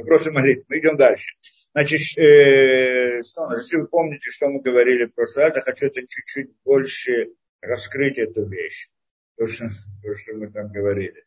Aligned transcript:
Вопросы 0.00 0.30
молитвы. 0.30 0.64
Мы 0.68 0.78
идем 0.78 0.96
дальше. 0.96 1.34
Значит, 1.72 2.18
э, 2.18 3.16
если 3.18 3.76
вы 3.76 3.88
помните, 3.88 4.30
что 4.30 4.48
мы 4.48 4.60
говорили 4.60 5.06
в 5.06 5.14
прошлый 5.14 5.46
раз, 5.46 5.56
я 5.56 5.62
хочу 5.62 5.86
это 5.86 6.02
чуть-чуть 6.02 6.50
больше 6.64 7.32
раскрыть 7.60 8.18
эту 8.18 8.46
вещь. 8.46 8.90
То, 9.36 9.46
что, 9.46 9.66
то, 10.02 10.14
что 10.14 10.34
мы 10.34 10.50
там 10.50 10.70
говорили. 10.70 11.24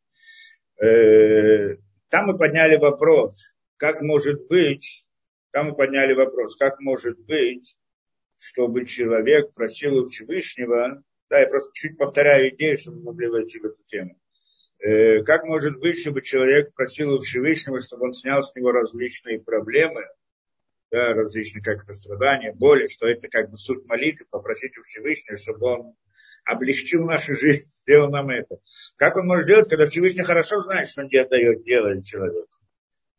Э, 0.82 1.76
там 2.10 2.28
мы 2.28 2.38
подняли 2.38 2.78
вопрос, 2.78 3.54
как 3.78 4.02
может 4.02 4.48
быть, 4.48 5.06
там 5.52 5.68
мы 5.68 5.76
подняли 5.76 6.14
вопрос, 6.14 6.56
как 6.56 6.80
может 6.80 7.20
быть, 7.20 7.78
чтобы 8.38 8.86
человек 8.86 9.54
просил 9.54 9.98
у 9.98 10.08
Всевышнего, 10.08 11.04
да, 11.30 11.40
я 11.40 11.48
просто 11.48 11.72
чуть 11.74 11.98
повторяю 11.98 12.54
идею, 12.56 12.78
чтобы 12.78 12.98
мы 12.98 13.04
могли 13.12 13.28
войти 13.28 13.60
в 13.60 13.66
эту 13.66 13.84
тему. 13.84 14.18
Э, 14.82 15.22
как 15.24 15.46
может 15.46 15.80
быть, 15.80 16.00
чтобы 16.00 16.22
человек 16.22 16.74
просил 16.74 17.14
у 17.14 17.20
Всевышнего, 17.20 17.80
чтобы 17.80 18.06
он 18.06 18.14
снял 18.14 18.42
с 18.42 18.56
него 18.56 18.72
различные 18.72 19.40
проблемы, 19.40 20.08
да, 20.90 21.14
различные 21.14 21.64
как 21.64 21.86
то 21.86 21.94
страдания, 21.94 22.52
боли, 22.52 22.88
что 22.88 23.08
это 23.08 23.28
как 23.28 23.52
бы 23.52 23.58
суть 23.58 23.86
молитвы, 23.86 24.26
попросить 24.30 24.78
у 24.80 24.82
Всевышнего, 24.82 25.38
чтобы 25.38 25.68
он 25.68 25.96
облегчил 26.46 27.06
нашу 27.06 27.36
жизнь, 27.36 27.70
сделал 27.84 28.10
нам 28.10 28.32
это. 28.32 28.58
Как 28.96 29.18
он 29.18 29.28
может 29.28 29.46
делать, 29.46 29.70
когда 29.70 29.86
Всевышний 29.86 30.24
хорошо 30.24 30.62
знает, 30.62 30.88
что 30.88 31.04
он 31.04 31.10
дает, 31.10 31.64
делает 31.64 32.04
человеку? 32.04 32.48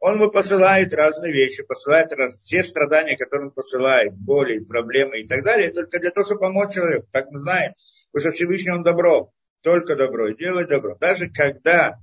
Он 0.01 0.17
ему 0.17 0.33
посылает 0.33 0.93
разные 0.93 1.33
вещи, 1.33 1.63
посылает 1.63 2.13
раз, 2.13 2.35
все 2.35 2.65
страдания, 2.65 3.17
которые 3.17 3.51
он 3.51 3.55
посылает, 3.55 4.15
боли, 4.15 4.59
проблемы 4.59 5.21
и 5.21 5.29
так 5.29 5.45
далее, 5.45 5.71
только 5.71 6.01
для 6.01 6.11
того, 6.11 6.25
чтобы 6.25 6.41
помочь 6.41 6.75
человеку. 6.75 7.07
Так 7.13 7.31
мы 7.31 7.39
знаем, 7.39 7.75
потому 8.11 8.33
что 8.33 8.37
Всевышний 8.37 8.73
он 8.73 8.83
добро, 8.83 9.33
только 9.63 9.97
добро, 9.97 10.29
и 10.29 10.37
делает 10.37 10.69
добро. 10.69 10.97
Даже 11.01 11.29
когда 11.29 11.99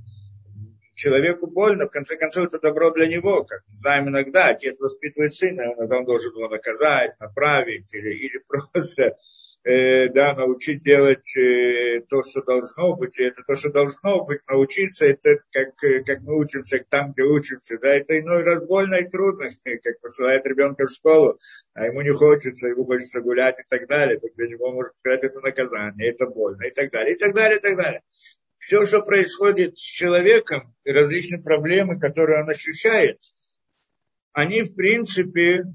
человеку 0.96 1.48
больно, 1.48 1.88
в 1.88 1.92
конце 1.92 2.18
концов, 2.18 2.48
это 2.48 2.60
добро 2.60 2.92
для 2.92 3.08
него. 3.08 3.44
Как 3.44 3.62
мы 3.68 3.76
знаем 3.76 4.10
иногда, 4.10 4.48
отец 4.48 4.78
воспитывает 4.80 5.34
сына, 5.34 5.74
иногда 5.76 5.98
он 5.98 6.06
должен 6.06 6.32
его 6.36 6.50
наказать, 6.50 7.20
направить 7.20 7.94
или, 7.94 8.12
или 8.12 8.44
просто 8.48 9.18
Э, 9.66 10.08
да, 10.08 10.34
научить 10.36 10.84
делать 10.84 11.36
э, 11.36 12.02
то, 12.08 12.24
что 12.24 12.42
должно 12.42 12.96
быть, 12.96 13.20
и 13.20 13.24
это 13.24 13.44
то, 13.46 13.58
что 13.58 13.70
должно 13.70 14.24
быть, 14.24 14.40
научиться, 14.48 15.06
это 15.06 15.42
как, 15.52 15.84
э, 15.84 16.02
как 16.06 16.22
мы 16.22 16.40
учимся 16.40 16.82
там, 16.90 17.12
где 17.12 17.24
учимся, 17.24 17.78
да, 17.78 17.90
это 17.90 18.18
иной 18.18 18.44
раз 18.44 18.66
больно 18.66 18.96
и 18.96 19.10
трудно, 19.10 19.50
как 19.84 20.00
посылает 20.00 20.46
ребенка 20.46 20.88
в 20.88 20.92
школу, 20.92 21.38
а 21.74 21.88
ему 21.88 22.02
не 22.02 22.14
хочется, 22.14 22.70
ему 22.70 22.86
хочется 22.86 23.20
гулять 23.20 23.60
и 23.60 23.64
так 23.68 23.86
далее, 23.90 24.18
то 24.18 24.30
для 24.34 24.48
него, 24.48 24.72
можно 24.72 24.94
сказать, 24.98 25.26
это 25.26 25.42
наказание, 25.42 26.12
это 26.12 26.26
больно 26.26 26.64
и 26.64 26.72
так 26.72 26.90
далее, 26.92 27.16
и 27.16 27.18
так 27.18 27.36
далее, 27.36 27.58
и 27.58 27.62
так 27.62 27.76
далее. 27.76 28.02
Все, 28.60 28.86
что 28.86 29.02
происходит 29.02 29.78
с 29.78 29.82
человеком, 29.82 30.74
и 30.86 30.92
различные 30.92 31.42
проблемы, 31.42 32.00
которые 32.00 32.44
он 32.44 32.50
ощущает, 32.50 33.20
они, 34.32 34.62
в 34.62 34.74
принципе, 34.74 35.66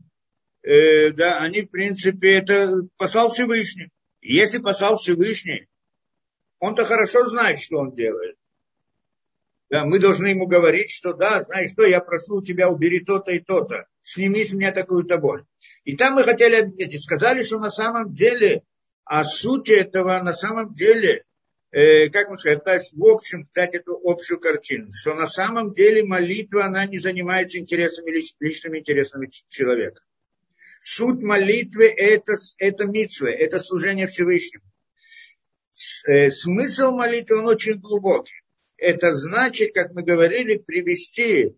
э, 0.65 1.11
да, 1.12 1.39
они, 1.39 1.62
в 1.62 1.70
принципе, 1.70 2.34
это 2.34 2.83
послал 2.97 3.31
Всевышний. 3.31 3.91
если 4.20 4.59
послал 4.59 4.97
Всевышний, 4.97 5.69
он-то 6.59 6.84
хорошо 6.87 7.29
знает, 7.29 7.61
что 7.61 7.79
он 7.79 7.95
делает. 7.95 8.37
Да, 9.70 9.85
мы 9.85 9.98
должны 9.98 10.29
ему 10.29 10.47
говорить, 10.47 10.91
что 10.91 11.12
да, 11.12 11.42
знаешь 11.42 11.70
что, 11.73 11.85
я 11.85 12.01
прошу 12.01 12.42
тебя, 12.42 12.70
убери 12.70 13.01
то-то 13.01 13.33
и 13.33 13.41
то-то, 13.41 13.87
сними 14.03 14.45
с 14.45 14.53
меня 14.53 14.73
такую-то 14.73 15.19
боль. 15.19 15.45
И 15.85 15.97
там 15.97 16.15
мы 16.15 16.25
хотели 16.25 16.57
объяснить, 16.57 16.95
и 16.95 16.98
сказали, 16.98 17.42
что 17.42 17.59
на 17.59 17.70
самом 17.70 18.15
деле, 18.15 18.62
а 19.05 19.25
суть 19.25 19.69
этого 19.69 20.19
на 20.20 20.33
самом 20.33 20.75
деле, 20.75 21.25
э, 21.73 22.09
как 22.09 22.31
мы 22.31 22.39
сказать, 22.39 22.65
то 22.65 22.73
есть 22.73 22.95
в 22.95 23.05
общем, 23.05 23.48
дать 23.55 23.75
эту 23.75 24.01
общую 24.03 24.39
картину, 24.39 24.92
что 24.92 25.15
на 25.15 25.27
самом 25.27 25.75
деле 25.75 26.05
молитва, 26.05 26.65
она 26.65 26.87
не 26.87 26.98
занимается 26.98 27.59
интересами, 27.59 28.23
личными 28.41 28.79
интересами 28.79 29.29
человека. 29.48 30.03
Суть 30.87 31.23
молитвы 31.23 31.87
это, 31.87 32.35
это 32.59 32.85
митсвы, 32.85 33.31
это 33.31 33.59
служение 33.59 34.07
Всевышнему. 34.07 34.65
Э, 36.07 36.29
смысл 36.29 36.91
молитвы, 36.91 37.39
он 37.39 37.48
очень 37.48 37.81
глубокий. 37.81 38.42
Это 38.77 39.17
значит, 39.17 39.73
как 39.73 39.95
мы 39.95 40.03
говорили, 40.03 40.58
привести 40.58 41.57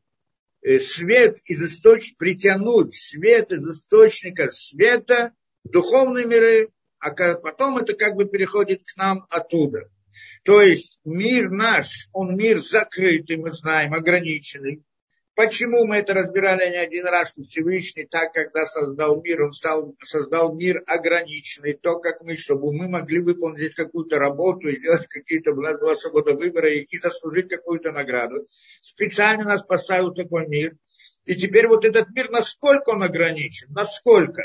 э, 0.62 0.78
свет 0.78 1.40
из 1.44 1.60
источника, 1.60 2.18
притянуть 2.18 2.94
свет 2.94 3.50
из 3.50 3.68
источника 3.68 4.48
света 4.52 5.32
в 5.64 5.70
духовные 5.70 6.24
миры, 6.24 6.68
а 7.00 7.10
потом 7.10 7.78
это 7.78 7.94
как 7.94 8.14
бы 8.14 8.26
переходит 8.26 8.84
к 8.84 8.96
нам 8.96 9.26
оттуда. 9.28 9.90
То 10.44 10.62
есть 10.62 11.00
мир 11.04 11.50
наш, 11.50 12.08
он 12.12 12.36
мир 12.36 12.58
закрытый, 12.58 13.38
мы 13.38 13.50
знаем, 13.50 13.92
ограниченный. 13.92 14.84
Почему 15.36 15.84
мы 15.84 15.96
это 15.96 16.14
разбирали 16.14 16.70
не 16.70 16.78
один 16.78 17.04
раз, 17.04 17.32
что 17.32 17.42
Всевышний 17.42 18.06
так, 18.06 18.32
когда 18.32 18.64
создал 18.64 19.20
мир, 19.20 19.42
он 19.42 19.52
стал, 19.52 19.94
создал 20.02 20.54
мир 20.54 20.82
ограниченный, 20.86 21.74
то, 21.74 21.98
как 21.98 22.22
мы, 22.22 22.38
чтобы 22.38 22.72
мы 22.72 22.88
могли 22.88 23.20
выполнить 23.20 23.58
здесь 23.58 23.74
какую-то 23.74 24.18
работу 24.18 24.70
сделать 24.70 25.06
какие-то, 25.08 25.52
у 25.52 25.60
нас 25.60 25.78
была 25.78 25.94
свобода 25.94 26.32
выбора 26.32 26.72
и, 26.72 26.84
и 26.84 26.98
заслужить 26.98 27.50
какую-то 27.50 27.92
награду. 27.92 28.46
Специально 28.80 29.44
нас 29.44 29.62
поставил 29.62 30.14
такой 30.14 30.46
мир. 30.48 30.78
И 31.26 31.36
теперь 31.36 31.68
вот 31.68 31.84
этот 31.84 32.08
мир, 32.16 32.30
насколько 32.30 32.90
он 32.90 33.02
ограничен, 33.02 33.66
насколько? 33.74 34.42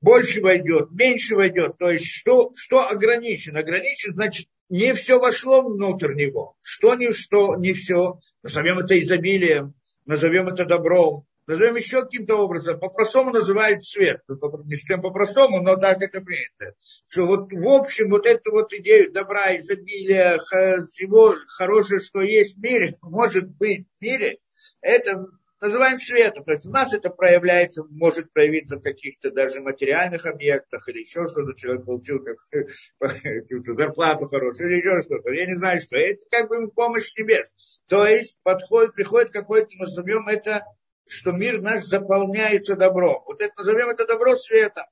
Больше 0.00 0.40
войдет, 0.40 0.90
меньше 0.90 1.36
войдет. 1.36 1.78
То 1.78 1.92
есть 1.92 2.08
что, 2.08 2.50
что 2.56 2.88
ограничен? 2.88 3.56
Ограничен, 3.56 4.12
значит, 4.12 4.48
не 4.68 4.94
все 4.94 5.20
вошло 5.20 5.62
внутрь 5.62 6.14
него. 6.14 6.56
Что 6.60 6.96
не 6.96 7.12
что, 7.12 7.54
не 7.54 7.72
все. 7.72 8.18
Назовем 8.42 8.80
это 8.80 9.00
изобилием 9.00 9.74
назовем 10.04 10.48
это 10.48 10.64
добром, 10.64 11.26
назовем 11.46 11.76
еще 11.76 12.02
каким-то 12.02 12.36
образом, 12.36 12.78
по-простому 12.78 13.30
называют 13.30 13.84
свет. 13.84 14.20
Не 14.28 14.76
совсем 14.76 15.02
по-простому, 15.02 15.60
но 15.60 15.76
так 15.76 16.02
это 16.02 16.20
принято. 16.20 16.74
Что 17.06 17.26
вот 17.26 17.52
в 17.52 17.68
общем 17.68 18.10
вот 18.10 18.26
эту 18.26 18.50
вот 18.52 18.72
идею 18.72 19.12
добра, 19.12 19.56
изобилия, 19.56 20.38
всего 20.86 21.34
хорошего, 21.56 22.00
что 22.00 22.20
есть 22.20 22.56
в 22.56 22.60
мире, 22.60 22.96
может 23.02 23.48
быть 23.48 23.86
в 23.98 24.02
мире, 24.02 24.38
это 24.80 25.26
называем 25.64 25.98
светом. 25.98 26.44
То 26.44 26.52
есть 26.52 26.66
у 26.66 26.70
нас 26.70 26.92
это 26.92 27.10
проявляется, 27.10 27.84
может 27.90 28.32
проявиться 28.32 28.76
в 28.76 28.82
каких-то 28.82 29.30
даже 29.30 29.60
материальных 29.60 30.26
объектах 30.26 30.88
или 30.88 31.00
еще 31.00 31.26
что-то. 31.26 31.54
Человек 31.54 31.84
получил 31.84 32.22
как, 32.22 32.36
какую-то 33.22 33.74
зарплату 33.74 34.26
хорошую 34.26 34.70
или 34.70 34.78
еще 34.78 35.02
что-то. 35.02 35.30
Я 35.30 35.46
не 35.46 35.54
знаю, 35.54 35.80
что. 35.80 35.96
Это 35.96 36.24
как 36.30 36.48
бы 36.48 36.70
помощь 36.70 37.14
небес. 37.16 37.80
То 37.88 38.06
есть 38.06 38.38
подходит, 38.42 38.94
приходит 38.94 39.30
какой-то, 39.30 39.68
назовем 39.78 40.28
это, 40.28 40.64
что 41.06 41.32
мир 41.32 41.60
наш 41.60 41.84
заполняется 41.84 42.76
добром. 42.76 43.22
Вот 43.26 43.42
это 43.42 43.52
назовем 43.56 43.88
это 43.88 44.06
добро 44.06 44.36
светом. 44.36 44.84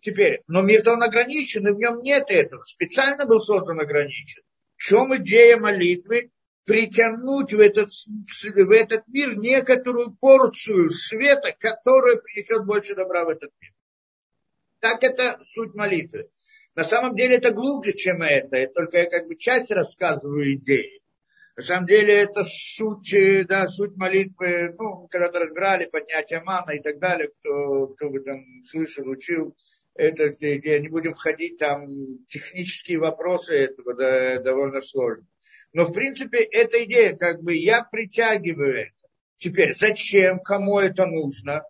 Теперь, 0.00 0.42
но 0.46 0.62
мир-то 0.62 0.92
он 0.92 1.02
ограничен, 1.02 1.66
и 1.66 1.72
в 1.72 1.76
нем 1.76 2.02
нет 2.02 2.26
этого. 2.28 2.62
Специально 2.62 3.26
был 3.26 3.40
создан 3.40 3.80
ограничен. 3.80 4.42
В 4.76 4.82
чем 4.82 5.16
идея 5.16 5.56
молитвы? 5.56 6.30
Притянуть 6.68 7.54
в 7.54 7.60
этот, 7.60 7.88
в 7.88 8.70
этот 8.70 9.08
мир 9.08 9.38
некоторую 9.38 10.12
порцию 10.12 10.90
света, 10.90 11.56
которая 11.58 12.16
принесет 12.16 12.66
больше 12.66 12.94
добра 12.94 13.24
в 13.24 13.30
этот 13.30 13.50
мир. 13.58 13.72
Так 14.78 15.02
это 15.02 15.40
суть 15.44 15.74
молитвы. 15.74 16.28
На 16.74 16.84
самом 16.84 17.16
деле 17.16 17.36
это 17.36 17.52
глубже, 17.52 17.94
чем 17.94 18.20
это. 18.20 18.66
Только 18.74 18.98
я 18.98 19.06
как 19.06 19.28
бы 19.28 19.36
часть 19.36 19.70
рассказываю 19.70 20.52
идеи. 20.56 21.00
На 21.56 21.62
самом 21.62 21.86
деле 21.86 22.14
это 22.14 22.44
суть, 22.44 23.16
да, 23.48 23.66
суть 23.66 23.96
молитвы, 23.96 24.74
ну, 24.78 25.08
когда-то 25.08 25.38
разбирали 25.38 25.86
поднятие 25.86 26.42
мана 26.42 26.72
и 26.72 26.80
так 26.80 26.98
далее, 26.98 27.28
кто, 27.28 27.86
кто 27.88 28.10
бы 28.10 28.20
там 28.20 28.44
слышал, 28.70 29.08
учил. 29.08 29.56
Это 29.94 30.28
идея, 30.28 30.80
не 30.80 30.88
будем 30.88 31.14
входить 31.14 31.56
там, 31.58 31.88
технические 32.28 32.98
вопросы 32.98 33.54
этого 33.54 33.94
да, 33.94 34.38
довольно 34.38 34.82
сложно. 34.82 35.26
Но, 35.78 35.84
в 35.84 35.92
принципе, 35.92 36.38
эта 36.38 36.82
идея, 36.82 37.14
как 37.14 37.40
бы 37.40 37.54
я 37.54 37.84
притягиваю 37.84 38.80
это. 38.80 39.08
Теперь, 39.36 39.76
зачем, 39.76 40.40
кому 40.40 40.80
это 40.80 41.06
нужно? 41.06 41.62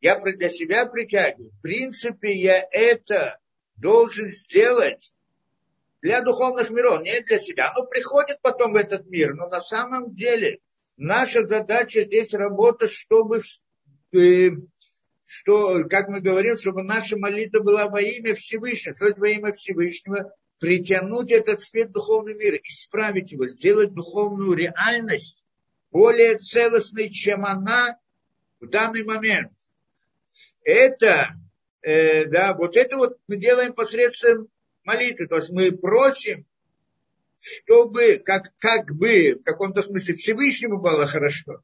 Я 0.00 0.20
для 0.20 0.48
себя 0.48 0.86
притягиваю. 0.86 1.50
В 1.50 1.60
принципе, 1.62 2.32
я 2.34 2.64
это 2.70 3.40
должен 3.74 4.28
сделать 4.28 5.12
для 6.02 6.20
духовных 6.20 6.70
миров, 6.70 7.02
не 7.02 7.20
для 7.20 7.40
себя. 7.40 7.72
Оно 7.72 7.84
приходит 7.88 8.40
потом 8.42 8.74
в 8.74 8.76
этот 8.76 9.10
мир, 9.10 9.34
но 9.34 9.48
на 9.48 9.60
самом 9.60 10.14
деле 10.14 10.60
наша 10.96 11.44
задача 11.44 12.04
здесь 12.04 12.34
работать, 12.34 12.92
чтобы, 12.92 13.42
э, 14.12 14.50
что, 15.26 15.82
как 15.90 16.06
мы 16.06 16.20
говорим, 16.20 16.56
чтобы 16.56 16.84
наша 16.84 17.18
молитва 17.18 17.58
была 17.58 17.88
во 17.88 18.00
имя 18.00 18.36
Всевышнего. 18.36 18.94
Что 18.94 19.20
во 19.20 19.28
имя 19.30 19.50
Всевышнего? 19.50 20.32
Притянуть 20.58 21.30
этот 21.30 21.60
свет 21.60 21.90
в 21.90 21.92
духовный 21.92 22.34
мир, 22.34 22.60
исправить 22.62 23.32
его, 23.32 23.46
сделать 23.46 23.94
духовную 23.94 24.54
реальность 24.54 25.44
более 25.90 26.38
целостной, 26.38 27.10
чем 27.10 27.44
она 27.44 27.98
в 28.60 28.68
данный 28.68 29.04
момент. 29.04 29.52
Это, 30.64 31.36
э, 31.82 32.26
да, 32.26 32.54
вот 32.54 32.76
это 32.76 32.96
вот 32.96 33.18
мы 33.28 33.36
делаем 33.36 33.72
посредством 33.72 34.48
молитвы. 34.84 35.26
То 35.26 35.36
есть 35.36 35.50
мы 35.50 35.72
просим, 35.72 36.44
чтобы, 37.40 38.20
как, 38.24 38.52
как 38.58 38.94
бы, 38.94 39.34
в 39.34 39.42
каком-то 39.44 39.82
смысле 39.82 40.14
Всевышнему 40.14 40.80
было 40.80 41.06
хорошо. 41.06 41.62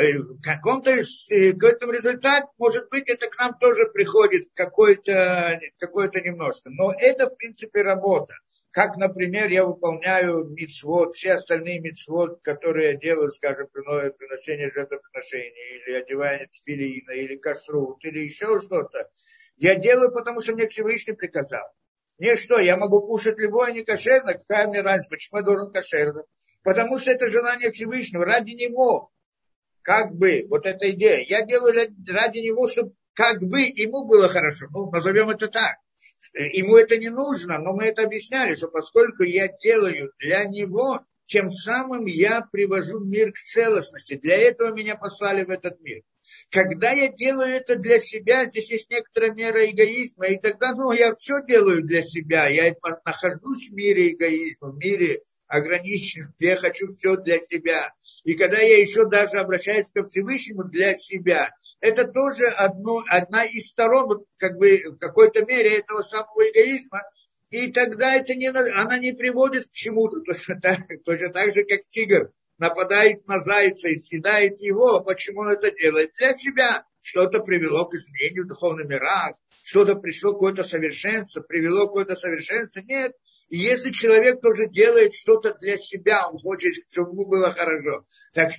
Э, 0.00 0.18
каком-то 0.42 0.90
э, 0.90 1.52
какой-то 1.52 1.90
результат, 1.90 2.44
может 2.58 2.88
быть, 2.90 3.08
это 3.08 3.28
к 3.28 3.38
нам 3.38 3.58
тоже 3.58 3.86
приходит 3.92 4.48
какой-то 4.54 5.60
какой 5.78 6.08
немножко. 6.22 6.70
Но 6.70 6.92
это, 6.92 7.28
в 7.28 7.36
принципе, 7.36 7.82
работа. 7.82 8.34
Как, 8.70 8.96
например, 8.96 9.48
я 9.48 9.64
выполняю 9.64 10.44
мицвод, 10.44 11.14
все 11.14 11.32
остальные 11.32 11.80
мицвод, 11.80 12.40
которые 12.42 12.92
я 12.92 12.96
делаю, 12.96 13.32
скажем, 13.32 13.66
приношение 13.66 14.70
жертвоприношения, 14.72 15.84
или 15.86 15.96
одевание 15.96 16.48
тфилина, 16.52 17.10
или 17.10 17.36
кашрут, 17.36 18.04
или 18.04 18.20
еще 18.20 18.60
что-то, 18.60 19.10
я 19.56 19.74
делаю, 19.74 20.12
потому 20.12 20.40
что 20.40 20.54
мне 20.54 20.68
Всевышний 20.68 21.14
приказал. 21.14 21.66
Не 22.18 22.36
что, 22.36 22.60
я 22.60 22.76
могу 22.76 23.00
кушать 23.00 23.38
любое 23.38 23.72
некошерное, 23.72 24.34
какая 24.34 24.68
мне 24.68 24.82
разница, 24.82 25.10
почему 25.10 25.38
я 25.38 25.44
должен 25.44 25.72
кошерно? 25.72 26.22
Потому 26.62 26.98
что 26.98 27.10
это 27.10 27.28
желание 27.28 27.70
Всевышнего, 27.70 28.24
ради 28.24 28.52
него. 28.52 29.10
Как 29.82 30.14
бы, 30.14 30.46
вот 30.48 30.66
эта 30.66 30.90
идея. 30.90 31.24
Я 31.28 31.44
делаю 31.44 31.74
ради 32.08 32.38
него, 32.38 32.68
чтобы 32.68 32.92
как 33.14 33.42
бы 33.42 33.60
ему 33.62 34.04
было 34.04 34.28
хорошо. 34.28 34.66
Ну, 34.70 34.90
назовем 34.90 35.30
это 35.30 35.48
так. 35.48 35.76
Ему 36.34 36.76
это 36.76 36.96
не 36.98 37.08
нужно, 37.08 37.58
но 37.58 37.72
мы 37.72 37.84
это 37.84 38.02
объясняли, 38.02 38.54
что 38.54 38.68
поскольку 38.68 39.22
я 39.22 39.48
делаю 39.48 40.12
для 40.18 40.44
него, 40.44 41.00
тем 41.26 41.50
самым 41.50 42.06
я 42.06 42.42
привожу 42.42 43.00
мир 43.00 43.32
к 43.32 43.38
целостности. 43.38 44.14
Для 44.14 44.36
этого 44.36 44.72
меня 44.72 44.96
послали 44.96 45.44
в 45.44 45.50
этот 45.50 45.80
мир. 45.80 46.02
Когда 46.50 46.90
я 46.90 47.08
делаю 47.08 47.50
это 47.50 47.76
для 47.76 47.98
себя, 47.98 48.46
здесь 48.46 48.70
есть 48.70 48.90
некоторая 48.90 49.32
мера 49.32 49.68
эгоизма, 49.68 50.26
и 50.26 50.38
тогда, 50.38 50.74
ну, 50.74 50.92
я 50.92 51.14
все 51.14 51.44
делаю 51.44 51.82
для 51.82 52.02
себя, 52.02 52.48
я 52.48 52.74
нахожусь 53.04 53.68
в 53.68 53.72
мире 53.72 54.12
эгоизма, 54.12 54.70
в 54.70 54.76
мире 54.76 55.22
ограничен, 55.50 56.32
я 56.38 56.56
хочу 56.56 56.88
все 56.88 57.16
для 57.16 57.38
себя. 57.38 57.92
И 58.24 58.34
когда 58.34 58.58
я 58.58 58.80
еще 58.80 59.08
даже 59.08 59.38
обращаюсь 59.38 59.90
ко 59.90 60.04
Всевышнему 60.04 60.64
для 60.64 60.94
себя, 60.94 61.50
это 61.80 62.04
тоже 62.04 62.46
одно, 62.46 63.02
одна 63.08 63.44
из 63.44 63.68
сторон, 63.68 64.24
как 64.36 64.56
бы 64.56 64.80
в 64.92 64.98
какой-то 64.98 65.44
мере 65.44 65.78
этого 65.78 66.02
самого 66.02 66.42
эгоизма, 66.42 67.02
и 67.50 67.72
тогда 67.72 68.14
это 68.14 68.34
не, 68.34 68.48
она 68.48 68.98
не 68.98 69.12
приводит 69.12 69.66
к 69.66 69.72
чему-то, 69.72 70.20
точно 70.26 70.60
так, 70.60 70.80
точно 71.04 71.30
так 71.30 71.52
же, 71.52 71.64
как 71.64 71.80
тигр 71.88 72.30
нападает 72.58 73.26
на 73.26 73.40
зайца 73.40 73.88
и 73.88 73.96
съедает 73.96 74.60
его, 74.60 75.00
почему 75.00 75.40
он 75.40 75.48
это 75.48 75.70
делает? 75.72 76.12
Для 76.18 76.34
себя. 76.34 76.84
Что-то 77.02 77.40
привело 77.40 77.86
к 77.86 77.94
изменению 77.94 78.44
в 78.44 78.48
духовных 78.48 78.86
мирах, 78.86 79.34
что-то 79.62 79.94
пришло 79.94 80.34
какое-то 80.34 80.64
совершенство, 80.64 81.40
привело 81.40 81.86
какое-то 81.86 82.14
совершенство. 82.14 82.80
Нет. 82.80 83.16
И 83.50 83.58
если 83.58 83.90
человек 83.90 84.40
тоже 84.40 84.68
делает 84.68 85.14
что-то 85.14 85.54
для 85.54 85.76
себя, 85.76 86.26
он 86.28 86.38
хочет, 86.38 86.72
чтобы 86.90 87.10
ему 87.10 87.28
было 87.28 87.52
хорошо, 87.52 88.04
так 88.32 88.52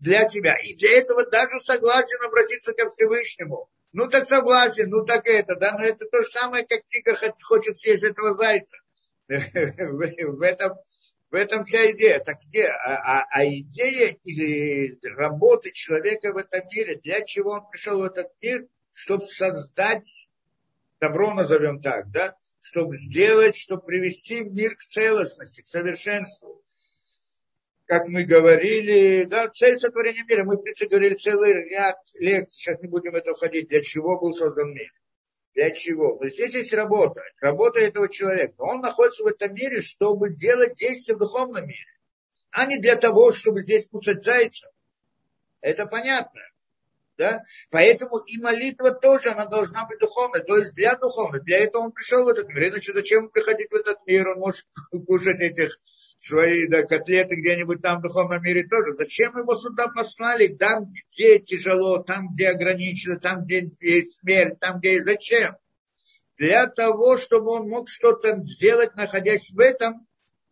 для 0.00 0.28
себя. 0.28 0.56
И 0.62 0.74
для 0.74 0.98
этого 0.98 1.24
даже 1.26 1.60
согласен 1.60 2.24
обратиться 2.26 2.72
ко 2.72 2.88
Всевышнему. 2.88 3.70
Ну 3.92 4.08
так 4.08 4.26
согласен, 4.26 4.90
ну 4.90 5.04
так 5.04 5.26
это, 5.26 5.54
да, 5.56 5.76
но 5.78 5.84
это 5.84 6.06
то 6.06 6.22
же 6.22 6.28
самое, 6.28 6.66
как 6.66 6.86
тигр 6.86 7.16
хочет 7.42 7.78
съесть 7.78 8.04
этого 8.04 8.34
зайца. 8.34 8.76
В 9.28 10.42
этом 10.42 10.78
в 11.30 11.34
этом 11.34 11.64
вся 11.64 11.90
идея. 11.90 12.20
Так 12.20 12.38
где? 12.48 12.68
А, 12.68 13.20
а, 13.20 13.26
а 13.30 13.44
идея 13.44 14.16
работы 15.02 15.72
человека 15.72 16.32
в 16.32 16.38
этом 16.38 16.62
мире, 16.74 16.96
для 16.96 17.20
чего 17.20 17.52
он 17.52 17.68
пришел 17.68 18.00
в 18.00 18.04
этот 18.04 18.32
мир, 18.40 18.66
чтобы 18.92 19.26
создать 19.26 20.30
добро, 21.00 21.34
назовем 21.34 21.82
так, 21.82 22.10
да, 22.10 22.34
чтобы 22.60 22.94
сделать, 22.96 23.56
чтобы 23.56 23.82
привести 23.82 24.40
мир 24.40 24.76
к 24.76 24.82
целостности, 24.82 25.62
к 25.62 25.68
совершенству. 25.68 26.62
Как 27.86 28.06
мы 28.08 28.24
говорили, 28.24 29.24
да, 29.24 29.48
цель 29.48 29.78
сотворения 29.78 30.24
мира, 30.28 30.44
мы, 30.44 30.56
в 30.56 30.62
принципе, 30.62 30.90
говорили 30.90 31.14
целый 31.14 31.54
ряд 31.70 31.96
лекций, 32.14 32.60
сейчас 32.60 32.80
не 32.80 32.88
будем 32.88 33.14
это 33.14 33.34
входить, 33.34 33.68
для 33.68 33.80
чего 33.82 34.20
был 34.20 34.34
создан 34.34 34.74
мир. 34.74 34.92
Для 35.54 35.70
чего? 35.70 36.18
Но 36.20 36.28
здесь 36.28 36.54
есть 36.54 36.72
работа. 36.72 37.22
Работа 37.40 37.80
этого 37.80 38.08
человека. 38.08 38.54
Он 38.58 38.80
находится 38.80 39.24
в 39.24 39.26
этом 39.26 39.54
мире, 39.54 39.80
чтобы 39.80 40.32
делать 40.32 40.76
действия 40.76 41.14
в 41.14 41.18
духовном 41.18 41.66
мире. 41.66 41.98
А 42.50 42.66
не 42.66 42.78
для 42.78 42.96
того, 42.96 43.32
чтобы 43.32 43.62
здесь 43.62 43.86
кусать 43.86 44.24
зайца. 44.24 44.70
Это 45.60 45.86
понятно. 45.86 46.40
Да? 47.18 47.42
Поэтому 47.70 48.18
и 48.18 48.38
молитва 48.38 48.92
тоже, 48.92 49.30
она 49.30 49.44
должна 49.44 49.84
быть 49.86 49.98
духовной, 49.98 50.40
то 50.40 50.56
есть 50.56 50.72
для 50.74 50.94
духовной. 50.94 51.40
Для 51.40 51.58
этого 51.58 51.82
он 51.82 51.92
пришел 51.92 52.24
в 52.24 52.28
этот 52.28 52.48
мир. 52.48 52.68
Иначе 52.68 52.94
зачем 52.94 53.28
приходить 53.28 53.70
в 53.70 53.74
этот 53.74 53.98
мир? 54.06 54.28
Он 54.28 54.38
может 54.38 54.64
кушать 55.06 55.40
этих 55.40 55.78
свои 56.20 56.68
да, 56.68 56.82
котлеты 56.84 57.36
где-нибудь 57.36 57.82
там 57.82 57.98
в 57.98 58.02
духовном 58.02 58.42
мире 58.42 58.66
тоже. 58.68 58.96
Зачем 58.96 59.36
его 59.36 59.54
сюда 59.54 59.88
послали? 59.88 60.46
Там, 60.46 60.92
где 61.12 61.38
тяжело, 61.40 61.98
там, 61.98 62.34
где 62.34 62.50
ограничено, 62.50 63.18
там, 63.18 63.44
где 63.44 63.66
есть 63.80 64.20
смерть, 64.20 64.58
там, 64.60 64.78
где... 64.78 65.02
Зачем? 65.04 65.56
Для 66.36 66.66
того, 66.68 67.18
чтобы 67.18 67.50
он 67.50 67.68
мог 67.68 67.88
что-то 67.88 68.36
сделать, 68.44 68.94
находясь 68.94 69.50
в 69.50 69.58
этом, 69.58 70.06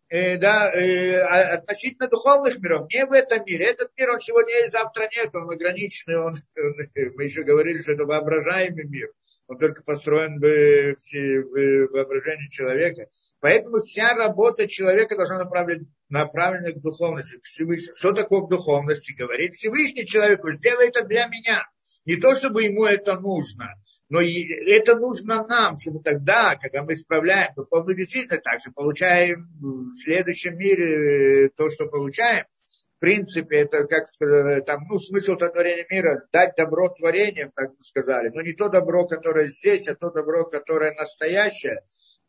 э, 0.09 0.37
да, 0.39 0.73
э, 0.73 1.19
а, 1.19 1.55
относительно 1.55 2.09
духовных 2.09 2.59
миров. 2.59 2.89
Не 2.93 3.07
в 3.07 3.13
этом 3.13 3.45
мире. 3.45 3.67
Этот 3.67 3.91
мир, 3.97 4.11
он 4.11 4.21
сегодня 4.21 4.55
есть, 4.55 4.73
завтра 4.73 5.09
нет, 5.17 5.35
он 5.35 5.51
ограниченный. 5.51 6.19
Он, 6.19 6.35
он, 6.57 6.75
мы 7.15 7.25
еще 7.25 7.43
говорили, 7.43 7.81
что 7.83 7.93
это 7.93 8.05
воображаемый 8.05 8.85
мир 8.85 9.11
он 9.49 9.59
только 9.59 9.83
построен 9.83 10.41
бы 10.41 10.97
в 10.97 11.93
воображении 11.93 12.49
человека. 12.49 13.09
Поэтому 13.41 13.79
вся 13.79 14.15
работа 14.15 14.67
человека 14.67 15.17
должна 15.17 15.39
направлена, 15.39 15.85
направлена 16.09 16.73
к 16.73 16.81
духовности, 16.81 17.39
к. 17.39 17.97
Что 17.97 18.13
такое 18.13 18.43
к 18.43 18.49
духовности? 18.49 19.13
Говорит 19.13 19.55
Всевышний 19.55 20.07
человеку, 20.07 20.51
сделай 20.51 20.89
это 20.89 21.05
для 21.05 21.27
меня. 21.27 21.63
Не 22.05 22.17
то, 22.17 22.35
чтобы 22.35 22.65
ему 22.65 22.85
это 22.85 23.19
нужно, 23.21 23.75
но 24.09 24.21
это 24.21 24.97
нужно 24.97 25.47
нам, 25.47 25.77
чтобы 25.77 26.03
тогда, 26.03 26.55
когда 26.57 26.85
мы 26.85 26.93
исправляем 26.93 27.55
духовную 27.57 27.97
действительность, 27.97 28.45
также 28.45 28.71
получаем 28.71 29.49
в 29.61 29.93
следующем 29.93 30.57
мире 30.57 31.51
то, 31.57 31.71
что 31.71 31.87
получаем, 31.87 32.45
в 32.97 32.99
принципе, 33.01 33.59
это, 33.59 33.85
как 33.87 34.09
сказать, 34.09 34.65
там, 34.65 34.87
ну, 34.89 34.99
смысл 34.99 35.37
сотворения 35.37 35.87
мира, 35.91 36.27
дать 36.33 36.55
добро 36.57 36.89
творениям, 36.89 37.53
так 37.55 37.77
бы 37.77 37.83
сказали, 37.83 38.31
но 38.31 38.41
не 38.41 38.55
то 38.55 38.69
добро, 38.69 39.07
которое 39.07 39.49
здесь, 39.49 39.87
а 39.89 39.95
то 39.95 40.11
добро, 40.11 40.45
которое 40.45 40.95
настоящее. 40.95 41.83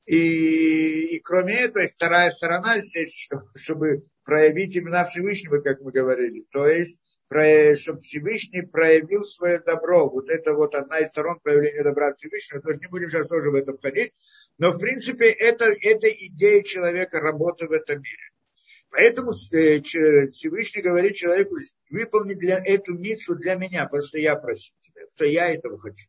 И, 0.05 1.15
и 1.15 1.19
кроме 1.19 1.53
этого, 1.55 1.83
есть 1.83 1.95
вторая 1.95 2.31
сторона 2.31 2.81
здесь, 2.81 3.29
чтобы 3.55 4.03
проявить 4.25 4.75
имена 4.75 5.05
Всевышнего, 5.05 5.61
как 5.61 5.79
мы 5.81 5.91
говорили. 5.91 6.45
То 6.51 6.67
есть, 6.67 6.99
чтобы 7.29 8.01
Всевышний 8.01 8.61
проявил 8.61 9.23
свое 9.23 9.59
добро. 9.59 10.09
Вот 10.09 10.29
это 10.29 10.53
вот 10.53 10.75
одна 10.75 10.99
из 10.99 11.09
сторон 11.09 11.39
проявления 11.39 11.83
добра 11.83 12.13
Всевышнего. 12.13 12.61
То 12.61 12.69
есть 12.69 12.81
не 12.81 12.87
будем 12.87 13.09
сейчас 13.09 13.27
тоже 13.27 13.51
в 13.51 13.55
это 13.55 13.75
входить. 13.75 14.13
Но, 14.57 14.71
в 14.71 14.79
принципе, 14.79 15.29
это, 15.29 15.65
это 15.65 16.07
идея 16.07 16.63
человека 16.63 17.19
работы 17.19 17.67
в 17.67 17.71
этом 17.71 17.97
мире. 17.97 18.31
Поэтому 18.89 19.31
э, 19.31 19.81
Всевышний 19.81 20.81
говорит 20.81 21.15
человеку, 21.15 21.57
выполни 21.89 22.33
для 22.33 22.57
эту 22.63 22.93
миссу 22.93 23.35
для 23.35 23.55
меня, 23.55 23.83
потому 23.83 24.01
что 24.01 24.17
я 24.17 24.35
просил 24.35 24.73
тебя, 24.79 25.01
что 25.13 25.25
я 25.25 25.53
этого 25.53 25.77
хочу. 25.77 26.07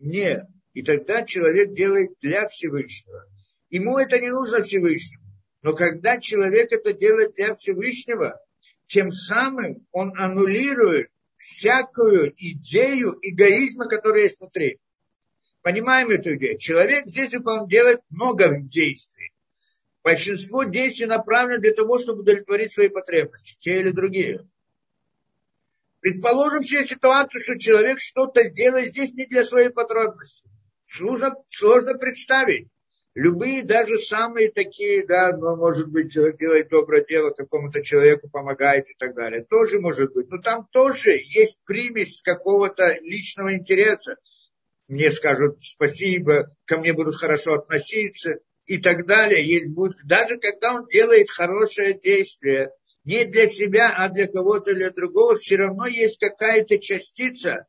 Не. 0.00 0.46
И 0.74 0.82
тогда 0.82 1.22
человек 1.22 1.72
делает 1.72 2.10
для 2.20 2.48
Всевышнего. 2.48 3.24
Ему 3.70 3.98
это 3.98 4.18
не 4.18 4.30
нужно 4.30 4.62
Всевышнему. 4.62 5.24
Но 5.62 5.74
когда 5.74 6.20
человек 6.20 6.72
это 6.72 6.92
делает 6.92 7.34
для 7.34 7.54
Всевышнего, 7.54 8.40
тем 8.86 9.10
самым 9.10 9.86
он 9.92 10.12
аннулирует 10.18 11.10
всякую 11.36 12.34
идею 12.36 13.18
эгоизма, 13.22 13.88
которая 13.88 14.24
есть 14.24 14.40
внутри. 14.40 14.78
Понимаем 15.62 16.10
эту 16.10 16.36
идею? 16.36 16.58
Человек 16.58 17.06
здесь 17.06 17.30
делает 17.30 18.00
много 18.08 18.60
действий 18.60 19.32
большинство 20.06 20.62
действий 20.62 21.06
направлено 21.06 21.58
для 21.58 21.72
того, 21.72 21.98
чтобы 21.98 22.20
удовлетворить 22.20 22.72
свои 22.72 22.88
потребности, 22.88 23.56
те 23.58 23.80
или 23.80 23.90
другие. 23.90 24.48
Предположим 25.98 26.62
себе 26.62 26.84
ситуацию, 26.84 27.42
что 27.42 27.58
человек 27.58 27.98
что-то 27.98 28.48
делает 28.48 28.90
здесь 28.90 29.12
не 29.14 29.26
для 29.26 29.44
своей 29.44 29.70
потребности. 29.70 30.48
Сложно, 30.86 31.34
сложно 31.48 31.94
представить. 31.98 32.68
Любые, 33.16 33.64
даже 33.64 33.98
самые 33.98 34.52
такие, 34.52 35.06
да, 35.06 35.34
ну, 35.34 35.56
может 35.56 35.88
быть, 35.88 36.12
человек 36.12 36.38
делает 36.38 36.68
доброе 36.68 37.02
дело, 37.02 37.30
какому-то 37.30 37.82
человеку 37.82 38.28
помогает 38.28 38.90
и 38.90 38.94
так 38.94 39.14
далее. 39.14 39.42
Тоже 39.42 39.80
может 39.80 40.12
быть. 40.12 40.28
Но 40.28 40.36
там 40.36 40.68
тоже 40.70 41.12
есть 41.24 41.62
примесь 41.64 42.20
какого-то 42.20 42.98
личного 43.00 43.54
интереса. 43.54 44.16
Мне 44.86 45.10
скажут 45.10 45.56
спасибо, 45.62 46.54
ко 46.66 46.76
мне 46.76 46.92
будут 46.92 47.16
хорошо 47.16 47.54
относиться 47.54 48.40
и 48.66 48.76
так 48.76 49.06
далее. 49.06 49.42
Есть 49.42 49.72
будет, 49.72 49.96
даже 50.04 50.36
когда 50.36 50.74
он 50.74 50.86
делает 50.86 51.30
хорошее 51.30 51.98
действие, 51.98 52.70
не 53.04 53.24
для 53.24 53.48
себя, 53.48 53.94
а 53.96 54.10
для 54.10 54.26
кого-то, 54.26 54.74
для 54.74 54.90
другого, 54.90 55.38
все 55.38 55.56
равно 55.56 55.86
есть 55.86 56.18
какая-то 56.18 56.78
частица 56.78 57.64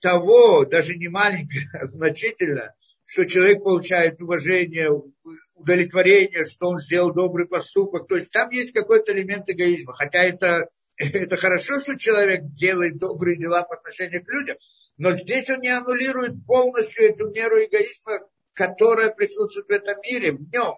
того, 0.00 0.66
даже 0.66 0.94
не 0.96 1.08
маленькая, 1.08 1.70
а 1.80 1.86
значительно, 1.86 2.74
что 3.10 3.24
человек 3.24 3.64
получает 3.64 4.22
уважение, 4.22 4.88
удовлетворение, 5.56 6.44
что 6.44 6.68
он 6.68 6.78
сделал 6.78 7.12
добрый 7.12 7.48
поступок. 7.48 8.06
То 8.06 8.14
есть 8.14 8.30
там 8.30 8.50
есть 8.50 8.72
какой-то 8.72 9.12
элемент 9.12 9.50
эгоизма. 9.50 9.94
Хотя 9.94 10.22
это, 10.22 10.70
это 10.96 11.36
хорошо, 11.36 11.80
что 11.80 11.98
человек 11.98 12.42
делает 12.54 12.98
добрые 12.98 13.36
дела 13.36 13.64
по 13.64 13.74
отношению 13.74 14.24
к 14.24 14.28
людям, 14.28 14.56
но 14.96 15.16
здесь 15.16 15.50
он 15.50 15.58
не 15.58 15.70
аннулирует 15.70 16.46
полностью 16.46 17.04
эту 17.04 17.30
меру 17.30 17.56
эгоизма, 17.56 18.20
которая 18.52 19.10
присутствует 19.10 19.66
в 19.66 19.70
этом 19.72 20.00
мире, 20.02 20.30
в 20.30 20.42
нем. 20.52 20.76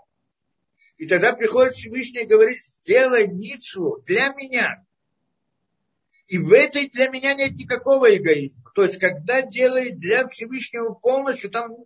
И 0.96 1.06
тогда 1.06 1.34
приходит 1.34 1.74
Всевышний 1.74 2.22
и 2.22 2.26
говорит, 2.26 2.56
сделай 2.62 3.26
ницу 3.26 4.02
для 4.06 4.28
меня. 4.28 4.82
И 6.28 6.38
в 6.38 6.50
этой 6.50 6.88
для 6.88 7.08
меня 7.08 7.34
нет 7.34 7.56
никакого 7.56 8.16
эгоизма. 8.16 8.70
То 8.74 8.84
есть, 8.84 8.98
когда 8.98 9.42
делает 9.42 9.98
для 9.98 10.26
Всевышнего 10.28 10.94
полностью, 10.94 11.50
там 11.50 11.76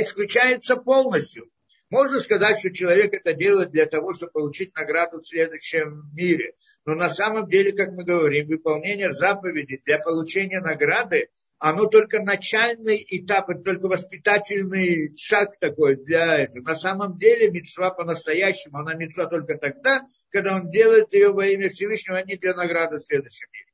исключается 0.00 0.76
полностью. 0.76 1.48
Можно 1.90 2.20
сказать, 2.20 2.58
что 2.58 2.70
человек 2.70 3.12
это 3.12 3.34
делает 3.34 3.70
для 3.70 3.84
того, 3.84 4.14
чтобы 4.14 4.32
получить 4.32 4.74
награду 4.74 5.20
в 5.20 5.26
следующем 5.26 6.10
мире. 6.14 6.54
Но 6.86 6.94
на 6.94 7.10
самом 7.10 7.48
деле, 7.48 7.72
как 7.72 7.92
мы 7.92 8.04
говорим, 8.04 8.48
выполнение 8.48 9.12
заповеди 9.12 9.82
для 9.84 9.98
получения 9.98 10.60
награды, 10.60 11.28
оно 11.58 11.86
только 11.86 12.22
начальный 12.22 13.06
этап, 13.08 13.50
это 13.50 13.60
только 13.60 13.88
воспитательный 13.88 15.14
шаг 15.18 15.58
такой 15.60 15.96
для 15.96 16.38
этого. 16.38 16.64
На 16.64 16.74
самом 16.74 17.18
деле 17.18 17.50
мецва 17.50 17.90
по-настоящему, 17.90 18.78
она 18.78 18.94
мецва 18.94 19.26
только 19.26 19.58
тогда, 19.58 20.00
когда 20.30 20.56
он 20.56 20.70
делает 20.70 21.12
ее 21.12 21.32
во 21.32 21.46
имя 21.46 21.68
Всевышнего, 21.68 22.16
а 22.16 22.24
не 22.24 22.36
для 22.36 22.54
награды 22.54 22.96
в 22.96 23.02
следующем 23.02 23.48
мире. 23.52 23.66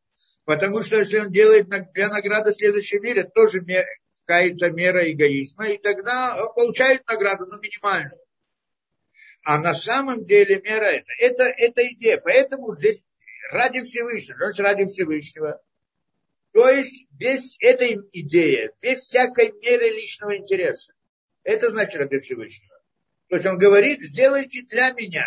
Потому 0.44 0.82
что 0.82 0.96
если 0.96 1.18
он 1.18 1.30
делает 1.30 1.68
для 1.68 2.08
награды 2.08 2.50
в 2.52 2.56
следующем 2.56 3.02
мире, 3.02 3.24
тоже 3.24 3.60
какая-то 4.28 4.70
мера 4.72 5.10
эгоизма, 5.10 5.68
и 5.68 5.78
тогда 5.78 6.36
он 6.44 6.54
получает 6.54 7.08
награду, 7.08 7.46
но 7.46 7.56
минимальную. 7.58 8.20
А 9.42 9.56
на 9.56 9.72
самом 9.72 10.26
деле 10.26 10.60
мера 10.60 10.84
это, 10.84 11.10
это, 11.18 11.44
это 11.44 11.88
идея. 11.94 12.20
Поэтому 12.22 12.76
здесь 12.76 13.02
ради 13.50 13.80
Всевышнего, 13.80 14.36
значит 14.36 14.60
ради 14.60 14.86
Всевышнего. 14.86 15.62
То 16.52 16.68
есть 16.68 17.06
без 17.12 17.56
этой 17.60 17.98
идеи, 18.12 18.70
без 18.82 19.00
всякой 19.00 19.52
меры 19.52 19.88
личного 19.88 20.36
интереса. 20.36 20.92
Это 21.42 21.70
значит 21.70 21.98
ради 21.98 22.18
Всевышнего. 22.18 22.78
То 23.28 23.36
есть 23.36 23.46
он 23.46 23.56
говорит, 23.56 24.00
сделайте 24.02 24.62
для 24.64 24.90
меня, 24.90 25.26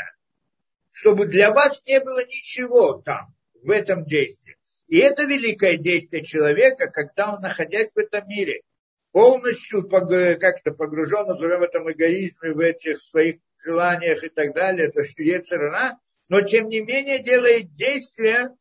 чтобы 0.91 1.25
для 1.25 1.50
вас 1.50 1.81
не 1.88 2.00
было 2.00 2.24
ничего 2.24 3.01
там, 3.01 3.36
в 3.63 3.72
этом 3.72 4.05
действии. 4.05 4.58
И 4.88 4.98
это 4.98 5.24
великое 5.24 5.77
действие 5.77 6.24
человека, 6.24 6.91
когда 6.91 7.34
он, 7.34 7.41
находясь 7.41 7.93
в 7.93 7.98
этом 7.98 8.27
мире, 8.27 8.62
полностью 9.12 9.88
как-то 9.88 10.72
погружен, 10.74 11.25
назовем 11.25 11.63
этом 11.63 11.91
эгоизме, 11.91 12.53
в 12.53 12.60
этих 12.60 13.01
своих 13.01 13.38
желаниях 13.58 14.24
и 14.24 14.30
так 14.30 14.53
далее, 14.53 14.89
то 14.89 15.01
есть 15.01 15.18
Ецерана, 15.20 16.00
но 16.30 16.41
тем 16.41 16.70
не 16.70 16.82
менее 16.82 17.20
делает 17.20 17.72
действие, 17.72 18.56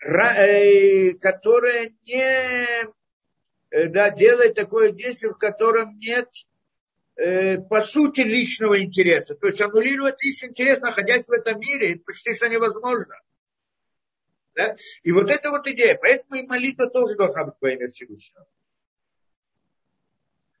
э, 0.00 1.12
которое 1.14 1.92
не 2.04 2.86
э, 3.70 3.88
да, 3.88 4.10
делает 4.10 4.54
такое 4.54 4.92
действие, 4.92 5.32
в 5.32 5.38
котором 5.38 5.98
нет 5.98 6.28
э, 7.16 7.58
по 7.58 7.80
сути 7.80 8.20
личного 8.20 8.80
интереса. 8.80 9.34
То 9.34 9.48
есть 9.48 9.60
аннулировать 9.60 10.22
личный 10.22 10.50
интерес, 10.50 10.80
находясь 10.80 11.26
в 11.26 11.32
этом 11.32 11.58
мире, 11.58 11.94
это 11.94 12.04
почти 12.04 12.34
что 12.34 12.48
невозможно. 12.48 13.16
Да? 14.54 14.76
И 15.02 15.12
вот 15.12 15.30
эта 15.30 15.50
вот 15.50 15.66
идея. 15.66 15.98
Поэтому 16.00 16.40
и 16.40 16.46
молитва 16.46 16.88
тоже 16.88 17.16
должна 17.16 17.46
быть 17.46 17.54
во 17.60 17.70
имя 17.70 17.88
Всевышнего. 17.88 18.46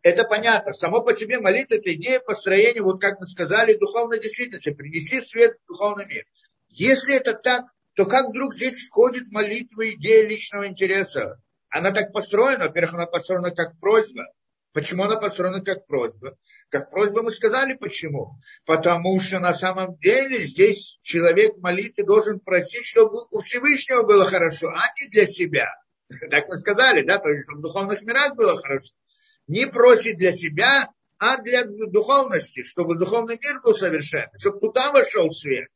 Это 0.02 0.24
понятно. 0.24 0.72
Само 0.72 1.00
по 1.02 1.14
себе 1.14 1.38
молитва– 1.38 1.74
это 1.76 1.94
идея 1.94 2.18
построения, 2.18 2.82
вот 2.82 3.00
как 3.00 3.20
мы 3.20 3.26
сказали, 3.26 3.74
духовной 3.74 4.20
действительности, 4.20 4.72
принести 4.72 5.20
свет 5.20 5.56
в 5.64 5.68
духовный 5.68 6.06
мир. 6.06 6.24
Если 6.68 7.14
это 7.14 7.34
так, 7.34 7.66
то 7.94 8.06
как 8.06 8.30
вдруг 8.30 8.54
здесь 8.54 8.86
входит 8.86 9.30
молитва, 9.30 9.88
идея 9.92 10.26
личного 10.26 10.66
интереса? 10.66 11.40
Она 11.68 11.92
так 11.92 12.12
построена, 12.12 12.64
во-первых, 12.64 12.94
она 12.94 13.06
построена 13.06 13.52
как 13.52 13.78
просьба. 13.78 14.26
Почему 14.72 15.04
она 15.04 15.16
построена 15.16 15.60
как 15.60 15.86
просьба? 15.86 16.36
Как 16.68 16.90
просьба 16.90 17.22
мы 17.22 17.30
сказали 17.30 17.74
почему. 17.74 18.38
Потому 18.64 19.20
что 19.20 19.38
на 19.38 19.54
самом 19.54 19.96
деле 19.98 20.38
здесь 20.38 20.98
человек 21.02 21.58
молитвы 21.58 22.04
должен 22.04 22.40
просить, 22.40 22.86
чтобы 22.86 23.26
у 23.30 23.40
Всевышнего 23.40 24.02
было 24.02 24.24
хорошо, 24.24 24.68
а 24.68 24.82
не 24.98 25.08
для 25.08 25.26
себя. 25.26 25.68
Так 26.30 26.48
мы 26.48 26.56
сказали, 26.56 27.02
да, 27.02 27.18
то 27.18 27.28
есть 27.28 27.44
чтобы 27.44 27.60
в 27.60 27.62
духовных 27.62 28.02
мирах 28.02 28.34
было 28.34 28.60
хорошо 28.60 28.92
не 29.52 29.66
просит 29.66 30.16
для 30.16 30.32
себя, 30.32 30.88
а 31.18 31.36
для 31.36 31.64
духовности, 31.64 32.62
чтобы 32.62 32.96
духовный 32.96 33.38
мир 33.40 33.60
был 33.60 33.74
совершенный, 33.74 34.36
чтобы 34.38 34.60
туда 34.60 34.90
вошел 34.90 35.30
свет. 35.30 35.68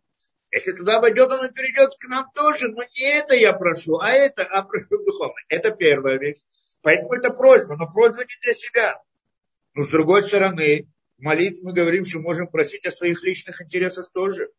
Если 0.51 0.73
туда 0.73 1.01
войдет, 1.01 1.31
он 1.31 1.47
и 1.47 1.53
перейдет 1.53 1.91
к 1.99 2.09
нам 2.09 2.31
тоже. 2.35 2.69
Но 2.69 2.83
не 2.83 3.19
это 3.19 3.35
я 3.35 3.53
прошу, 3.53 3.99
а 3.99 4.11
это, 4.11 4.45
а 4.45 4.63
прошу 4.63 5.05
духовно. 5.05 5.37
Это 5.49 5.73
первая 5.73 6.19
вещь. 6.19 6.39
Поэтому 6.81 7.13
это 7.13 7.31
просьба, 7.31 7.77
но 7.77 7.87
просьба 7.87 8.21
не 8.21 8.35
для 8.43 8.55
себя. 8.55 9.03
Но 9.75 9.85
с 9.85 9.89
другой 9.89 10.23
стороны, 10.23 10.89
молитв 11.19 11.63
мы 11.63 11.75
говорим, 11.75 12.07
что 12.07 12.21
можем 12.21 12.47
просить 12.49 12.87
о 12.87 12.91
своих 12.91 13.23
личных 13.23 13.61
интересах 13.61 14.11
тоже. 14.11 14.51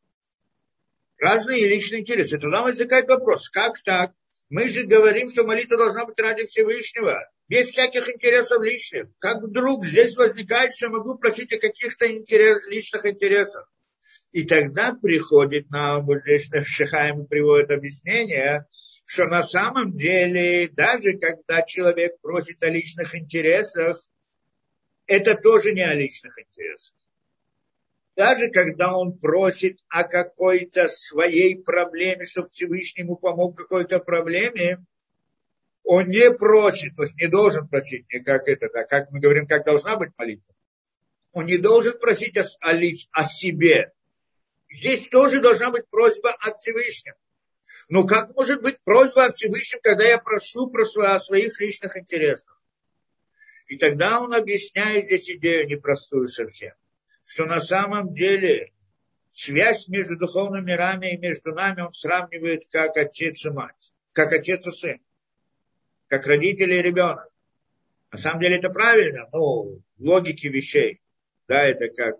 Разные 1.17 1.67
личные 1.67 2.01
интересы. 2.01 2.37
Тогда 2.37 2.61
возникает 2.61 3.07
вопрос, 3.07 3.49
как 3.49 3.81
так? 3.81 4.11
Мы 4.49 4.69
же 4.69 4.83
говорим, 4.83 5.27
что 5.29 5.43
молитва 5.43 5.77
должна 5.77 6.05
быть 6.05 6.19
ради 6.19 6.45
Всевышнего 6.45 7.29
без 7.49 7.67
всяких 7.67 8.07
интересов 8.09 8.63
личных. 8.63 9.09
Как 9.19 9.43
вдруг 9.43 9.85
здесь 9.85 10.15
возникает, 10.15 10.73
что 10.73 10.89
могу 10.89 11.17
просить 11.17 11.51
о 11.53 11.59
каких-то 11.59 12.09
интерес, 12.09 12.65
личных 12.67 13.05
интересах. 13.05 13.69
И 14.31 14.45
тогда 14.45 14.93
приходит 14.93 15.69
нам, 15.69 16.05
вот 16.05 16.19
здесь 16.23 16.49
Шихаем 16.65 17.25
приводит 17.25 17.71
объяснение, 17.71 18.65
что 19.05 19.25
на 19.25 19.43
самом 19.43 19.97
деле, 19.97 20.69
даже 20.69 21.17
когда 21.17 21.61
человек 21.63 22.19
просит 22.21 22.61
о 22.63 22.69
личных 22.69 23.15
интересах, 23.15 23.97
это 25.07 25.35
тоже 25.35 25.73
не 25.73 25.81
о 25.81 25.93
личных 25.93 26.37
интересах. 26.37 26.93
Даже 28.17 28.49
когда 28.49 28.97
он 28.97 29.15
просит 29.19 29.77
о 29.89 30.03
какой-то 30.03 30.87
своей 30.87 31.55
проблеме, 31.55 32.25
чтобы 32.25 32.47
Всевышний 32.47 33.03
ему 33.03 33.15
помог 33.15 33.55
какой-то 33.55 33.99
проблеме, 33.99 34.83
он 35.83 36.07
не 36.07 36.31
просит, 36.31 36.95
то 36.95 37.03
есть 37.03 37.15
не 37.17 37.27
должен 37.27 37.67
просить, 37.67 38.11
не 38.11 38.19
как 38.19 38.47
это, 38.47 38.69
да, 38.73 38.85
как 38.85 39.11
мы 39.11 39.19
говорим, 39.19 39.45
как 39.45 39.65
должна 39.65 39.97
быть 39.97 40.09
молитва. 40.17 40.55
Он 41.33 41.45
не 41.45 41.59
должен 41.59 41.99
просить 41.99 42.35
о, 42.37 42.41
о, 42.61 42.73
о 43.11 43.23
себе. 43.23 43.93
Здесь 44.67 45.09
тоже 45.09 45.39
должна 45.39 45.69
быть 45.69 45.87
просьба 45.87 46.31
от 46.31 46.57
Всевышнего. 46.57 47.17
Но 47.87 48.03
как 48.07 48.35
может 48.35 48.63
быть 48.63 48.79
просьба 48.83 49.25
от 49.25 49.35
Всевышнего, 49.35 49.79
когда 49.81 50.05
я 50.05 50.17
прошу 50.17 50.71
про 50.71 50.85
свои, 50.85 51.07
о 51.07 51.19
своих 51.19 51.61
личных 51.61 51.95
интересах? 51.95 52.59
И 53.67 53.77
тогда 53.77 54.21
он 54.21 54.33
объясняет 54.33 55.05
здесь 55.05 55.29
идею 55.29 55.67
непростую 55.67 56.27
совсем, 56.27 56.73
что 57.27 57.45
на 57.45 57.59
самом 57.59 58.13
деле 58.13 58.71
связь 59.31 59.87
между 59.87 60.17
духовными 60.17 60.71
мирами 60.71 61.13
и 61.13 61.17
между 61.17 61.53
нами 61.53 61.81
он 61.81 61.93
сравнивает 61.93 62.63
как 62.71 62.97
отец 62.97 63.45
и 63.45 63.49
мать, 63.49 63.93
как 64.13 64.31
отец 64.31 64.65
и 64.65 64.71
сын 64.71 64.99
как 66.07 66.25
родители 66.25 66.75
и 66.75 66.81
ребенок. 66.81 67.29
На 68.11 68.17
самом 68.17 68.39
деле 68.39 68.57
это 68.57 68.69
правильно, 68.69 69.27
ну, 69.31 69.81
в 69.97 70.03
логике 70.03 70.49
вещей. 70.49 71.01
Да, 71.47 71.63
это 71.63 71.89
как, 71.89 72.15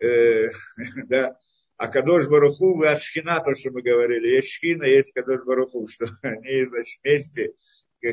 э, 0.00 0.48
да, 1.08 1.36
а 1.76 1.88
Кадош 1.88 2.28
Баруху, 2.28 2.76
вы 2.76 2.88
Ашхина, 2.88 3.40
то, 3.40 3.54
что 3.54 3.70
мы 3.70 3.82
говорили, 3.82 4.36
есть 4.36 4.52
Шхина, 4.52 4.84
есть 4.84 5.12
Кадош 5.12 5.44
Баруху, 5.44 5.86
что 5.92 6.06
они, 6.22 6.64
значит, 6.66 7.00
вместе 7.02 7.52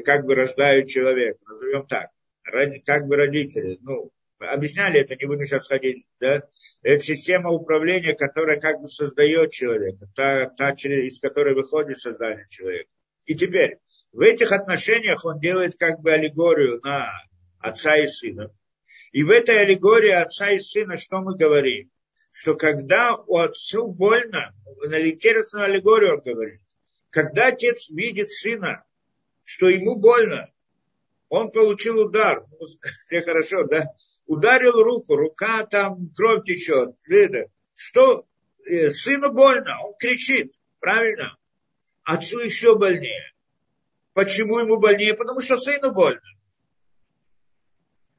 как 0.05 0.25
бы 0.25 0.35
рождают 0.35 0.89
человека, 0.89 1.39
назовем 1.45 1.87
так, 1.87 2.09
как 2.85 3.07
бы 3.07 3.15
родители, 3.15 3.77
ну, 3.81 4.11
объясняли 4.39 4.99
это, 4.99 5.15
не 5.15 5.25
будем 5.25 5.45
сейчас 5.45 5.67
ходить, 5.67 6.05
да, 6.19 6.43
это 6.83 7.03
система 7.03 7.51
управления, 7.51 8.13
которая 8.13 8.59
как 8.59 8.81
бы 8.81 8.87
создает 8.87 9.51
человека, 9.51 10.07
та, 10.15 10.47
та 10.49 10.71
из 10.71 11.19
которой 11.19 11.55
выходит 11.55 11.99
создание 11.99 12.45
человека. 12.49 12.89
И 13.25 13.35
теперь, 13.35 13.77
в 14.11 14.21
этих 14.21 14.51
отношениях 14.51 15.25
он 15.25 15.39
делает 15.39 15.75
как 15.77 15.99
бы 15.99 16.11
аллегорию 16.11 16.79
на 16.83 17.11
отца 17.59 17.97
и 17.97 18.07
сына. 18.07 18.51
И 19.11 19.23
в 19.23 19.29
этой 19.29 19.61
аллегории 19.61 20.11
отца 20.11 20.51
и 20.51 20.59
сына 20.59 20.97
что 20.97 21.19
мы 21.19 21.35
говорим? 21.35 21.91
Что 22.31 22.55
когда 22.55 23.15
у 23.15 23.37
отцу 23.37 23.87
больно, 23.87 24.53
на 24.87 25.09
интересную 25.09 25.65
аллегорию 25.65 26.15
он 26.15 26.21
говорит, 26.21 26.61
когда 27.09 27.47
отец 27.47 27.89
видит 27.89 28.29
сына, 28.29 28.83
что 29.43 29.69
ему 29.69 29.95
больно, 29.95 30.51
он 31.29 31.51
получил 31.51 31.99
удар, 31.99 32.45
ну, 32.59 32.67
все 33.01 33.21
хорошо, 33.21 33.63
да, 33.63 33.85
ударил 34.27 34.83
руку, 34.83 35.15
рука 35.15 35.65
там, 35.65 36.09
кровь 36.15 36.45
течет, 36.45 36.95
что 37.73 38.27
э, 38.65 38.91
сыну 38.91 39.31
больно, 39.31 39.79
он 39.83 39.95
кричит, 39.97 40.53
правильно? 40.79 41.37
Отцу 42.03 42.39
еще 42.39 42.77
больнее. 42.77 43.33
Почему 44.13 44.59
ему 44.59 44.77
больнее? 44.77 45.13
Потому 45.13 45.41
что 45.41 45.57
сыну 45.57 45.91
больно. 45.91 46.21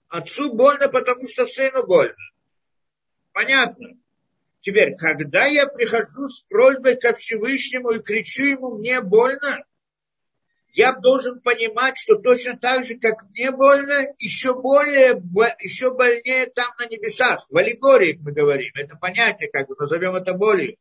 Отцу 0.09 0.53
больно, 0.55 0.88
потому 0.88 1.27
что 1.29 1.45
сыну 1.45 1.87
больно. 1.87 2.17
Понятно. 3.33 3.88
Теперь, 4.61 4.97
когда 4.97 5.47
я 5.47 5.67
прихожу 5.67 6.29
с 6.29 6.43
просьбой 6.43 6.97
ко 6.97 7.15
Всевышнему 7.15 7.93
и 7.93 8.03
кричу 8.03 8.45
ему, 8.45 8.79
мне 8.79 9.00
больно, 9.00 9.65
я 10.78 10.92
должен 10.92 11.40
понимать, 11.40 11.99
что 11.99 12.14
точно 12.14 12.56
так 12.56 12.87
же, 12.87 12.94
как 12.99 13.25
мне 13.30 13.50
больно, 13.50 14.14
еще 14.18 14.54
более, 14.54 15.20
еще 15.58 15.92
больнее 15.92 16.47
там 16.47 16.73
на 16.78 16.87
небесах. 16.87 17.44
В 17.50 17.56
аллегории 17.56 18.16
мы 18.23 18.30
говорим. 18.30 18.70
Это 18.76 18.97
понятие, 18.97 19.50
как 19.50 19.66
бы 19.66 19.75
назовем 19.76 20.14
это 20.14 20.35
болью. 20.35 20.76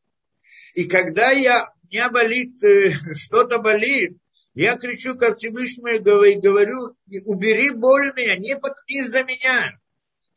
И 0.76 0.84
когда 0.84 1.32
я, 1.32 1.74
меня 1.90 2.12
болит, 2.12 2.64
э, 2.64 2.92
что-то 3.16 3.58
болит, 3.58 4.16
я 4.54 4.78
кричу 4.78 5.18
ко 5.18 5.34
Всевышнему 5.34 5.88
и 5.88 6.38
говорю, 6.38 6.96
убери 7.26 7.72
боль 7.72 8.12
у 8.12 8.14
меня, 8.14 8.36
не 8.36 8.56
из-за 9.00 9.24
меня. 9.24 9.80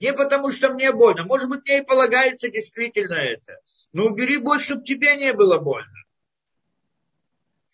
Не 0.01 0.15
потому, 0.15 0.51
что 0.51 0.73
мне 0.73 0.91
больно. 0.91 1.27
Может 1.27 1.51
быть, 1.51 1.69
мне 1.69 1.81
и 1.81 1.85
полагается 1.85 2.49
действительно 2.49 3.17
это. 3.17 3.59
Но 3.93 4.07
убери 4.07 4.39
боль, 4.39 4.59
чтобы 4.59 4.85
тебе 4.85 5.17
не 5.17 5.35
было 5.35 5.59
больно. 5.59 6.00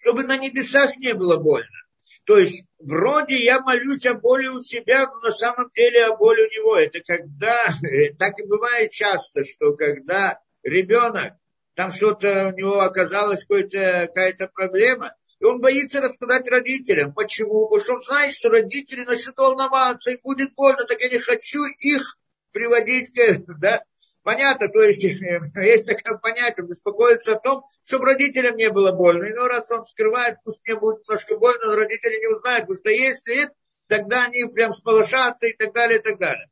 Чтобы 0.00 0.24
на 0.24 0.36
небесах 0.36 0.96
не 0.98 1.14
было 1.14 1.36
больно. 1.36 1.68
То 2.24 2.38
есть, 2.38 2.64
вроде 2.78 3.36
я 3.42 3.60
молюсь 3.60 4.04
о 4.06 4.14
боли 4.14 4.48
у 4.48 4.58
себя, 4.58 5.06
но 5.06 5.20
на 5.20 5.30
самом 5.30 5.70
деле 5.74 6.06
о 6.06 6.16
боли 6.16 6.42
у 6.42 6.50
него. 6.50 6.76
Это 6.76 7.00
когда, 7.00 7.56
так 8.18 8.38
и 8.38 8.46
бывает 8.46 8.90
часто, 8.90 9.44
что 9.44 9.74
когда 9.74 10.40
ребенок, 10.62 11.34
там 11.74 11.92
что-то 11.92 12.52
у 12.52 12.56
него 12.56 12.80
оказалась 12.80 13.44
какая-то 13.44 14.48
проблема, 14.48 15.14
и 15.38 15.44
он 15.44 15.60
боится 15.60 16.00
рассказать 16.00 16.48
родителям. 16.48 17.12
Почему? 17.12 17.68
Потому 17.68 17.80
что 17.80 17.94
он 17.94 18.02
знает, 18.02 18.34
что 18.34 18.48
родители 18.48 19.04
начнут 19.04 19.36
волноваться, 19.36 20.10
и 20.10 20.20
будет 20.20 20.54
больно, 20.54 20.84
так 20.84 21.00
я 21.00 21.08
не 21.08 21.18
хочу 21.18 21.62
их 21.78 22.18
приводить 22.52 23.12
к... 23.12 23.44
Да? 23.60 23.84
Понятно, 24.26 24.66
то 24.66 24.82
есть 24.82 25.04
есть 25.54 25.86
такое 25.86 26.18
понятие, 26.18 26.66
беспокоиться 26.66 27.36
о 27.36 27.38
том, 27.38 27.64
чтобы 27.84 28.06
родителям 28.06 28.56
не 28.56 28.68
было 28.70 28.90
больно. 28.90 29.22
И 29.22 29.32
ну, 29.32 29.46
раз 29.46 29.70
он 29.70 29.86
скрывает, 29.86 30.38
пусть 30.42 30.66
мне 30.66 30.74
будет 30.74 31.02
немножко 31.02 31.36
больно, 31.36 31.66
но 31.66 31.76
родители 31.76 32.18
не 32.18 32.34
узнают, 32.34 32.62
потому 32.62 32.76
что 32.76 32.90
если 32.90 33.50
тогда 33.86 34.24
они 34.24 34.44
прям 34.46 34.72
сполошатся 34.72 35.46
и 35.46 35.52
так 35.52 35.72
далее, 35.72 36.00
и 36.00 36.02
так 36.02 36.18
далее. 36.18 36.50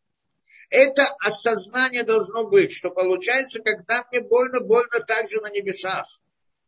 Это 0.70 1.04
осознание 1.18 2.04
должно 2.04 2.46
быть, 2.46 2.72
что 2.72 2.90
получается, 2.90 3.60
когда 3.60 4.04
мне 4.08 4.20
больно, 4.20 4.60
больно 4.60 5.00
также 5.00 5.40
на 5.40 5.50
небесах. 5.50 6.06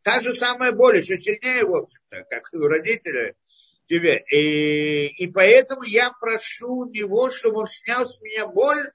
Та 0.01 0.19
же 0.19 0.33
самая 0.33 0.73
боль, 0.73 0.97
еще 0.97 1.17
сильнее, 1.17 1.63
в 1.63 1.73
общем-то, 1.73 2.25
как 2.29 2.49
у 2.51 2.67
родителя 2.67 3.33
тебе. 3.87 4.25
И, 4.29 5.07
и 5.23 5.31
поэтому 5.31 5.83
я 5.83 6.11
прошу 6.19 6.89
него, 6.89 7.29
чтобы 7.29 7.61
он 7.61 7.67
снял 7.67 8.05
с 8.05 8.19
меня 8.19 8.45
боль, 8.45 8.91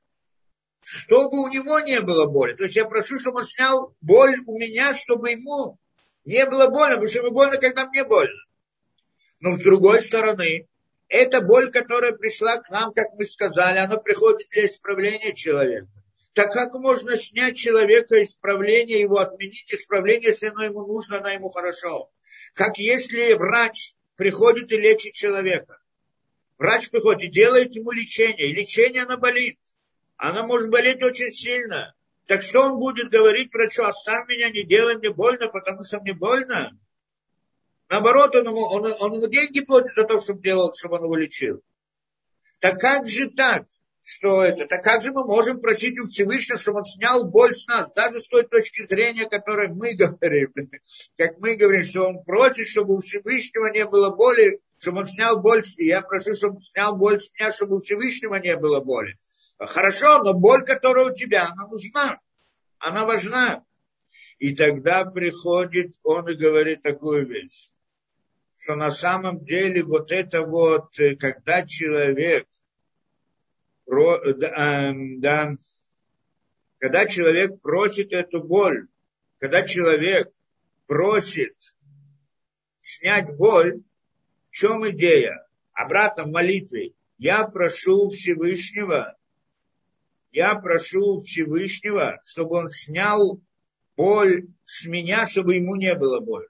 чтобы 0.82 1.40
у 1.40 1.48
него 1.48 1.80
не 1.80 2.00
было 2.00 2.26
боли. 2.26 2.54
То 2.54 2.64
есть 2.64 2.76
я 2.76 2.84
прошу, 2.84 3.18
чтобы 3.18 3.38
он 3.38 3.44
снял 3.44 3.94
боль 4.00 4.36
у 4.46 4.58
меня, 4.58 4.94
чтобы 4.94 5.30
ему 5.30 5.78
не 6.24 6.44
было 6.46 6.68
больно, 6.68 6.96
потому 6.96 7.08
что 7.08 7.18
ему 7.20 7.30
больно, 7.30 7.56
когда 7.56 7.86
мне 7.86 8.04
больно. 8.04 8.38
Но 9.40 9.54
с 9.54 9.60
другой 9.60 10.02
стороны, 10.02 10.68
эта 11.08 11.40
боль, 11.40 11.70
которая 11.70 12.12
пришла 12.12 12.58
к 12.58 12.70
нам, 12.70 12.92
как 12.92 13.14
мы 13.14 13.24
сказали, 13.24 13.78
она 13.78 13.96
приходит 13.96 14.48
для 14.50 14.66
исправления 14.66 15.34
человека. 15.34 15.88
Так 16.32 16.52
как 16.52 16.74
можно 16.74 17.16
снять 17.16 17.56
человека 17.56 18.22
исправление, 18.22 19.00
его 19.00 19.18
отменить 19.18 19.72
исправление, 19.72 20.30
если 20.30 20.46
оно 20.46 20.64
ему 20.64 20.86
нужно, 20.86 21.18
оно 21.18 21.28
ему 21.28 21.50
хорошо? 21.50 22.10
Как 22.54 22.78
если 22.78 23.34
врач 23.34 23.94
приходит 24.16 24.70
и 24.72 24.78
лечит 24.78 25.14
человека. 25.14 25.78
Врач 26.58 26.90
приходит 26.90 27.22
и 27.24 27.32
делает 27.32 27.74
ему 27.74 27.90
лечение, 27.90 28.50
и 28.50 28.54
лечение 28.54 29.02
оно 29.02 29.18
болит. 29.18 29.58
Оно 30.16 30.46
может 30.46 30.70
болеть 30.70 31.02
очень 31.02 31.30
сильно. 31.30 31.94
Так 32.26 32.42
что 32.42 32.60
он 32.60 32.78
будет 32.78 33.10
говорить 33.10 33.52
врачу, 33.52 33.84
оставь 33.84 34.28
меня, 34.28 34.50
не 34.50 34.62
делай 34.62 34.96
мне 34.96 35.10
больно, 35.10 35.48
потому 35.48 35.82
что 35.82 36.00
мне 36.00 36.14
больно? 36.14 36.78
Наоборот, 37.88 38.34
он 38.36 38.46
ему, 38.46 38.62
он, 38.62 38.86
он 39.00 39.14
ему 39.14 39.26
деньги 39.26 39.60
платит 39.60 39.94
за 39.94 40.04
то, 40.04 40.20
чтобы 40.20 40.42
делал, 40.42 40.72
чтобы 40.74 40.96
он 40.96 41.04
его 41.04 41.16
лечил. 41.16 41.62
Так 42.60 42.80
как 42.80 43.08
же 43.08 43.28
так? 43.28 43.66
что 44.04 44.42
это, 44.42 44.66
так 44.66 44.82
как 44.82 45.02
же 45.02 45.12
мы 45.12 45.24
можем 45.24 45.60
просить 45.60 45.98
у 46.00 46.06
Всевышнего, 46.06 46.58
чтобы 46.58 46.78
он 46.78 46.84
снял 46.84 47.24
боль 47.24 47.54
с 47.54 47.66
нас, 47.68 47.88
даже 47.94 48.20
с 48.20 48.28
той 48.28 48.42
точки 48.42 48.86
зрения, 48.86 49.28
которой 49.28 49.68
мы 49.68 49.94
говорим, 49.96 50.52
как 51.16 51.38
мы 51.38 51.54
говорим, 51.56 51.84
что 51.84 52.08
он 52.08 52.24
просит, 52.24 52.66
чтобы 52.66 52.96
у 52.96 53.00
Всевышнего 53.00 53.66
не 53.66 53.86
было 53.86 54.10
боли, 54.10 54.60
чтобы 54.78 55.00
он 55.00 55.06
снял 55.06 55.40
боль, 55.40 55.62
и 55.78 55.86
я 55.86 56.02
прошу, 56.02 56.34
чтобы 56.34 56.56
он 56.56 56.60
снял 56.60 56.96
боль 56.96 57.20
с 57.20 57.32
меня, 57.32 57.52
чтобы 57.52 57.76
у 57.76 57.80
Всевышнего 57.80 58.34
не 58.36 58.56
было 58.56 58.80
боли. 58.80 59.18
Хорошо, 59.66 60.22
но 60.22 60.34
боль, 60.34 60.64
которая 60.64 61.06
у 61.10 61.14
тебя, 61.14 61.48
она 61.50 61.66
нужна, 61.66 62.20
она 62.78 63.04
важна. 63.04 63.64
И 64.38 64.54
тогда 64.54 65.04
приходит 65.04 65.94
он 66.02 66.28
и 66.28 66.34
говорит 66.34 66.82
такую 66.82 67.26
вещь, 67.26 67.70
что 68.54 68.74
на 68.74 68.90
самом 68.90 69.44
деле 69.44 69.84
вот 69.84 70.10
это 70.12 70.42
вот, 70.42 70.98
э, 70.98 71.16
когда 71.16 71.66
человек– 71.66 72.46
Эм, 73.92 75.18
да, 75.20 75.54
когда 76.78 77.06
человек 77.06 77.60
просит 77.60 78.12
эту 78.12 78.42
боль, 78.42 78.88
когда 79.38 79.62
человек 79.62 80.32
просит 80.86 81.54
снять 82.78 83.36
боль, 83.36 83.82
в 84.50 84.54
чем 84.54 84.88
идея? 84.90 85.46
Обратно 85.72 86.24
в 86.24 86.30
молитве. 86.30 86.94
Я 87.18 87.44
прошу 87.46 88.10
Всевышнего, 88.10 89.16
я 90.32 90.54
прошу 90.54 91.20
Всевышнего, 91.20 92.18
чтобы 92.24 92.56
он 92.56 92.70
снял 92.70 93.40
боль 93.96 94.48
с 94.64 94.86
меня, 94.86 95.28
чтобы 95.28 95.56
ему 95.56 95.76
не 95.76 95.94
было 95.94 96.20
боли. 96.20 96.48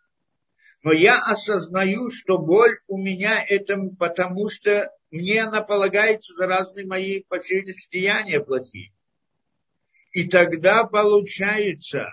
Но 0.82 0.92
я 0.92 1.20
осознаю, 1.20 2.10
что 2.10 2.38
боль 2.38 2.78
у 2.86 2.96
меня 2.96 3.44
это 3.46 3.76
потому, 3.98 4.48
что 4.48 4.90
мне 5.10 5.42
она 5.42 5.62
полагается 5.62 6.32
за 6.34 6.46
разные 6.46 6.86
мои, 6.86 7.22
по 7.22 7.38
деяния 7.38 8.40
плохие. 8.40 8.92
И 10.12 10.28
тогда 10.28 10.84
получается, 10.84 12.06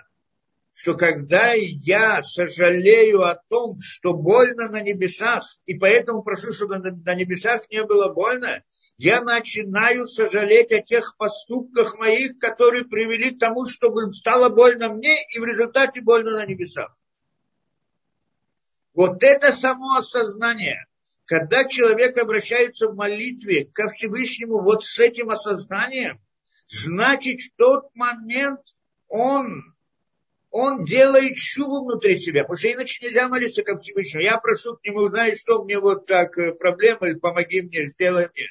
что 0.72 0.94
когда 0.94 1.52
я 1.52 2.22
сожалею 2.22 3.22
о 3.22 3.34
том, 3.48 3.74
что 3.80 4.14
больно 4.14 4.68
на 4.68 4.80
небесах, 4.80 5.44
и 5.66 5.74
поэтому 5.74 6.22
прошу, 6.22 6.52
чтобы 6.52 6.78
на 6.78 7.14
небесах 7.14 7.68
не 7.70 7.84
было 7.84 8.12
больно, 8.12 8.62
я 8.96 9.22
начинаю 9.22 10.06
сожалеть 10.06 10.72
о 10.72 10.82
тех 10.82 11.16
поступках 11.16 11.96
моих, 11.98 12.38
которые 12.38 12.84
привели 12.84 13.30
к 13.30 13.38
тому, 13.38 13.66
чтобы 13.66 14.12
стало 14.12 14.50
больно 14.50 14.92
мне, 14.92 15.14
и 15.34 15.38
в 15.38 15.44
результате 15.44 16.02
больно 16.02 16.32
на 16.32 16.46
небесах. 16.46 16.94
Вот 18.94 19.22
это 19.22 19.52
само 19.52 19.96
осознание, 19.96 20.86
когда 21.24 21.64
человек 21.64 22.18
обращается 22.18 22.88
в 22.88 22.96
молитве 22.96 23.64
ко 23.66 23.88
Всевышнему 23.88 24.62
вот 24.62 24.84
с 24.84 24.98
этим 24.98 25.30
осознанием, 25.30 26.20
значит, 26.68 27.40
в 27.40 27.56
тот 27.56 27.94
момент 27.94 28.60
он, 29.08 29.76
он 30.50 30.84
делает 30.84 31.36
шубу 31.36 31.84
внутри 31.84 32.16
себя, 32.16 32.42
потому 32.42 32.56
что 32.56 32.72
иначе 32.72 33.04
нельзя 33.04 33.28
молиться 33.28 33.62
ко 33.62 33.76
Всевышнему. 33.76 34.24
Я 34.24 34.38
прошу 34.38 34.76
к 34.76 34.84
нему, 34.84 35.08
знаешь, 35.08 35.38
что 35.38 35.62
мне 35.62 35.78
вот 35.78 36.06
так 36.06 36.36
э, 36.38 36.52
проблемы, 36.52 37.18
помоги 37.18 37.62
мне, 37.62 37.86
сделай 37.86 38.28
мне. 38.34 38.46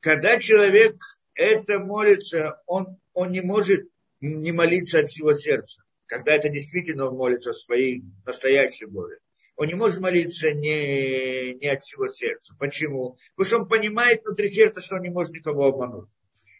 Когда 0.00 0.38
человек 0.38 0.96
это 1.34 1.78
молится, 1.78 2.60
он, 2.66 2.98
он 3.14 3.32
не 3.32 3.40
может 3.40 3.88
не 4.20 4.52
молиться 4.52 5.00
от 5.00 5.08
всего 5.08 5.32
сердца. 5.32 5.82
Когда 6.06 6.34
это 6.34 6.48
действительно 6.48 7.06
он 7.08 7.16
молится 7.16 7.52
своей 7.52 8.02
настоящей 8.26 8.86
боли 8.86 9.18
он 9.58 9.66
не 9.66 9.74
может 9.74 9.98
молиться 9.98 10.52
не, 10.52 11.54
не 11.54 11.66
от 11.66 11.82
всего 11.82 12.06
сердца. 12.06 12.54
Почему? 12.60 13.18
Потому 13.34 13.46
что 13.46 13.58
он 13.58 13.68
понимает 13.68 14.22
внутри 14.24 14.48
сердца, 14.48 14.80
что 14.80 14.94
он 14.94 15.02
не 15.02 15.10
может 15.10 15.34
никого 15.34 15.66
обмануть. 15.66 16.08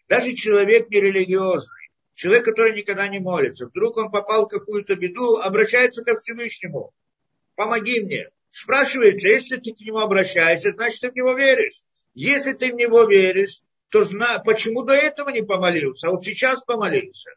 Даже 0.09 0.33
человек 0.33 0.89
нерелигиозный, 0.89 1.78
человек, 2.19 2.43
который 2.43 2.75
никогда 2.75 3.07
не 3.07 3.19
молится, 3.19 3.67
вдруг 3.67 3.95
он 3.95 4.11
попал 4.11 4.45
в 4.45 4.49
какую-то 4.49 4.95
беду, 4.95 5.37
обращается 5.37 6.03
ко 6.03 6.17
Всевышнему. 6.17 6.91
Помоги 7.55 8.01
мне. 8.01 8.29
Спрашивается, 8.49 9.29
если 9.29 9.55
ты 9.55 9.73
к 9.73 9.79
нему 9.79 9.99
обращаешься, 9.99 10.71
значит, 10.71 10.99
ты 10.99 11.11
в 11.11 11.15
него 11.15 11.31
веришь. 11.31 11.83
Если 12.13 12.51
ты 12.51 12.73
в 12.73 12.75
него 12.75 13.05
веришь, 13.05 13.61
то 13.87 14.03
зна... 14.03 14.39
почему 14.39 14.83
до 14.83 14.93
этого 14.93 15.29
не 15.29 15.43
помолился, 15.43 16.07
а 16.07 16.11
вот 16.11 16.25
сейчас 16.25 16.65
помолился? 16.65 17.31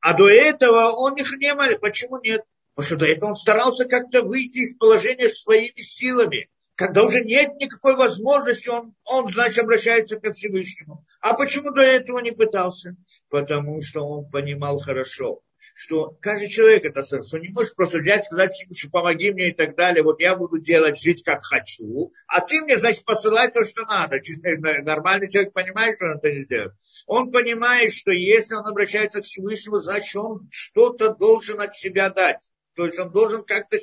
А 0.00 0.12
до 0.12 0.28
этого 0.28 0.90
он 0.90 1.14
их 1.14 1.32
не 1.38 1.54
молил. 1.54 1.78
Почему 1.78 2.20
нет? 2.20 2.42
Потому 2.74 2.86
что 2.86 2.96
до 2.96 3.06
этого 3.06 3.30
он 3.30 3.34
старался 3.34 3.86
как-то 3.86 4.20
выйти 4.20 4.58
из 4.58 4.74
положения 4.74 5.30
своими 5.30 5.80
силами. 5.80 6.50
Когда 6.80 7.04
уже 7.04 7.20
нет 7.20 7.56
никакой 7.56 7.94
возможности, 7.94 8.70
он, 8.70 8.94
он, 9.04 9.28
значит, 9.28 9.58
обращается 9.58 10.18
ко 10.18 10.30
Всевышнему. 10.30 11.04
А 11.20 11.34
почему 11.34 11.72
до 11.72 11.82
этого 11.82 12.20
не 12.20 12.30
пытался? 12.30 12.96
Потому 13.28 13.82
что 13.82 14.00
он 14.00 14.30
понимал 14.30 14.78
хорошо, 14.78 15.42
что 15.74 16.16
каждый 16.22 16.48
человек 16.48 16.86
это 16.86 17.02
сердце, 17.02 17.38
не 17.38 17.48
может 17.52 17.76
просто 17.76 17.98
взять, 17.98 18.24
сказать, 18.24 18.54
что 18.74 18.88
помоги 18.88 19.30
мне 19.30 19.50
и 19.50 19.52
так 19.52 19.76
далее, 19.76 20.02
вот 20.02 20.20
я 20.20 20.34
буду 20.36 20.58
делать, 20.58 20.98
жить 20.98 21.22
как 21.22 21.44
хочу, 21.44 22.14
а 22.26 22.40
ты 22.40 22.62
мне, 22.62 22.78
значит, 22.78 23.04
посылай 23.04 23.50
то, 23.50 23.62
что 23.62 23.82
надо. 23.82 24.16
Нормальный 24.82 25.30
человек 25.30 25.52
понимает, 25.52 25.96
что 25.96 26.06
он 26.06 26.16
это 26.16 26.30
не 26.30 26.44
сделает. 26.44 26.72
Он 27.06 27.30
понимает, 27.30 27.92
что 27.92 28.10
если 28.10 28.54
он 28.54 28.66
обращается 28.66 29.20
к 29.20 29.26
Всевышнему, 29.26 29.80
значит, 29.80 30.16
он 30.16 30.48
что-то 30.50 31.14
должен 31.14 31.60
от 31.60 31.74
себя 31.74 32.08
дать. 32.08 32.40
То 32.74 32.86
есть 32.86 32.98
он 32.98 33.10
должен 33.10 33.44
как-то 33.44 33.76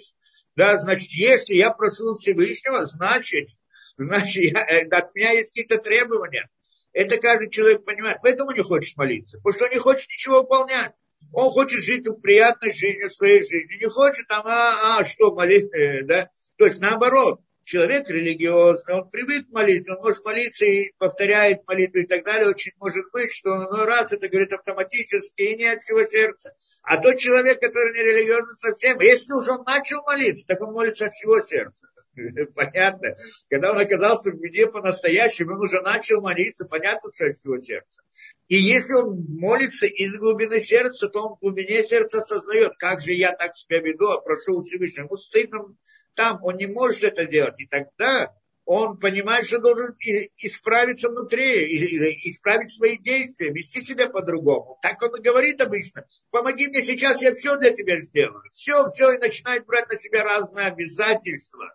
да, 0.58 0.82
значит, 0.82 1.12
если 1.12 1.54
я 1.54 1.70
прошу 1.70 2.16
Всевышнего, 2.16 2.88
значит, 2.88 3.50
значит 3.96 4.44
я, 4.44 4.66
э, 4.68 4.88
от 4.90 5.14
меня 5.14 5.30
есть 5.30 5.50
какие-то 5.50 5.78
требования. 5.78 6.50
Это 6.94 7.20
каждый 7.20 7.52
человек 7.52 7.86
понимает. 7.86 8.18
Поэтому 8.24 8.52
не 8.54 8.64
хочет 8.64 8.98
молиться. 8.98 9.38
Потому 9.38 9.54
что 9.54 9.66
он 9.66 9.72
не 9.72 9.78
хочет 9.78 10.10
ничего 10.10 10.42
выполнять. 10.42 10.94
Он 11.32 11.52
хочет 11.52 11.84
жить 11.84 12.06
приятной 12.24 12.72
жизнью 12.72 13.12
своей 13.12 13.42
жизни. 13.42 13.80
Не 13.80 13.88
хочет 13.88 14.28
там, 14.28 14.48
а, 14.48 14.98
а 14.98 15.04
что, 15.04 15.32
молиться, 15.32 15.78
э, 15.78 16.02
да? 16.02 16.32
То 16.58 16.66
есть 16.66 16.80
наоборот 16.80 17.40
человек 17.68 18.10
религиозный, 18.10 18.96
он 18.96 19.10
привык 19.10 19.50
молиться, 19.50 19.94
он 19.94 20.02
может 20.02 20.24
молиться 20.24 20.66
и 20.66 20.94
повторяет 20.98 21.68
молитву 21.68 22.00
и 22.00 22.06
так 22.08 22.24
далее. 22.24 22.48
Очень 22.48 22.72
может 22.80 23.12
быть, 23.12 23.32
что 23.32 23.52
он 23.52 23.68
ну, 23.70 23.86
раз 23.86 24.14
это 24.14 24.30
говорит 24.30 24.54
автоматически 24.54 25.42
и 25.42 25.58
не 25.58 25.66
от 25.66 25.82
всего 25.82 26.04
сердца. 26.06 26.56
А 26.82 26.98
тот 26.98 27.18
человек, 27.18 27.60
который 27.60 27.94
не 27.94 28.04
религиозный 28.04 28.56
совсем, 28.56 29.00
если 29.02 29.34
уже 29.34 29.52
он 29.52 29.64
начал 29.66 30.02
молиться, 30.04 30.48
так 30.48 30.62
он 30.62 30.72
молится 30.72 31.08
от 31.08 31.14
всего 31.14 31.42
сердца. 31.42 31.88
Понятно? 32.56 33.16
Когда 33.50 33.72
он 33.72 33.78
оказался 33.78 34.32
в 34.32 34.40
беде 34.40 34.68
по-настоящему, 34.68 35.56
он 35.56 35.62
уже 35.62 35.82
начал 35.82 36.22
молиться, 36.22 36.66
понятно, 36.66 37.12
что 37.14 37.26
от 37.26 37.36
всего 37.36 37.60
сердца. 37.60 38.02
И 38.48 38.56
если 38.56 38.94
он 38.94 39.26
молится 39.28 39.88
из 39.88 40.16
глубины 40.16 40.62
сердца, 40.62 41.10
то 41.10 41.28
он 41.28 41.36
в 41.36 41.40
глубине 41.42 41.84
сердца 41.84 42.20
осознает, 42.20 42.74
как 42.78 43.02
же 43.02 43.12
я 43.12 43.34
так 43.34 43.54
себя 43.54 43.82
веду, 43.82 44.08
а 44.08 44.22
прошу 44.22 44.62
Всевышнего. 44.62 45.06
Ему 45.06 45.18
стыдно 45.18 45.76
там 46.18 46.40
он 46.42 46.58
не 46.58 46.66
может 46.66 47.04
это 47.04 47.26
делать. 47.26 47.60
И 47.60 47.68
тогда 47.68 48.34
он 48.66 48.98
понимает, 48.98 49.46
что 49.46 49.60
должен 49.60 49.96
исправиться 50.38 51.10
внутри, 51.10 52.18
исправить 52.30 52.76
свои 52.76 52.98
действия, 52.98 53.52
вести 53.52 53.82
себя 53.82 54.10
по-другому. 54.10 54.78
Так 54.82 55.02
он 55.04 55.16
и 55.16 55.22
говорит 55.22 55.62
обычно. 55.62 56.06
Помоги 56.32 56.68
мне 56.68 56.82
сейчас, 56.82 57.22
я 57.22 57.34
все 57.34 57.56
для 57.58 57.70
тебя 57.70 58.02
сделаю. 58.02 58.44
Все, 58.52 58.90
все, 58.90 59.12
и 59.12 59.20
начинает 59.20 59.66
брать 59.66 59.90
на 59.90 59.96
себя 59.96 60.24
разные 60.24 60.66
обязательства. 60.66 61.74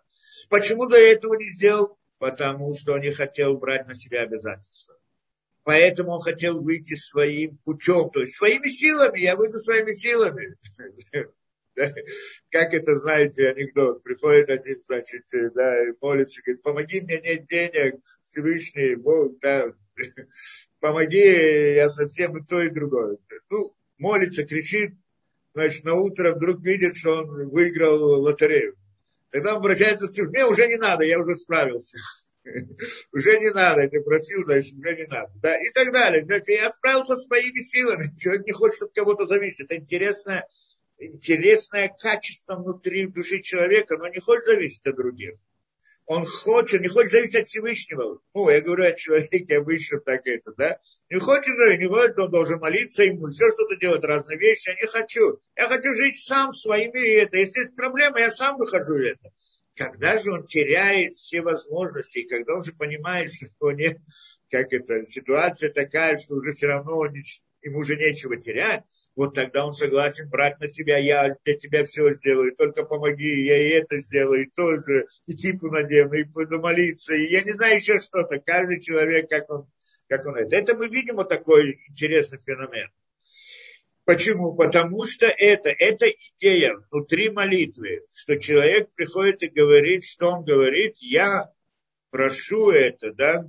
Почему 0.49 0.85
до 0.85 0.97
этого 0.97 1.35
не 1.35 1.49
сделал? 1.49 1.97
Потому 2.19 2.75
что 2.75 2.93
он 2.93 3.01
не 3.01 3.11
хотел 3.11 3.57
брать 3.57 3.87
на 3.87 3.95
себя 3.95 4.21
обязательства. 4.21 4.95
Поэтому 5.63 6.11
он 6.11 6.21
хотел 6.21 6.61
выйти 6.61 6.95
своим 6.95 7.57
путем, 7.63 8.09
то 8.09 8.19
есть 8.19 8.35
своими 8.35 8.67
силами, 8.67 9.19
я 9.19 9.37
выйду 9.37 9.59
своими 9.59 9.93
силами. 9.93 10.57
Как 12.51 12.73
это, 12.73 12.95
знаете, 12.95 13.49
анекдот. 13.49 14.03
Приходит 14.03 14.49
один, 14.49 14.81
значит, 14.85 15.23
э, 15.33 15.49
да, 15.55 15.75
молится, 16.01 16.41
говорит, 16.41 16.61
помоги 16.61 17.01
мне, 17.01 17.19
нет 17.19 17.47
денег, 17.47 18.01
Всевышний, 18.21 18.95
Бог, 18.95 19.39
да, 19.39 19.73
помоги, 20.79 21.73
я 21.75 21.89
совсем 21.89 22.37
и 22.37 22.45
то, 22.45 22.61
и 22.61 22.69
другое. 22.69 23.17
Ну, 23.49 23.75
молится, 23.97 24.45
кричит, 24.45 24.95
значит, 25.53 25.83
на 25.83 25.95
утро 25.95 26.35
вдруг 26.35 26.61
видит, 26.61 26.95
что 26.95 27.19
он 27.19 27.49
выиграл 27.49 28.21
лотерею. 28.21 28.75
Тогда 29.31 29.53
он 29.53 29.57
обращается 29.57 30.07
к 30.07 30.11
Всевышнему, 30.11 30.31
мне 30.31 30.45
уже 30.45 30.67
не 30.67 30.77
надо, 30.77 31.03
я 31.05 31.19
уже 31.19 31.35
справился. 31.35 31.97
уже 33.13 33.39
не 33.39 33.51
надо, 33.51 33.87
ты 33.87 33.99
просил, 34.01 34.43
значит, 34.43 34.77
уже 34.77 34.95
не 34.95 35.07
надо. 35.07 35.31
Да, 35.41 35.57
и 35.57 35.71
так 35.73 35.91
далее. 35.91 36.23
Значит, 36.23 36.49
я 36.49 36.69
справился 36.69 37.15
своими 37.15 37.61
силами. 37.61 38.15
Человек 38.19 38.45
не 38.45 38.51
хочет 38.51 38.81
от 38.83 38.93
кого-то 38.93 39.25
зависеть. 39.25 39.61
Это 39.61 39.77
интересная 39.77 40.47
интересное 41.07 41.89
качество 41.89 42.55
внутри 42.55 43.07
души 43.07 43.41
человека, 43.41 43.97
но 43.97 44.07
не 44.07 44.19
хочет 44.19 44.45
зависеть 44.45 44.85
от 44.85 44.95
других. 44.95 45.35
Он 46.05 46.25
хочет, 46.25 46.81
не 46.81 46.89
хочет 46.89 47.11
зависеть 47.11 47.35
от 47.35 47.47
Всевышнего. 47.47 48.19
Ну, 48.33 48.49
я 48.49 48.59
говорю 48.59 48.85
о 48.85 48.91
человеке 48.91 49.57
обычно 49.57 49.99
так 49.99 50.27
это, 50.27 50.53
да. 50.57 50.79
Не 51.09 51.19
хочет, 51.19 51.53
не 51.79 51.87
хочет, 51.87 52.19
он 52.19 52.29
должен 52.29 52.59
молиться 52.59 53.03
ему, 53.03 53.29
все 53.29 53.49
что-то 53.51 53.77
делать, 53.77 54.03
разные 54.03 54.37
вещи. 54.37 54.69
Я 54.69 54.75
не 54.75 54.87
хочу. 54.87 55.39
Я 55.55 55.67
хочу 55.67 55.93
жить 55.93 56.17
сам 56.17 56.53
своими 56.53 56.99
это. 57.21 57.37
Если 57.37 57.61
есть 57.61 57.75
проблема, 57.75 58.19
я 58.19 58.31
сам 58.31 58.57
выхожу 58.57 58.95
это. 58.95 59.31
Когда 59.75 60.19
же 60.19 60.31
он 60.31 60.45
теряет 60.45 61.15
все 61.15 61.41
возможности, 61.41 62.19
и 62.19 62.27
когда 62.27 62.55
он 62.55 62.63
же 62.63 62.73
понимает, 62.73 63.31
что 63.33 63.71
нет, 63.71 63.97
как 64.51 64.73
это, 64.73 65.05
ситуация 65.05 65.71
такая, 65.71 66.17
что 66.17 66.35
уже 66.35 66.51
все 66.51 66.67
равно 66.67 66.97
он 66.97 67.13
ему 67.63 67.79
уже 67.79 67.95
нечего 67.95 68.37
терять, 68.37 68.83
вот 69.15 69.35
тогда 69.35 69.65
он 69.65 69.73
согласен 69.73 70.29
брать 70.29 70.59
на 70.59 70.67
себя, 70.67 70.97
я 70.97 71.35
для 71.43 71.57
тебя 71.57 71.83
все 71.83 72.13
сделаю, 72.13 72.55
только 72.55 72.83
помоги, 72.83 73.43
я 73.43 73.57
и 73.57 73.69
это 73.69 73.99
сделаю, 73.99 74.43
и 74.43 74.49
тоже, 74.49 75.07
и 75.27 75.35
типу 75.35 75.67
надену, 75.67 76.13
и 76.13 76.23
буду 76.23 76.59
молиться, 76.59 77.13
и 77.13 77.31
я 77.31 77.41
не 77.43 77.53
знаю 77.53 77.75
еще 77.77 77.99
что-то, 77.99 78.39
каждый 78.39 78.81
человек, 78.81 79.29
как 79.29 79.49
он, 79.49 79.67
как 80.07 80.25
он 80.25 80.35
это. 80.35 80.55
Это 80.55 80.75
мы 80.75 80.87
видим 80.87 81.15
вот 81.15 81.29
такой 81.29 81.79
интересный 81.89 82.39
феномен. 82.43 82.89
Почему? 84.05 84.53
Потому 84.53 85.05
что 85.05 85.27
это, 85.27 85.69
это 85.69 86.07
идея 86.09 86.75
внутри 86.91 87.29
молитвы, 87.29 88.01
что 88.13 88.37
человек 88.37 88.89
приходит 88.95 89.43
и 89.43 89.47
говорит, 89.47 90.03
что 90.03 90.27
он 90.27 90.43
говорит, 90.43 90.97
я 90.97 91.49
прошу 92.09 92.71
это, 92.71 93.13
да, 93.13 93.47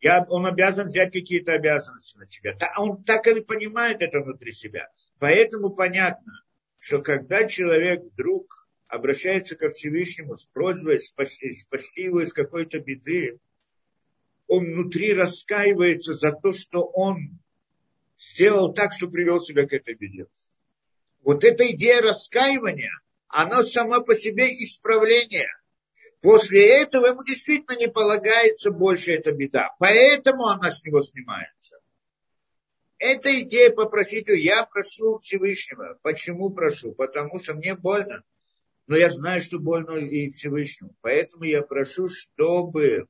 я, 0.00 0.24
он 0.28 0.46
обязан 0.46 0.88
взять 0.88 1.12
какие-то 1.12 1.52
обязанности 1.52 2.16
на 2.16 2.26
себя. 2.26 2.56
Он 2.78 3.02
так 3.04 3.26
и 3.26 3.40
понимает 3.40 4.02
это 4.02 4.20
внутри 4.20 4.52
себя. 4.52 4.88
Поэтому 5.18 5.70
понятно, 5.70 6.42
что 6.78 7.02
когда 7.02 7.44
человек 7.44 8.02
вдруг 8.02 8.68
обращается 8.88 9.56
ко 9.56 9.68
Всевышнему 9.68 10.36
с 10.36 10.46
просьбой 10.46 11.00
спасти, 11.00 11.52
спасти 11.52 12.04
его 12.04 12.22
из 12.22 12.32
какой-то 12.32 12.80
беды, 12.80 13.38
он 14.46 14.64
внутри 14.64 15.12
раскаивается 15.12 16.14
за 16.14 16.32
то, 16.32 16.52
что 16.52 16.82
он 16.82 17.38
сделал 18.18 18.72
так, 18.72 18.92
что 18.94 19.08
привел 19.08 19.40
себя 19.40 19.66
к 19.66 19.72
этой 19.72 19.94
беде. 19.94 20.26
Вот 21.22 21.44
эта 21.44 21.70
идея 21.72 22.00
раскаивания, 22.00 22.92
она 23.28 23.62
сама 23.62 24.00
по 24.00 24.14
себе 24.14 24.48
исправление– 24.48 25.48
После 26.20 26.82
этого 26.82 27.06
ему 27.06 27.24
действительно 27.24 27.78
не 27.78 27.88
полагается 27.88 28.70
больше 28.70 29.12
эта 29.12 29.32
беда. 29.32 29.74
Поэтому 29.78 30.46
она 30.46 30.70
с 30.70 30.84
него 30.84 31.02
снимается. 31.02 31.76
Эта 32.98 33.40
идея 33.40 33.70
попросить, 33.70 34.28
я 34.28 34.66
прошу 34.66 35.18
Всевышнего. 35.20 35.98
Почему 36.02 36.50
прошу? 36.50 36.92
Потому 36.92 37.38
что 37.38 37.54
мне 37.54 37.74
больно. 37.74 38.22
Но 38.86 38.96
я 38.96 39.08
знаю, 39.08 39.40
что 39.40 39.58
больно 39.58 39.92
и 39.96 40.30
Всевышнему. 40.30 40.94
Поэтому 41.00 41.44
я 41.44 41.62
прошу, 41.62 42.08
чтобы, 42.08 43.06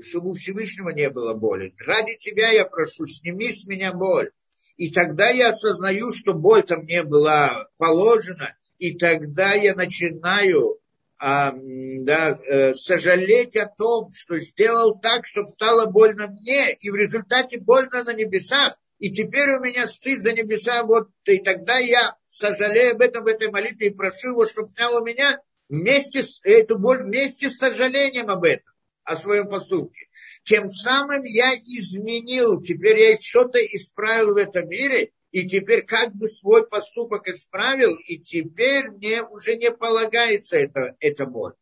чтобы 0.00 0.30
у 0.30 0.34
Всевышнего 0.34 0.88
не 0.88 1.10
было 1.10 1.34
боли. 1.34 1.74
Ради 1.78 2.16
тебя 2.16 2.50
я 2.50 2.64
прошу, 2.64 3.06
сними 3.06 3.52
с 3.52 3.66
меня 3.66 3.92
боль. 3.92 4.32
И 4.76 4.90
тогда 4.90 5.30
я 5.30 5.50
осознаю, 5.50 6.10
что 6.12 6.34
боль 6.34 6.64
там 6.64 6.80
мне 6.80 7.04
была 7.04 7.68
положена. 7.76 8.56
И 8.78 8.98
тогда 8.98 9.52
я 9.52 9.74
начинаю 9.74 10.80
а, 11.18 11.54
да, 11.54 12.38
э, 12.46 12.74
сожалеть 12.74 13.56
о 13.56 13.66
том, 13.66 14.10
что 14.12 14.36
сделал 14.36 14.98
так, 14.98 15.26
чтобы 15.26 15.48
стало 15.48 15.86
больно 15.86 16.28
мне, 16.28 16.72
и 16.72 16.90
в 16.90 16.94
результате 16.94 17.60
больно 17.60 18.04
на 18.04 18.12
небесах, 18.14 18.76
и 18.98 19.10
теперь 19.10 19.50
у 19.50 19.60
меня 19.60 19.86
стыд 19.86 20.22
за 20.22 20.32
небеса, 20.32 20.82
вот, 20.82 21.08
и 21.24 21.38
тогда 21.38 21.78
я 21.78 22.16
сожалею 22.26 22.92
об 22.92 23.02
этом 23.02 23.24
в 23.24 23.28
этой 23.28 23.50
молитве 23.50 23.88
и 23.88 23.94
прошу 23.94 24.30
его, 24.30 24.46
чтобы 24.46 24.68
снял 24.68 24.94
у 24.94 25.04
меня 25.04 25.40
вместе 25.68 26.22
с, 26.22 26.40
эту 26.44 26.78
боль, 26.78 27.02
вместе 27.02 27.48
с 27.48 27.58
сожалением 27.58 28.30
об 28.30 28.44
этом, 28.44 28.72
о 29.04 29.16
своем 29.16 29.48
поступке. 29.48 30.08
Тем 30.44 30.68
самым 30.68 31.22
я 31.24 31.54
изменил, 31.54 32.60
теперь 32.62 32.98
я 32.98 33.16
что-то 33.16 33.58
исправил 33.58 34.34
в 34.34 34.36
этом 34.36 34.68
мире, 34.68 35.12
и 35.34 35.48
теперь 35.48 35.82
как 35.84 36.14
бы 36.14 36.28
свой 36.28 36.64
поступок 36.64 37.26
исправил, 37.26 37.96
и 37.96 38.18
теперь 38.18 38.88
мне 38.88 39.20
уже 39.20 39.56
не 39.56 39.72
полагается 39.72 40.56
это, 40.56 40.94
эта 41.00 41.26
боль. 41.26 41.54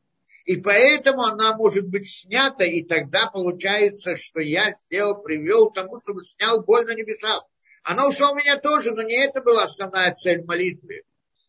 И 0.44 0.56
поэтому 0.56 1.22
она 1.22 1.56
может 1.56 1.88
быть 1.88 2.06
снята, 2.06 2.64
и 2.64 2.82
тогда 2.82 3.28
получается, 3.28 4.14
что 4.16 4.40
я 4.40 4.74
сделал, 4.74 5.22
привел 5.22 5.70
к 5.70 5.74
тому, 5.74 5.98
чтобы 6.02 6.20
снял 6.20 6.62
боль 6.62 6.84
на 6.84 6.92
небесах. 6.92 7.46
Она 7.82 8.06
ушла 8.06 8.32
у 8.32 8.34
меня 8.34 8.58
тоже, 8.58 8.92
но 8.92 9.00
не 9.00 9.14
это 9.24 9.40
была 9.40 9.62
основная 9.62 10.14
цель 10.14 10.44
молитвы. 10.44 11.04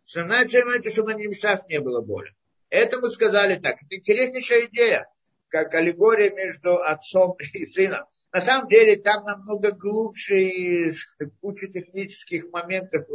Основная 0.08 0.48
цель 0.48 0.64
молитвы, 0.64 0.92
чтобы 0.92 1.12
на 1.12 1.18
небесах 1.18 1.68
не 1.68 1.82
было 1.82 2.00
боли. 2.00 2.34
Это 2.70 3.02
мы 3.02 3.10
сказали 3.10 3.56
так. 3.56 3.84
Это 3.84 3.98
интереснейшая 3.98 4.68
идея, 4.68 5.10
как 5.50 5.76
аллегория 5.76 6.32
между 6.32 6.78
отцом 6.78 7.36
и 7.54 7.66
сыном. 7.66 8.06
На 8.34 8.42
самом 8.42 8.68
деле 8.68 8.96
там 8.96 9.26
намного 9.26 9.72
глубже 9.72 10.42
и 10.42 10.92
куча 11.40 11.68
технических 11.68 12.50
моментов, 12.52 13.08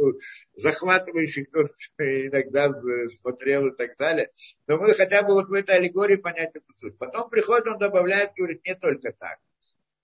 захватывающих, 0.55 1.49
кто 1.51 1.63
иногда 1.99 2.71
смотрел 3.09 3.67
и 3.67 3.75
так 3.75 3.97
далее. 3.97 4.31
Но 4.65 4.77
мы 4.77 4.93
хотя 4.93 5.21
бы 5.23 5.33
вот 5.33 5.49
в 5.49 5.53
этой 5.53 5.75
аллегории 5.75 6.15
понять 6.15 6.55
эту 6.55 6.71
суть. 6.71 6.97
Потом 6.97 7.29
приходит, 7.29 7.67
он 7.67 7.77
добавляет, 7.77 8.31
говорит, 8.37 8.65
не 8.65 8.75
только 8.75 9.11
так. 9.11 9.39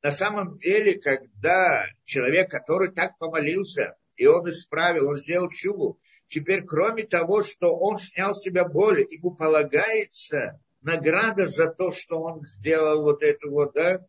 На 0.04 0.12
самом 0.12 0.58
деле, 0.58 0.99
когда 0.99 1.86
человек, 2.04 2.51
который 2.51 2.91
так 2.91 3.17
помолился, 3.17 3.95
и 4.17 4.25
он 4.25 4.49
исправил, 4.49 5.08
он 5.08 5.15
сделал 5.15 5.49
чубу, 5.49 5.97
теперь 6.28 6.65
кроме 6.65 7.04
того, 7.04 7.41
что 7.41 7.73
он 7.73 7.99
снял 7.99 8.36
с 8.36 8.41
себя 8.41 8.65
боль, 8.65 9.08
ему 9.10 9.32
полагается 9.34 10.60
награда 10.82 11.47
за 11.47 11.67
то, 11.67 11.91
что 11.91 12.19
он 12.19 12.45
сделал 12.45 13.04
вот 13.04 13.23
это 13.23 13.49
вот, 13.49 13.73
да, 13.73 14.06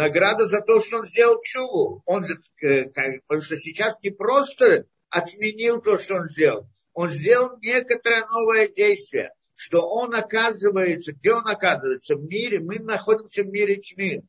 награда 0.00 0.48
за 0.48 0.62
то, 0.62 0.80
что 0.80 1.00
он 1.00 1.06
сделал 1.06 1.42
чуву. 1.42 2.02
Он, 2.06 2.24
э, 2.62 2.84
потому 2.86 3.42
что 3.42 3.58
сейчас 3.58 3.96
не 4.02 4.10
просто 4.10 4.86
отменил 5.10 5.82
то, 5.82 5.98
что 5.98 6.14
он 6.14 6.28
сделал, 6.30 6.66
он 6.94 7.10
сделал 7.10 7.58
некоторое 7.58 8.24
новое 8.26 8.68
действие, 8.68 9.34
что 9.54 9.86
он 9.86 10.14
оказывается, 10.14 11.12
где 11.12 11.34
он 11.34 11.46
оказывается? 11.46 12.16
В 12.16 12.22
мире, 12.22 12.60
мы 12.60 12.78
находимся 12.78 13.42
в 13.42 13.48
мире 13.48 13.76
тьмы, 13.76 14.22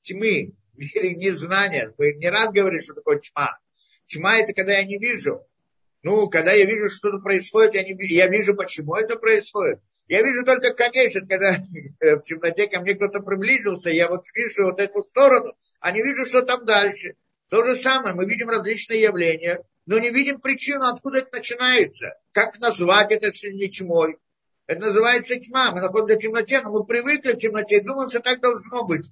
тьмы, 0.00 0.54
в 0.72 0.78
мире 0.78 1.14
незнания. 1.14 1.92
Мы 1.98 2.14
не 2.14 2.30
раз 2.30 2.50
говорили, 2.50 2.80
что 2.80 2.94
такое 2.94 3.18
тьма. 3.18 3.58
Тьма 4.06 4.38
это 4.38 4.54
когда 4.54 4.78
я 4.78 4.84
не 4.84 4.98
вижу. 4.98 5.44
Ну, 6.02 6.30
когда 6.30 6.52
я 6.52 6.64
вижу, 6.64 6.88
что-то 6.88 7.18
происходит, 7.18 7.74
я, 7.74 7.82
не, 7.82 7.94
я 8.06 8.28
вижу, 8.28 8.54
почему 8.54 8.94
это 8.94 9.16
происходит. 9.16 9.80
Я 10.08 10.22
вижу 10.22 10.44
только 10.44 10.72
конечно, 10.72 11.20
когда 11.26 11.56
в 12.00 12.22
темноте 12.22 12.66
ко 12.66 12.80
мне 12.80 12.94
кто-то 12.94 13.20
приблизился, 13.20 13.90
я 13.90 14.08
вот 14.08 14.24
вижу 14.34 14.64
вот 14.64 14.80
эту 14.80 15.02
сторону, 15.02 15.54
а 15.80 15.92
не 15.92 16.02
вижу, 16.02 16.24
что 16.24 16.42
там 16.42 16.64
дальше. 16.64 17.14
То 17.50 17.62
же 17.62 17.76
самое, 17.76 18.14
мы 18.14 18.26
видим 18.26 18.48
различные 18.48 19.02
явления, 19.02 19.62
но 19.86 19.98
не 19.98 20.10
видим 20.10 20.40
причину, 20.40 20.86
откуда 20.86 21.18
это 21.18 21.38
начинается. 21.38 22.14
Как 22.32 22.58
назвать 22.58 23.12
это, 23.12 23.26
если? 23.26 24.18
Это 24.68 24.82
называется 24.82 25.40
тьма. 25.40 25.72
Мы 25.72 25.80
находимся 25.80 26.16
в 26.16 26.22
темноте, 26.22 26.60
но 26.60 26.70
мы 26.70 26.84
привыкли 26.84 27.32
к 27.32 27.38
темноте 27.38 27.80
думаем, 27.80 28.10
что 28.10 28.20
так 28.20 28.38
должно 28.40 28.84
быть. 28.84 29.06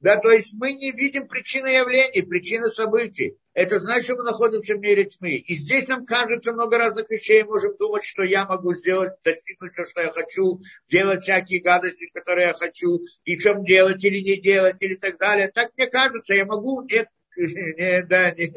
Да, 0.00 0.16
то 0.16 0.30
есть 0.30 0.54
мы 0.54 0.72
не 0.72 0.90
видим 0.90 1.28
причины 1.28 1.66
явлений, 1.68 2.22
причины 2.22 2.70
событий. 2.70 3.36
Это 3.52 3.78
значит, 3.78 4.04
что 4.04 4.16
мы 4.16 4.22
находимся 4.22 4.74
в 4.74 4.80
мире 4.80 5.04
тьмы. 5.04 5.32
И 5.32 5.52
здесь 5.52 5.86
нам 5.86 6.06
кажется 6.06 6.54
много 6.54 6.78
разных 6.78 7.10
вещей. 7.10 7.44
Можем 7.44 7.76
думать, 7.76 8.04
что 8.04 8.22
я 8.22 8.46
могу 8.46 8.72
сделать, 8.72 9.12
достигнуть 9.22 9.74
все, 9.74 9.84
что 9.84 10.00
я 10.00 10.10
хочу, 10.12 10.60
делать 10.88 11.20
всякие 11.20 11.60
гадости, 11.60 12.10
которые 12.14 12.46
я 12.46 12.52
хочу, 12.54 13.00
и 13.24 13.36
чем 13.36 13.64
делать 13.64 14.02
или 14.02 14.20
не 14.20 14.40
делать, 14.40 14.80
или 14.80 14.94
так 14.94 15.18
далее. 15.18 15.48
Так 15.48 15.72
мне 15.76 15.88
кажется, 15.88 16.32
я 16.32 16.46
могу, 16.46 16.80
нет, 16.88 17.08
нет, 17.36 18.08
да, 18.08 18.30
нет, 18.30 18.54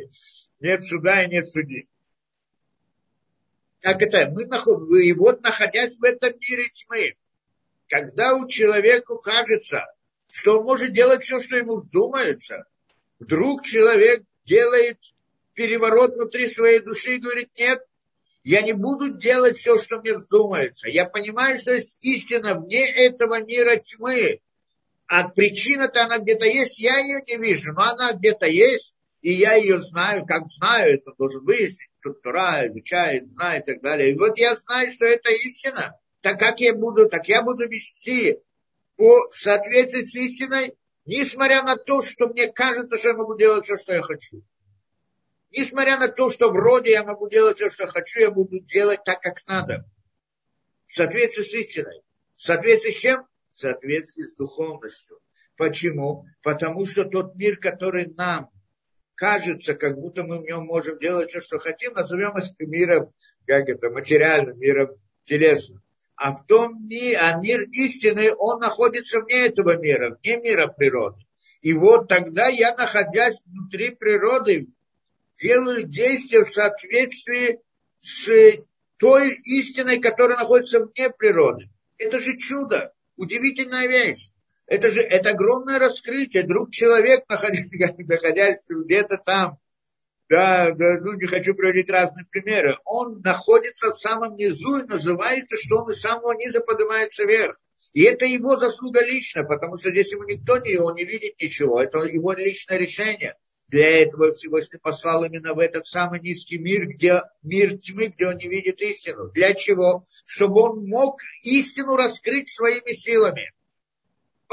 нет 0.61 0.83
суда 0.85 1.23
и 1.23 1.29
нет 1.29 1.49
судей 1.49 1.89
как 3.83 4.01
это, 4.01 4.29
мы 4.31 4.45
находим, 4.45 4.95
и 4.95 5.11
вот 5.11 5.43
находясь 5.43 5.97
в 5.97 6.03
этом 6.05 6.31
мире 6.39 6.69
тьмы, 6.69 7.15
когда 7.89 8.33
у 8.33 8.47
человека 8.47 9.17
кажется, 9.17 9.85
что 10.29 10.59
он 10.59 10.65
может 10.65 10.93
делать 10.93 11.21
все, 11.21 11.41
что 11.41 11.57
ему 11.57 11.75
вздумается, 11.75 12.63
вдруг 13.19 13.65
человек 13.65 14.23
делает 14.45 14.99
переворот 15.53 16.15
внутри 16.15 16.47
своей 16.47 16.79
души 16.79 17.15
и 17.15 17.19
говорит, 17.19 17.49
нет, 17.57 17.83
я 18.45 18.61
не 18.61 18.71
буду 18.71 19.17
делать 19.17 19.57
все, 19.57 19.77
что 19.77 19.99
мне 19.99 20.17
вздумается. 20.17 20.87
Я 20.87 21.03
понимаю, 21.03 21.59
что 21.59 21.73
есть 21.73 21.97
истина 21.99 22.55
вне 22.55 22.89
этого 22.89 23.43
мира 23.43 23.75
тьмы. 23.75 24.39
А 25.07 25.27
причина-то 25.27 26.05
она 26.05 26.19
где-то 26.19 26.45
есть, 26.45 26.79
я 26.79 26.97
ее 26.99 27.21
не 27.27 27.35
вижу, 27.35 27.73
но 27.73 27.83
она 27.83 28.13
где-то 28.13 28.47
есть, 28.47 28.92
и 29.23 29.31
я 29.31 29.53
ее 29.53 29.81
знаю, 29.81 30.25
как 30.25 30.47
знаю, 30.47 30.95
это 30.95 31.13
должен 31.17 31.45
выяснить 31.45 31.89
доктора, 32.03 32.67
изучает, 32.67 33.29
знает 33.29 33.63
и 33.63 33.73
так 33.73 33.81
далее. 33.81 34.11
И 34.11 34.17
вот 34.17 34.37
я 34.37 34.53
знаю, 34.53 34.91
что 34.91 35.05
это 35.05 35.31
истина. 35.31 35.97
Так 36.19 36.39
как 36.39 36.59
я 36.59 36.75
буду, 36.75 37.07
так 37.07 37.29
я 37.29 37.41
буду 37.41 37.67
вести 37.67 38.39
по 38.97 39.31
соответствии 39.31 40.01
с 40.01 40.13
истиной, 40.13 40.75
несмотря 41.05 41.63
на 41.63 41.77
то, 41.77 42.01
что 42.01 42.27
мне 42.27 42.51
кажется, 42.51 42.97
что 42.97 43.09
я 43.09 43.13
могу 43.13 43.37
делать 43.37 43.63
все, 43.63 43.77
что 43.77 43.93
я 43.93 44.01
хочу. 44.01 44.43
Несмотря 45.51 45.97
на 45.97 46.09
то, 46.09 46.29
что 46.29 46.51
вроде 46.51 46.91
я 46.91 47.05
могу 47.05 47.29
делать 47.29 47.55
все, 47.55 47.69
что 47.69 47.87
хочу, 47.87 48.19
я 48.19 48.29
буду 48.29 48.59
делать 48.59 49.05
так, 49.05 49.21
как 49.21 49.47
надо. 49.47 49.89
В 50.87 50.95
соответствии 50.95 51.43
с 51.43 51.53
истиной. 51.53 52.01
В 52.35 52.41
соответствии 52.41 52.91
с 52.91 52.99
чем? 52.99 53.25
В 53.51 53.55
соответствии 53.55 54.23
с 54.23 54.35
духовностью. 54.35 55.19
Почему? 55.55 56.25
Потому 56.41 56.85
что 56.85 57.05
тот 57.05 57.35
мир, 57.35 57.57
который 57.57 58.07
нам 58.07 58.49
кажется, 59.23 59.73
как 59.73 59.97
будто 59.97 60.25
мы 60.25 60.39
в 60.39 60.43
нем 60.43 60.65
можем 60.65 60.99
делать 60.99 61.29
все, 61.29 61.39
что 61.39 61.57
хотим, 61.57 61.93
назовем 61.93 62.35
это 62.35 62.49
миром, 62.59 63.13
как 63.47 63.69
это, 63.69 63.89
материальным, 63.89 64.59
миром 64.59 64.89
телесным. 65.23 65.81
А 66.17 66.33
в 66.33 66.45
том 66.45 66.89
мире, 66.89 67.17
а 67.17 67.39
мир 67.39 67.61
истины, 67.71 68.35
он 68.37 68.59
находится 68.59 69.21
вне 69.21 69.45
этого 69.45 69.77
мира, 69.77 70.19
вне 70.21 70.41
мира 70.41 70.67
природы. 70.67 71.23
И 71.61 71.71
вот 71.71 72.09
тогда 72.09 72.49
я, 72.49 72.75
находясь 72.75 73.41
внутри 73.45 73.91
природы, 73.91 74.67
делаю 75.37 75.83
действия 75.83 76.43
в 76.43 76.51
соответствии 76.51 77.61
с 78.01 78.29
той 78.97 79.39
истиной, 79.45 80.01
которая 80.01 80.37
находится 80.37 80.85
вне 80.85 81.09
природы. 81.09 81.69
Это 81.97 82.19
же 82.19 82.35
чудо, 82.35 82.91
удивительная 83.15 83.87
вещь. 83.87 84.31
Это 84.67 84.89
же 84.89 85.01
это 85.01 85.31
огромное 85.31 85.79
раскрытие. 85.79 86.43
Друг 86.43 86.71
человек, 86.71 87.25
находясь, 87.29 88.65
где-то 88.69 89.17
там, 89.17 89.59
да, 90.29 90.71
да, 90.71 90.99
ну 91.01 91.13
не 91.13 91.27
хочу 91.27 91.53
приводить 91.53 91.89
разные 91.89 92.25
примеры, 92.25 92.77
он 92.85 93.21
находится 93.21 93.91
в 93.91 93.99
самом 93.99 94.35
низу 94.35 94.77
и 94.77 94.87
называется, 94.87 95.57
что 95.57 95.83
он 95.83 95.91
из 95.91 96.01
самого 96.01 96.33
низа 96.33 96.61
поднимается 96.61 97.25
вверх. 97.25 97.57
И 97.91 98.03
это 98.03 98.25
его 98.25 98.57
заслуга 98.57 99.05
лично, 99.05 99.43
потому 99.43 99.75
что 99.75 99.91
здесь 99.91 100.11
ему 100.13 100.23
никто 100.23 100.57
не, 100.57 100.77
он 100.77 100.95
не 100.95 101.05
видит 101.05 101.39
ничего. 101.39 101.81
Это 101.81 101.99
его 101.99 102.31
личное 102.31 102.77
решение. 102.77 103.35
Для 103.67 104.01
этого 104.01 104.31
Всевышний 104.31 104.79
послал 104.79 105.23
именно 105.25 105.53
в 105.53 105.59
этот 105.59 105.85
самый 105.85 106.19
низкий 106.19 106.57
мир, 106.57 106.87
где 106.87 107.21
мир 107.43 107.77
тьмы, 107.77 108.07
где 108.07 108.27
он 108.27 108.37
не 108.37 108.47
видит 108.47 108.81
истину. 108.81 109.29
Для 109.29 109.53
чего? 109.53 110.03
Чтобы 110.25 110.61
он 110.61 110.87
мог 110.87 111.21
истину 111.41 111.95
раскрыть 111.95 112.49
своими 112.49 112.93
силами 112.93 113.51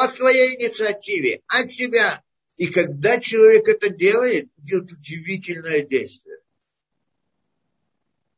по 0.00 0.08
своей 0.08 0.56
инициативе, 0.56 1.42
от 1.46 1.70
себя. 1.70 2.22
И 2.56 2.68
когда 2.68 3.20
человек 3.20 3.68
это 3.68 3.90
делает, 3.90 4.48
идет 4.56 4.90
удивительное 4.90 5.82
действие. 5.82 6.38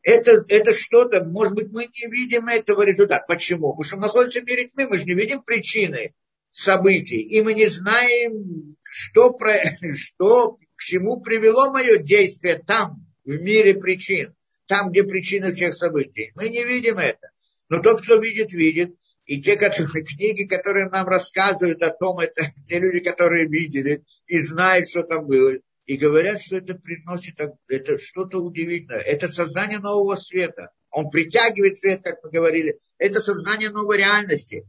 Это, 0.02 0.44
это 0.48 0.72
что-то, 0.72 1.22
может 1.22 1.54
быть, 1.54 1.68
мы 1.70 1.84
не 1.84 2.10
видим 2.10 2.48
этого 2.48 2.82
результата. 2.82 3.24
Почему? 3.28 3.76
Потому 3.76 3.84
что 3.84 3.96
мы 3.96 4.02
находимся 4.02 4.40
в 4.40 4.44
мире 4.44 4.66
тьмы, 4.66 4.88
мы 4.88 4.98
же 4.98 5.04
не 5.04 5.14
видим 5.14 5.40
причины 5.40 6.16
событий, 6.50 7.20
и 7.20 7.40
мы 7.42 7.54
не 7.54 7.68
знаем, 7.68 8.76
что, 8.82 9.32
про, 9.32 9.54
что 9.96 10.58
к 10.74 10.82
чему 10.82 11.20
привело 11.20 11.70
мое 11.70 11.98
действие 11.98 12.56
там, 12.58 13.06
в 13.24 13.40
мире 13.40 13.74
причин, 13.74 14.34
там, 14.66 14.90
где 14.90 15.04
причина 15.04 15.52
всех 15.52 15.76
событий. 15.76 16.32
Мы 16.34 16.48
не 16.48 16.64
видим 16.64 16.98
это. 16.98 17.30
Но 17.68 17.80
тот, 17.80 18.02
кто 18.02 18.16
видит, 18.16 18.52
видит. 18.52 18.96
И 19.24 19.40
те 19.40 19.56
которые, 19.56 20.04
книги, 20.04 20.44
которые 20.44 20.88
нам 20.88 21.06
рассказывают 21.06 21.82
о 21.82 21.90
том, 21.90 22.18
это 22.18 22.42
те 22.66 22.78
люди, 22.78 23.00
которые 23.00 23.48
видели 23.48 24.04
и 24.26 24.40
знают, 24.40 24.88
что 24.88 25.02
там 25.02 25.26
было. 25.26 25.58
И 25.86 25.96
говорят, 25.96 26.40
что 26.40 26.56
это 26.56 26.74
приносит, 26.74 27.40
это 27.68 27.98
что-то 27.98 28.38
удивительное. 28.38 29.00
Это 29.00 29.28
создание 29.28 29.78
нового 29.78 30.14
света. 30.14 30.70
Он 30.90 31.10
притягивает 31.10 31.78
свет, 31.78 32.02
как 32.02 32.22
мы 32.22 32.30
говорили. 32.30 32.78
Это 32.98 33.20
создание 33.20 33.70
новой 33.70 33.98
реальности. 33.98 34.66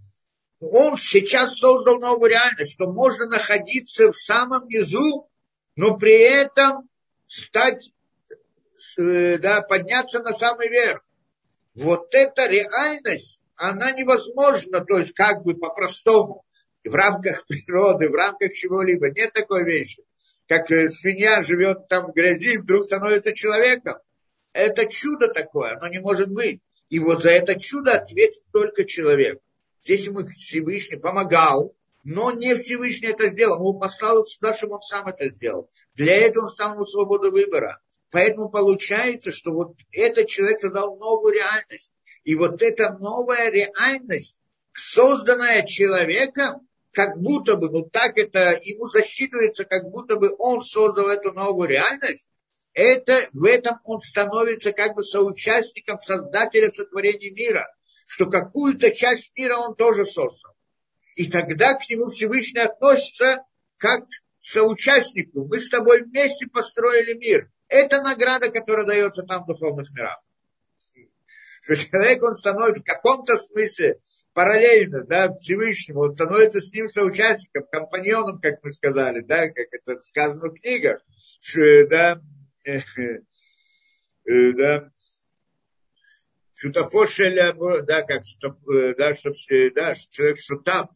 Он 0.60 0.98
сейчас 0.98 1.58
создал 1.58 2.00
новую 2.00 2.32
реальность, 2.32 2.74
что 2.74 2.92
можно 2.92 3.28
находиться 3.28 4.12
в 4.12 4.18
самом 4.18 4.68
низу, 4.68 5.30
но 5.76 5.98
при 5.98 6.18
этом 6.18 6.90
стать, 7.28 7.92
э, 8.98 9.38
да, 9.40 9.62
подняться 9.62 10.20
на 10.20 10.34
самый 10.34 10.70
верх. 10.70 11.04
Вот 11.76 12.14
эта 12.16 12.48
реальность, 12.48 13.42
она 13.70 13.92
невозможна, 13.92 14.84
то 14.84 14.98
есть 14.98 15.14
как 15.14 15.44
бы 15.44 15.56
по-простому, 15.56 16.44
в 16.84 16.94
рамках 16.94 17.46
природы, 17.48 18.10
в 18.10 18.14
рамках 18.14 18.54
чего-либо. 18.54 19.10
Нет 19.10 19.32
такой 19.34 19.64
вещи. 19.64 20.04
Как 20.48 20.70
э, 20.70 20.90
свинья 20.90 21.42
живет 21.44 21.88
там 21.88 22.12
в 22.12 22.14
грязи, 22.14 22.58
вдруг 22.58 22.84
становится 22.84 23.34
человеком. 23.34 23.96
Это 24.52 24.86
чудо 24.86 25.30
такое, 25.30 25.78
оно 25.78 25.88
не 25.88 26.00
может 26.00 26.30
быть. 26.30 26.62
И 26.90 27.00
вот 27.00 27.24
за 27.24 27.32
это 27.32 27.60
чудо 27.60 27.94
ответит 27.94 28.44
только 28.52 28.84
человек. 28.84 29.40
Здесь 29.84 30.06
ему 30.06 30.28
Всевышний 30.28 30.98
помогал, 30.98 31.74
но 32.04 32.32
не 32.32 32.56
Всевышний 32.56 33.08
это 33.08 33.30
сделал. 33.30 33.66
Он 33.66 33.80
послал 33.80 34.26
сюда, 34.26 34.54
чтобы 34.54 34.76
он 34.76 34.82
сам 34.82 35.08
это 35.08 35.30
сделал. 35.30 35.70
Для 35.96 36.16
этого 36.18 36.46
он 36.46 36.52
стал 36.52 36.74
ему 36.74 36.86
свободу 36.86 37.32
выбора. 37.32 37.82
Поэтому 38.12 38.50
получается, 38.50 39.32
что 39.32 39.52
вот 39.52 39.76
этот 39.92 40.28
человек 40.28 40.60
создал 40.60 40.98
новую 40.98 41.34
реальность. 41.34 41.96
И 42.24 42.36
вот 42.36 42.62
эта 42.62 42.94
новая 42.94 43.50
реальность, 43.50 44.42
созданная 44.74 45.66
человеком, 45.66 46.68
как 46.92 47.20
будто 47.20 47.58
бы, 47.58 47.70
ну 47.70 47.84
так 47.90 48.18
это 48.18 48.60
ему 48.64 48.88
засчитывается, 48.88 49.66
как 49.66 49.90
будто 49.90 50.16
бы 50.16 50.34
он 50.38 50.62
создал 50.62 51.10
эту 51.10 51.34
новую 51.34 51.68
реальность, 51.68 52.30
это, 52.74 53.28
в 53.34 53.44
этом 53.44 53.78
он 53.86 54.02
становится 54.02 54.72
как 54.72 54.96
бы 54.96 55.04
соучастником 55.04 55.98
создателя 55.98 56.72
сотворения 56.72 57.32
мира, 57.32 57.68
что 58.08 58.28
какую-то 58.28 58.92
часть 58.92 59.32
мира 59.36 59.58
он 59.58 59.76
тоже 59.76 60.06
создал. 60.06 60.54
И 61.16 61.30
тогда 61.30 61.76
к 61.76 61.88
нему 61.90 62.10
Всевышний 62.10 62.62
относится 62.62 63.44
как 63.78 64.08
к 64.08 64.12
соучастнику. 64.40 65.46
Мы 65.46 65.60
с 65.60 65.70
тобой 65.70 66.04
вместе 66.04 66.48
построили 66.48 67.14
мир. 67.14 67.52
Это 67.68 68.02
награда, 68.02 68.50
которая 68.50 68.86
дается 68.86 69.24
там 69.24 69.44
в 69.44 69.48
духовных 69.48 69.92
мирах 69.92 70.20
что 71.64 71.78
человек, 71.78 72.22
он 72.24 72.36
становится 72.36 72.82
в 72.82 72.86
каком-то 72.86 73.38
смысле 73.38 74.00
параллельно, 74.34 75.06
да, 75.06 75.34
Всевышнему, 75.34 76.02
он 76.02 76.14
становится 76.14 76.62
с 76.62 76.74
ним 76.74 76.90
соучастником, 76.90 77.66
компаньоном, 77.72 78.40
как 78.42 78.62
мы 78.64 78.72
сказали, 78.72 79.22
да, 79.22 79.48
как 79.48 79.68
это 79.72 80.02
сказано 80.02 80.50
в 80.50 80.60
книгах, 80.60 81.02
что, 81.42 81.88
да, 81.88 82.22
э, 82.66 82.82
э, 84.26 84.52
да, 84.54 84.92
шутафошеля, 86.56 87.54
да, 87.84 88.02
как, 88.02 88.24
э, 88.24 88.96
да, 88.96 89.14
что, 89.14 89.32
да, 89.74 89.96
человек 90.12 90.40
шутап, 90.40 90.92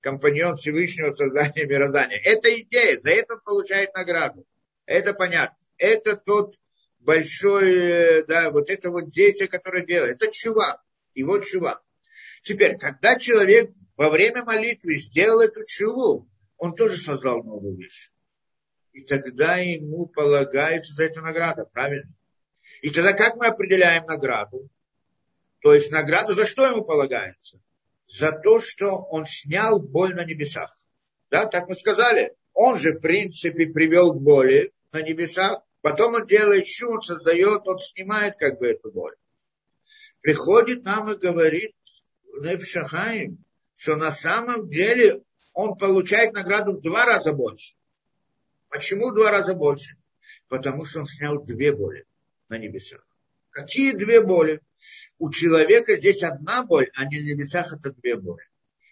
компаньон 0.00 0.56
Всевышнего 0.56 1.10
создания 1.10 1.64
мироздания. 1.66 2.20
Это 2.24 2.48
идея, 2.60 3.00
за 3.00 3.10
это 3.10 3.34
он 3.34 3.40
получает 3.40 3.92
награду. 3.94 4.46
Это 4.86 5.14
понятно. 5.14 5.56
Это 5.78 6.16
тот 6.16 6.54
большое, 7.00 8.24
да, 8.24 8.50
вот 8.50 8.70
это 8.70 8.90
вот 8.90 9.10
действие, 9.10 9.48
которое 9.48 9.84
делает. 9.84 10.22
Это 10.22 10.32
чува. 10.32 10.82
Вот 11.16 11.44
чува. 11.44 11.82
Теперь, 12.42 12.78
когда 12.78 13.18
человек 13.18 13.70
во 13.96 14.10
время 14.10 14.44
молитвы 14.44 14.96
сделал 14.96 15.40
эту 15.40 15.64
чуву, 15.66 16.28
он 16.56 16.74
тоже 16.74 16.96
создал 16.96 17.42
новую 17.42 17.76
вещь. 17.76 18.10
И 18.92 19.02
тогда 19.02 19.56
ему 19.56 20.06
полагается 20.06 20.94
за 20.94 21.04
это 21.04 21.20
награда, 21.20 21.64
правильно? 21.64 22.12
И 22.82 22.90
тогда 22.90 23.12
как 23.12 23.36
мы 23.36 23.46
определяем 23.46 24.06
награду? 24.06 24.68
То 25.60 25.74
есть 25.74 25.90
награду 25.90 26.34
за 26.34 26.46
что 26.46 26.66
ему 26.66 26.82
полагается? 26.82 27.60
За 28.06 28.32
то, 28.32 28.60
что 28.60 28.96
он 29.10 29.26
снял 29.26 29.78
боль 29.78 30.14
на 30.14 30.24
небесах. 30.24 30.74
Да, 31.30 31.46
так 31.46 31.68
мы 31.68 31.74
сказали. 31.74 32.34
Он 32.52 32.78
же, 32.78 32.92
в 32.92 33.00
принципе, 33.00 33.66
привел 33.66 34.12
к 34.12 34.20
боли 34.20 34.72
на 34.92 35.02
небесах, 35.02 35.62
Потом 35.82 36.14
он 36.14 36.26
делает 36.26 36.66
чуд, 36.66 37.04
создает, 37.04 37.66
он 37.66 37.78
снимает 37.78 38.36
как 38.36 38.58
бы 38.58 38.68
эту 38.68 38.90
боль. 38.90 39.14
Приходит 40.20 40.84
нам 40.84 41.10
и 41.10 41.16
говорит 41.16 41.74
Нефшахаим, 42.40 43.42
что 43.74 43.96
на 43.96 44.12
самом 44.12 44.68
деле 44.68 45.22
он 45.54 45.76
получает 45.76 46.34
награду 46.34 46.74
в 46.74 46.82
два 46.82 47.06
раза 47.06 47.32
больше. 47.32 47.74
Почему 48.68 49.10
в 49.10 49.14
два 49.14 49.30
раза 49.30 49.54
больше? 49.54 49.96
Потому 50.48 50.84
что 50.84 51.00
он 51.00 51.06
снял 51.06 51.42
две 51.42 51.74
боли 51.74 52.06
на 52.48 52.58
небесах. 52.58 53.04
Какие 53.50 53.92
две 53.92 54.22
боли? 54.22 54.60
У 55.18 55.30
человека 55.30 55.96
здесь 55.96 56.22
одна 56.22 56.64
боль, 56.64 56.90
а 56.94 57.04
на 57.04 57.08
небесах 57.08 57.72
это 57.72 57.92
две 57.92 58.16
боли. 58.16 58.44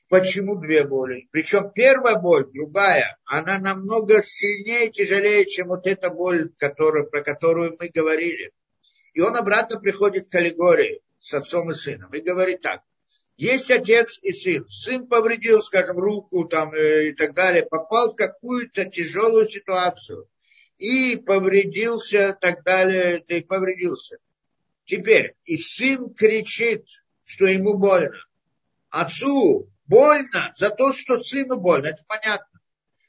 Почему 0.09 0.57
две 0.57 0.85
боли? 0.85 1.29
Причем 1.31 1.71
первая 1.71 2.17
боль, 2.17 2.51
другая, 2.51 3.19
она 3.27 3.59
намного 3.59 4.23
сильнее 4.23 4.87
и 4.87 4.91
тяжелее, 4.91 5.45
чем 5.45 5.69
вот 5.69 5.87
эта 5.87 6.09
боль, 6.09 6.51
которую, 6.57 7.11
про 7.11 7.23
которую 7.23 7.77
мы 7.79 7.89
говорили. 7.89 8.53
И 9.13 9.21
он 9.21 9.37
обратно 9.37 9.79
приходит 9.79 10.29
к 10.29 10.35
аллегории 10.35 11.03
с 11.19 11.35
отцом 11.35 11.71
и 11.71 11.75
сыном 11.75 12.11
и 12.13 12.21
говорит 12.21 12.63
так. 12.63 12.83
Есть 13.37 13.71
отец 13.71 14.19
и 14.23 14.33
сын. 14.33 14.67
Сын 14.67 15.07
повредил, 15.07 15.61
скажем, 15.61 15.99
руку 15.99 16.45
там, 16.47 16.73
э, 16.73 17.11
и 17.11 17.13
так 17.13 17.35
далее, 17.35 17.65
попал 17.65 18.13
в 18.13 18.17
какую-то 18.17 18.87
тяжелую 18.87 19.47
ситуацию 19.47 20.27
и 20.79 21.17
повредился, 21.17 22.37
так 22.41 22.65
далее, 22.65 23.19
и 23.19 23.43
повредился. 23.43 24.19
Теперь, 24.87 25.35
и 25.45 25.57
сын 25.59 26.15
кричит, 26.15 26.87
что 27.25 27.47
ему 27.47 27.75
больно. 27.75 28.17
Отцу 28.89 29.69
Больно 29.89 30.53
за 30.57 30.71
то, 30.71 30.93
что 30.93 31.19
сыну 31.19 31.57
больно, 31.57 31.89
это 31.89 32.05
понятно. 32.07 32.61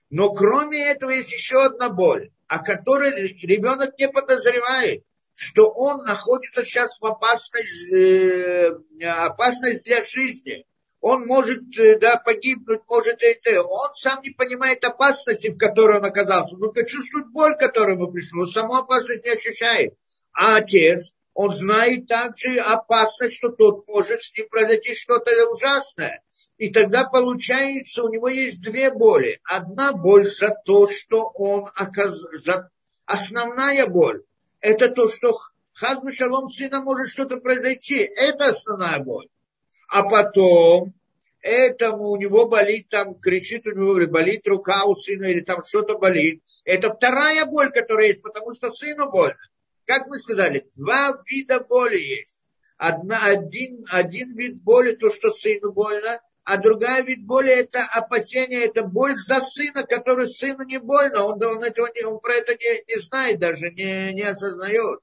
Но 0.10 0.34
кроме 0.34 0.90
этого 0.90 1.12
есть 1.12 1.32
еще 1.32 1.64
одна 1.64 1.90
боль, 1.90 2.32
о 2.48 2.60
которой 2.60 3.28
ребенок 3.28 4.00
не 4.00 4.08
подозревает, 4.08 5.04
что 5.36 5.70
он 5.70 6.04
находится 6.04 6.64
сейчас 6.66 7.00
в 7.00 7.06
опасности, 7.06 7.94
э, 7.94 9.06
опасность 9.06 9.84
для 9.84 10.04
жизни. 10.04 10.66
Он 11.02 11.26
может 11.26 11.78
э, 11.78 12.00
да, 12.00 12.18
погибнуть, 12.18 12.82
может 12.88 13.22
это. 13.22 13.62
Он 13.62 13.94
сам 13.96 14.22
не 14.24 14.32
понимает 14.32 14.84
опасности, 14.84 15.50
в 15.50 15.58
которой 15.58 16.00
он 16.00 16.06
оказался. 16.06 16.56
Он 16.56 16.62
только 16.62 16.86
чувствует 16.86 17.28
боль, 17.28 17.56
которую 17.58 17.98
ему 17.98 18.12
пришло. 18.12 18.48
Саму 18.48 18.76
опасность 18.76 19.26
не 19.26 19.32
ощущает. 19.32 19.96
А 20.34 20.58
отец, 20.58 21.14
он 21.34 21.54
знает 21.54 22.08
также 22.08 22.58
опасность, 22.60 23.36
что 23.36 23.50
тот 23.50 23.88
может 23.88 24.22
с 24.22 24.38
ним 24.38 24.50
произойти 24.50 24.94
что-то 24.94 25.32
ужасное. 25.50 26.22
И 26.60 26.70
тогда 26.70 27.06
получается, 27.06 28.04
у 28.04 28.10
него 28.10 28.28
есть 28.28 28.62
две 28.62 28.92
боли. 28.92 29.40
Одна 29.46 29.94
боль 29.94 30.30
за 30.30 30.50
то, 30.66 30.88
что 30.90 31.32
он 31.34 31.70
оказался... 31.74 32.70
Основная 33.06 33.88
боль– 33.88 34.24
это 34.60 34.90
то, 34.90 35.08
что 35.08 35.36
Хазбу 35.74 36.12
Шалом 36.12 36.50
сына 36.50 36.82
может 36.82 37.10
что-то 37.10 37.38
произойти. 37.38 38.00
Это 38.00 38.50
основная 38.50 39.00
боль. 39.00 39.30
А 39.88 40.04
потом 40.04 40.94
этому 41.42 42.10
у 42.10 42.18
него 42.18 42.46
болит, 42.46 42.90
там 42.90 43.16
кричит 43.16 43.66
у 43.66 43.72
него, 43.72 44.06
болит 44.12 44.46
рука 44.46 44.84
у 44.84 44.96
сына, 44.96 45.26
или 45.26 45.40
там 45.40 45.62
что-то 45.64 45.98
болит. 45.98 46.44
Это 46.66 46.92
вторая 46.92 47.46
боль, 47.46 47.72
которая 47.72 48.08
есть, 48.08 48.22
потому 48.22 48.54
что 48.54 48.70
сыну 48.70 49.10
больно. 49.10 49.40
Как 49.86 50.08
мы 50.08 50.20
сказали, 50.20 50.70
два 50.76 51.24
вида 51.26 51.62
боли 51.62 51.98
есть. 51.98 52.46
Одна, 52.78 53.26
один, 53.26 53.86
один 53.90 54.36
вид 54.36 54.62
боли, 54.62 54.92
то, 54.92 55.10
что 55.10 55.32
сыну 55.32 55.72
больно, 55.72 56.20
а 56.44 56.58
другая 56.58 57.04
вид 57.04 57.24
боли 57.26 57.52
это 57.52 57.84
опасение, 57.84 58.66
это 58.66 58.84
боль 58.84 59.18
за 59.18 59.40
сына, 59.42 59.84
который 59.84 60.28
сыну 60.28 60.64
не 60.64 60.80
больно, 60.80 61.26
он, 61.26 61.44
он, 61.44 61.64
этого 61.64 61.90
не, 61.96 62.04
он 62.04 62.20
про 62.20 62.34
это 62.34 62.54
не, 62.54 62.84
не 62.88 63.00
знает 63.02 63.40
даже, 63.40 63.72
не, 63.72 64.14
не 64.14 64.24
осознает. 64.24 65.00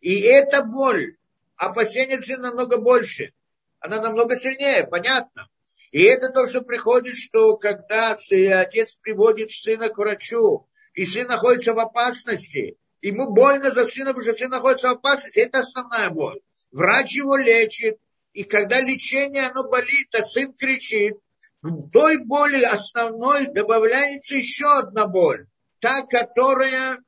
И 0.00 0.20
эта 0.20 0.62
боль, 0.62 1.16
опасение 1.56 2.20
сына 2.22 2.48
намного 2.48 2.76
больше, 2.76 3.32
она 3.80 4.00
намного 4.00 4.36
сильнее, 4.36 4.86
понятно. 4.86 5.48
И 5.90 6.02
это 6.02 6.28
то, 6.30 6.46
что 6.46 6.60
приходит, 6.60 7.16
что 7.16 7.56
когда 7.56 8.12
отец 8.12 8.96
приводит 8.96 9.52
сына 9.52 9.88
к 9.88 9.96
врачу, 9.96 10.66
и 10.94 11.04
сын 11.04 11.28
находится 11.28 11.72
в 11.72 11.78
опасности, 11.78 12.76
ему 13.00 13.30
больно 13.30 13.70
за 13.70 13.86
сына, 13.86 14.06
потому 14.06 14.22
что 14.22 14.34
сын 14.34 14.50
находится 14.50 14.88
в 14.88 14.92
опасности, 14.92 15.38
это 15.40 15.60
основная 15.60 16.10
боль. 16.10 16.40
Врач 16.72 17.14
его 17.14 17.36
лечит, 17.36 17.98
и 18.34 18.42
когда 18.42 18.80
лечение, 18.80 19.46
оно 19.46 19.68
болит, 19.68 20.14
а 20.14 20.22
сын 20.22 20.52
кричит, 20.52 21.14
к 21.62 21.90
той 21.92 22.18
боли 22.18 22.62
основной 22.62 23.46
добавляется 23.46 24.34
еще 24.34 24.66
одна 24.66 25.06
боль. 25.06 25.46
Та, 25.78 26.02
которая, 26.02 26.98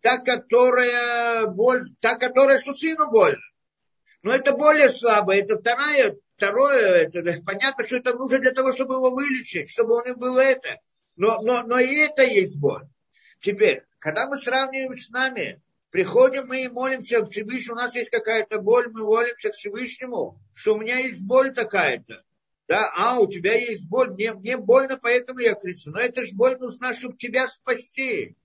та, 0.00 0.18
которая 0.18 1.46
боль, 1.46 1.90
та, 2.00 2.14
которая, 2.14 2.58
что 2.58 2.72
сыну 2.72 3.10
больно. 3.10 3.42
Но 4.22 4.32
это 4.32 4.52
более 4.52 4.90
слабое, 4.90 5.42
это 5.42 5.58
вторая, 5.58 6.16
второе, 6.36 7.08
это, 7.08 7.42
понятно, 7.42 7.84
что 7.84 7.96
это 7.96 8.14
нужно 8.14 8.38
для 8.38 8.52
того, 8.52 8.72
чтобы 8.72 8.94
его 8.94 9.10
вылечить, 9.10 9.70
чтобы 9.70 9.96
у 9.96 10.06
него 10.06 10.16
было 10.16 10.40
это. 10.40 10.78
Но, 11.16 11.40
но, 11.42 11.62
но 11.64 11.78
и 11.78 11.96
это 11.96 12.22
есть 12.22 12.56
боль. 12.56 12.86
Теперь, 13.40 13.84
когда 13.98 14.28
мы 14.28 14.38
сравниваем 14.38 14.96
с 14.96 15.08
нами, 15.10 15.60
Приходим 15.90 16.46
мы 16.46 16.64
и 16.64 16.68
молимся 16.68 17.20
к 17.20 17.30
Всевышнему, 17.30 17.76
у 17.76 17.80
нас 17.80 17.94
есть 17.96 18.10
какая-то 18.10 18.60
боль, 18.60 18.88
мы 18.92 19.04
молимся 19.04 19.50
к 19.50 19.54
Всевышнему, 19.54 20.40
что 20.54 20.74
у 20.74 20.78
меня 20.78 20.98
есть 20.98 21.22
боль 21.22 21.52
такая-то. 21.52 22.24
Да, 22.68 22.92
а, 22.96 23.18
у 23.18 23.26
тебя 23.26 23.54
есть 23.54 23.88
боль, 23.88 24.10
мне, 24.10 24.32
мне 24.32 24.56
больно, 24.56 24.96
поэтому 24.96 25.40
я 25.40 25.54
кричу. 25.54 25.90
Но 25.90 25.98
эта 25.98 26.24
же 26.24 26.32
боль 26.36 26.56
нужна, 26.58 26.94
чтобы 26.94 27.16
тебя 27.16 27.48
спасти. 27.48 28.36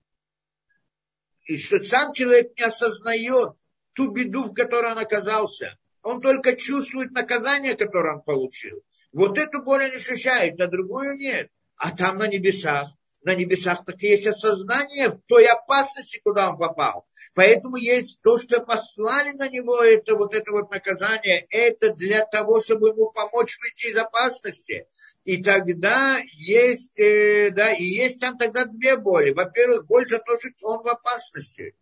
И 1.44 1.56
что 1.56 1.80
сам 1.84 2.12
человек 2.12 2.58
не 2.58 2.64
осознает 2.64 3.54
ту 3.92 4.10
беду, 4.10 4.46
в 4.46 4.52
которой 4.52 4.90
он 4.90 4.98
оказался. 4.98 5.78
Он 6.02 6.20
только 6.20 6.56
чувствует 6.56 7.12
наказание, 7.12 7.76
которое 7.76 8.16
он 8.16 8.22
получил. 8.22 8.82
Вот 9.12 9.38
эту 9.38 9.62
боль 9.62 9.84
он 9.84 9.94
ощущает, 9.94 10.60
а 10.60 10.66
другую 10.66 11.16
нет. 11.16 11.52
А 11.76 11.96
там 11.96 12.18
на 12.18 12.26
небесах 12.26 12.90
на 13.26 13.34
небесах, 13.34 13.84
так 13.84 14.00
есть 14.02 14.26
осознание 14.26 15.20
той 15.26 15.46
опасности, 15.46 16.20
куда 16.22 16.50
он 16.50 16.58
попал. 16.58 17.06
Поэтому 17.34 17.74
есть 17.74 18.20
то, 18.22 18.38
что 18.38 18.60
послали 18.60 19.32
на 19.32 19.48
него, 19.48 19.82
это 19.82 20.14
вот 20.14 20.32
это 20.32 20.52
вот 20.52 20.70
наказание, 20.70 21.44
это 21.50 21.92
для 21.92 22.24
того, 22.24 22.60
чтобы 22.60 22.90
ему 22.90 23.10
помочь 23.10 23.58
выйти 23.60 23.90
из 23.90 23.96
опасности. 23.96 24.86
И 25.24 25.42
тогда 25.42 26.20
есть, 26.34 27.00
э, 27.00 27.50
да, 27.50 27.72
и 27.72 27.82
есть 27.82 28.20
там 28.20 28.38
тогда 28.38 28.64
две 28.64 28.96
боли. 28.96 29.32
Во-первых, 29.32 29.86
боль 29.86 30.06
за 30.06 30.20
то, 30.20 30.38
что 30.38 30.68
он 30.68 30.84
в 30.84 30.88
опасности. 30.88 31.74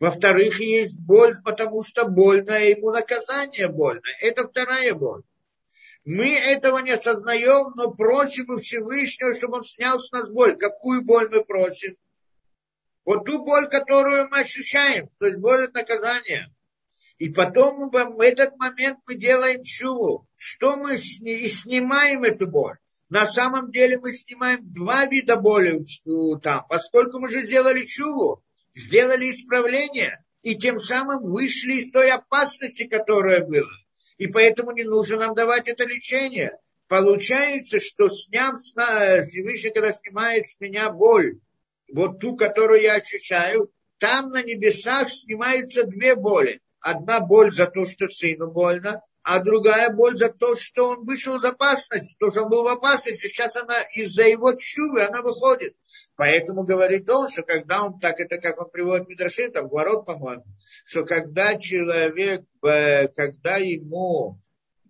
Во-вторых, 0.00 0.60
есть 0.60 1.02
боль, 1.02 1.36
потому 1.44 1.82
что 1.82 2.06
больно, 2.06 2.52
ему 2.52 2.90
наказание 2.90 3.68
больно. 3.68 4.00
Это 4.22 4.48
вторая 4.48 4.94
боль. 4.94 5.22
Мы 6.06 6.36
этого 6.36 6.78
не 6.78 6.92
осознаем, 6.92 7.72
но 7.74 7.90
просим 7.90 8.48
у 8.50 8.60
Всевышнего, 8.60 9.34
чтобы 9.34 9.56
он 9.56 9.64
снял 9.64 9.98
с 9.98 10.12
нас 10.12 10.30
боль. 10.30 10.56
Какую 10.56 11.02
боль 11.02 11.28
мы 11.28 11.44
просим? 11.44 11.96
Вот 13.04 13.24
ту 13.26 13.44
боль, 13.44 13.68
которую 13.68 14.28
мы 14.28 14.38
ощущаем, 14.38 15.10
то 15.18 15.26
есть 15.26 15.38
боль 15.38 15.64
от 15.64 15.74
наказания. 15.74 16.54
И 17.18 17.28
потом 17.30 17.90
в 17.90 18.20
этот 18.20 18.56
момент 18.56 19.00
мы 19.04 19.16
делаем 19.16 19.64
чуву. 19.64 20.28
Что 20.36 20.76
мы 20.76 20.96
сни, 20.96 21.32
и 21.32 21.48
снимаем 21.48 22.22
эту 22.22 22.46
боль. 22.46 22.76
На 23.08 23.26
самом 23.26 23.72
деле 23.72 23.98
мы 23.98 24.12
снимаем 24.12 24.60
два 24.72 25.06
вида 25.06 25.34
боли 25.34 25.82
там, 26.40 26.64
поскольку 26.68 27.18
мы 27.18 27.28
же 27.30 27.42
сделали 27.42 27.84
чуву, 27.84 28.44
сделали 28.76 29.32
исправление, 29.32 30.24
и 30.42 30.54
тем 30.54 30.78
самым 30.78 31.24
вышли 31.24 31.80
из 31.80 31.90
той 31.90 32.12
опасности, 32.12 32.86
которая 32.86 33.44
была 33.44 33.66
и 34.18 34.26
поэтому 34.26 34.72
не 34.72 34.84
нужно 34.84 35.18
нам 35.18 35.34
давать 35.34 35.68
это 35.68 35.84
лечение. 35.84 36.58
Получается, 36.88 37.80
что 37.80 38.08
сняв 38.08 38.58
с 38.58 38.72
Всевышний, 39.26 39.70
когда 39.70 39.92
снимает 39.92 40.46
с 40.46 40.60
меня 40.60 40.90
боль, 40.90 41.40
вот 41.92 42.20
ту, 42.20 42.36
которую 42.36 42.80
я 42.80 42.94
ощущаю, 42.94 43.72
там 43.98 44.30
на 44.30 44.42
небесах 44.42 45.10
снимаются 45.10 45.84
две 45.84 46.14
боли. 46.14 46.60
Одна 46.80 47.20
боль 47.20 47.52
за 47.52 47.66
то, 47.66 47.86
что 47.86 48.08
сыну 48.08 48.50
больно, 48.50 49.02
а 49.28 49.40
другая 49.40 49.90
боль 49.90 50.16
за 50.16 50.28
то, 50.28 50.54
что 50.54 50.90
он 50.90 51.04
вышел 51.04 51.34
из 51.34 51.44
опасности, 51.44 52.14
то, 52.20 52.30
что 52.30 52.44
он 52.44 52.48
был 52.48 52.62
в 52.62 52.68
опасности, 52.68 53.26
сейчас 53.26 53.56
она 53.56 53.82
из-за 53.92 54.22
его 54.22 54.52
чувы, 54.52 55.02
она 55.02 55.20
выходит. 55.20 55.74
Поэтому 56.14 56.62
говорит 56.62 57.10
он, 57.10 57.28
что 57.28 57.42
когда 57.42 57.84
он, 57.84 57.98
так 57.98 58.20
это 58.20 58.38
как 58.38 58.62
он 58.62 58.70
приводит 58.70 59.08
Мидрашин, 59.08 59.50
там, 59.50 59.68
ворот, 59.68 60.06
по-моему, 60.06 60.44
что 60.84 61.04
когда 61.04 61.56
человек, 61.56 62.44
э, 62.62 63.08
когда 63.08 63.56
ему, 63.56 64.40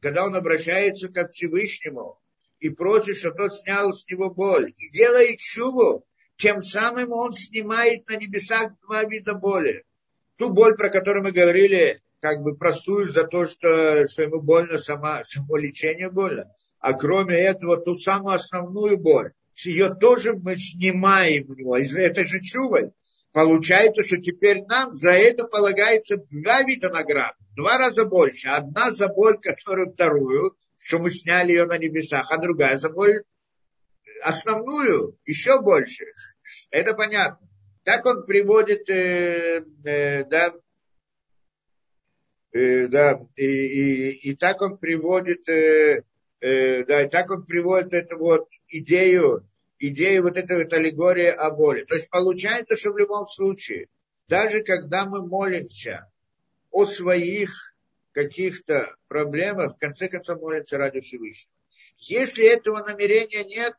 когда 0.03 0.27
он 0.27 0.37
обращается 0.37 1.09
к 1.09 1.29
Всевышнему 1.29 2.21
и 2.59 2.69
просит, 2.69 3.17
чтобы 3.17 3.39
тот 3.39 3.55
снял 3.55 3.95
с 3.95 4.07
него 4.07 4.29
боль, 4.29 4.75
и 4.77 4.91
делает 4.91 5.39
чуву, 5.39 6.05
тем 6.37 6.61
самым 6.61 7.11
он 7.13 7.33
снимает 7.33 8.07
на 8.11 8.17
небесах 8.17 8.73
два 8.83 9.03
вида 9.05 9.33
боли. 9.33 9.87
Ту 10.37 10.51
боль, 10.51 10.77
про 10.77 10.91
которую 10.91 11.25
мы 11.25 11.33
говорили, 11.33 12.03
как 12.27 12.43
бы 12.43 12.57
простую 12.57 13.09
за 13.09 13.23
то, 13.23 13.47
что, 13.47 14.05
что 14.09 14.23
ему 14.23 14.41
больно, 14.41 14.79
сама, 14.79 15.23
само 15.23 15.57
лечение 15.59 16.11
больно. 16.11 16.53
А 16.81 16.93
кроме 16.93 17.37
этого, 17.37 17.77
ту 17.77 17.95
самую 17.95 18.35
основную 18.35 18.99
боль, 18.99 19.31
ее 19.55 19.95
тоже 19.95 20.35
мы 20.35 20.57
снимаем 20.57 21.49
у 21.49 21.55
него. 21.55 21.77
Это 21.77 22.25
же 22.25 22.41
чувой. 22.41 22.91
Получается, 23.31 24.03
что 24.03 24.17
теперь 24.17 24.65
нам 24.65 24.93
за 24.93 25.11
это 25.11 25.45
полагается 25.45 26.17
два 26.29 26.63
вида 26.63 26.89
наград. 26.89 27.37
Два 27.55 27.79
раза 27.79 28.07
больше. 28.07 28.49
Одна 28.49 28.91
за 28.91 29.07
боль, 29.07 29.39
которую 29.39 29.93
вторую, 29.93 30.57
что 30.77 30.99
мы 30.99 31.11
сняли 31.11 31.53
ее 31.53 31.67
на 31.67 31.79
небесах, 31.79 32.33
а 32.33 32.39
другая 32.39 32.77
за 32.77 32.91
боль 32.91 33.23
основную, 34.25 35.17
еще 35.25 35.61
больше. 35.61 36.07
Это 36.73 36.93
понятно. 36.95 37.49
Так 37.85 38.05
он 38.05 38.27
приводит, 38.27 38.91
э, 38.91 39.65
э, 39.85 40.25
да, 40.25 40.53
э, 42.57 42.89
да, 42.89 43.21
и, 43.37 43.45
и, 43.45 44.11
и 44.31 44.35
так 44.35 44.63
он 44.63 44.79
приводит, 44.79 45.49
э, 45.49 46.03
э, 46.41 46.85
да, 46.85 47.03
и 47.03 47.09
так 47.09 47.31
он 47.31 47.45
приводит 47.45 47.93
эту 47.93 48.19
вот 48.19 48.49
идею, 48.69 49.47
идею 49.79 50.23
вот 50.23 50.37
этой 50.37 50.63
вот 50.63 50.73
аллегории 50.73 51.29
о 51.29 51.51
боли. 51.51 51.85
То 51.85 51.95
есть 51.95 52.11
получается, 52.11 52.77
что 52.77 52.93
в 52.93 52.99
любом 52.99 53.27
случае, 53.27 53.89
даже 54.29 54.63
когда 54.63 55.05
мы 55.05 55.27
молимся 55.27 56.11
о 56.71 56.87
своих 56.87 57.75
каких-то 58.13 58.97
проблемах, 59.09 59.77
в 59.77 59.79
конце 59.79 60.09
концов 60.09 60.41
молимся 60.41 60.79
ради 60.79 61.01
Всевышнего. 61.01 61.53
Если 61.99 62.47
этого 62.47 62.83
намерения 62.83 63.45
нет, 63.45 63.75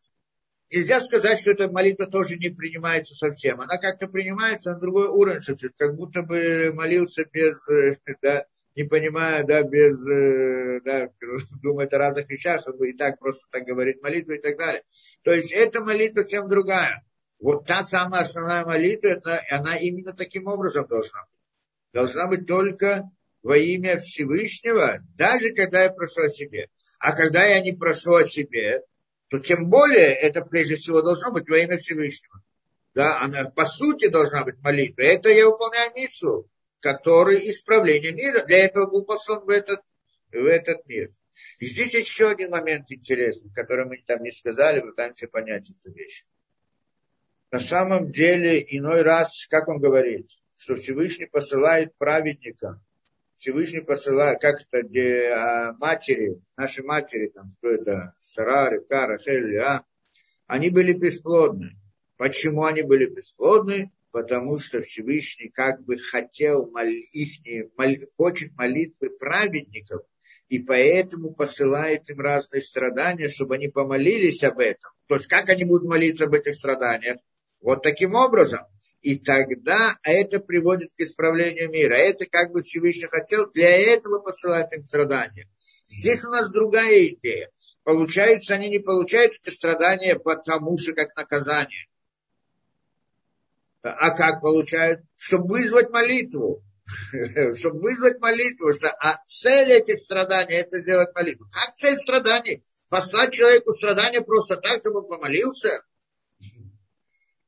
нельзя 0.71 0.99
сказать, 0.99 1.39
что 1.39 1.51
эта 1.51 1.71
молитва 1.71 2.07
тоже 2.07 2.37
не 2.37 2.49
принимается 2.49 3.15
совсем. 3.15 3.61
Она 3.61 3.77
как-то 3.77 4.07
принимается 4.07 4.73
на 4.73 4.79
другой 4.79 5.07
уровень 5.07 5.39
совсем, 5.39 5.71
как 5.77 5.95
будто 5.95 6.21
бы 6.23 6.71
молился 6.73 7.25
без, 7.31 7.57
да, 8.21 8.45
не 8.77 8.83
понимая, 8.83 9.43
да, 9.43 9.63
без, 9.63 9.97
э, 10.07 10.81
да, 10.85 11.09
думает 11.63 11.91
о 11.93 11.97
разных 11.97 12.29
вещах, 12.29 12.63
и 12.67 12.93
так 12.93 13.17
просто 13.17 13.47
так 13.51 13.63
говорит 13.63 14.03
молитву 14.03 14.33
и 14.33 14.39
так 14.39 14.55
далее. 14.55 14.83
То 15.23 15.31
есть 15.31 15.51
эта 15.51 15.81
молитва 15.81 16.21
совсем 16.21 16.47
другая. 16.47 17.03
Вот 17.39 17.65
та 17.65 17.83
самая 17.83 18.21
основная 18.21 18.63
молитва, 18.65 19.07
это, 19.07 19.41
она 19.49 19.77
именно 19.77 20.13
таким 20.13 20.45
образом 20.45 20.85
должна 20.87 21.21
быть. 21.23 21.39
Должна 21.91 22.27
быть 22.27 22.45
только 22.45 23.09
во 23.41 23.57
имя 23.57 23.97
Всевышнего, 23.97 24.99
даже 25.15 25.53
когда 25.55 25.83
я 25.83 25.89
прошу 25.89 26.21
о 26.21 26.29
себе. 26.29 26.69
А 26.99 27.13
когда 27.13 27.45
я 27.45 27.59
не 27.61 27.71
прошу 27.71 28.13
о 28.13 28.25
себе, 28.25 28.83
то 29.29 29.39
тем 29.39 29.69
более 29.69 30.13
это 30.13 30.41
прежде 30.41 30.75
всего 30.75 31.01
должно 31.01 31.31
быть 31.31 31.49
во 31.49 31.57
имя 31.57 31.79
Всевышнего. 31.79 32.43
Да, 32.93 33.21
она 33.21 33.45
по 33.49 33.65
сути 33.65 34.07
должна 34.07 34.43
быть 34.43 34.63
молитва. 34.63 35.01
Это 35.01 35.29
я 35.29 35.47
выполняю 35.47 35.93
миссу 35.95 36.47
который 36.79 37.37
исправление 37.49 38.11
мира. 38.11 38.43
Для 38.45 38.65
этого 38.65 38.87
был 38.87 39.03
послан 39.03 39.45
в 39.45 39.49
этот, 39.49 39.81
в 40.31 40.45
этот 40.45 40.87
мир. 40.87 41.11
И 41.59 41.65
здесь 41.65 41.93
еще 41.93 42.29
один 42.29 42.51
момент 42.51 42.91
интересный, 42.91 43.51
который 43.53 43.85
мы 43.85 43.97
там 44.05 44.23
не 44.23 44.31
сказали, 44.31 44.81
пытаемся 44.81 45.27
понять 45.27 45.69
эту 45.69 45.91
вещь. 45.91 46.25
На 47.51 47.59
самом 47.59 48.11
деле, 48.11 48.65
иной 48.69 49.03
раз, 49.03 49.47
как 49.49 49.67
он 49.67 49.79
говорит, 49.79 50.29
что 50.55 50.75
Всевышний 50.75 51.27
посылает 51.27 51.95
праведника, 51.97 52.81
Всевышний 53.33 53.81
посылает, 53.81 54.41
как 54.41 54.61
это, 54.61 54.81
где 54.81 55.29
а, 55.29 55.73
матери, 55.73 56.41
наши 56.57 56.83
матери, 56.83 57.27
там, 57.27 57.51
кто 57.51 57.69
это, 57.69 58.13
Сара, 58.17 58.69
Ревка, 58.69 59.05
Рахель, 59.05 59.57
а, 59.59 59.85
они 60.47 60.69
были 60.71 60.93
бесплодны. 60.93 61.77
Почему 62.17 62.65
они 62.65 62.81
были 62.81 63.05
бесплодны? 63.05 63.91
Потому 64.17 64.57
что 64.57 64.81
Всевышний 64.81 65.49
как 65.49 65.85
бы 65.85 65.95
хотел 65.99 66.73
их, 67.11 67.69
мол, 67.77 67.95
хочет 68.15 68.51
молитвы 68.55 69.11
праведников, 69.11 70.01
и 70.49 70.57
поэтому 70.57 71.35
посылает 71.35 72.09
им 72.09 72.19
разные 72.21 72.63
страдания, 72.63 73.29
чтобы 73.29 73.53
они 73.55 73.67
помолились 73.67 74.43
об 74.43 74.57
этом. 74.57 74.89
То 75.07 75.17
есть 75.17 75.27
как 75.27 75.49
они 75.49 75.65
будут 75.65 75.87
молиться 75.87 76.23
об 76.23 76.33
этих 76.33 76.55
страданиях? 76.55 77.17
Вот 77.61 77.83
таким 77.83 78.15
образом. 78.15 78.61
И 79.01 79.19
тогда 79.19 79.95
это 80.01 80.39
приводит 80.39 80.89
к 80.97 81.01
исправлению 81.01 81.69
мира. 81.69 81.93
Это 81.93 82.25
как 82.25 82.51
бы 82.51 82.63
Всевышний 82.63 83.05
хотел, 83.05 83.51
для 83.51 83.69
этого 83.69 84.17
посылать 84.17 84.73
им 84.73 84.81
страдания. 84.81 85.47
Здесь 85.85 86.25
у 86.25 86.29
нас 86.29 86.49
другая 86.49 87.05
идея. 87.09 87.51
Получается, 87.83 88.55
они 88.55 88.69
не 88.69 88.79
получают 88.79 89.33
эти 89.39 89.53
страдания 89.53 90.17
потому 90.17 90.75
что 90.79 90.93
как 90.93 91.15
наказание. 91.15 91.85
А 93.91 94.11
как 94.11 94.41
получают? 94.41 95.01
Чтобы 95.17 95.55
вызвать 95.55 95.89
молитву. 95.89 96.63
Чтобы 97.55 97.79
вызвать 97.81 98.19
молитву. 98.19 98.73
Что, 98.73 98.89
а 98.89 99.21
цель 99.25 99.71
этих 99.71 99.99
страданий 99.99 100.55
это 100.55 100.81
сделать 100.81 101.13
молитву. 101.13 101.45
Как 101.51 101.75
цель 101.75 101.97
страданий? 101.97 102.63
Послать 102.89 103.33
человеку 103.33 103.73
страдания 103.73 104.21
просто 104.21 104.55
так, 104.57 104.79
чтобы 104.79 104.99
он 104.99 105.07
помолился? 105.07 105.83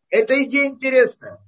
Это 0.09 0.43
идея 0.43 0.69
интересная. 0.69 1.39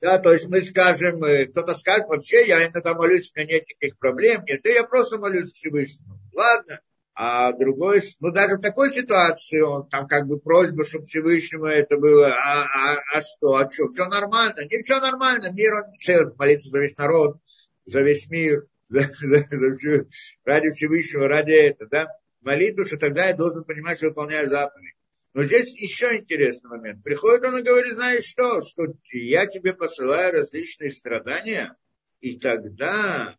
Да, 0.00 0.18
то 0.18 0.32
есть 0.32 0.48
мы 0.48 0.60
скажем, 0.60 1.24
э, 1.24 1.46
кто-то 1.46 1.74
скажет, 1.74 2.06
вообще 2.06 2.46
я 2.46 2.66
иногда 2.66 2.94
молюсь, 2.94 3.32
у 3.34 3.38
меня 3.38 3.54
нет 3.54 3.68
никаких 3.68 3.98
проблем, 3.98 4.44
нет, 4.46 4.60
да 4.62 4.70
я 4.70 4.84
просто 4.84 5.16
молюсь 5.16 5.52
Всевышнему. 5.52 6.18
Ладно, 6.34 6.80
а 7.18 7.52
другой, 7.52 8.02
ну 8.20 8.30
даже 8.30 8.56
в 8.56 8.60
такой 8.60 8.92
ситуации 8.92 9.60
он 9.60 9.88
там 9.88 10.06
как 10.06 10.26
бы 10.26 10.38
просьба, 10.38 10.84
чтобы 10.84 11.06
Всевышнему 11.06 11.64
это 11.64 11.96
было, 11.96 12.28
а, 12.28 12.64
а, 12.64 12.96
а 13.14 13.22
что, 13.22 13.54
а 13.56 13.70
что, 13.70 13.90
все 13.90 14.04
нормально, 14.04 14.60
не 14.70 14.82
все 14.82 15.00
нормально, 15.00 15.50
мир 15.50 15.76
он 15.76 15.84
целый, 15.98 16.34
молиться 16.36 16.68
за 16.68 16.78
весь 16.78 16.96
народ, 16.98 17.38
за 17.86 18.02
весь 18.02 18.28
мир, 18.28 18.66
за, 18.90 19.10
за, 19.18 19.46
за 19.50 19.72
всю, 19.72 20.08
ради 20.44 20.70
Всевышнего, 20.72 21.26
ради 21.26 21.52
этого, 21.52 21.88
да, 21.88 22.08
молитву, 22.42 22.84
что 22.84 22.98
тогда 22.98 23.28
я 23.28 23.34
должен 23.34 23.64
понимать, 23.64 23.96
что 23.96 24.08
выполняю 24.08 24.50
заповедь. 24.50 24.94
Но 25.32 25.42
здесь 25.42 25.74
еще 25.74 26.16
интересный 26.16 26.68
момент. 26.68 27.02
Приходит 27.02 27.46
он 27.46 27.58
и 27.58 27.62
говорит, 27.62 27.94
знаешь 27.94 28.24
что, 28.24 28.60
что 28.60 28.84
я 29.10 29.46
тебе 29.46 29.72
посылаю 29.72 30.32
различные 30.34 30.90
страдания, 30.90 31.76
и 32.20 32.38
тогда 32.38 33.36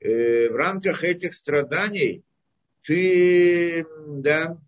э, 0.00 0.48
в 0.48 0.56
рамках 0.56 1.04
этих 1.04 1.34
страданий 1.34 2.24
ты, 2.82 3.86
да, 4.06 4.58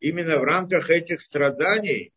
именно 0.00 0.38
в 0.38 0.44
рамках 0.44 0.90
этих 0.90 1.20
страданий, 1.20 2.12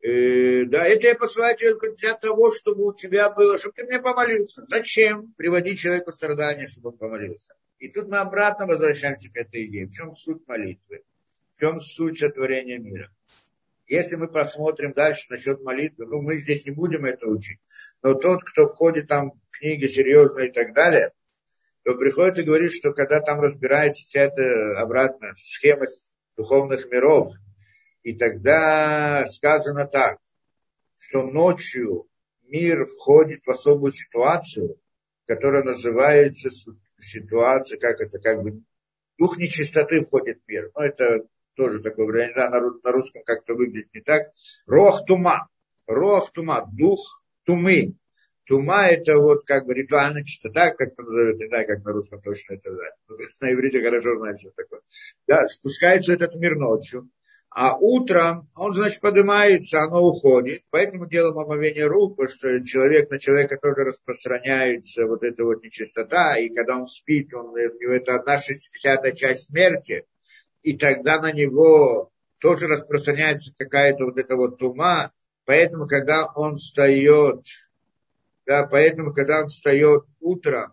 э, 0.00 0.64
да, 0.66 0.86
это 0.86 1.08
я 1.08 1.14
посылаю 1.14 1.56
тебе 1.56 1.74
для 1.96 2.14
того, 2.14 2.52
чтобы 2.52 2.86
у 2.86 2.94
тебя 2.94 3.30
было, 3.30 3.58
чтобы 3.58 3.74
ты 3.74 3.84
мне 3.84 4.00
помолился. 4.00 4.64
Зачем 4.66 5.32
приводить 5.36 5.80
человеку 5.80 6.12
страдания, 6.12 6.66
чтобы 6.66 6.90
он 6.90 6.98
помолился? 6.98 7.54
И 7.78 7.88
тут 7.88 8.08
мы 8.08 8.18
обратно 8.18 8.66
возвращаемся 8.66 9.28
к 9.28 9.36
этой 9.36 9.66
идее. 9.66 9.86
В 9.86 9.92
чем 9.92 10.14
суть 10.14 10.46
молитвы? 10.46 11.02
В 11.52 11.58
чем 11.58 11.80
суть 11.80 12.20
сотворения 12.20 12.78
мира? 12.78 13.10
Если 13.88 14.16
мы 14.16 14.28
посмотрим 14.28 14.92
дальше 14.92 15.26
насчет 15.28 15.60
молитвы, 15.60 16.06
ну, 16.06 16.22
мы 16.22 16.36
здесь 16.36 16.64
не 16.64 16.70
будем 16.70 17.04
это 17.04 17.26
учить, 17.26 17.58
но 18.02 18.14
тот, 18.14 18.42
кто 18.44 18.68
входит 18.68 19.08
там 19.08 19.32
в 19.32 19.50
книги 19.50 19.86
серьезные 19.86 20.48
и 20.48 20.52
так 20.52 20.72
далее, 20.72 21.12
то 21.84 21.94
приходит 21.94 22.38
и 22.38 22.42
говорит, 22.44 22.72
что 22.72 22.92
когда 22.92 23.20
там 23.20 23.40
разбирается 23.40 24.04
вся 24.04 24.22
эта 24.22 24.78
обратно 24.80 25.32
схема 25.36 25.86
духовных 26.36 26.90
миров, 26.90 27.34
и 28.02 28.14
тогда 28.16 29.26
сказано 29.26 29.86
так, 29.86 30.18
что 30.94 31.22
ночью 31.22 32.08
мир 32.42 32.86
входит 32.86 33.44
в 33.44 33.50
особую 33.50 33.92
ситуацию, 33.92 34.78
которая 35.26 35.62
называется 35.62 36.50
ситуация, 37.00 37.78
как 37.78 38.00
это, 38.00 38.18
как 38.18 38.42
бы, 38.42 38.62
дух 39.18 39.38
нечистоты 39.38 40.04
входит 40.04 40.40
в 40.44 40.48
мир. 40.48 40.70
Ну, 40.74 40.82
это 40.82 41.26
тоже 41.54 41.80
такое, 41.80 42.28
не 42.28 42.32
знаю, 42.32 42.80
на, 42.82 42.92
русском 42.92 43.22
как-то 43.24 43.54
выглядит 43.54 43.92
не 43.94 44.00
так. 44.00 44.30
Рох 44.66 45.04
тума. 45.06 45.48
Рох 45.86 46.32
тума. 46.32 46.68
Дух 46.72 47.22
тумы. 47.44 47.94
Тума 48.52 48.88
это 48.88 49.16
вот 49.16 49.44
как 49.46 49.64
бы 49.64 49.72
ритуальная 49.72 50.24
чистота, 50.24 50.72
как 50.72 50.88
это 50.88 51.02
называют, 51.02 51.38
не 51.38 51.46
знаю, 51.46 51.66
как 51.66 51.82
на 51.86 51.92
русском 51.92 52.20
точно 52.20 52.52
это 52.52 52.74
знаю. 52.74 52.92
На 53.40 53.50
иврите 53.50 53.80
хорошо 53.80 54.14
знаю, 54.18 54.36
что 54.36 54.50
такое. 54.50 54.80
Да, 55.26 55.48
спускается 55.48 56.12
этот 56.12 56.34
мир 56.34 56.56
ночью, 56.56 57.08
а 57.48 57.78
утром 57.78 58.50
он, 58.54 58.74
значит, 58.74 59.00
поднимается, 59.00 59.80
оно 59.80 60.02
уходит. 60.02 60.64
Поэтому 60.68 61.06
делаем 61.06 61.38
омовение 61.38 61.86
рук, 61.86 62.16
потому 62.16 62.28
что 62.28 62.62
человек 62.62 63.08
на 63.10 63.18
человека 63.18 63.56
тоже 63.56 63.84
распространяется 63.84 65.06
вот 65.06 65.22
эта 65.22 65.44
вот 65.44 65.62
нечистота. 65.62 66.36
И 66.36 66.50
когда 66.50 66.76
он 66.76 66.86
спит, 66.86 67.32
он, 67.32 67.54
у 67.54 67.56
него 67.56 67.92
это 67.94 68.16
одна 68.16 68.36
шестидесятая 68.36 69.12
часть 69.12 69.46
смерти. 69.46 70.04
И 70.62 70.76
тогда 70.76 71.18
на 71.22 71.32
него 71.32 72.10
тоже 72.38 72.66
распространяется 72.66 73.54
какая-то 73.56 74.04
вот 74.04 74.18
эта 74.18 74.36
вот 74.36 74.58
тума. 74.58 75.10
Поэтому, 75.46 75.86
когда 75.86 76.26
он 76.26 76.56
встает, 76.56 77.46
да, 78.46 78.66
поэтому, 78.66 79.12
когда 79.12 79.42
он 79.42 79.48
встает 79.48 80.04
утром, 80.20 80.72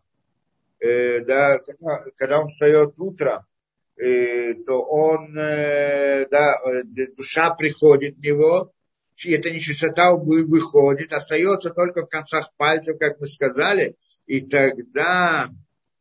э, 0.80 1.20
да, 1.22 1.60
когда, 1.60 2.04
когда 2.16 2.42
он 2.42 2.48
встает 2.48 2.94
утром, 2.98 3.46
э, 3.98 4.54
то 4.66 4.82
он, 4.82 5.38
э, 5.38 6.28
да, 6.30 6.60
э, 6.66 6.84
душа 7.16 7.54
приходит 7.54 8.18
в 8.18 8.22
него, 8.22 8.74
и 9.26 9.34
эта 9.34 9.52
нечистота 9.52 10.14
выходит, 10.14 11.12
остается 11.12 11.72
только 11.72 12.06
в 12.06 12.10
концах 12.10 12.52
пальцев, 12.56 12.98
как 12.98 13.20
мы 13.20 13.28
сказали, 13.28 13.96
и 14.26 14.42
тогда 14.42 15.50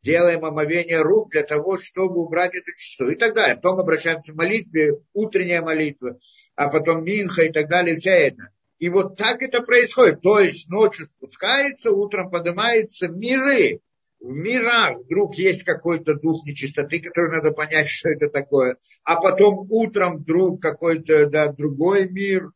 делаем 0.02 0.44
омовение 0.44 1.02
рук 1.02 1.32
для 1.32 1.42
того, 1.42 1.76
чтобы 1.78 2.22
убрать 2.22 2.54
эту 2.54 2.70
нечистоту 2.70 3.10
и 3.10 3.16
так 3.16 3.34
далее. 3.34 3.56
Потом 3.56 3.80
обращаемся 3.80 4.32
к 4.32 4.36
молитве, 4.36 5.00
утренняя 5.12 5.62
молитва, 5.62 6.18
а 6.54 6.68
потом 6.68 7.04
минха 7.04 7.42
и 7.42 7.52
так 7.52 7.68
далее, 7.68 7.96
вся 7.96 8.12
это. 8.12 8.50
И 8.78 8.88
вот 8.88 9.16
так 9.16 9.42
это 9.42 9.60
происходит. 9.62 10.22
То 10.22 10.38
есть 10.38 10.70
ночью 10.70 11.06
спускается, 11.06 11.90
утром 11.90 12.30
поднимаются 12.30 13.08
миры. 13.08 13.80
В 14.20 14.30
мирах 14.30 14.98
вдруг 14.98 15.36
есть 15.36 15.64
какой-то 15.64 16.14
дух 16.14 16.44
нечистоты, 16.44 17.00
который 17.00 17.30
надо 17.32 17.52
понять, 17.52 17.88
что 17.88 18.10
это 18.10 18.28
такое. 18.28 18.76
А 19.02 19.20
потом 19.20 19.66
утром 19.70 20.18
вдруг 20.18 20.62
какой-то 20.62 21.26
да, 21.26 21.52
другой 21.52 22.08
мир. 22.08 22.50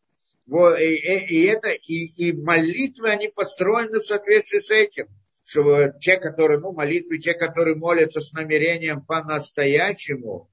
Вот, 0.46 0.78
и, 0.78 0.94
и, 0.96 1.26
и 1.26 1.44
это, 1.46 1.70
и, 1.70 2.04
и 2.16 2.32
молитвы, 2.32 3.10
они 3.10 3.28
построены 3.28 4.00
в 4.00 4.04
соответствии 4.06 4.58
с 4.58 4.70
этим. 4.70 5.06
Что 5.44 5.88
те, 6.00 6.18
которые, 6.18 6.60
ну, 6.60 6.72
молитвы, 6.72 7.18
те, 7.18 7.34
которые 7.34 7.76
молятся 7.76 8.20
с 8.20 8.32
намерением 8.32 9.02
по-настоящему, 9.02 10.48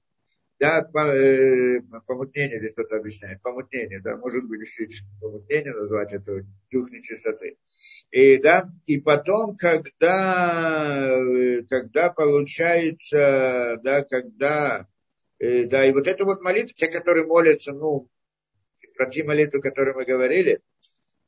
да, 0.60 0.82
э, 0.82 1.82
помутнение 2.06 2.60
здесь 2.60 2.74
кто-то 2.74 2.98
объясняет, 2.98 3.42
помутнение, 3.42 4.02
да, 4.02 4.18
может 4.18 4.44
быть, 4.46 4.60
действительно, 4.60 5.10
помутнение 5.22 5.74
назвать 5.74 6.12
это 6.12 6.46
дух 6.70 6.92
нечистоты. 6.92 7.58
И, 8.12 8.38
да, 8.38 8.70
и 8.86 9.00
потом, 9.00 9.56
когда, 9.56 11.16
э, 11.18 11.64
когда 11.70 12.10
получается, 12.10 13.80
да, 13.84 14.04
когда, 14.04 14.88
э, 15.40 15.64
да, 15.64 15.86
и 15.86 15.94
вот 15.94 16.08
это 16.08 16.26
вот 16.26 16.42
молитва, 16.42 16.74
те, 16.76 16.88
которые 16.88 17.26
молятся, 17.26 17.72
ну, 17.72 18.10
про 18.96 19.10
те 19.10 19.24
молитвы, 19.24 19.62
которые 19.62 19.96
мы 19.96 20.04
говорили, 20.04 20.60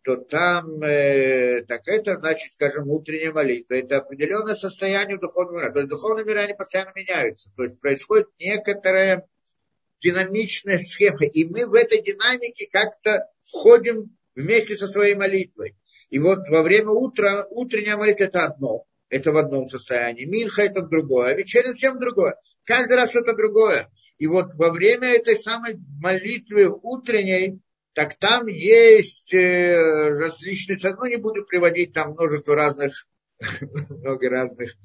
то 0.04 0.18
там, 0.18 0.82
э, 0.82 1.64
так 1.68 1.88
это 1.88 2.16
значит, 2.16 2.54
скажем, 2.54 2.90
утренняя 2.90 3.32
молитва. 3.32 3.76
Это 3.76 3.98
определенное 3.98 4.56
состояние 4.56 5.18
духовного 5.18 5.60
мира. 5.60 5.72
То 5.72 5.80
есть 5.80 5.90
духовные 5.90 6.26
миры, 6.26 6.42
они 6.42 6.54
постоянно 6.54 6.92
меняются. 6.96 7.52
То 7.56 7.64
есть 7.64 7.80
происходит 7.80 8.28
некоторая 8.40 9.28
динамичная 10.02 10.80
схема. 10.80 11.26
И 11.26 11.46
мы 11.46 11.68
в 11.68 11.76
этой 11.76 12.02
динамике 12.02 12.68
как-то 12.72 13.28
входим 13.44 14.18
вместе 14.36 14.76
со 14.76 14.88
своей 14.88 15.14
молитвой. 15.14 15.76
И 16.10 16.18
вот 16.18 16.40
во 16.50 16.64
время 16.64 16.90
утра, 16.90 17.46
утренняя 17.50 17.96
молитва 17.96 18.24
это 18.24 18.46
одно, 18.46 18.86
это 19.10 19.32
в 19.32 19.38
одном 19.38 19.70
состоянии. 19.70 20.26
Минха 20.26 20.64
это 20.64 20.82
другое, 20.82 21.34
а 21.34 21.34
вечерняя 21.34 21.74
совсем 21.74 22.00
другое. 22.00 22.36
Каждый 22.64 22.98
раз 22.98 23.12
что-то 23.12 23.36
другое. 23.36 23.90
И 24.18 24.26
вот 24.26 24.54
во 24.56 24.72
время 24.72 25.10
этой 25.10 25.38
самой 25.38 25.80
молитвы 26.02 26.70
утренней 26.70 27.60
так 27.94 28.18
там 28.18 28.48
есть 28.48 29.34
э, 29.34 30.10
различные, 30.10 30.78
ну 30.96 31.06
не 31.06 31.18
буду 31.18 31.46
приводить 31.46 31.94
там 31.94 32.12
множество 32.12 32.56
разных, 32.56 33.08
много 33.90 34.30
разных, 34.30 34.76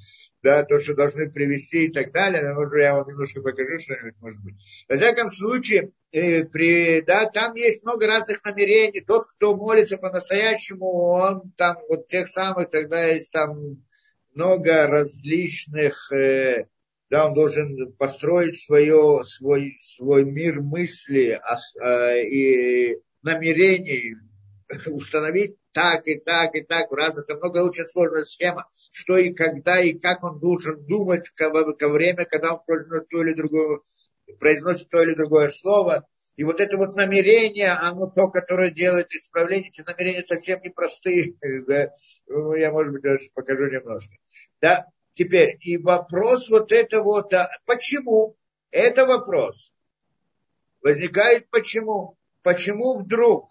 да, 0.42 0.64
то, 0.64 0.78
что 0.80 0.94
должны 0.94 1.30
привести 1.30 1.86
и 1.86 1.92
так 1.92 2.12
далее, 2.12 2.42
но 2.42 2.54
может 2.54 2.78
я 2.78 2.94
вам 2.94 3.08
немножко 3.08 3.40
покажу 3.40 3.78
что-нибудь, 3.78 4.14
может 4.20 4.42
быть. 4.42 4.54
Во 4.88 4.96
всяком 4.96 5.30
случае, 5.30 5.90
э, 6.12 6.44
при, 6.44 7.00
да, 7.02 7.26
там 7.26 7.54
есть 7.54 7.84
много 7.84 8.06
разных 8.06 8.42
намерений, 8.44 9.00
тот, 9.00 9.26
кто 9.26 9.56
молится 9.56 9.98
по-настоящему, 9.98 10.86
он 10.86 11.52
там, 11.56 11.76
вот 11.88 12.08
тех 12.08 12.28
самых, 12.28 12.70
тогда 12.70 13.04
есть 13.04 13.30
там 13.32 13.84
много 14.34 14.86
различных, 14.86 16.12
э, 16.12 16.66
да, 17.10 17.26
он 17.26 17.34
должен 17.34 17.92
построить 17.92 18.62
свое, 18.62 19.22
свой, 19.24 19.78
свой 19.80 20.24
мир 20.24 20.60
мысли 20.60 21.40
а, 21.42 21.56
а, 21.80 22.16
и 22.16 22.98
намерений, 23.22 24.16
установить 24.86 25.56
так 25.72 26.08
и 26.08 26.18
так 26.18 26.54
и 26.54 26.62
так, 26.62 26.90
в 26.90 26.94
разных, 26.94 27.24
это 27.24 27.36
много 27.36 27.58
очень 27.58 27.84
сложная 27.84 28.24
схема, 28.24 28.66
что 28.92 29.18
и 29.18 29.34
когда 29.34 29.80
и 29.80 29.92
как 29.92 30.24
он 30.24 30.38
должен 30.38 30.84
думать 30.86 31.28
ко, 31.34 31.50
ко 31.74 31.88
время, 31.88 32.24
когда 32.24 32.54
он 32.54 32.60
произносит 32.64 33.08
то 33.08 33.22
или 33.22 33.34
другое, 33.34 33.80
произносит 34.40 34.88
то 34.88 35.02
или 35.02 35.14
другое 35.14 35.50
слово. 35.50 36.06
И 36.36 36.44
вот 36.44 36.60
это 36.60 36.76
вот 36.76 36.96
намерение, 36.96 37.72
оно 37.72 38.08
то, 38.08 38.28
которое 38.28 38.70
делает 38.70 39.12
исправление, 39.12 39.70
эти 39.70 39.82
намерения 39.86 40.22
совсем 40.22 40.60
непростые. 40.62 41.34
Да? 41.66 41.90
Ну, 42.26 42.54
я, 42.54 42.70
может 42.72 42.92
быть, 42.92 43.02
даже 43.02 43.28
покажу 43.34 43.66
немножко. 43.66 44.14
Да? 44.60 44.86
Теперь, 45.16 45.56
и 45.62 45.78
вопрос 45.78 46.50
вот 46.50 46.72
это 46.72 47.02
вот, 47.02 47.32
а 47.32 47.48
почему? 47.64 48.36
Это 48.70 49.06
вопрос. 49.06 49.72
Возникает 50.82 51.48
почему? 51.48 52.18
Почему 52.42 52.98
вдруг? 52.98 53.50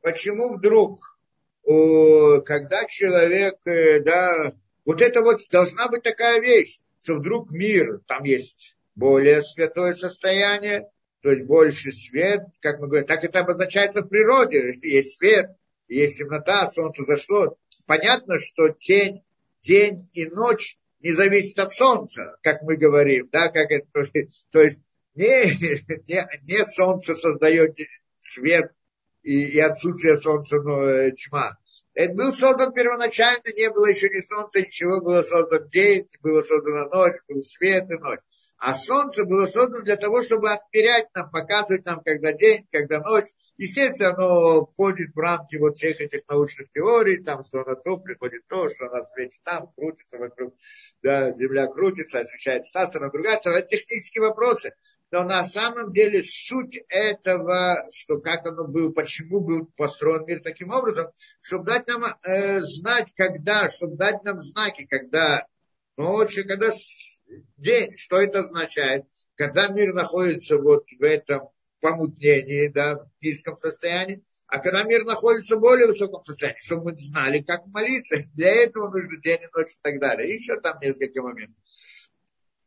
Почему 0.00 0.56
вдруг, 0.56 1.16
когда 1.62 2.86
человек, 2.86 3.64
э, 3.66 4.00
да, 4.00 4.52
вот 4.84 5.00
это 5.00 5.22
вот 5.22 5.42
должна 5.48 5.86
быть 5.86 6.02
такая 6.02 6.40
вещь, 6.40 6.80
что 7.00 7.14
вдруг 7.14 7.52
мир, 7.52 8.00
там 8.08 8.24
есть 8.24 8.76
более 8.96 9.42
святое 9.42 9.94
состояние, 9.94 10.90
то 11.20 11.30
есть 11.30 11.44
больше 11.44 11.92
свет, 11.92 12.40
как 12.58 12.80
мы 12.80 12.88
говорим, 12.88 13.06
так 13.06 13.22
это 13.22 13.40
обозначается 13.40 14.02
в 14.02 14.08
природе. 14.08 14.74
Есть 14.82 15.18
свет, 15.18 15.52
есть 15.86 16.18
темнота, 16.18 16.66
солнце 16.68 17.04
зашло. 17.04 17.56
Понятно, 17.86 18.40
что 18.40 18.70
тень 18.70 19.22
день 19.62 20.08
и 20.12 20.26
ночь 20.26 20.78
не 21.00 21.12
зависит 21.12 21.58
от 21.58 21.72
солнца, 21.72 22.36
как 22.42 22.62
мы 22.62 22.76
говорим, 22.76 23.28
да, 23.30 23.48
как 23.48 23.70
это, 23.70 23.86
то 24.50 24.62
есть 24.62 24.80
не, 25.14 25.44
не, 26.08 26.28
не 26.42 26.64
солнце 26.64 27.14
создает 27.14 27.78
свет 28.20 28.72
и, 29.22 29.44
и 29.44 29.58
отсутствие 29.60 30.16
солнца, 30.16 30.60
но 30.60 30.84
э, 30.84 31.12
тьма. 31.12 31.58
Это 31.98 32.14
был 32.14 32.32
создан 32.32 32.72
первоначально, 32.72 33.42
не 33.56 33.68
было 33.70 33.86
еще 33.86 34.08
ни 34.08 34.20
солнца, 34.20 34.60
ничего, 34.60 35.00
было 35.00 35.22
создан 35.22 35.68
день, 35.68 36.08
было 36.22 36.42
создана 36.42 36.86
ночь, 36.86 37.16
был 37.26 37.40
свет 37.40 37.90
и 37.90 37.98
ночь. 37.98 38.20
А 38.56 38.72
солнце 38.74 39.24
было 39.24 39.46
создано 39.46 39.82
для 39.82 39.96
того, 39.96 40.22
чтобы 40.22 40.52
отмерять 40.52 41.08
нам, 41.12 41.28
показывать 41.28 41.84
нам, 41.84 42.00
когда 42.04 42.32
день, 42.32 42.68
когда 42.70 43.00
ночь. 43.00 43.26
Естественно, 43.56 44.10
оно 44.10 44.66
входит 44.66 45.12
в 45.12 45.18
рамки 45.18 45.56
вот 45.56 45.76
всех 45.76 46.00
этих 46.00 46.20
научных 46.28 46.70
теорий, 46.70 47.20
там, 47.20 47.42
что 47.42 47.64
на 47.64 47.74
то 47.74 47.96
приходит 47.96 48.46
то, 48.46 48.68
что 48.68 48.84
на 48.84 49.04
свете 49.04 49.40
там, 49.42 49.72
крутится 49.76 50.18
вокруг, 50.18 50.54
да, 51.02 51.32
Земля 51.32 51.66
крутится, 51.66 52.20
освещается 52.20 52.72
та 52.74 52.86
сторона, 52.86 53.10
другая 53.10 53.38
сторона. 53.38 53.58
Это 53.58 53.76
технические 53.76 54.22
вопросы. 54.22 54.72
Но 55.10 55.24
на 55.24 55.42
самом 55.44 55.92
деле 55.92 56.22
суть 56.22 56.78
этого, 56.88 57.86
что 57.90 58.18
как 58.18 58.46
оно 58.46 58.64
было, 58.64 58.90
почему 58.92 59.40
был 59.40 59.66
построен 59.76 60.26
мир 60.26 60.42
таким 60.42 60.70
образом, 60.70 61.10
чтобы 61.40 61.64
дать 61.64 61.86
нам 61.86 62.04
э, 62.22 62.60
знать, 62.60 63.12
когда, 63.16 63.70
чтобы 63.70 63.96
дать 63.96 64.22
нам 64.24 64.40
знаки, 64.42 64.84
когда 64.84 65.46
ночью, 65.96 66.46
когда 66.46 66.70
день, 67.56 67.94
что 67.96 68.20
это 68.20 68.40
означает? 68.40 69.06
Когда 69.34 69.68
мир 69.68 69.94
находится 69.94 70.58
вот 70.58 70.84
в 70.90 71.02
этом 71.02 71.48
помутнении, 71.80 72.68
да, 72.68 72.96
в 72.96 73.08
низком 73.22 73.56
состоянии, 73.56 74.22
А 74.46 74.58
когда 74.58 74.82
мир 74.82 75.04
находится 75.04 75.56
в 75.56 75.60
более 75.60 75.86
высоком 75.86 76.22
состоянии, 76.24 76.60
чтобы 76.60 76.92
мы 76.92 76.98
знали, 76.98 77.40
как 77.40 77.66
молиться, 77.66 78.24
для 78.34 78.50
этого 78.50 78.90
нужно 78.90 79.20
день 79.20 79.40
и 79.42 79.56
ночь 79.56 79.72
и 79.72 79.78
так 79.80 80.00
далее. 80.00 80.34
Еще 80.34 80.58
там 80.60 80.78
несколько 80.80 81.22
моментов. 81.22 81.56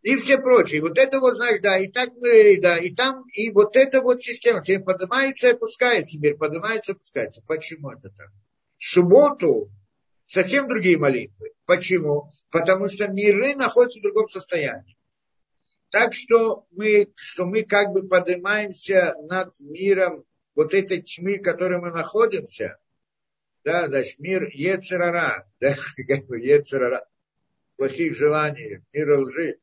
И 0.01 0.15
все 0.15 0.39
прочие. 0.39 0.81
Вот 0.81 0.97
это 0.97 1.19
вот, 1.19 1.35
знаешь, 1.35 1.61
да, 1.61 1.77
и 1.77 1.87
так 1.87 2.09
мы, 2.15 2.59
да, 2.59 2.77
и 2.77 2.89
там, 2.93 3.23
и 3.33 3.51
вот 3.51 3.75
эта 3.75 4.01
вот 4.01 4.21
система, 4.21 4.61
все 4.61 4.79
поднимается 4.79 5.49
и 5.49 5.51
опускается, 5.51 6.19
мир 6.19 6.37
поднимается 6.37 6.93
и 6.93 6.95
опускается. 6.95 7.43
Почему 7.45 7.91
это 7.91 8.09
так? 8.09 8.31
В 8.79 8.85
субботу 8.85 9.69
совсем 10.25 10.67
другие 10.67 10.97
молитвы. 10.97 11.51
Почему? 11.65 12.31
Потому 12.49 12.89
что 12.89 13.07
миры 13.07 13.55
находятся 13.55 13.99
в 13.99 14.03
другом 14.03 14.27
состоянии. 14.27 14.97
Так 15.91 16.13
что 16.13 16.65
мы, 16.71 17.11
что 17.15 17.45
мы 17.45 17.63
как 17.63 17.91
бы 17.91 18.07
поднимаемся 18.07 19.13
над 19.23 19.53
миром 19.59 20.23
вот 20.55 20.73
этой 20.73 21.01
тьмы, 21.01 21.37
в 21.37 21.43
которой 21.43 21.79
мы 21.79 21.91
находимся, 21.91 22.79
да, 23.63 23.87
значит, 23.87 24.17
мир 24.19 24.49
Ецерара, 24.51 25.47
да, 25.59 25.75
как 26.07 26.25
бы 26.25 26.39
Ецерара, 26.39 27.05
плохих 27.75 28.15
желаний, 28.15 28.79
мир 28.93 29.19
лжи, 29.19 29.59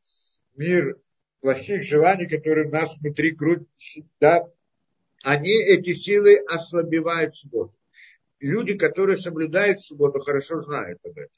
мир 0.58 0.96
плохих 1.40 1.82
желаний, 1.84 2.26
которые 2.26 2.68
у 2.68 2.70
нас 2.70 2.96
внутри 2.98 3.30
крутятся, 3.30 4.00
да, 4.20 4.44
они, 5.22 5.50
эти 5.50 5.92
силы 5.92 6.38
ослабевают 6.48 7.34
субботу. 7.34 7.74
Люди, 8.40 8.74
которые 8.74 9.16
соблюдают 9.16 9.80
субботу, 9.80 10.20
хорошо 10.20 10.60
знают 10.60 11.00
об 11.04 11.18
этом. 11.18 11.30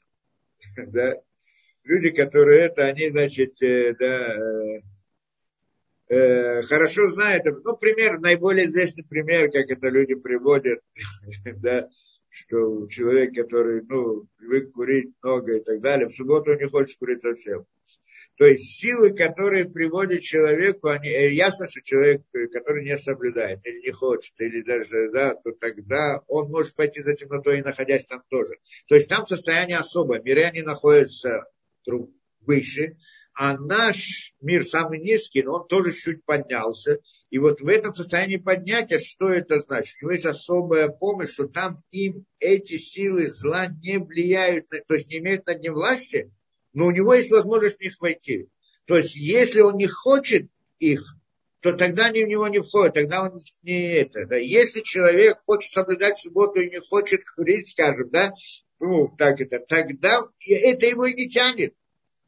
Да? 0.91 1.15
Люди, 1.83 2.11
которые 2.11 2.65
это, 2.65 2.85
они, 2.85 3.09
значит, 3.09 3.59
э, 3.63 3.95
да, 3.97 4.35
э, 4.35 4.81
э, 6.09 6.61
хорошо 6.63 7.09
знают, 7.09 7.43
ну, 7.63 7.75
пример, 7.75 8.19
наиболее 8.19 8.67
известный 8.67 9.03
пример, 9.03 9.49
как 9.49 9.67
это 9.67 9.89
люди 9.89 10.13
приводят, 10.13 10.79
да, 11.57 11.89
что 12.29 12.87
человек, 12.87 13.33
который, 13.33 13.81
ну, 13.81 14.27
привык 14.37 14.71
курить 14.73 15.11
много 15.23 15.57
и 15.57 15.63
так 15.63 15.81
далее, 15.81 16.07
в 16.07 16.13
субботу 16.13 16.53
не 16.53 16.69
хочет 16.69 16.99
курить 16.99 17.21
совсем. 17.21 17.65
То 18.41 18.47
есть 18.47 18.79
силы, 18.79 19.13
которые 19.13 19.69
приводят 19.69 20.23
человеку, 20.23 20.87
они, 20.87 21.09
э, 21.09 21.29
ясно, 21.31 21.67
что 21.67 21.79
человек, 21.83 22.23
э, 22.33 22.47
который 22.47 22.83
не 22.83 22.97
соблюдает 22.97 23.63
или 23.67 23.81
не 23.81 23.91
хочет, 23.91 24.33
или 24.39 24.63
даже, 24.63 25.11
да, 25.11 25.35
то 25.35 25.51
тогда 25.51 26.23
он 26.27 26.49
может 26.49 26.73
пойти 26.73 27.03
за 27.03 27.13
темнотой 27.13 27.61
находясь 27.61 28.07
там 28.07 28.23
тоже. 28.29 28.55
То 28.87 28.95
есть 28.95 29.07
там 29.09 29.27
состояние 29.27 29.77
особое. 29.77 30.23
Миры 30.23 30.41
они 30.41 30.63
находятся 30.63 31.43
выше, 32.39 32.97
а 33.35 33.55
наш 33.59 34.33
мир 34.41 34.65
самый 34.65 34.97
низкий, 34.97 35.43
но 35.43 35.57
он 35.57 35.67
тоже 35.67 35.91
чуть 35.91 36.25
поднялся. 36.25 36.97
И 37.29 37.37
вот 37.37 37.61
в 37.61 37.67
этом 37.67 37.93
состоянии 37.93 38.37
поднятия, 38.37 38.97
что 38.97 39.29
это 39.29 39.59
значит? 39.59 39.97
У 40.01 40.05
него 40.05 40.13
есть 40.13 40.25
особая 40.25 40.89
помощь, 40.89 41.29
что 41.29 41.47
там 41.47 41.83
им 41.91 42.25
эти 42.39 42.77
силы 42.77 43.29
зла 43.29 43.67
не 43.67 43.99
влияют, 43.99 44.67
то 44.69 44.95
есть 44.95 45.09
не 45.09 45.19
имеют 45.19 45.45
над 45.45 45.61
ним 45.61 45.75
власти, 45.75 46.31
но 46.73 46.87
у 46.87 46.91
него 46.91 47.13
есть 47.13 47.31
возможность 47.31 47.77
в 47.77 47.81
них 47.81 47.99
войти. 47.99 48.47
То 48.85 48.97
есть 48.97 49.15
если 49.15 49.61
он 49.61 49.75
не 49.75 49.87
хочет 49.87 50.47
их, 50.79 51.15
то 51.61 51.73
тогда 51.73 52.07
они 52.07 52.23
в 52.23 52.27
него 52.27 52.47
не 52.47 52.59
входят, 52.61 52.95
тогда 52.95 53.23
он 53.23 53.41
не 53.61 53.93
это. 53.93 54.25
Да. 54.25 54.35
Если 54.35 54.81
человек 54.81 55.39
хочет 55.45 55.71
соблюдать 55.71 56.17
субботу 56.17 56.59
и 56.59 56.69
не 56.69 56.79
хочет 56.79 57.21
курить, 57.35 57.69
скажем, 57.69 58.09
да, 58.09 58.33
ну, 58.79 59.13
так 59.17 59.39
это, 59.39 59.59
тогда 59.59 60.21
это 60.47 60.85
его 60.87 61.05
и 61.05 61.13
не 61.13 61.29
тянет. 61.29 61.75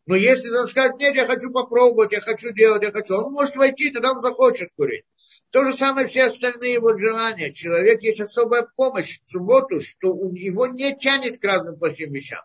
Но 0.06 0.16
если 0.16 0.50
он 0.50 0.68
скажет, 0.68 0.98
нет, 1.00 1.16
я 1.16 1.26
хочу 1.26 1.52
попробовать, 1.52 2.12
я 2.12 2.22
хочу 2.22 2.52
делать, 2.52 2.84
я 2.84 2.92
хочу, 2.92 3.16
он 3.16 3.32
может 3.32 3.56
войти, 3.56 3.90
тогда 3.90 4.12
он 4.12 4.22
захочет 4.22 4.70
курить. 4.76 5.06
То 5.50 5.64
же 5.64 5.78
самое 5.78 6.08
все 6.08 6.26
остальные 6.26 6.74
его 6.74 6.96
желания. 6.98 7.54
Человек 7.54 8.02
есть 8.02 8.20
особая 8.20 8.68
помощь 8.76 9.20
в 9.26 9.32
субботу, 9.32 9.80
что 9.82 10.10
его 10.34 10.68
не 10.68 10.96
тянет 10.96 11.40
к 11.40 11.44
разным 11.44 11.78
плохим 11.78 12.12
вещам. 12.12 12.42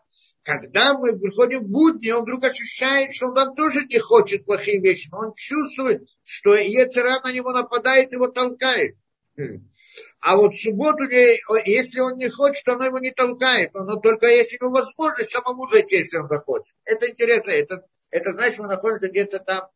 Когда 0.49 0.97
мы 0.97 1.15
приходим 1.19 1.59
в 1.61 1.69
будни, 1.69 2.11
он 2.11 2.23
вдруг 2.23 2.43
ощущает, 2.43 3.13
что 3.13 3.27
он 3.27 3.35
там 3.35 3.55
тоже 3.55 3.85
не 3.85 3.99
хочет 3.99 4.47
плохие 4.47 4.81
вещи, 4.81 5.11
но 5.13 5.19
он 5.19 5.35
чувствует, 5.35 6.09
что 6.25 6.55
Ецера 6.55 7.21
на 7.23 7.31
него 7.33 7.53
нападает, 7.53 8.13
его 8.13 8.29
толкает. 8.29 8.97
А 10.21 10.39
вот 10.39 10.55
в 10.55 10.63
субботу, 10.63 11.05
если 11.05 12.01
он 12.01 12.17
не 12.17 12.31
хочет, 12.31 12.65
то 12.65 12.73
оно 12.73 12.87
его 12.87 12.99
не 12.99 13.11
толкает. 13.11 13.75
Но 13.75 13.97
только 13.97 14.29
если 14.29 14.57
ему 14.59 14.71
возможность 14.71 15.33
самому 15.33 15.69
зайти, 15.69 15.97
если 15.97 16.17
он 16.17 16.29
захочет. 16.29 16.75
Это 16.87 17.11
интересно. 17.11 17.51
Это, 17.51 17.85
это 18.11 18.33
значит, 18.33 18.59
мы 18.61 18.69
находимся 18.69 19.09
где-то 19.09 19.41
там 19.41 19.69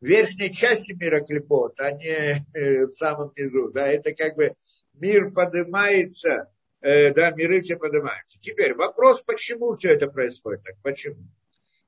в 0.00 0.06
верхней 0.06 0.54
части 0.54 0.92
мира 0.92 1.18
клепот, 1.24 1.80
а 1.80 1.90
не 1.90 2.46
э, 2.54 2.86
в 2.86 2.92
самом 2.92 3.32
низу. 3.36 3.72
Да, 3.72 3.88
это 3.88 4.14
как 4.14 4.36
бы 4.36 4.54
мир 4.94 5.32
поднимается, 5.32 6.48
э, 6.82 7.12
да, 7.14 7.30
миры 7.30 7.60
все 7.62 7.76
поднимаются. 7.76 8.40
Теперь 8.40 8.74
вопрос, 8.74 9.22
почему 9.22 9.74
все 9.74 9.94
это 9.94 10.08
происходит 10.08 10.62
так? 10.64 10.76
Почему? 10.82 11.28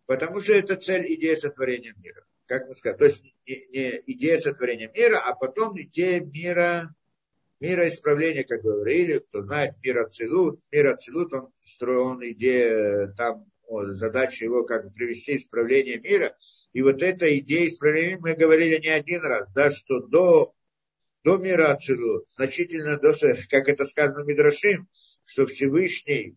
Потому 0.06 0.40
что 0.40 0.54
это 0.54 0.76
цель 0.76 1.14
идеи 1.14 1.34
сотворения 1.34 1.94
мира. 2.02 2.24
Как 2.46 2.68
мы 2.68 2.74
сказали, 2.74 2.98
то 2.98 3.04
есть 3.06 3.22
не, 3.46 4.02
идея 4.06 4.38
сотворения 4.38 4.90
мира, 4.94 5.18
а 5.18 5.34
потом 5.34 5.80
идея 5.80 6.20
мира 6.20 6.94
мира 7.60 7.88
исправления, 7.88 8.44
как 8.44 8.62
говорили, 8.62 9.18
кто 9.18 9.42
знает 9.42 9.74
мир 9.82 10.00
Ацилут, 10.00 10.60
мир 10.70 10.88
Ацилут, 10.88 11.32
он 11.32 11.50
строен 11.64 12.20
идея, 12.32 13.08
там 13.16 13.46
задача 13.68 14.44
его 14.44 14.64
как 14.64 14.92
привести 14.92 15.36
исправление 15.36 15.98
мира. 15.98 16.36
И 16.72 16.82
вот 16.82 17.02
эта 17.02 17.38
идея 17.38 17.68
исправления, 17.68 18.18
мы 18.18 18.34
говорили 18.34 18.78
не 18.80 18.88
один 18.88 19.22
раз, 19.22 19.48
да, 19.54 19.70
что 19.70 20.00
до, 20.00 20.54
до 21.24 21.38
мира 21.38 21.72
Ацилут, 21.72 22.28
значительно 22.36 22.98
до, 22.98 23.14
как 23.50 23.68
это 23.68 23.84
сказано 23.84 24.22
в 24.22 24.26
Мидрашим, 24.26 24.88
что 25.24 25.46
Всевышний, 25.46 26.36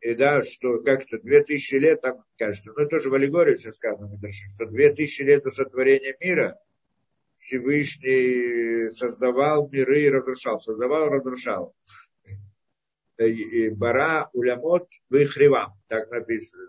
и 0.00 0.14
да, 0.14 0.42
что 0.42 0.80
как-то 0.80 1.18
две 1.18 1.42
тысячи 1.42 1.76
лет, 1.76 2.02
там, 2.02 2.24
кажется, 2.36 2.72
ну, 2.76 2.86
тоже 2.88 3.08
в 3.08 3.14
аллегории 3.14 3.54
все 3.54 3.72
сказано 3.72 4.08
в 4.08 4.12
Мидрашим, 4.12 4.50
что 4.50 4.66
две 4.66 4.92
тысячи 4.92 5.22
лет 5.22 5.44
до 5.44 5.50
сотворения 5.50 6.16
мира– 6.20 6.58
Всевышний 7.44 8.88
создавал 8.88 9.68
миры 9.68 10.02
и 10.02 10.10
разрушал. 10.10 10.60
Создавал 10.60 11.08
и 11.08 11.10
разрушал. 11.10 11.74
Бара 13.72 14.30
улямот 14.32 14.88
выхривам. 15.10 15.72
Так 15.88 16.10
написано. 16.10 16.68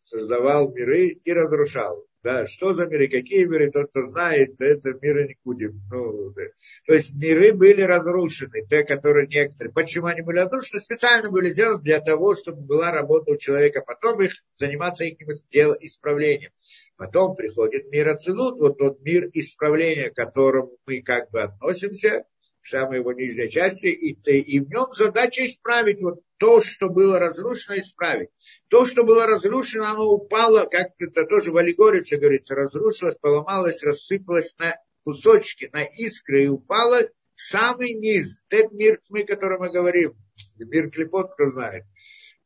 Создавал 0.00 0.72
миры 0.72 1.08
и 1.08 1.32
разрушал. 1.32 2.06
Да, 2.26 2.44
что 2.44 2.72
за 2.72 2.88
миры, 2.88 3.06
какие 3.06 3.44
миры, 3.44 3.70
тот, 3.70 3.90
кто 3.90 4.04
знает, 4.04 4.60
это 4.60 4.98
миры 5.00 5.36
будем. 5.44 5.80
Ну, 5.92 6.30
да. 6.30 6.42
То 6.84 6.94
есть 6.94 7.14
миры 7.14 7.52
были 7.52 7.82
разрушены, 7.82 8.66
те, 8.68 8.82
которые 8.82 9.28
некоторые. 9.28 9.72
Почему 9.72 10.06
они 10.06 10.22
были 10.22 10.38
разрушены? 10.38 10.80
Специально 10.80 11.30
были 11.30 11.50
сделаны 11.50 11.80
для 11.84 12.00
того, 12.00 12.34
чтобы 12.34 12.62
была 12.62 12.90
работа 12.90 13.30
у 13.30 13.36
человека, 13.36 13.80
потом 13.80 14.22
их 14.22 14.32
заниматься 14.56 15.04
их 15.04 15.20
исправлением. 15.20 16.50
Потом 16.96 17.36
приходит 17.36 17.92
мир 17.92 18.08
Ацелут, 18.08 18.58
вот 18.58 18.76
тот 18.76 19.00
мир 19.02 19.30
исправления, 19.32 20.10
к 20.10 20.16
которому 20.16 20.72
мы 20.84 21.02
как 21.02 21.30
бы 21.30 21.42
относимся, 21.42 22.24
самой 22.68 22.98
его 22.98 23.12
нижней 23.12 23.50
части, 23.50 23.86
и, 23.86 24.12
и 24.12 24.60
в 24.60 24.68
нем 24.68 24.92
задача 24.92 25.46
исправить 25.46 26.02
вот 26.02 26.20
то, 26.38 26.60
что 26.60 26.88
было 26.88 27.18
разрушено, 27.18 27.78
исправить. 27.78 28.30
То, 28.68 28.84
что 28.84 29.04
было 29.04 29.26
разрушено, 29.26 29.86
оно 29.86 30.08
упало, 30.08 30.66
как 30.66 30.92
это 30.98 31.24
тоже 31.24 31.52
в 31.52 31.56
аллегории 31.56 32.16
говорится, 32.16 32.54
разрушилось, 32.54 33.16
поломалось, 33.20 33.82
рассыпалось 33.82 34.56
на 34.58 34.76
кусочки, 35.04 35.70
на 35.72 35.84
искры 35.84 36.44
и 36.44 36.48
упало 36.48 37.00
самый 37.36 37.92
низ, 37.94 38.40
тот 38.48 38.72
мир 38.72 38.98
тьмы, 38.98 39.20
о 39.20 39.26
котором 39.26 39.60
мы 39.60 39.70
говорим, 39.70 40.14
мир 40.58 40.90
клепот, 40.90 41.32
кто 41.34 41.50
знает. 41.50 41.84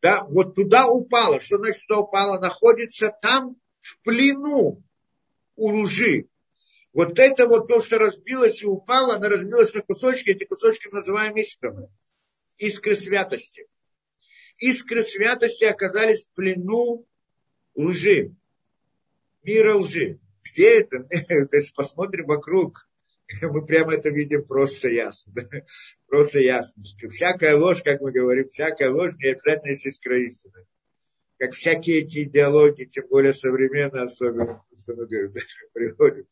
Да, 0.02 0.24
вот 0.24 0.54
туда 0.54 0.88
упало. 0.88 1.40
Что 1.40 1.58
значит 1.58 1.82
туда 1.86 2.00
упало? 2.00 2.38
Находится 2.38 3.12
там, 3.22 3.56
в 3.80 3.98
плену 4.02 4.82
у 5.56 5.80
лжи. 5.80 6.28
Вот 6.92 7.18
это 7.18 7.46
вот 7.46 7.68
то, 7.68 7.80
что 7.80 7.98
разбилось 7.98 8.62
и 8.62 8.66
упало, 8.66 9.14
оно 9.14 9.28
разбилось 9.28 9.72
на 9.74 9.82
кусочки, 9.82 10.30
эти 10.30 10.44
кусочки 10.44 10.88
называем 10.88 11.34
искрами. 11.36 11.88
Искры 12.58 12.96
святости. 12.96 13.66
Искры 14.58 15.02
святости 15.02 15.64
оказались 15.64 16.26
в 16.26 16.32
плену 16.34 17.06
лжи, 17.74 18.34
мира 19.42 19.76
лжи. 19.76 20.18
Где 20.42 20.80
это? 20.80 21.04
То 21.48 21.56
есть 21.56 21.74
посмотрим 21.74 22.26
вокруг, 22.26 22.88
мы 23.42 23.64
прямо 23.64 23.94
это 23.94 24.10
видим 24.10 24.44
просто 24.44 24.88
ясно. 24.88 25.32
Просто 26.08 26.40
ясно. 26.40 26.82
Всякая 27.08 27.56
ложь, 27.56 27.82
как 27.84 28.00
мы 28.00 28.10
говорим, 28.10 28.48
всякая 28.48 28.90
ложь 28.90 29.14
не 29.14 29.28
обязательно 29.28 29.70
есть 29.70 29.86
искра 29.86 30.18
истины 30.18 30.66
как 31.40 31.54
всякие 31.54 32.02
эти 32.02 32.24
идеологии, 32.24 32.84
тем 32.84 33.08
более 33.08 33.32
современные, 33.32 34.02
особенно, 34.02 34.62
что 34.94 35.28
мы 35.28 35.40
приводят, 35.72 36.26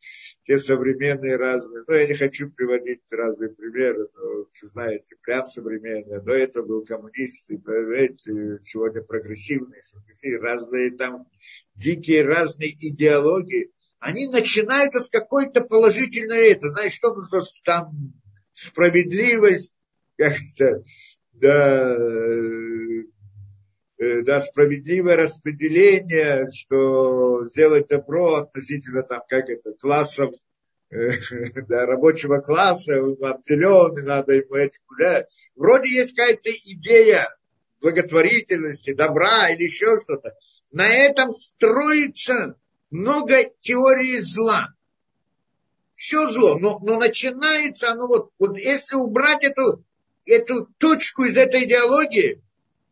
те 0.45 0.59
современные 0.59 1.37
разные, 1.37 1.85
ну, 1.87 1.95
я 1.95 2.07
не 2.07 2.15
хочу 2.15 2.51
приводить 2.51 3.01
разные 3.11 3.51
примеры, 3.51 4.09
но, 4.15 4.47
вы 4.63 4.69
знаете, 4.73 5.17
прям 5.23 5.47
современные, 5.47 6.21
до 6.21 6.33
этого 6.33 6.67
был 6.67 6.85
коммунист, 6.85 7.51
эти, 7.51 8.63
сегодня 8.65 9.03
прогрессивные, 9.03 9.83
разные 10.41 10.91
там 10.93 11.27
дикие 11.75 12.25
разные 12.25 12.71
идеологии, 12.71 13.71
они 14.01 14.29
начинают 14.29 14.95
с 14.95 15.11
какой-то 15.11 15.61
положительной 15.63 16.51
это, 16.51 16.69
знаешь, 16.71 16.93
что 16.93 17.15
там 17.65 18.13
справедливость, 18.55 19.75
как-то, 20.17 20.83
да, 21.33 21.97
э, 21.97 23.03
да, 23.99 24.41
справедливое 24.41 25.17
распределение, 25.17 26.49
что 26.55 27.47
сделать 27.47 27.89
добро 27.89 28.37
относительно 28.37 29.03
там, 29.03 29.23
как 29.29 29.49
это, 29.49 29.75
классов 29.75 30.35
э, 30.91 31.11
да, 31.69 31.87
рабочего 31.87 32.39
класса, 32.39 32.99
обделенный, 32.99 34.05
надо 34.05 34.35
ему 34.35 34.55
этим 34.55 34.83
да. 34.99 35.27
Вроде 35.57 35.91
есть 35.91 36.15
какая-то 36.15 36.51
идея 36.51 37.35
благотворительности, 37.81 38.93
добра 38.93 39.51
или 39.51 39.65
еще 39.65 39.99
что-то. 40.01 40.35
На 40.73 40.89
этом 40.89 41.33
строится 41.33 42.57
много 42.91 43.51
теорий 43.61 44.21
зла. 44.21 44.69
Все 45.95 46.31
зло, 46.31 46.57
но, 46.59 46.79
но 46.81 46.99
начинается 46.99 47.91
оно 47.91 48.07
вот, 48.07 48.31
вот 48.39 48.57
если 48.57 48.95
убрать 48.95 49.43
эту, 49.43 49.85
эту 50.25 50.67
точку 50.79 51.25
из 51.25 51.37
этой 51.37 51.65
идеологии, 51.65 52.41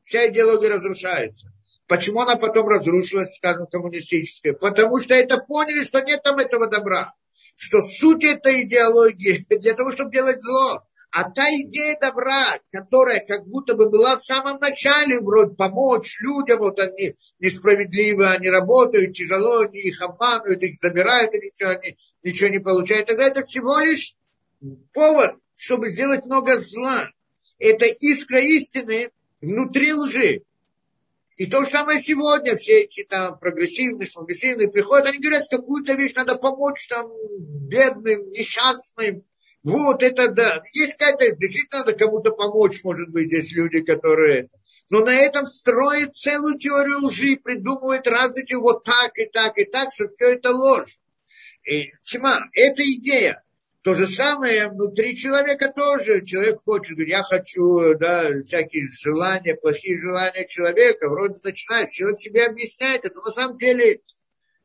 вся 0.07 0.29
идеология 0.29 0.71
разрушается. 0.71 1.53
Почему 1.87 2.21
она 2.21 2.37
потом 2.37 2.69
разрушилась, 2.69 3.37
скажем, 3.37 3.67
коммунистическая? 3.67 4.55
Потому 4.55 4.99
что 5.01 5.15
это 5.15 5.39
поняли, 5.39 5.85
что 5.85 6.01
нет 6.01 6.23
там 6.23 6.39
этого 6.39 6.67
добра. 6.69 7.13
Что 7.57 7.81
суть 7.83 8.25
этой 8.25 8.63
идеологии 8.63 9.47
для 9.59 9.75
того, 9.75 9.93
чтобы 9.93 10.11
делать 10.11 10.41
зло. 10.41 10.83
А 11.13 11.31
та 11.31 11.45
идея 11.49 11.97
добра, 11.99 12.59
которая 12.73 13.25
как 13.25 13.47
будто 13.47 13.75
бы 13.75 13.89
была 13.89 14.17
в 14.17 14.25
самом 14.25 14.59
начале, 14.59 15.21
вроде 15.21 15.55
помочь 15.55 16.19
людям, 16.21 16.59
вот 16.59 16.79
они 16.79 17.15
несправедливо, 17.39 18.33
они 18.33 18.51
работают 18.51 19.15
тяжело, 19.15 19.61
они 19.61 19.79
их 19.79 20.03
обманывают, 20.03 20.63
их 20.63 20.77
забирают, 20.79 21.33
и 21.35 21.39
ничего, 21.39 21.71
они 21.71 21.97
ничего 22.23 22.51
не 22.51 22.59
получают. 22.59 23.07
Тогда 23.07 23.25
это 23.25 23.43
всего 23.43 23.79
лишь 23.79 24.15
повод, 24.93 25.37
чтобы 25.55 25.89
сделать 25.89 26.27
много 26.27 26.59
зла. 26.59 27.09
Это 27.59 27.87
искра 27.87 28.41
истины 28.41 29.11
внутри 29.41 29.93
лжи. 29.93 30.43
И 31.37 31.47
то 31.47 31.65
же 31.65 31.71
самое 31.71 32.01
сегодня, 32.01 32.57
все 32.57 32.85
эти 32.85 33.05
там 33.05 33.39
прогрессивные, 33.39 34.07
смагрессивные 34.07 34.71
приходят, 34.71 35.07
они 35.07 35.19
говорят, 35.19 35.45
какую-то 35.51 35.93
вещь 35.93 36.15
надо 36.15 36.37
помочь 36.37 36.89
там 36.89 37.11
бедным, 37.69 38.21
несчастным, 38.31 39.23
вот 39.63 40.03
это 40.03 40.31
да. 40.31 40.63
Есть 40.73 40.97
какая-то, 40.97 41.37
действительно 41.37 41.81
надо 41.81 41.93
кому-то 41.93 42.31
помочь, 42.31 42.85
может 42.85 43.11
быть, 43.11 43.33
есть 43.33 43.53
люди, 43.53 43.83
которые... 43.83 44.49
Но 44.89 45.01
на 45.01 45.13
этом 45.13 45.47
строят 45.47 46.15
целую 46.15 46.57
теорию 46.59 47.05
лжи, 47.05 47.37
придумывают 47.37 48.07
разные, 48.07 48.47
вот 48.59 48.85
так 48.85 49.19
и 49.19 49.27
так 49.27 49.59
и 49.59 49.65
так, 49.65 49.93
что 49.93 50.09
все 50.15 50.35
это 50.35 50.53
ложь. 50.53 51.01
И, 51.65 51.93
тьма, 52.05 52.43
это 52.53 52.83
идея. 52.85 53.43
То 53.87 53.95
же 53.95 54.09
самое 54.09 54.67
внутри 54.67 55.17
человека 55.17 55.73
тоже. 55.73 56.25
Человек 56.25 56.61
хочет, 56.65 56.97
говорит, 56.97 57.09
я 57.09 57.23
хочу, 57.23 57.95
да, 57.95 58.43
всякие 58.43 58.83
желания, 59.01 59.55
плохие 59.55 59.97
желания 59.97 60.45
человека. 60.49 61.09
Вроде 61.09 61.37
начинает, 61.45 61.93
человек 61.93 62.19
себе 62.19 62.47
объясняет 62.47 63.05
это. 63.05 63.21
На 63.21 63.31
самом 63.31 63.59
деле 63.59 64.01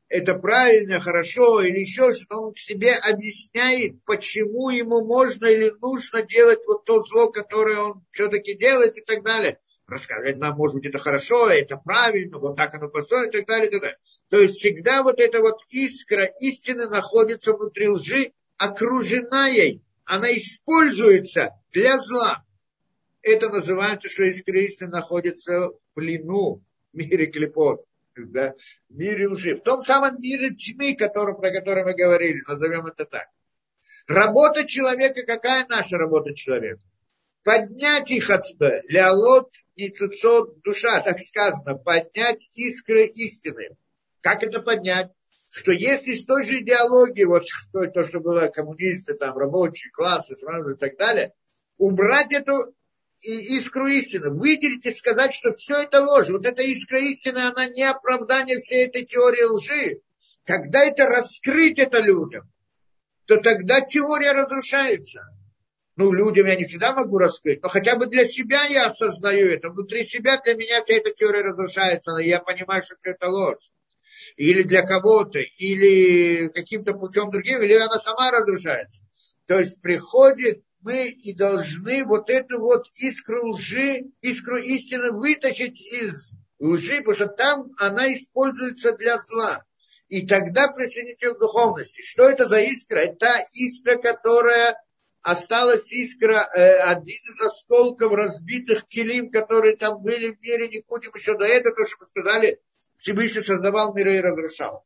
это 0.08 0.34
правильно, 0.34 1.00
хорошо 1.00 1.62
или 1.62 1.82
еще 1.82 2.14
что-то, 2.14 2.42
он 2.42 2.56
себе 2.56 2.96
объясняет, 2.96 4.04
почему 4.06 4.72
ему 4.72 5.06
можно 5.06 5.46
или 5.46 5.72
нужно 5.80 6.24
делать 6.24 6.62
вот 6.66 6.86
то 6.86 7.04
зло, 7.04 7.30
которое 7.32 7.78
он 7.78 8.04
все-таки 8.10 8.56
делает 8.56 8.98
и 8.98 9.02
так 9.02 9.24
далее. 9.24 9.60
Рассказывает 9.86 10.40
нам, 10.40 10.58
может 10.58 10.78
быть, 10.78 10.88
это 10.88 10.98
хорошо, 10.98 11.48
это 11.48 11.78
правильно, 11.78 12.40
вот 12.40 12.58
так 12.58 12.74
оно 12.74 12.90
построено 12.90 13.28
и 13.28 13.32
так 13.32 13.46
далее, 13.46 13.68
и 13.68 13.72
так 13.72 13.82
далее. 13.82 14.00
То 14.32 14.40
есть 14.40 14.56
всегда 14.58 15.04
вот 15.04 15.20
эта 15.20 15.42
вот 15.42 15.60
искра 15.70 16.26
истины 16.40 16.88
находится 16.88 17.54
внутри 17.54 17.88
лжи, 17.88 18.34
окружена 18.62 19.48
ей, 19.48 19.82
она 20.06 20.32
используется 20.36 21.50
для 21.72 22.00
зла. 22.00 22.46
Это 23.22 23.50
называется, 23.50 24.08
что 24.08 24.30
искра 24.30 24.62
истины 24.62 24.92
находится 24.92 25.70
в 25.70 25.80
плену 25.94 26.62
в 26.94 26.98
мире 26.98 27.28
клепот 27.28 27.86
да, 28.16 28.54
в 28.90 28.98
мире 28.98 29.28
лжи, 29.30 29.56
в 29.56 29.62
том 29.62 29.82
самом 29.82 30.22
мире 30.22 30.54
тьмы, 30.54 30.96
который, 30.96 31.36
про 31.36 31.52
который 31.52 31.84
мы 31.84 31.94
говорили, 31.94 32.44
назовем 32.48 32.88
это 32.88 33.06
так. 33.06 33.28
Работа 34.08 34.68
человека, 34.68 35.24
какая 35.26 35.66
наша 35.70 35.98
работа 35.98 36.36
человека? 36.36 36.82
Поднять 37.44 38.12
их 38.12 38.30
отсюда, 38.30 38.82
леолот 38.90 39.52
и 39.76 39.90
цуцот 39.90 40.62
душа, 40.62 41.02
так 41.02 41.20
сказано, 41.20 41.76
поднять 41.76 42.48
искры 42.54 43.06
истины. 43.06 43.70
Как 44.22 44.44
это 44.44 44.62
поднять? 44.62 45.12
Что 45.52 45.74
если 45.74 46.16
с 46.16 46.26
той 46.26 46.46
же 46.46 46.60
идеологии, 46.60 47.26
вот 47.26 47.44
то, 47.74 47.86
то 47.88 48.06
что 48.06 48.22
было 48.22 48.48
коммунисты, 48.48 49.16
там, 49.16 49.38
рабочие 49.38 49.92
классы, 49.92 50.34
и 50.34 50.78
так 50.78 50.98
далее, 50.98 51.34
убрать 51.78 52.32
эту 52.32 52.74
искру 53.20 53.88
истины. 53.88 54.30
Выделить 54.30 54.86
и 54.86 54.94
сказать, 54.94 55.34
что 55.34 55.54
все 55.54 55.82
это 55.82 56.02
ложь. 56.02 56.30
Вот 56.30 56.46
эта 56.46 56.64
искра 56.64 57.02
истины, 57.02 57.40
она 57.40 57.68
не 57.68 57.84
оправдание 57.84 58.60
всей 58.60 58.86
этой 58.86 59.04
теории 59.04 59.44
лжи. 59.44 60.02
Когда 60.46 60.86
это 60.86 61.06
раскрыть 61.06 61.80
это 61.80 62.00
людям, 62.00 62.50
то 63.26 63.36
тогда 63.36 63.82
теория 63.82 64.32
разрушается. 64.32 65.22
Ну, 65.98 66.14
людям 66.14 66.48
я 66.48 66.56
не 66.56 66.64
всегда 66.64 66.94
могу 66.94 67.18
раскрыть, 67.18 67.62
но 67.62 67.68
хотя 67.68 67.98
бы 67.98 68.06
для 68.06 68.24
себя 68.24 68.64
я 68.64 68.86
осознаю 68.86 69.50
это. 69.52 69.70
Внутри 69.70 70.06
себя 70.06 70.38
для 70.38 70.56
меня 70.56 70.82
вся 70.82 70.96
эта 70.96 71.12
теория 71.14 71.42
разрушается, 71.42 72.12
но 72.12 72.20
я 72.20 72.40
понимаю, 72.40 72.82
что 72.82 72.96
все 72.96 73.12
это 73.12 73.28
ложь. 73.28 73.70
Или 74.36 74.64
для 74.64 74.84
кого-то, 74.84 75.40
или 75.40 76.48
каким-то 76.50 76.94
путем 76.94 77.32
другим, 77.32 77.62
или 77.62 77.74
она 77.74 77.98
сама 77.98 78.32
разрушается. 78.32 79.04
То 79.48 79.60
есть 79.60 79.82
приходит 79.82 80.64
мы 80.82 81.10
и 81.10 81.34
должны 81.34 82.06
вот 82.06 82.30
эту 82.30 82.60
вот 82.60 82.88
искру 82.96 83.50
лжи, 83.50 84.06
искру 84.22 84.58
истины 84.58 85.12
вытащить 85.12 85.80
из 85.80 86.34
лжи, 86.60 86.98
потому 86.98 87.16
что 87.16 87.28
там 87.28 87.72
она 87.78 88.14
используется 88.14 88.94
для 88.94 89.18
зла. 89.20 89.64
И 90.08 90.28
тогда 90.28 90.68
присоединить 90.68 91.22
ее 91.22 91.36
к 91.36 91.40
духовности. 91.40 92.02
Что 92.02 92.30
это 92.30 92.48
за 92.48 92.62
искра? 92.62 93.00
Это 93.00 93.34
искра, 93.54 93.96
которая 93.96 94.76
осталась 95.22 95.92
искра, 95.92 96.50
э, 96.54 96.80
один 96.80 97.16
из 97.16 97.42
осколков 97.42 98.12
разбитых 98.12 98.88
килим, 98.88 99.30
которые 99.30 99.78
там 99.78 100.02
были 100.02 100.32
в 100.32 100.42
мире, 100.42 100.68
не 100.68 100.84
будем 100.88 101.12
еще 101.16 101.38
до 101.38 101.46
этого, 101.46 101.76
то, 101.76 101.86
что 101.86 101.98
мы 102.00 102.08
сказали, 102.08 102.60
Всевышний 103.02 103.42
создавал 103.42 103.96
миры 103.96 104.18
и 104.18 104.22
разрушал. 104.22 104.86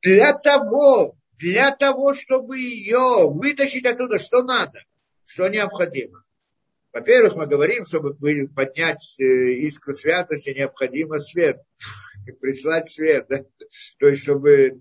Для 0.00 0.32
того, 0.32 1.14
для 1.38 1.72
того, 1.76 2.14
чтобы 2.14 2.58
ее 2.58 3.28
вытащить 3.30 3.84
оттуда, 3.84 4.18
что 4.18 4.42
надо, 4.42 4.82
что 5.26 5.46
необходимо. 5.48 6.24
Во-первых, 6.94 7.36
мы 7.36 7.46
говорим, 7.46 7.84
чтобы 7.84 8.14
поднять 8.48 9.20
э, 9.20 9.24
искру 9.24 9.92
святости, 9.92 10.54
необходимо 10.56 11.20
свет, 11.20 11.60
прислать 12.40 12.90
свет. 12.90 13.26
Да? 13.28 13.44
То 13.98 14.08
есть, 14.08 14.22
чтобы 14.22 14.80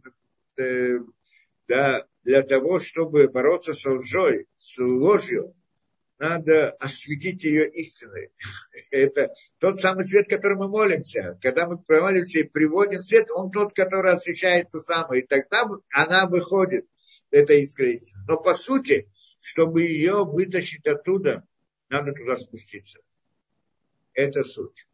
э, 0.57 0.99
да, 1.67 2.05
для 2.23 2.43
того, 2.43 2.79
чтобы 2.79 3.27
бороться 3.27 3.73
с 3.73 3.85
лжой, 3.85 4.47
с 4.57 4.77
ложью, 4.79 5.53
надо 6.19 6.71
осветить 6.71 7.43
ее 7.43 7.69
истиной. 7.69 8.31
Это 8.91 9.33
тот 9.57 9.79
самый 9.79 10.03
свет, 10.03 10.27
который 10.27 10.57
мы 10.57 10.67
молимся. 10.67 11.39
Когда 11.41 11.67
мы 11.67 11.81
молимся 11.87 12.39
и 12.39 12.43
приводим 12.43 13.01
свет, 13.01 13.31
он 13.31 13.51
тот, 13.51 13.73
который 13.73 14.11
освещает 14.11 14.69
ту 14.69 14.81
самую. 14.81 15.23
И 15.23 15.27
тогда 15.27 15.65
она 15.89 16.27
выходит, 16.27 16.85
эта 17.31 17.53
искра 17.53 17.91
истины. 17.91 18.23
Но 18.27 18.37
по 18.37 18.53
сути, 18.53 19.09
чтобы 19.39 19.83
ее 19.83 20.25
вытащить 20.25 20.85
оттуда, 20.85 21.47
надо 21.87 22.11
туда 22.11 22.35
спуститься. 22.35 22.99
Это 24.13 24.43
суть. 24.43 24.87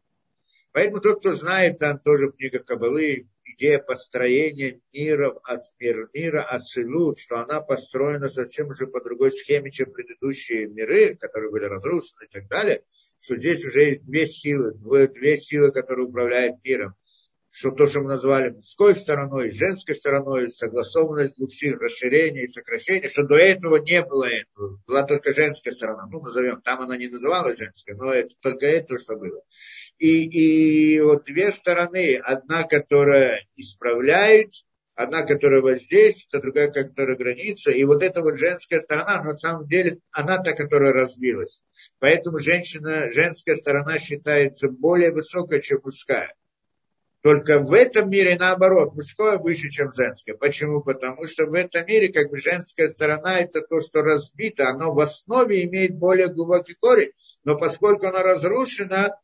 Поэтому 0.72 1.00
тот, 1.00 1.20
кто 1.20 1.32
знает, 1.34 1.78
там 1.78 1.98
тоже 1.98 2.32
книга 2.32 2.60
Кабалы, 2.60 3.28
идея 3.46 3.78
построения 3.78 4.80
мира, 4.92 5.30
от 5.44 5.62
мир, 5.78 6.08
мира 6.12 6.42
Ацилут, 6.42 7.18
что 7.18 7.38
она 7.38 7.60
построена 7.60 8.28
совсем 8.28 8.68
уже 8.68 8.86
по 8.86 9.02
другой 9.02 9.32
схеме, 9.32 9.70
чем 9.70 9.92
предыдущие 9.92 10.66
миры, 10.66 11.16
которые 11.16 11.50
были 11.50 11.64
разрушены 11.64 12.26
и 12.26 12.28
так 12.28 12.48
далее, 12.48 12.82
что 13.20 13.36
здесь 13.36 13.64
уже 13.64 13.84
есть 13.84 14.04
две 14.04 14.26
силы, 14.26 14.72
две 15.08 15.38
силы, 15.38 15.72
которые 15.72 16.06
управляют 16.06 16.56
миром. 16.64 16.94
Что 17.58 17.70
то, 17.70 17.86
что 17.86 18.00
мы 18.00 18.08
назвали 18.08 18.50
мужской 18.50 18.94
стороной, 18.94 19.48
женской 19.48 19.94
стороной, 19.94 20.50
согласованность 20.50 21.36
сил, 21.54 21.78
расширение 21.78 22.44
и 22.44 22.48
сокращение, 22.48 23.08
что 23.08 23.22
до 23.22 23.36
этого 23.36 23.76
не 23.76 24.04
было 24.04 24.24
этого. 24.24 24.78
Была 24.86 25.04
только 25.04 25.32
женская 25.32 25.70
сторона. 25.70 26.06
Ну, 26.12 26.20
назовем, 26.20 26.60
там 26.60 26.82
она 26.82 26.98
не 26.98 27.08
называлась 27.08 27.56
женской, 27.56 27.94
но 27.94 28.12
это 28.12 28.34
только 28.42 28.66
это, 28.66 28.98
что 28.98 29.16
было. 29.16 29.42
И, 29.96 30.24
и 30.26 31.00
вот 31.00 31.24
две 31.24 31.50
стороны, 31.50 32.16
одна, 32.16 32.64
которая 32.64 33.46
исправляет, 33.56 34.52
одна, 34.94 35.22
которая 35.22 35.62
воздействует, 35.62 36.34
а 36.34 36.40
другая, 36.44 36.70
которая 36.70 37.16
граница. 37.16 37.70
И 37.70 37.82
вот 37.84 38.02
эта 38.02 38.20
вот 38.20 38.36
женская 38.36 38.82
сторона, 38.82 39.22
на 39.22 39.32
самом 39.32 39.66
деле, 39.66 40.00
она 40.10 40.36
та, 40.42 40.52
которая 40.52 40.92
разбилась. 40.92 41.62
Поэтому 42.00 42.38
женщина, 42.38 43.10
женская 43.10 43.54
сторона 43.54 43.98
считается 43.98 44.68
более 44.68 45.10
высокой, 45.10 45.62
чем 45.62 45.80
мужская. 45.82 46.34
Только 47.26 47.58
в 47.58 47.72
этом 47.72 48.08
мире 48.08 48.36
наоборот, 48.38 48.94
мужское 48.94 49.36
выше, 49.36 49.68
чем 49.68 49.92
женское. 49.92 50.34
Почему? 50.34 50.80
Потому 50.80 51.26
что 51.26 51.46
в 51.46 51.54
этом 51.54 51.84
мире 51.84 52.12
как 52.12 52.30
бы 52.30 52.38
женская 52.38 52.86
сторона 52.86 53.40
это 53.40 53.62
то, 53.62 53.80
что 53.80 54.02
разбито, 54.02 54.68
оно 54.68 54.92
в 54.94 55.00
основе 55.00 55.64
имеет 55.64 55.96
более 55.96 56.28
глубокий 56.28 56.74
корень, 56.74 57.10
но 57.42 57.58
поскольку 57.58 58.06
оно 58.06 58.22
разрушено, 58.22 59.18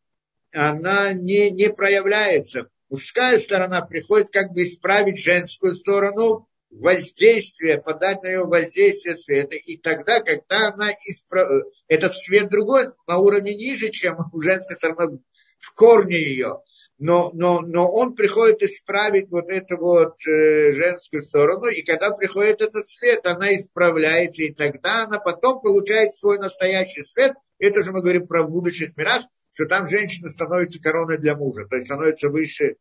она 0.51 1.13
не, 1.13 1.53
не 1.53 1.71
проявляется. 1.71 2.67
Мужская 2.91 3.39
сторона 3.39 3.83
приходит 3.83 4.31
как 4.31 4.51
бы 4.51 4.65
исправить 4.65 5.23
женскую 5.23 5.73
сторону, 5.77 6.49
воздействие, 6.71 7.81
подать 7.81 8.25
на 8.25 8.31
ее 8.31 8.45
воздействие 8.45 9.15
света. 9.15 9.55
И 9.55 9.77
тогда, 9.77 10.19
когда 10.19 10.71
она 10.73 10.91
исправ... 11.07 11.49
этот 11.87 12.15
свет 12.17 12.51
другой, 12.51 12.89
на 13.07 13.19
уровне 13.19 13.55
ниже, 13.55 13.91
чем 13.91 14.17
у 14.33 14.41
женской 14.41 14.75
стороны, 14.75 15.21
в 15.63 15.73
корне 15.75 16.19
ее. 16.19 16.61
Но, 16.99 17.31
но, 17.33 17.61
но 17.61 17.91
он 17.91 18.15
приходит 18.15 18.63
исправить 18.63 19.31
вот 19.31 19.51
эту 19.51 19.77
вот 19.77 20.15
э, 20.27 20.73
женскую 20.73 21.23
сторону, 21.23 21.67
и 21.67 21.83
когда 21.83 22.11
приходит 22.11 22.61
этот 22.61 22.87
свет, 22.87 23.27
она 23.27 23.55
исправляется, 23.55 24.43
и 24.43 24.53
тогда 24.53 25.05
она 25.05 25.19
потом 25.19 25.61
получает 25.61 26.15
свой 26.15 26.39
настоящий 26.39 27.03
свет. 27.03 27.33
Это 27.59 27.83
же 27.83 27.93
мы 27.93 28.03
говорим 28.03 28.27
про 28.27 28.45
будущих 28.45 28.97
мирах, 28.97 29.23
что 29.53 29.67
там 29.67 29.89
женщина 29.89 30.29
становится 30.29 30.81
короной 30.81 31.19
для 31.19 31.35
мужа, 31.35 31.67
то 31.69 31.77
есть 31.77 31.87
становится 31.87 32.29
выше, 32.29 32.77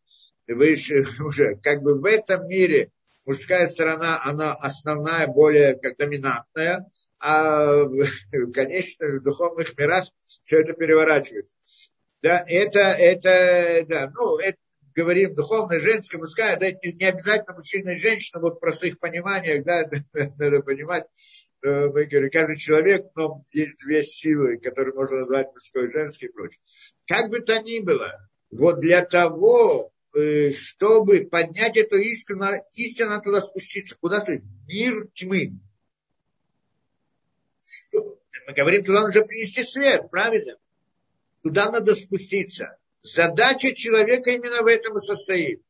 выше 0.47 1.05
уже. 1.23 1.55
Как 1.55 1.81
бы 1.81 1.99
в 1.99 2.05
этом 2.05 2.47
мире 2.47 2.91
мужская 3.25 3.67
сторона, 3.67 4.21
она 4.23 4.53
основная, 4.53 5.27
более 5.27 5.75
как 5.75 5.97
доминантная, 5.97 6.85
а, 7.19 7.85
конечно, 8.53 9.07
в 9.07 9.23
духовных 9.23 9.77
мирах 9.77 10.05
все 10.43 10.59
это 10.59 10.73
переворачивается. 10.73 11.55
Да, 12.21 12.43
это, 12.47 12.79
это, 12.79 13.85
да, 13.87 14.11
ну, 14.15 14.37
это 14.37 14.57
говорим 14.93 15.33
духовная, 15.33 15.79
женская, 15.79 16.17
мужская, 16.17 16.57
да, 16.57 16.71
не, 16.71 16.93
не 16.93 17.05
обязательно 17.05 17.55
мужчина 17.55 17.91
и 17.91 17.97
женщина, 17.97 18.41
вот 18.41 18.57
в 18.57 18.59
простых 18.59 18.99
пониманиях, 18.99 19.63
да, 19.63 19.89
надо 20.37 20.61
понимать, 20.61 21.05
мы 21.63 22.05
говорим, 22.05 22.29
каждый 22.31 22.57
человек, 22.57 23.07
но 23.15 23.45
есть 23.51 23.77
две 23.83 24.03
силы, 24.03 24.57
которые 24.57 24.93
можно 24.93 25.19
назвать 25.19 25.51
мужской 25.51 25.87
и 25.87 25.91
женской 25.91 26.29
и 26.29 26.31
прочее. 26.31 26.59
Как 27.07 27.29
бы 27.29 27.39
то 27.39 27.59
ни 27.59 27.79
было, 27.79 28.29
вот 28.49 28.79
для 28.79 29.05
того, 29.05 29.91
Э, 30.13 30.51
чтобы 30.51 31.25
поднять 31.25 31.77
эту 31.77 31.97
искру, 31.97 32.37
истинно 32.73 33.21
туда 33.21 33.39
спуститься. 33.39 33.95
Куда 33.99 34.19
стоит? 34.19 34.43
Мир 34.67 35.07
тьмы. 35.13 35.51
Мы 37.93 38.53
говорим, 38.53 38.83
туда 38.83 39.01
нужно 39.03 39.23
принести 39.23 39.63
свет, 39.63 40.09
правильно? 40.09 40.57
Туда 41.43 41.71
надо 41.71 41.95
спуститься. 41.95 42.77
Задача 43.01 43.73
человека 43.73 44.31
именно 44.31 44.61
в 44.61 44.67
этом 44.67 44.97
и 44.97 45.01
состоит. 45.01 45.61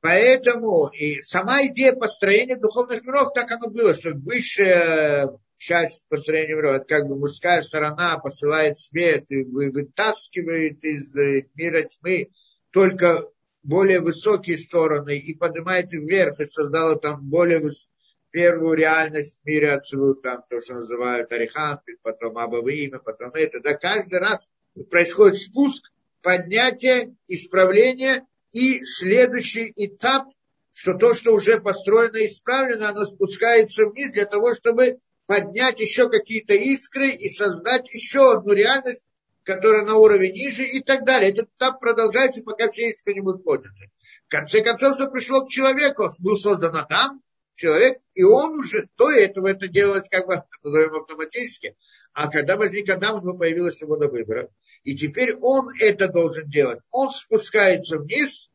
Поэтому 0.00 0.88
и 0.88 1.20
сама 1.20 1.66
идея 1.66 1.92
построения 1.92 2.56
духовных 2.56 3.02
миров, 3.04 3.32
так 3.34 3.50
оно 3.50 3.68
было, 3.68 3.94
что 3.94 4.12
высшая 4.12 5.38
часть 5.56 6.06
построения 6.08 6.54
миров, 6.54 6.76
это 6.76 6.86
как 6.86 7.08
бы 7.08 7.16
мужская 7.16 7.62
сторона 7.62 8.18
посылает 8.18 8.78
свет 8.78 9.30
и 9.30 9.42
вытаскивает 9.42 10.82
из 10.84 11.14
мира 11.54 11.82
тьмы 11.82 12.30
только 12.70 13.28
более 13.62 14.00
высокие 14.00 14.56
стороны 14.56 15.18
и 15.18 15.34
поднимает 15.34 15.92
их 15.92 16.00
вверх 16.00 16.38
и 16.40 16.46
создала 16.46 16.96
там 16.96 17.20
более 17.28 17.58
выс... 17.58 17.88
первую 18.30 18.74
реальность 18.74 19.40
в 19.42 19.46
мире 19.46 19.72
отцевую, 19.72 20.16
там 20.16 20.44
то, 20.48 20.60
что 20.60 20.74
называют 20.74 21.32
Арихан, 21.32 21.80
потом 22.02 22.38
Абавима, 22.38 22.98
потом 22.98 23.30
это. 23.34 23.60
Да 23.60 23.74
каждый 23.74 24.18
раз 24.18 24.48
происходит 24.90 25.38
спуск, 25.38 25.90
поднятие, 26.22 27.14
исправление 27.26 28.26
и 28.52 28.84
следующий 28.84 29.72
этап, 29.76 30.28
что 30.72 30.94
то, 30.94 31.14
что 31.14 31.34
уже 31.34 31.60
построено 31.60 32.24
исправлено, 32.24 32.90
оно 32.90 33.04
спускается 33.04 33.86
вниз 33.86 34.12
для 34.12 34.26
того, 34.26 34.54
чтобы 34.54 34.98
поднять 35.26 35.80
еще 35.80 36.08
какие-то 36.08 36.54
искры 36.54 37.10
и 37.10 37.28
создать 37.28 37.92
еще 37.92 38.32
одну 38.32 38.52
реальность, 38.52 39.10
которая 39.42 39.84
на 39.84 39.96
уровень 39.96 40.32
ниже 40.32 40.64
и 40.64 40.80
так 40.80 41.04
далее. 41.04 41.30
Этот 41.30 41.48
этап 41.56 41.80
продолжается, 41.80 42.42
пока 42.42 42.68
все 42.68 42.90
искры 42.90 43.14
не 43.14 43.20
будут 43.20 43.44
подняты. 43.44 43.90
В 44.26 44.30
конце 44.30 44.62
концов, 44.62 44.94
что 44.94 45.10
пришло 45.10 45.44
к 45.44 45.50
человеку, 45.50 46.08
был 46.18 46.36
создан 46.36 46.76
Адам, 46.76 47.22
человек, 47.58 47.98
и 48.14 48.22
он 48.22 48.58
уже 48.60 48.88
до 48.96 49.10
этого 49.10 49.48
это 49.48 49.68
делалось 49.68 50.08
как 50.08 50.26
бы, 50.26 50.42
назовем 50.64 51.02
автоматически, 51.02 51.76
а 52.12 52.30
когда 52.30 52.56
возник 52.56 52.88
Адам, 52.88 53.22
то 53.22 53.34
появилась 53.34 53.78
свобода 53.78 54.08
выбора. 54.08 54.50
И 54.84 54.96
теперь 54.96 55.36
он 55.36 55.68
это 55.80 56.08
должен 56.08 56.48
делать. 56.48 56.80
Он 56.90 57.10
спускается 57.10 57.98
вниз, 57.98 58.50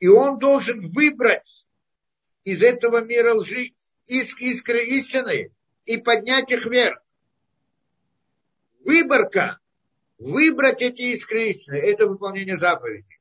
и 0.00 0.08
он 0.08 0.38
должен 0.38 0.90
выбрать 0.92 1.68
из 2.44 2.62
этого 2.62 3.02
мира 3.02 3.34
лжи 3.34 3.72
искры 4.06 4.84
истины 4.84 5.52
и 5.84 5.96
поднять 5.98 6.50
их 6.50 6.66
вверх 6.66 7.00
выборка, 8.86 9.58
выбрать 10.18 10.80
эти 10.80 11.02
искры 11.12 11.48
истины, 11.48 11.76
это 11.76 12.06
выполнение 12.06 12.56
заповедей. 12.56 13.20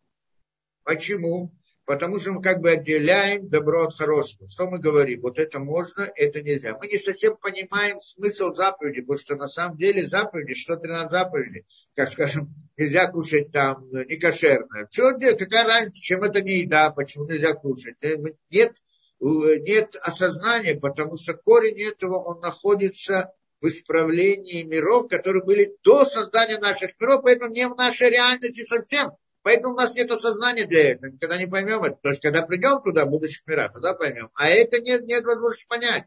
Почему? 0.83 1.51
Потому 1.85 2.19
что 2.19 2.33
мы 2.33 2.41
как 2.41 2.61
бы 2.61 2.71
отделяем 2.71 3.47
добро 3.47 3.85
от 3.85 3.95
хорошего. 3.95 4.47
Что 4.47 4.67
мы 4.67 4.79
говорим? 4.79 5.21
Вот 5.21 5.37
это 5.37 5.59
можно, 5.59 6.09
это 6.15 6.41
нельзя. 6.41 6.75
Мы 6.81 6.87
не 6.87 6.97
совсем 6.97 7.37
понимаем 7.37 7.99
смысл 7.99 8.53
заповеди, 8.55 9.01
потому 9.01 9.19
что 9.19 9.35
на 9.35 9.47
самом 9.47 9.77
деле 9.77 10.03
заповеди, 10.03 10.55
что 10.55 10.77
13 10.77 11.11
заповедей, 11.11 11.65
как 11.95 12.09
скажем, 12.09 12.53
нельзя 12.75 13.07
кушать 13.07 13.51
там 13.51 13.87
некошерное. 13.91 14.87
Все, 14.87 15.13
какая 15.13 15.65
разница, 15.65 16.01
чем 16.01 16.23
это 16.23 16.41
не 16.41 16.61
еда, 16.61 16.89
почему 16.89 17.25
нельзя 17.25 17.53
кушать? 17.53 17.97
Э, 18.01 18.15
нет, 18.49 18.75
нет 19.19 19.95
осознания, 20.01 20.73
потому 20.75 21.17
что 21.17 21.35
корень 21.35 21.83
этого, 21.83 22.17
он 22.17 22.41
находится 22.41 23.31
в 23.61 23.67
исправлении 23.67 24.63
миров, 24.63 25.07
которые 25.07 25.43
были 25.43 25.75
до 25.83 26.03
создания 26.05 26.57
наших 26.57 26.99
миров, 26.99 27.21
поэтому 27.23 27.53
не 27.53 27.67
в 27.67 27.75
нашей 27.75 28.09
реальности 28.09 28.65
совсем. 28.65 29.11
Поэтому 29.45 29.75
у 29.75 29.77
нас 29.77 29.93
нет 29.93 30.09
осознания 30.09 30.65
для 30.65 30.93
этого. 30.93 31.11
Никогда 31.11 31.37
не 31.37 31.45
поймем 31.45 31.83
это. 31.83 31.97
То 32.01 32.09
есть, 32.09 32.21
когда 32.21 32.41
придем 32.41 32.81
туда, 32.81 33.05
в 33.05 33.09
будущих 33.09 33.45
мирах, 33.45 33.73
тогда 33.73 33.93
поймем. 33.93 34.31
А 34.33 34.49
это 34.49 34.81
нет, 34.81 35.05
нет 35.05 35.23
возможности 35.23 35.67
понять. 35.67 36.05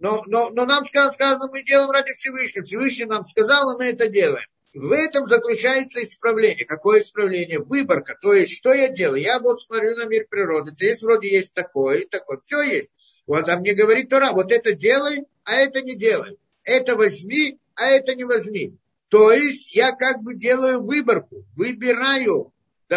Но, 0.00 0.24
но, 0.26 0.50
но 0.50 0.66
нам 0.66 0.84
сказано, 0.84 1.12
сказано, 1.12 1.48
мы 1.50 1.62
делаем 1.62 1.90
ради 1.90 2.12
Всевышнего. 2.12 2.64
Всевышний 2.64 3.04
нам 3.04 3.24
сказал, 3.24 3.72
и 3.72 3.78
мы 3.78 3.84
это 3.90 4.08
делаем. 4.08 4.48
В 4.74 4.90
этом 4.90 5.28
заключается 5.28 6.02
исправление. 6.02 6.66
Какое 6.66 7.00
исправление? 7.00 7.60
Выборка. 7.60 8.18
То 8.20 8.34
есть, 8.34 8.56
что 8.56 8.74
я 8.74 8.88
делаю? 8.88 9.22
Я 9.22 9.38
вот 9.38 9.62
смотрю 9.62 9.94
на 9.96 10.06
мир 10.06 10.26
природы. 10.28 10.72
Здесь 10.72 11.00
вроде 11.00 11.30
есть 11.30 11.54
такое 11.54 11.98
и 12.00 12.08
такое. 12.08 12.40
Все 12.40 12.60
есть. 12.62 12.90
Вот, 13.26 13.48
а 13.48 13.56
мне 13.56 13.72
говорит 13.74 14.10
Тора, 14.10 14.32
вот 14.32 14.50
это 14.50 14.72
делай, 14.72 15.24
а 15.44 15.54
это 15.54 15.80
не 15.80 15.94
делай 15.94 16.36
это 16.64 16.96
возьми, 16.96 17.58
а 17.74 17.86
это 17.86 18.14
не 18.14 18.24
возьми. 18.24 18.76
То 19.08 19.32
есть 19.32 19.74
я 19.74 19.92
как 19.92 20.22
бы 20.22 20.34
делаю 20.34 20.82
выборку, 20.82 21.44
выбираю 21.54 22.52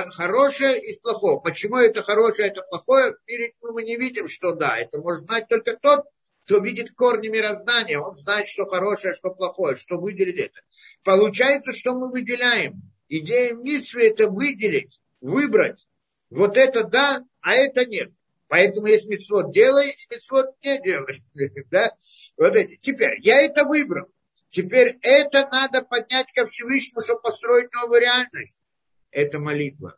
хорошее 0.10 0.80
из 0.80 1.00
плохого. 1.00 1.40
Почему 1.40 1.78
это 1.78 2.02
хорошее, 2.02 2.50
это 2.50 2.62
плохое? 2.64 3.16
Мире 3.28 3.54
мы 3.62 3.84
не 3.84 3.96
видим, 3.96 4.28
что 4.28 4.54
да. 4.54 4.78
Это 4.78 5.00
может 5.00 5.26
знать 5.26 5.48
только 5.48 5.76
тот, 5.78 6.06
кто 6.44 6.60
видит 6.60 6.94
корни 6.94 7.28
мироздания. 7.28 8.00
Он 8.00 8.14
знает, 8.14 8.48
что 8.48 8.66
хорошее, 8.66 9.14
что 9.14 9.32
плохое, 9.32 9.76
что 9.76 9.98
выделить 9.98 10.40
это. 10.40 10.60
Получается, 11.04 11.72
что 11.72 11.94
мы 11.94 12.12
выделяем. 12.12 12.82
Идея 13.10 13.54
митсвы 13.54 14.08
это 14.08 14.30
выделить, 14.30 15.00
выбрать. 15.22 15.88
Вот 16.30 16.58
это 16.58 16.84
да, 16.84 17.24
а 17.42 17.54
это 17.54 17.86
нет. 17.86 18.12
Поэтому 18.48 18.88
есть 18.88 19.08
мецвод 19.08 19.52
делай, 19.52 19.90
и 19.90 20.14
мецвод 20.14 20.48
не 20.64 20.82
делай. 20.82 21.22
да? 21.72 21.94
Вот 22.38 22.56
эти. 22.56 22.78
Теперь, 22.82 23.20
я 23.22 23.42
это 23.42 23.66
выбрал. 23.66 24.08
Теперь 24.50 24.98
это 25.02 25.48
надо 25.52 25.82
поднять 25.82 26.32
ко 26.34 26.48
Всевышнему, 26.48 27.02
чтобы 27.02 27.22
построить 27.22 27.74
новую 27.74 28.02
реальность. 28.02 28.64
Это 29.12 29.40
молитва. 29.40 29.98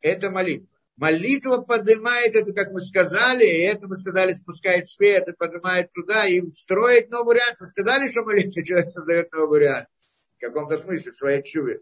Это 0.00 0.30
молитва. 0.30 0.68
Молитва 0.96 1.58
поднимает 1.58 2.34
это, 2.34 2.52
как 2.52 2.70
мы 2.72 2.80
сказали, 2.80 3.44
и 3.44 3.62
это 3.62 3.88
мы 3.88 3.96
сказали, 3.98 4.34
спускает 4.34 4.86
свет, 4.88 5.26
и 5.28 5.32
поднимает 5.32 5.90
туда, 5.92 6.26
и 6.26 6.42
строит 6.52 7.10
новую 7.10 7.36
реальность. 7.36 7.62
Мы 7.62 7.68
сказали, 7.68 8.08
что 8.08 8.24
молитва 8.24 8.62
человек 8.64 8.90
создает 8.90 9.32
новую 9.32 9.60
реальность. 9.60 9.90
В 10.36 10.40
каком-то 10.40 10.76
смысле, 10.76 11.12
в 11.12 11.16
своей 11.16 11.42
чуве. 11.42 11.80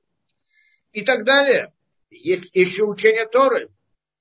И 0.93 1.03
так 1.03 1.25
далее. 1.25 1.73
Есть 2.11 2.55
еще 2.55 2.85
учение 2.85 3.27
Торы 3.27 3.71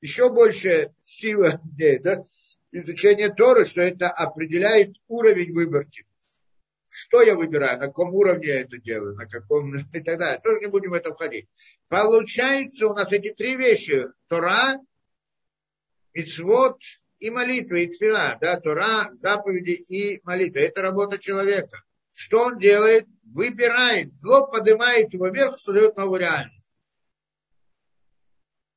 еще 0.02 0.30
больше 0.30 0.94
сила 1.04 1.62
да, 1.78 2.24
изучения 2.72 3.30
Торы, 3.30 3.66
что 3.66 3.82
это 3.82 4.10
определяет 4.10 4.96
уровень 5.08 5.54
выборки. 5.54 6.06
Что 7.02 7.22
я 7.22 7.36
выбираю, 7.36 7.80
на 7.80 7.88
каком 7.88 8.14
уровне 8.14 8.48
я 8.48 8.62
это 8.62 8.78
делаю, 8.78 9.16
на 9.16 9.26
каком 9.26 9.74
и 9.94 10.02
так 10.02 10.18
далее. 10.18 10.42
Тоже 10.44 10.60
не 10.60 10.68
будем 10.68 10.92
в 10.92 10.96
это 10.96 11.14
входить. 11.14 11.48
Получается 11.88 12.88
у 12.88 12.94
нас 12.94 13.14
эти 13.14 13.34
три 13.34 13.56
вещи. 13.56 14.08
Тора, 14.28 14.80
Ицвод 16.14 16.82
и 17.20 17.30
молитва, 17.30 17.76
и 17.76 17.88
твила. 17.88 18.38
Да, 18.42 18.60
Тора, 18.60 19.12
заповеди 19.14 19.72
и 19.72 20.20
молитва. 20.24 20.60
Это 20.60 20.82
работа 20.82 21.18
человека. 21.20 21.84
Что 22.12 22.46
он 22.46 22.60
делает? 22.60 23.08
Выбирает. 23.24 24.14
Зло 24.14 24.48
поднимает 24.48 25.14
его 25.14 25.30
вверх, 25.30 25.58
создает 25.58 25.96
новую 25.96 26.20
реальность. 26.20 26.76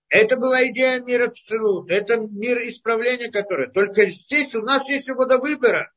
Это 0.09 0.37
была 0.37 0.65
идея 0.69 1.01
мира 1.01 1.29
Цилут. 1.29 1.91
Это 1.91 2.19
мир 2.19 2.59
исправления, 2.59 3.33
который. 3.33 3.73
Только 3.73 4.07
здесь 4.07 4.55
у 4.55 4.63
нас 4.63 4.89
есть 4.89 5.07
свобода 5.07 5.39
выбора. 5.39 5.91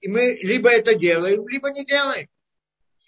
И 0.00 0.08
мы 0.08 0.38
либо 0.42 0.70
это 0.70 0.94
делаем, 0.94 1.46
либо 1.48 1.70
не 1.70 1.84
делаем. 1.84 2.28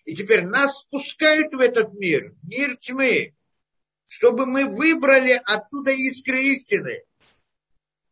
И 0.05 0.15
теперь 0.15 0.45
нас 0.45 0.81
спускают 0.81 1.53
в 1.55 1.61
этот 1.61 1.93
мир, 1.95 2.35
мир 2.43 2.77
тьмы, 2.77 3.35
чтобы 4.07 4.47
мы 4.47 4.67
выбрали 4.67 5.41
оттуда 5.45 5.93
искры 5.93 6.43
истины 6.43 7.05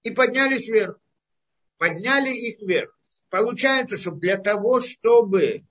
и 0.03 0.11
поднялись 0.11 0.69
вверх. 0.69 0.99
Подняли 1.79 2.31
их 2.31 2.61
вверх. 2.61 2.97
Получается, 3.29 3.97
что 3.97 4.13
для 4.13 4.37
того, 4.37 4.81
чтобы, 4.81 5.65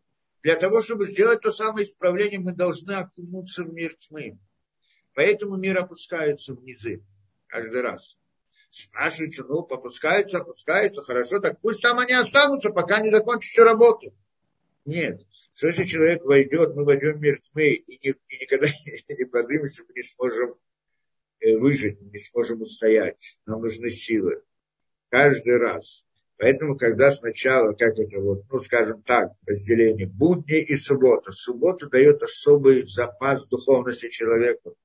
для 0.43 0.55
того, 0.55 0.82
чтобы 0.82 1.07
сделать 1.07 1.41
то 1.41 1.51
самое 1.51 1.86
исправление, 1.86 2.39
мы 2.39 2.53
должны 2.53 2.93
окунуться 2.93 3.64
в 3.64 3.74
мир 3.74 3.95
тьмы. 3.95 4.39
Поэтому 5.14 5.57
мир 5.57 5.78
опускается 5.78 6.53
в 6.53 6.64
низы 6.64 7.03
каждый 7.47 7.82
раз. 7.82 8.18
Спрашивается, 8.72 9.44
ну, 9.44 9.64
попускаются, 9.64 10.40
опускаются, 10.40 11.02
хорошо, 11.02 11.40
так 11.40 11.60
пусть 11.60 11.82
там 11.82 12.00
они 12.00 12.14
останутся, 12.14 12.70
пока 12.70 13.00
не 13.02 13.10
закончат 13.10 13.50
всю 13.50 13.64
работу. 13.64 14.14
Нет. 14.86 15.26
Что 15.54 15.68
если 15.68 15.86
человек 15.86 16.24
войдет, 16.24 16.76
мы 16.76 16.86
войдем 16.86 17.20
тьмы 17.20 17.74
и, 17.74 18.00
не, 18.08 18.16
и 18.30 18.42
никогда 18.42 18.68
не 19.10 19.26
поднимемся, 19.26 19.84
мы 19.88 19.94
не 19.96 20.04
сможем 20.04 20.56
э, 21.40 21.58
выжить, 21.58 22.00
не 22.00 22.20
сможем 22.20 22.62
устоять. 22.62 23.40
Нам 23.46 23.62
нужны 23.62 23.90
силы. 23.90 24.44
Каждый 25.10 25.58
раз. 25.58 26.06
Поэтому, 26.38 26.78
когда 26.78 27.12
сначала, 27.12 27.74
как 27.74 28.00
это 28.00 28.22
вот, 28.22 28.44
ну, 28.50 28.60
скажем 28.60 29.02
так, 29.02 29.34
разделение 29.46 30.08
будни 30.08 30.62
и 30.62 30.78
суббота. 30.78 31.32
Суббота 31.32 31.90
дает 31.90 32.24
особый 32.24 32.88
запас 32.88 33.46
духовности 33.46 34.08
человеку 34.08 34.78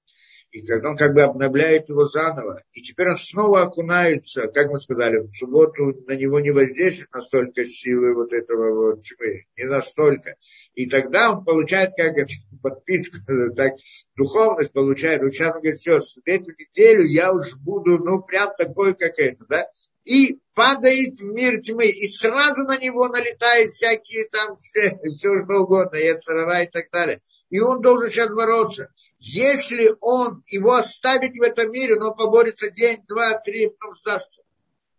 и 0.55 0.64
когда 0.64 0.90
он 0.90 0.96
как 0.96 1.14
бы 1.14 1.22
обновляет 1.22 1.88
его 1.88 2.07
заново, 2.07 2.62
и 2.74 2.80
теперь 2.80 3.09
он 3.09 3.16
снова 3.16 3.62
окунается, 3.62 4.46
как 4.46 4.70
мы 4.70 4.78
сказали, 4.78 5.26
в 5.26 5.32
субботу 5.34 6.00
на 6.07 6.14
него 6.14 6.38
не 6.38 6.52
воздействует 6.52 7.12
настолько 7.12 7.64
силы 7.64 8.14
вот 8.14 8.32
этого 8.32 8.92
вот 8.92 9.02
тьмы, 9.02 9.46
не 9.59 9.64
настолько. 9.64 10.36
И 10.74 10.88
тогда 10.88 11.32
он 11.32 11.44
получает 11.44 11.94
как 11.96 12.16
это 12.16 12.32
подпитку, 12.62 13.16
так 13.57 13.72
духовность 14.14 14.72
получает. 14.72 15.22
Вот 15.22 15.32
сейчас 15.32 15.57
он 15.57 15.61
говорит, 15.61 15.80
все, 15.80 15.98
эту 16.24 16.52
неделю 16.52 17.02
я 17.02 17.32
уж 17.32 17.57
буду, 17.57 17.98
ну, 17.98 18.22
прям 18.22 18.50
такой, 18.57 18.94
как 18.94 19.18
это, 19.18 19.44
да, 19.48 19.66
и 20.05 20.38
падает 20.55 21.20
в 21.20 21.24
мир 21.24 21.61
тьмы, 21.62 21.88
и 21.88 22.07
сразу 22.09 22.62
на 22.62 22.78
него 22.78 23.09
налетают 23.09 23.72
всякие 23.72 24.28
там 24.28 24.57
все, 24.57 24.98
все 25.14 25.44
что 25.44 25.62
угодно, 25.62 25.96
и 25.96 26.11
и 26.11 26.66
так 26.70 26.90
далее. 26.90 27.20
И 27.50 27.61
он 27.61 27.80
должен 27.80 28.11
сейчас 28.11 28.30
бороться. 28.30 28.92
Если 29.18 29.94
он 30.00 30.44
его 30.48 30.74
оставит 30.74 31.32
в 31.32 31.42
этом 31.42 31.70
мире, 31.72 31.96
но 31.96 32.14
поборется 32.14 32.70
день, 32.70 32.98
два, 33.09 33.38
три, 33.38 33.68
потом 33.68 33.94
сдастся. 33.94 34.42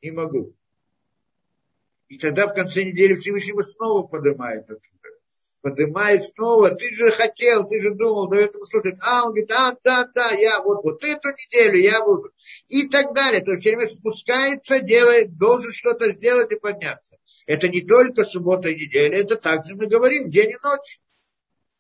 Не 0.01 0.12
могу. 0.12 0.56
И 2.08 2.18
тогда 2.18 2.47
в 2.47 2.53
конце 2.53 2.84
недели 2.84 3.16
Всевышнего 3.16 3.62
снова 3.62 4.08
поднимает 4.08 4.70
оттуда. 4.70 5.05
Поднимает 5.66 6.24
снова. 6.24 6.70
Ты 6.70 6.93
же 6.93 7.09
хотел, 7.09 7.68
ты 7.68 7.82
же 7.82 7.95
думал, 7.95 8.28
до 8.28 8.36
этого 8.36 8.66
слушать. 8.66 8.99
А, 9.01 9.24
он 9.24 9.30
говорит, 9.30 9.49
а, 9.51 9.76
да, 9.84 10.07
да, 10.13 10.30
я 10.30 10.61
вот, 10.61 10.84
вот 10.84 11.03
эту 11.03 11.30
неделю 11.30 11.80
я 11.80 12.03
буду. 12.05 12.30
И 12.68 12.88
так 12.88 13.16
далее. 13.16 13.41
То 13.41 13.49
есть 13.49 13.61
все 13.61 13.76
время 13.76 13.91
спускается, 13.91 14.80
делает, 14.82 15.39
должен 15.39 15.72
что-то 15.72 16.11
сделать 16.11 16.51
и 16.51 16.59
подняться. 16.59 17.18
Это 17.47 17.68
не 17.68 17.82
только 17.82 18.26
суббота 18.26 18.70
и 18.70 18.76
неделя, 18.76 19.18
это 19.18 19.38
также 19.38 19.76
мы 19.76 19.88
говорим 19.88 20.30
день 20.30 20.51
и 20.51 20.57
ночь. 20.63 20.99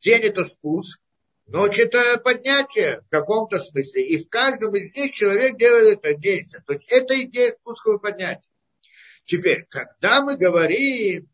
День 0.01 0.23
это 0.23 0.45
спуск, 0.45 0.99
Ночь 1.45 1.77
это 1.77 2.19
поднятие 2.19 3.01
в 3.01 3.09
каком-то 3.09 3.59
смысле. 3.59 4.03
И 4.03 4.17
в 4.17 4.29
каждом 4.29 4.75
из 4.75 4.95
них 4.95 5.11
человек 5.11 5.57
делает 5.57 5.99
это 6.03 6.15
действие. 6.17 6.63
То 6.65 6.73
есть 6.73 6.91
это 6.91 7.21
идея 7.21 7.51
спускового 7.51 7.99
поднятия. 7.99 8.49
Теперь, 9.25 9.67
когда 9.69 10.23
мы 10.23 10.37
говорим, 10.37 11.29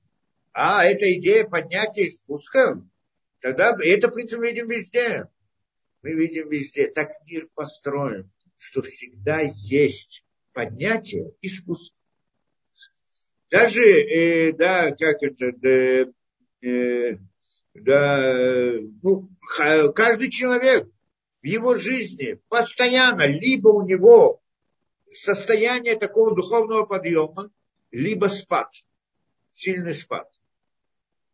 а, 0.54 0.86
это 0.86 1.12
идея 1.14 1.45
поднятия 1.45 2.06
и 2.06 2.10
спуска, 2.10 2.82
тогда 3.39 3.76
это, 3.84 4.10
в 4.10 4.14
принципе, 4.14 4.41
видим 4.41 4.68
везде. 4.68 5.28
Мы 6.02 6.14
видим 6.14 6.49
везде. 6.49 6.88
Так 6.88 7.12
мир 7.26 7.47
построен, 7.54 8.32
что 8.58 8.82
всегда 8.82 9.39
есть 9.39 10.26
поднятие 10.54 11.34
и 11.41 11.47
спуск. 11.47 11.93
Даже, 13.49 13.84
э, 13.84 14.54
да, 14.54 14.91
как 14.91 15.22
это, 15.22 15.52
да, 15.54 16.12
э, 16.68 17.18
да, 17.74 18.74
ну, 19.04 19.30
каждый 19.93 20.30
человек 20.30 20.89
в 21.41 21.45
его 21.45 21.76
жизни 21.76 22.39
постоянно, 22.49 23.26
либо 23.28 23.70
у 23.70 23.86
него 23.86 24.41
состояние 25.12 25.97
такого 25.97 26.36
духовного 26.36 26.86
подъема, 26.86 27.52
либо 27.91 28.28
спад, 28.28 28.70
сильный 29.52 29.93
спад. 29.93 30.30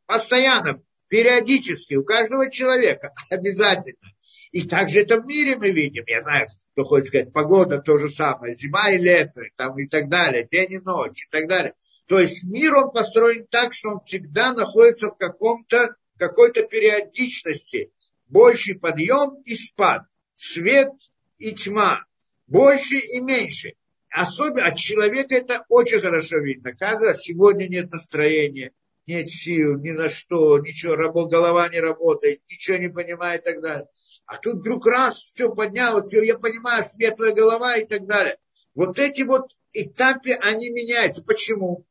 Постоянно, 0.08 0.82
периодически, 1.10 1.96
у 1.96 2.04
каждого 2.04 2.50
человека 2.50 3.14
обязательно. 3.30 4.14
И 4.52 4.64
также 4.64 5.02
это 5.02 5.20
в 5.20 5.26
мире 5.26 5.58
мы 5.58 5.72
видим. 5.72 6.04
Я 6.08 6.22
знаю, 6.22 6.48
кто 6.72 6.86
хочет 6.86 7.10
сказать, 7.10 7.34
погода 7.34 7.80
то 7.80 7.98
же 7.98 8.10
самое, 8.10 8.54
зима 8.54 8.92
и 8.92 8.98
лето, 8.98 9.42
там 9.58 9.78
и 9.78 9.86
так 9.88 10.10
далее, 10.10 10.48
день 10.50 10.74
и 10.74 10.80
ночь 10.80 11.26
и 11.26 11.30
так 11.30 11.48
далее. 11.48 11.74
То 12.08 12.18
есть 12.18 12.46
мир 12.46 12.74
он 12.76 12.92
построен 12.92 13.46
так, 13.48 13.74
что 13.74 13.90
он 13.90 14.00
всегда 14.00 14.54
находится 14.54 15.10
в 15.10 15.18
каком-то 15.18 15.96
какой-то 16.18 16.64
периодичности. 16.64 17.92
Больший 18.28 18.76
подъем 18.76 19.42
и 19.44 19.56
спад. 19.56 20.04
Свет 20.36 20.92
и 21.38 21.52
тьма. 21.52 22.06
Больше 22.48 22.98
и 22.98 23.20
меньше. 23.20 23.74
Особенно 24.10 24.68
от 24.68 24.78
человека 24.78 25.36
это 25.36 25.66
очень 25.68 26.00
хорошо 26.00 26.38
видно. 26.38 26.74
Когда 26.74 27.14
сегодня 27.14 27.68
нет 27.68 27.92
настроения, 27.92 28.72
нет 29.08 29.30
сил, 29.30 29.80
ни 29.80 29.92
на 29.92 30.10
что, 30.10 30.60
ничего, 30.60 30.96
голова 31.28 31.68
не 31.70 31.80
работает, 31.80 32.42
ничего 32.50 32.78
не 32.78 32.90
понимает 32.90 33.42
и 33.42 33.46
так 33.46 33.62
далее. 33.62 33.88
А 34.26 34.38
тут 34.38 34.58
вдруг 34.58 34.86
раз, 34.86 35.16
все 35.16 35.50
поднялось, 35.54 36.08
все, 36.08 36.22
я 36.22 36.38
понимаю, 36.38 36.84
светлая 36.84 37.34
голова 37.34 37.78
и 37.78 37.86
так 37.86 38.06
далее. 38.06 38.38
Вот 38.76 39.00
эти 39.00 39.24
вот 39.24 39.52
этапы, 39.74 40.34
они 40.34 40.70
меняются. 40.70 41.24
Почему? 41.24 41.86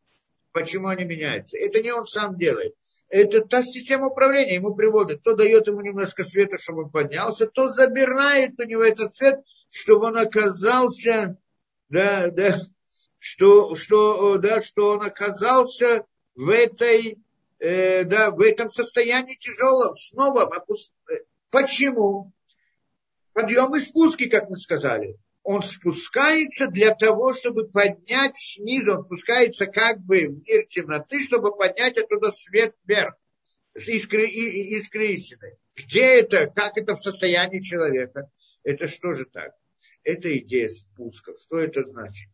Почему 0.52 0.88
они 0.88 1.04
меняются? 1.04 1.58
Это 1.58 1.82
не 1.82 1.92
он 1.92 2.06
сам 2.06 2.36
делает 2.36 2.74
это 3.08 3.42
та 3.42 3.62
система 3.62 4.08
управления 4.08 4.54
ему 4.54 4.74
приводит. 4.74 5.22
То 5.22 5.34
дает 5.34 5.66
ему 5.66 5.80
немножко 5.80 6.24
света, 6.24 6.58
чтобы 6.58 6.84
он 6.84 6.90
поднялся, 6.90 7.46
то 7.46 7.68
забирает 7.68 8.58
у 8.58 8.64
него 8.64 8.82
этот 8.82 9.14
свет, 9.14 9.40
чтобы 9.70 10.06
он 10.06 10.16
оказался, 10.16 11.38
да, 11.88 12.30
да, 12.30 12.58
что, 13.18 13.74
что, 13.76 14.38
да, 14.38 14.60
что 14.60 14.90
он 14.90 15.02
оказался 15.02 16.04
в 16.36 16.48
этой, 16.50 17.18
э, 17.58 18.04
да, 18.04 18.30
в 18.30 18.40
этом 18.40 18.70
состоянии 18.70 19.34
тяжелом. 19.34 19.96
Снова 19.96 20.44
опуск... 20.44 20.92
Почему? 21.50 22.32
Подъем 23.32 23.74
и 23.74 23.80
спуски, 23.80 24.28
как 24.28 24.48
мы 24.48 24.56
сказали 24.56 25.18
он 25.46 25.62
спускается 25.62 26.66
для 26.66 26.92
того, 26.92 27.32
чтобы 27.32 27.68
поднять 27.68 28.36
снизу, 28.36 28.96
он 28.96 29.04
спускается 29.04 29.66
как 29.66 30.00
бы 30.00 30.26
в 30.26 30.42
мир 30.44 30.66
темноты, 30.66 31.22
чтобы 31.22 31.56
поднять 31.56 31.96
оттуда 31.96 32.32
свет 32.32 32.74
вверх, 32.84 33.14
искры, 33.76 34.28
искры 34.28 35.12
истины. 35.12 35.56
Где 35.76 36.18
это, 36.18 36.48
как 36.48 36.76
это 36.76 36.96
в 36.96 37.00
состоянии 37.00 37.60
человека? 37.60 38.28
Это 38.64 38.88
что 38.88 39.12
же 39.12 39.24
так? 39.24 39.52
Это 40.02 40.36
идея 40.36 40.68
спуска. 40.68 41.32
Что 41.38 41.58
это 41.58 41.84
значит? 41.84 42.28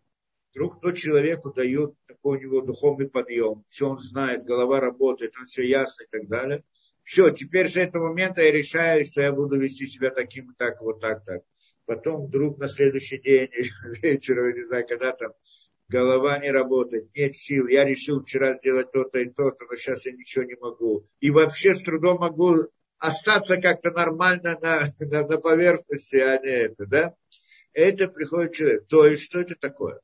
Вдруг 0.54 0.78
кто 0.78 0.92
человеку 0.92 1.52
дает 1.52 1.94
такой 2.06 2.38
у 2.38 2.40
него 2.40 2.60
духовный 2.60 3.08
подъем, 3.08 3.64
все 3.68 3.88
он 3.88 3.98
знает, 3.98 4.44
голова 4.44 4.80
работает, 4.80 5.34
он 5.38 5.46
все 5.46 5.66
ясно 5.66 6.02
и 6.04 6.06
так 6.10 6.28
далее. 6.28 6.64
Все, 7.02 7.30
теперь 7.30 7.68
с 7.68 7.76
этого 7.76 8.08
момента 8.08 8.42
я 8.42 8.52
решаю, 8.52 9.04
что 9.04 9.22
я 9.22 9.32
буду 9.32 9.58
вести 9.58 9.86
себя 9.86 10.10
таким, 10.10 10.54
так, 10.56 10.80
вот 10.80 11.00
так, 11.00 11.24
так 11.24 11.42
потом 11.86 12.26
вдруг 12.26 12.58
на 12.58 12.68
следующий 12.68 13.18
день, 13.18 13.50
вечером, 14.02 14.48
я 14.48 14.52
не 14.52 14.64
знаю, 14.64 14.86
когда 14.86 15.12
там, 15.12 15.32
голова 15.88 16.38
не 16.38 16.50
работает, 16.50 17.14
нет 17.14 17.34
сил, 17.36 17.66
я 17.66 17.84
решил 17.84 18.22
вчера 18.22 18.54
сделать 18.54 18.92
то-то 18.92 19.18
и 19.18 19.28
то-то, 19.28 19.64
но 19.68 19.76
сейчас 19.76 20.06
я 20.06 20.12
ничего 20.12 20.44
не 20.44 20.56
могу. 20.56 21.06
И 21.20 21.30
вообще 21.30 21.74
с 21.74 21.82
трудом 21.82 22.18
могу 22.18 22.56
остаться 22.98 23.60
как-то 23.60 23.90
нормально 23.90 24.58
на, 24.62 24.88
на, 25.00 25.26
на 25.26 25.38
поверхности, 25.38 26.16
а 26.16 26.38
не 26.38 26.50
это, 26.50 26.86
да? 26.86 27.14
Это 27.72 28.08
приходит 28.08 28.54
человек. 28.54 28.86
То 28.86 29.06
есть, 29.06 29.24
что 29.24 29.40
это 29.40 29.54
такое? 29.58 30.00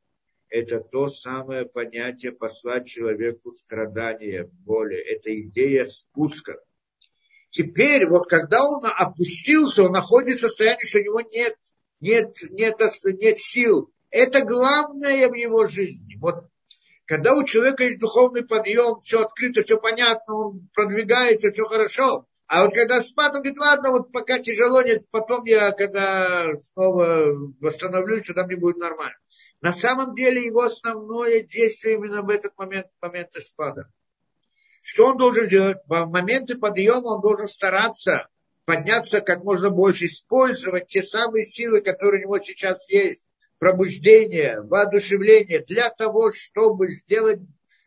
Это 0.51 0.81
то 0.81 1.09
самое 1.09 1.67
понятие 1.67 2.33
послать 2.33 2.87
человеку 2.87 3.53
страдания, 3.53 4.49
боли. 4.65 4.97
Это 4.97 5.39
идея 5.41 5.85
спуска. 5.85 6.59
Теперь, 7.51 8.07
вот 8.07 8.29
когда 8.29 8.65
он 8.65 8.85
опустился, 8.85 9.85
он 9.85 9.93
находится 9.93 10.49
в 10.49 10.51
состоянии, 10.51 10.85
что 10.85 10.99
у 10.99 11.03
него 11.03 11.21
нет, 11.21 11.57
нет, 12.01 12.37
нет, 12.51 12.81
нет 13.05 13.39
сил. 13.39 13.93
Это 14.11 14.43
главное 14.45 15.29
в 15.29 15.35
его 15.35 15.67
жизни. 15.67 16.17
Вот 16.19 16.45
когда 17.05 17.35
у 17.35 17.45
человека 17.45 17.85
есть 17.85 17.99
духовный 17.99 18.45
подъем, 18.45 19.01
все 19.01 19.23
открыто, 19.23 19.63
все 19.63 19.79
понятно, 19.79 20.35
он 20.35 20.69
продвигается, 20.75 21.51
все 21.51 21.65
хорошо, 21.65 22.27
А 22.47 22.65
вот 22.65 22.75
когда 22.75 23.01
спад, 23.01 23.33
он 23.33 23.41
говорит, 23.41 23.59
ладно, 23.59 23.93
вот 23.93 24.13
пока 24.13 24.39
тяжело, 24.39 24.83
нет, 24.83 25.05
потом 25.11 25.45
я, 25.45 25.73
когда 25.73 26.55
снова 26.57 27.35
восстановлюсь, 27.61 28.27
тогда 28.27 28.47
мне 28.47 28.57
будет 28.57 28.77
нормально. 28.77 29.17
На 29.61 29.73
самом 29.73 30.15
деле 30.15 30.45
его 30.45 30.63
основное 30.63 31.43
действие 31.43 31.95
именно 31.95 32.23
в 32.23 32.29
этот 32.29 32.57
момент, 32.57 32.87
моменты 33.01 33.41
спада. 33.41 33.91
Что 34.83 35.07
он 35.07 35.17
должен 35.17 35.49
делать? 35.49 35.79
В 35.87 36.07
моменты 36.07 36.57
подъема 36.57 37.09
он 37.09 37.21
должен 37.21 37.49
стараться 37.49 38.29
подняться 38.65 39.23
как 39.23 39.45
можно 39.45 39.71
больше, 39.71 40.05
использовать 40.05 40.89
те 40.89 41.03
самые 41.03 41.47
силы, 41.47 41.81
которые 41.81 42.21
у 42.21 42.25
него 42.25 42.39
сейчас 42.39 42.87
есть, 42.91 43.27
пробуждение, 43.59 44.61
воодушевление, 44.61 45.65
для 45.65 45.89
того, 45.89 46.33
чтобы 46.33 46.89
сделать, 46.89 47.41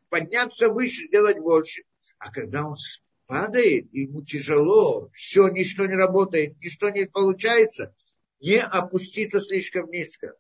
подняться 0.10 0.70
выше, 0.70 1.06
сделать 1.06 1.38
больше. 1.38 1.84
А 2.18 2.32
когда 2.32 2.66
он 2.66 2.76
падает, 3.28 3.94
ему 3.94 4.24
тяжело, 4.24 5.12
все, 5.14 5.50
ничто 5.50 5.86
не 5.86 5.94
работает, 5.94 6.58
ничто 6.60 6.90
не 6.90 7.06
получается, 7.06 7.94
не 8.40 8.60
опуститься 8.60 9.40
слишком 9.40 9.88
низко 9.92 10.34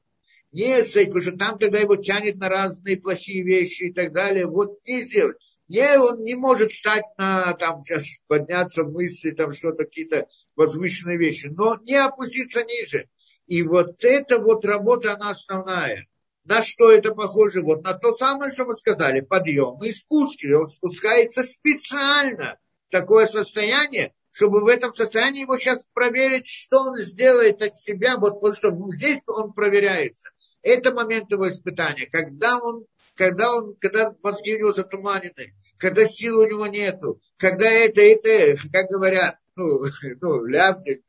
не 0.51 0.83
сойти, 0.83 1.09
потому 1.09 1.21
что 1.21 1.37
там 1.37 1.57
тогда 1.57 1.79
его 1.79 1.95
тянет 1.95 2.37
на 2.37 2.49
разные 2.49 2.97
плохие 2.97 3.43
вещи 3.43 3.83
и 3.83 3.93
так 3.93 4.11
далее. 4.11 4.45
Вот 4.45 4.79
не 4.85 5.01
сделать. 5.01 5.37
Не, 5.67 5.97
он 5.99 6.23
не 6.23 6.35
может 6.35 6.73
стать 6.73 7.05
на, 7.17 7.53
там, 7.53 7.85
сейчас 7.85 8.03
подняться 8.27 8.83
в 8.83 8.91
мысли, 8.91 9.31
там, 9.31 9.53
что-то, 9.53 9.85
какие-то 9.85 10.27
возвышенные 10.57 11.17
вещи, 11.17 11.47
но 11.47 11.77
не 11.83 11.95
опуститься 11.95 12.63
ниже. 12.65 13.07
И 13.47 13.63
вот 13.63 14.03
эта 14.03 14.37
вот 14.39 14.65
работа, 14.65 15.13
она 15.13 15.29
основная. 15.29 16.07
На 16.43 16.61
что 16.61 16.91
это 16.91 17.13
похоже? 17.13 17.61
Вот 17.61 17.83
на 17.83 17.93
то 17.93 18.13
самое, 18.13 18.51
что 18.51 18.65
мы 18.65 18.75
сказали, 18.75 19.21
подъем 19.21 19.81
и 19.83 19.91
спуски. 19.91 20.51
Он 20.51 20.67
спускается 20.67 21.43
специально 21.43 22.57
в 22.87 22.91
такое 22.91 23.27
состояние, 23.27 24.13
чтобы 24.31 24.61
в 24.61 24.67
этом 24.67 24.93
состоянии 24.93 25.41
его 25.41 25.57
сейчас 25.57 25.87
проверить, 25.93 26.47
что 26.47 26.79
он 26.79 26.97
сделает 26.97 27.61
от 27.61 27.77
себя, 27.77 28.17
вот 28.17 28.41
потому 28.41 28.55
что 28.55 28.71
здесь 28.95 29.21
он 29.27 29.53
проверяется. 29.53 30.29
Это 30.61 30.93
момент 30.93 31.31
его 31.31 31.49
испытания, 31.49 32.07
когда 32.07 32.57
он, 32.57 32.85
когда 33.15 33.53
он, 33.55 33.75
когда 33.75 34.15
мозги 34.23 34.55
у 34.55 34.59
него 34.59 34.73
затуманены, 34.73 35.53
когда 35.77 36.05
сил 36.05 36.39
у 36.39 36.47
него 36.47 36.67
нету, 36.67 37.19
когда 37.37 37.69
это, 37.69 38.01
это, 38.01 38.57
как 38.71 38.87
говорят, 38.87 39.35
ну, 39.55 39.81
ну, 40.21 40.45
лямки, 40.45 41.03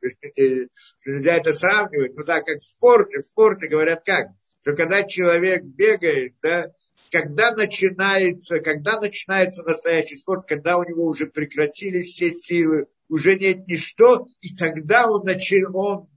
нельзя 1.05 1.35
это 1.35 1.53
сравнивать, 1.53 2.15
ну 2.15 2.23
да, 2.25 2.41
как 2.41 2.59
в 2.59 2.65
спорте, 2.65 3.21
в 3.21 3.25
спорте 3.25 3.67
говорят 3.67 4.03
как, 4.05 4.27
что 4.61 4.75
когда 4.75 5.03
человек 5.03 5.63
бегает, 5.63 6.35
да, 6.41 6.71
когда 7.13 7.51
начинается, 7.51 8.59
когда 8.59 8.99
начинается 8.99 9.61
настоящий 9.61 10.15
спорт, 10.15 10.45
когда 10.47 10.79
у 10.79 10.83
него 10.83 11.05
уже 11.05 11.27
прекратились 11.27 12.07
все 12.07 12.31
силы, 12.31 12.87
уже 13.07 13.37
нет 13.37 13.67
ничто, 13.67 14.25
и 14.41 14.55
тогда 14.55 15.07
он, 15.07 15.23
начал, 15.23 15.77
он 15.77 16.07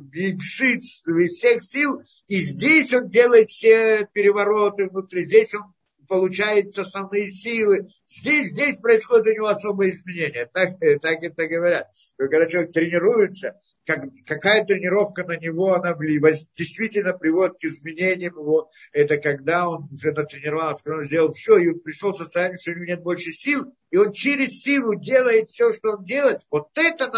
бежит 0.00 0.80
из 0.80 1.36
всех 1.36 1.62
сил, 1.62 2.02
и 2.26 2.40
здесь 2.40 2.92
он 2.92 3.08
делает 3.08 3.50
все 3.50 4.08
перевороты 4.12 4.88
внутри, 4.88 5.26
здесь 5.26 5.54
он 5.54 5.72
получает 6.08 6.76
основные 6.76 7.30
силы. 7.30 7.88
Здесь, 8.08 8.50
здесь 8.50 8.76
происходит 8.78 9.28
у 9.28 9.30
него 9.30 9.46
особое 9.46 9.90
изменение. 9.90 10.46
Так, 10.52 10.78
так 11.00 11.22
это 11.22 11.46
говорят. 11.46 11.86
Когда 12.18 12.46
человек 12.48 12.72
тренируется, 12.72 13.58
как, 13.84 14.04
какая 14.26 14.64
тренировка 14.64 15.24
на 15.24 15.36
него, 15.36 15.74
она 15.74 15.94
действительно 15.94 17.12
приводит 17.12 17.58
к 17.58 17.64
изменениям 17.64 18.34
его. 18.34 18.70
Это 18.92 19.16
когда 19.18 19.68
он 19.68 19.88
уже 19.90 20.12
натренировался, 20.12 20.84
когда 20.84 20.98
он 20.98 21.04
сделал 21.04 21.32
все, 21.32 21.58
и 21.58 21.74
пришел 21.74 22.12
в 22.12 22.16
состояние, 22.16 22.58
что 22.58 22.72
у 22.72 22.74
него 22.74 22.84
нет 22.84 23.02
больше 23.02 23.32
сил, 23.32 23.74
и 23.90 23.96
он 23.96 24.12
через 24.12 24.62
силу 24.62 24.94
делает 24.94 25.48
все, 25.48 25.72
что 25.72 25.92
он 25.92 26.04
делает. 26.04 26.40
Вот 26.50 26.68
это 26.76 27.10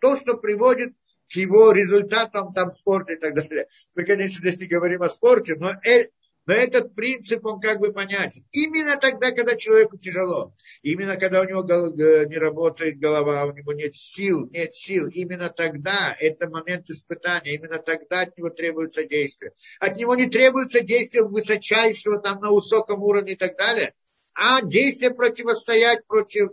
то, 0.00 0.16
что 0.16 0.36
приводит 0.36 0.94
к 1.32 1.36
его 1.36 1.72
результатам 1.72 2.52
там 2.52 2.70
в 2.70 2.74
спорте 2.74 3.14
и 3.14 3.16
так 3.16 3.34
далее. 3.34 3.66
Мы, 3.94 4.04
конечно, 4.04 4.38
здесь 4.38 4.60
не 4.60 4.66
говорим 4.66 5.02
о 5.02 5.08
спорте, 5.08 5.56
но 5.56 5.72
э, 5.84 6.08
но 6.44 6.54
этот 6.54 6.94
принцип, 6.94 7.44
он 7.46 7.60
как 7.60 7.78
бы 7.78 7.92
понятен. 7.92 8.44
Именно 8.50 8.96
тогда, 8.96 9.30
когда 9.30 9.54
человеку 9.54 9.96
тяжело. 9.96 10.54
Именно 10.82 11.16
когда 11.16 11.40
у 11.40 11.44
него 11.44 11.62
не 11.62 12.36
работает 12.36 12.98
голова, 12.98 13.44
у 13.44 13.52
него 13.52 13.72
нет 13.72 13.94
сил, 13.94 14.48
нет 14.50 14.74
сил. 14.74 15.06
Именно 15.08 15.50
тогда, 15.50 16.16
это 16.18 16.48
момент 16.48 16.90
испытания. 16.90 17.54
Именно 17.54 17.78
тогда 17.78 18.22
от 18.22 18.36
него 18.36 18.50
требуется 18.50 19.04
действие. 19.04 19.52
От 19.78 19.96
него 19.96 20.16
не 20.16 20.28
требуется 20.28 20.80
действие 20.80 21.24
высочайшего, 21.24 22.18
там, 22.18 22.40
на 22.40 22.50
высоком 22.50 23.02
уровне 23.02 23.34
и 23.34 23.36
так 23.36 23.56
далее. 23.56 23.94
А 24.34 24.62
действие 24.62 25.12
противостоять 25.12 26.04
против 26.06 26.50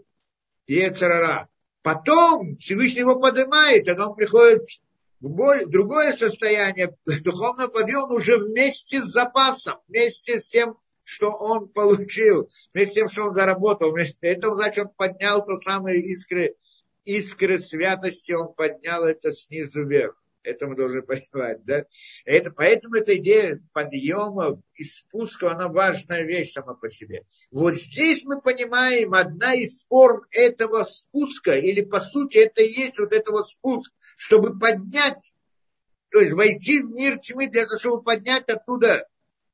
Ецарара. 0.68 1.50
Потом 1.82 2.58
Всевышний 2.58 3.00
его 3.00 3.20
поднимает, 3.20 3.88
и 3.88 3.92
он 3.92 4.14
приходит 4.14 4.68
другое 5.20 6.12
состояние 6.14 6.96
духовного 7.24 7.70
подъема 7.70 8.14
уже 8.14 8.38
вместе 8.38 9.02
с 9.02 9.06
запасом, 9.06 9.80
вместе 9.88 10.40
с 10.40 10.48
тем, 10.48 10.78
что 11.04 11.32
он 11.32 11.68
получил, 11.70 12.50
вместе 12.74 12.92
с 12.92 12.96
тем, 12.96 13.10
что 13.10 13.24
он 13.24 13.34
заработал. 13.34 13.96
Это 14.22 14.56
значит, 14.56 14.86
он 14.86 14.94
поднял 14.96 15.46
то 15.46 15.56
самое 15.56 16.00
искры, 16.00 16.56
искры 17.04 17.60
святости, 17.60 18.32
он 18.32 18.54
поднял 18.54 19.06
это 19.06 19.32
снизу 19.32 19.86
вверх. 19.86 20.16
Это 20.42 20.68
мы 20.68 20.76
должны 20.76 21.02
понимать, 21.02 21.64
да? 21.66 21.86
Это, 22.24 22.52
поэтому 22.52 22.96
эта 22.96 23.18
идея 23.18 23.62
подъема 23.74 24.62
и 24.74 24.84
спуска, 24.86 25.52
она 25.52 25.68
важная 25.68 26.24
вещь 26.24 26.54
сама 26.54 26.76
по 26.76 26.88
себе. 26.88 27.26
Вот 27.52 27.76
здесь 27.76 28.24
мы 28.24 28.42
понимаем, 28.42 29.14
одна 29.14 29.54
из 29.54 29.86
форм 29.90 30.22
этого 30.32 30.84
спуска, 30.84 31.58
или 31.58 31.82
по 31.82 32.00
сути 32.00 32.38
это 32.38 32.62
и 32.62 32.72
есть 32.72 33.00
вот 33.00 33.12
этого 33.12 33.44
спуск, 33.44 33.92
чтобы 34.20 34.60
поднять, 34.60 35.34
то 36.10 36.20
есть 36.20 36.34
войти 36.34 36.82
в 36.82 36.90
мир 36.92 37.20
тьмы 37.20 37.48
для 37.48 37.66
того, 37.66 37.80
чтобы 37.80 38.04
поднять 38.04 38.50
оттуда 38.50 39.08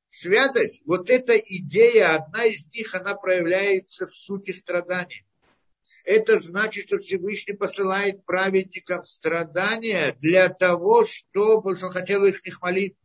святость, 0.10 0.82
вот 0.86 1.10
эта 1.10 1.38
идея, 1.38 2.16
одна 2.16 2.46
из 2.46 2.68
них, 2.74 2.96
она 2.96 3.16
проявляется 3.16 4.08
в 4.08 4.14
сути 4.14 4.52
страдания 4.52 5.24
это 6.06 6.40
значит, 6.40 6.86
что 6.86 7.00
Всевышний 7.00 7.56
посылает 7.56 8.24
праведникам 8.26 9.04
страдания 9.04 10.16
для 10.22 10.50
того, 10.50 11.04
чтобы 11.04 11.72
он 11.72 11.92
хотел 11.92 12.24
их 12.26 12.46
не 12.46 12.52
хвалить. 12.52 12.96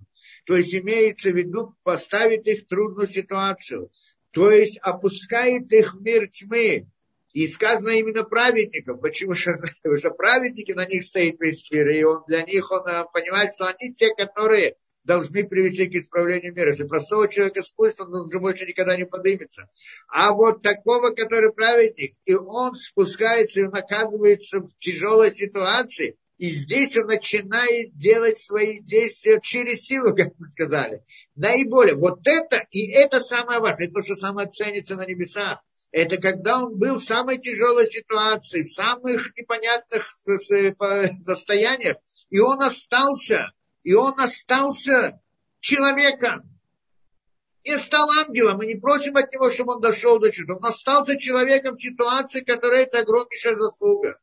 То 0.44 0.54
есть 0.54 0.74
имеется 0.74 1.30
в 1.30 1.36
виду 1.36 1.74
поставить 1.82 2.46
их 2.46 2.62
в 2.62 2.66
трудную 2.66 3.08
ситуацию. 3.08 3.90
То 4.32 4.50
есть 4.50 4.78
опускает 4.78 5.72
их 5.72 5.94
в 5.94 6.02
мир 6.02 6.28
тьмы. 6.28 6.86
И 7.32 7.46
сказано 7.46 7.90
именно 7.90 8.24
праведникам. 8.24 8.98
Почему? 8.98 9.34
Что 9.34 10.10
праведники 10.10 10.72
на 10.72 10.86
них 10.86 11.04
стоит 11.04 11.40
весь 11.40 11.70
мир. 11.70 11.88
И 11.88 12.02
он, 12.02 12.24
для 12.26 12.42
них 12.42 12.70
он 12.70 12.86
э, 12.86 13.04
понимает, 13.12 13.52
что 13.52 13.66
они 13.66 13.94
те, 13.94 14.14
которые 14.14 14.76
должны 15.04 15.46
привести 15.46 15.86
к 15.86 15.94
исправлению 15.94 16.54
мира. 16.54 16.70
Если 16.70 16.86
простого 16.86 17.28
человека 17.28 17.62
спустят, 17.62 18.08
он 18.08 18.26
уже 18.26 18.38
больше 18.38 18.66
никогда 18.66 18.96
не 18.96 19.06
поднимется. 19.06 19.68
А 20.08 20.32
вот 20.32 20.62
такого, 20.62 21.10
который 21.10 21.52
праведник, 21.52 22.16
и 22.24 22.34
он 22.34 22.74
спускается 22.74 23.60
и 23.60 23.64
он 23.64 23.74
оказывается 23.74 24.60
в 24.60 24.70
тяжелой 24.78 25.32
ситуации, 25.32 26.16
и 26.40 26.48
здесь 26.48 26.96
он 26.96 27.06
начинает 27.06 27.96
делать 27.98 28.38
свои 28.38 28.80
действия 28.80 29.40
через 29.42 29.82
силу, 29.82 30.14
как 30.16 30.32
мы 30.38 30.48
сказали. 30.48 31.04
Наиболее. 31.34 31.94
Вот 31.94 32.26
это, 32.26 32.64
и 32.70 32.90
это 32.90 33.20
самое 33.20 33.60
важное, 33.60 33.86
это 33.86 33.94
то, 33.96 34.02
что 34.02 34.16
самое 34.16 34.48
ценится 34.48 34.96
на 34.96 35.06
небесах. 35.06 35.62
Это 35.92 36.18
когда 36.18 36.62
он 36.62 36.78
был 36.78 36.96
в 36.96 37.04
самой 37.04 37.38
тяжелой 37.38 37.86
ситуации, 37.86 38.62
в 38.62 38.72
самых 38.72 39.36
непонятных 39.36 40.06
состояниях, 41.24 41.96
и 42.28 42.38
он 42.38 42.62
остался 42.62 43.52
и 43.82 43.94
он 43.94 44.18
остался 44.18 45.20
человеком. 45.60 46.42
И 47.62 47.76
стал 47.76 48.08
ангелом. 48.26 48.56
Мы 48.58 48.66
не 48.66 48.76
просим 48.76 49.16
от 49.16 49.32
него, 49.32 49.50
чтобы 49.50 49.74
он 49.74 49.80
дошел 49.80 50.18
до 50.18 50.30
чуда. 50.30 50.54
Он 50.54 50.64
остался 50.64 51.18
человеком 51.18 51.76
в 51.76 51.80
ситуации, 51.80 52.40
которая 52.40 52.84
это 52.84 53.00
огромнейшая 53.00 53.56
заслуга. 53.56 54.18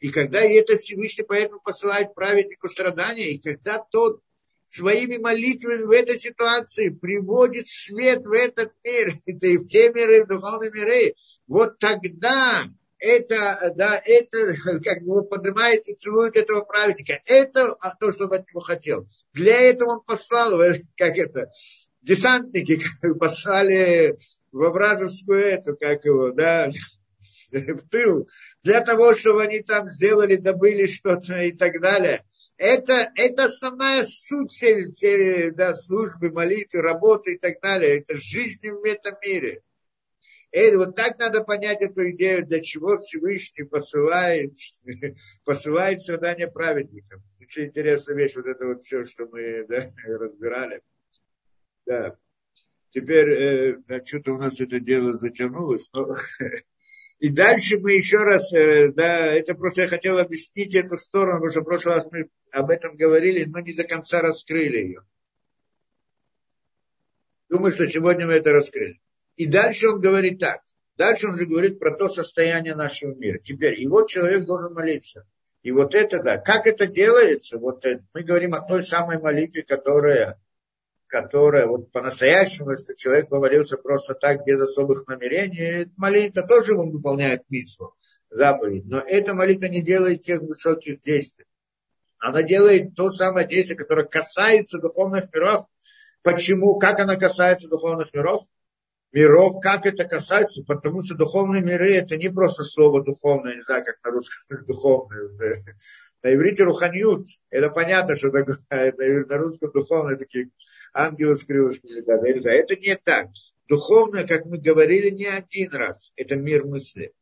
И 0.00 0.10
когда 0.10 0.40
это 0.40 0.76
Всевышний 0.76 1.24
поэтому 1.24 1.60
посылает 1.60 2.14
праведнику 2.14 2.68
страдания, 2.68 3.30
и 3.30 3.38
когда 3.38 3.78
тот 3.78 4.22
своими 4.70 5.16
молитвами 5.16 5.82
в 5.82 5.90
этой 5.90 6.18
ситуации 6.18 6.88
приводит 6.90 7.66
свет 7.66 8.24
в 8.24 8.32
этот 8.32 8.72
мир, 8.84 9.14
это 9.26 9.46
и 9.46 9.58
в 9.58 9.66
те 9.66 9.90
миры, 9.90 10.24
в 10.24 10.28
духовные 10.28 10.70
миры, 10.70 11.14
вот 11.46 11.78
тогда 11.78 12.64
это, 13.00 13.72
да, 13.76 14.00
это 14.04 14.54
как 14.84 15.02
бы 15.02 15.24
поднимает 15.24 15.88
и 15.88 15.94
целует 15.94 16.36
этого 16.36 16.60
праведника. 16.60 17.20
Это 17.26 17.76
то, 17.98 18.12
что 18.12 18.26
он 18.26 18.34
от 18.34 18.48
него 18.48 18.60
хотел. 18.60 19.08
Для 19.32 19.58
этого 19.58 19.94
он 19.94 20.00
послал, 20.02 20.52
как 20.96 21.16
это, 21.16 21.50
десантники 22.02 22.80
послали 23.18 24.18
в 24.52 24.68
вражескую 24.70 25.46
эту, 25.46 25.76
как 25.76 26.04
его, 26.04 26.30
да, 26.30 26.70
в 27.52 27.88
тыл, 27.88 28.28
для 28.62 28.80
того, 28.80 29.14
чтобы 29.14 29.42
они 29.42 29.60
там 29.60 29.88
сделали, 29.88 30.36
добыли 30.36 30.86
что-то 30.86 31.42
и 31.42 31.52
так 31.52 31.80
далее. 31.80 32.24
Это, 32.56 33.10
это 33.14 33.46
основная 33.46 34.04
суть 34.04 34.52
всей, 34.52 34.90
всей 34.92 35.50
да, 35.50 35.74
службы, 35.74 36.30
молитвы, 36.30 36.82
работы 36.82 37.34
и 37.34 37.38
так 37.38 37.60
далее. 37.60 37.98
Это 37.98 38.16
жизнь 38.16 38.70
в 38.70 38.84
этом 38.84 39.14
мире. 39.24 39.62
И 40.52 40.74
вот 40.74 40.96
так 40.96 41.18
надо 41.18 41.44
понять 41.44 41.80
эту 41.80 42.10
идею, 42.10 42.44
для 42.44 42.60
чего 42.60 42.98
Всевышний 42.98 43.64
посылает, 43.64 44.56
посылает 45.44 46.02
страдания 46.02 46.48
праведникам. 46.48 47.22
Очень 47.40 47.66
интересная 47.66 48.16
вещь, 48.16 48.34
вот 48.34 48.46
это 48.46 48.66
вот 48.66 48.82
все, 48.82 49.04
что 49.04 49.26
мы 49.26 49.64
да, 49.68 49.88
разбирали. 50.04 50.82
Да. 51.86 52.16
Теперь, 52.90 53.30
э, 53.30 53.76
да, 53.86 54.04
что-то 54.04 54.32
у 54.34 54.38
нас 54.38 54.60
это 54.60 54.80
дело 54.80 55.16
затянулось, 55.16 55.88
но 55.92 56.16
И 57.20 57.28
дальше 57.28 57.78
мы 57.78 57.92
еще 57.92 58.16
раз, 58.16 58.50
э, 58.54 58.92
да, 58.92 59.26
это 59.26 59.54
просто 59.54 59.82
я 59.82 59.88
хотел 59.88 60.18
объяснить 60.18 60.74
эту 60.74 60.96
сторону, 60.96 61.34
потому 61.34 61.50
что 61.50 61.60
в 61.60 61.64
прошлый 61.64 61.94
раз 61.96 62.08
мы 62.10 62.30
об 62.50 62.70
этом 62.70 62.96
говорили, 62.96 63.44
но 63.44 63.60
не 63.60 63.74
до 63.74 63.84
конца 63.84 64.22
раскрыли 64.22 64.78
ее. 64.78 65.02
Думаю, 67.50 67.72
что 67.72 67.86
сегодня 67.86 68.26
мы 68.26 68.34
это 68.34 68.52
раскрыли. 68.52 69.00
И 69.36 69.46
дальше 69.46 69.88
он 69.88 70.00
говорит 70.00 70.38
так. 70.38 70.62
Дальше 70.96 71.28
он 71.28 71.36
же 71.36 71.44
говорит 71.44 71.78
про 71.78 71.94
то 71.94 72.08
состояние 72.08 72.74
нашего 72.74 73.14
мира. 73.14 73.38
Теперь, 73.38 73.78
и 73.78 73.86
вот 73.86 74.08
человек 74.08 74.44
должен 74.44 74.72
молиться. 74.72 75.26
И 75.62 75.72
вот 75.72 75.94
это, 75.94 76.22
да, 76.22 76.38
как 76.38 76.66
это 76.66 76.86
делается, 76.86 77.58
вот 77.58 77.84
это, 77.84 78.02
мы 78.14 78.22
говорим 78.22 78.54
о 78.54 78.62
той 78.62 78.82
самой 78.82 79.18
молитве, 79.18 79.62
которая 79.62 80.40
которая 81.10 81.66
вот 81.66 81.90
по-настоящему, 81.90 82.70
если 82.70 82.94
человек 82.94 83.28
повалился 83.28 83.76
просто 83.76 84.14
так, 84.14 84.44
без 84.46 84.60
особых 84.60 85.06
намерений, 85.08 85.90
молитва 85.96 86.42
тоже 86.42 86.74
он 86.74 86.92
выполняет 86.92 87.42
митцву, 87.50 87.94
заповедь. 88.30 88.84
Но 88.86 89.00
эта 89.00 89.34
молитва 89.34 89.66
не 89.66 89.82
делает 89.82 90.22
тех 90.22 90.40
высоких 90.40 91.02
действий. 91.02 91.46
Она 92.18 92.42
делает 92.42 92.94
то 92.94 93.10
самое 93.10 93.46
действие, 93.46 93.76
которое 93.76 94.06
касается 94.06 94.78
духовных 94.78 95.32
миров. 95.34 95.66
Почему? 96.22 96.78
Как 96.78 97.00
она 97.00 97.16
касается 97.16 97.68
духовных 97.68 98.14
миров? 98.14 98.44
Миров, 99.12 99.60
как 99.60 99.86
это 99.86 100.04
касается? 100.04 100.62
Потому 100.64 101.02
что 101.02 101.16
духовные 101.16 101.62
миры 101.62 101.94
это 101.94 102.16
не 102.16 102.28
просто 102.28 102.62
слово 102.62 103.02
духовное, 103.02 103.56
не 103.56 103.62
знаю, 103.62 103.84
как 103.84 103.96
на 104.04 104.12
русском 104.12 104.64
духовное. 104.66 105.28
На 106.22 106.34
иврите 106.34 106.62
руханьют, 106.64 107.26
это 107.48 107.70
понятно, 107.70 108.14
что 108.14 108.30
такое, 108.30 108.58
на 109.26 109.38
русском 109.38 109.72
духовное 109.72 110.16
такие 110.16 110.50
ангелы 110.92 111.36
с 111.36 111.44
крылышками 111.44 111.92
летают. 111.92 112.70
Это 112.70 112.76
не 112.76 112.96
так. 112.96 113.28
Духовно, 113.68 114.26
как 114.26 114.46
мы 114.46 114.58
говорили 114.58 115.10
не 115.10 115.26
один 115.26 115.70
раз, 115.70 116.12
это 116.16 116.36
мир 116.36 116.64
мысли. 116.64 117.12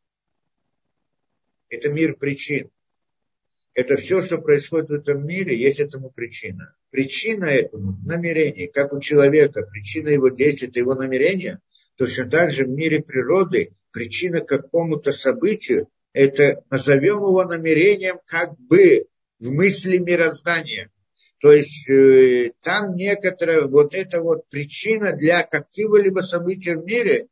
Это 1.69 1.91
мир 1.91 2.17
причин. 2.17 2.71
Это 3.75 3.97
все, 3.97 4.23
что 4.23 4.39
происходит 4.39 4.89
в 4.89 4.95
этом 4.95 5.27
мире, 5.27 5.57
есть 5.57 5.79
этому 5.79 6.11
причина. 6.11 6.75
Причина 6.91 7.45
этому– 7.45 7.97
намерение. 8.07 8.67
Как 8.69 8.93
у 8.93 9.01
человека 9.01 9.63
причина 9.63 10.09
его 10.09 10.31
действия– 10.31 10.69
это 10.69 10.81
его 10.81 10.95
намерение, 10.95 11.61
точно 11.97 12.29
так 12.29 12.51
же 12.51 12.65
в 12.65 12.71
мире 12.71 13.03
природы 13.03 13.75
причина 13.93 14.41
какому-то 14.41 15.13
событию– 15.13 15.89
это 16.13 16.65
назовем 16.71 17.19
его 17.19 17.45
намерением 17.45 18.19
как 18.27 18.59
бы 18.59 19.07
в 19.39 19.53
мысли 19.53 19.99
мироздания– 19.99 20.91
то 21.41 21.53
есть 21.53 21.89
э, 21.89 22.53
там 22.63 22.97
некоторая 22.97 23.67
вот 23.67 23.95
эта 23.95 24.21
вот 24.21 24.49
причина 24.49 25.13
для 25.13 25.45
какого-либо 25.45 26.21
события 26.21 26.77
в 26.77 26.85
мире, 26.85 27.29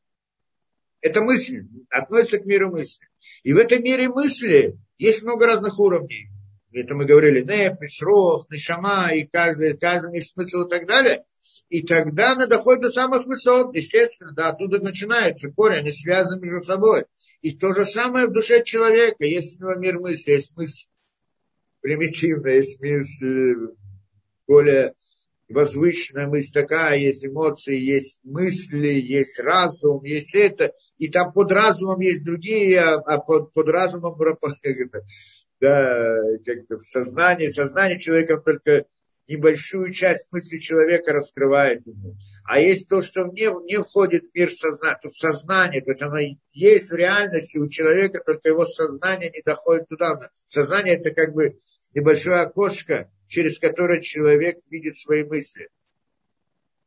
это 1.00 1.22
мысль, 1.22 1.66
относится 1.90 2.38
к 2.38 2.46
миру 2.46 2.70
мысли. 2.70 3.06
И 3.42 3.52
в 3.52 3.58
этом 3.58 3.82
мире 3.82 4.08
мысли 4.08 4.78
есть 4.98 5.22
много 5.24 5.46
разных 5.46 5.78
уровней. 5.80 6.28
Это 6.72 6.94
мы 6.94 7.04
говорили, 7.04 7.40
нефиш, 7.40 8.02
рох, 8.02 8.48
нишама, 8.50 9.12
и 9.12 9.24
каждый, 9.24 9.76
каждый 9.76 10.16
есть 10.16 10.34
смысл 10.34 10.62
и 10.62 10.68
так 10.68 10.86
далее. 10.86 11.24
И 11.68 11.82
тогда 11.82 12.32
она 12.32 12.46
доходит 12.46 12.82
до 12.82 12.90
самых 12.90 13.26
высот, 13.26 13.74
естественно, 13.74 14.32
да, 14.32 14.50
оттуда 14.50 14.80
начинается 14.80 15.50
корень, 15.50 15.78
они 15.78 15.90
связаны 15.90 16.40
между 16.40 16.62
собой. 16.62 17.06
И 17.42 17.56
то 17.56 17.72
же 17.72 17.84
самое 17.84 18.26
в 18.26 18.32
душе 18.32 18.62
человека. 18.62 19.24
Есть 19.24 19.56
у 19.56 19.64
него 19.64 19.74
мир 19.74 19.98
мысли, 19.98 20.32
есть 20.32 20.56
мысль 20.56 20.86
примитивная, 21.80 22.56
есть 22.56 22.80
мысль 22.80 23.74
более 24.46 24.94
возвышенная 25.48 26.26
мысль 26.26 26.52
такая, 26.52 26.98
есть 26.98 27.24
эмоции, 27.24 27.78
есть 27.78 28.20
мысли, 28.24 28.88
есть 28.88 29.38
разум, 29.38 30.02
есть 30.04 30.34
это, 30.34 30.72
и 30.98 31.08
там 31.08 31.32
под 31.32 31.52
разумом 31.52 32.00
есть 32.00 32.24
другие, 32.24 32.80
а, 32.80 32.94
а 32.96 33.18
под, 33.18 33.52
под 33.52 33.68
разумом 33.68 34.18
да, 35.60 36.18
как-то 36.44 36.78
в 36.78 36.82
сознании, 36.82 37.48
сознание 37.48 37.98
человека 37.98 38.38
только 38.38 38.86
небольшую 39.28 39.92
часть 39.92 40.30
мысли 40.30 40.58
человека 40.58 41.12
раскрывает 41.12 41.86
ему. 41.86 42.16
А 42.44 42.60
есть 42.60 42.88
то, 42.88 43.02
что 43.02 43.24
не, 43.24 43.50
не 43.64 43.82
входит 43.82 44.24
в 44.24 44.34
мир 44.34 44.50
сознания, 44.52 44.98
в 45.02 45.10
сознание, 45.10 45.80
то 45.82 45.90
есть 45.90 46.02
оно 46.02 46.18
есть 46.52 46.90
в 46.90 46.94
реальности 46.94 47.58
у 47.58 47.68
человека, 47.68 48.22
только 48.24 48.48
его 48.48 48.64
сознание 48.64 49.30
не 49.30 49.42
доходит 49.42 49.88
туда. 49.88 50.16
Сознание 50.48 50.94
это 50.94 51.10
как 51.10 51.32
бы 51.34 51.58
небольшое 51.94 52.40
окошко, 52.40 53.10
через 53.28 53.58
которое 53.58 54.00
человек 54.00 54.58
видит 54.70 54.96
свои 54.96 55.24
мысли. 55.24 55.68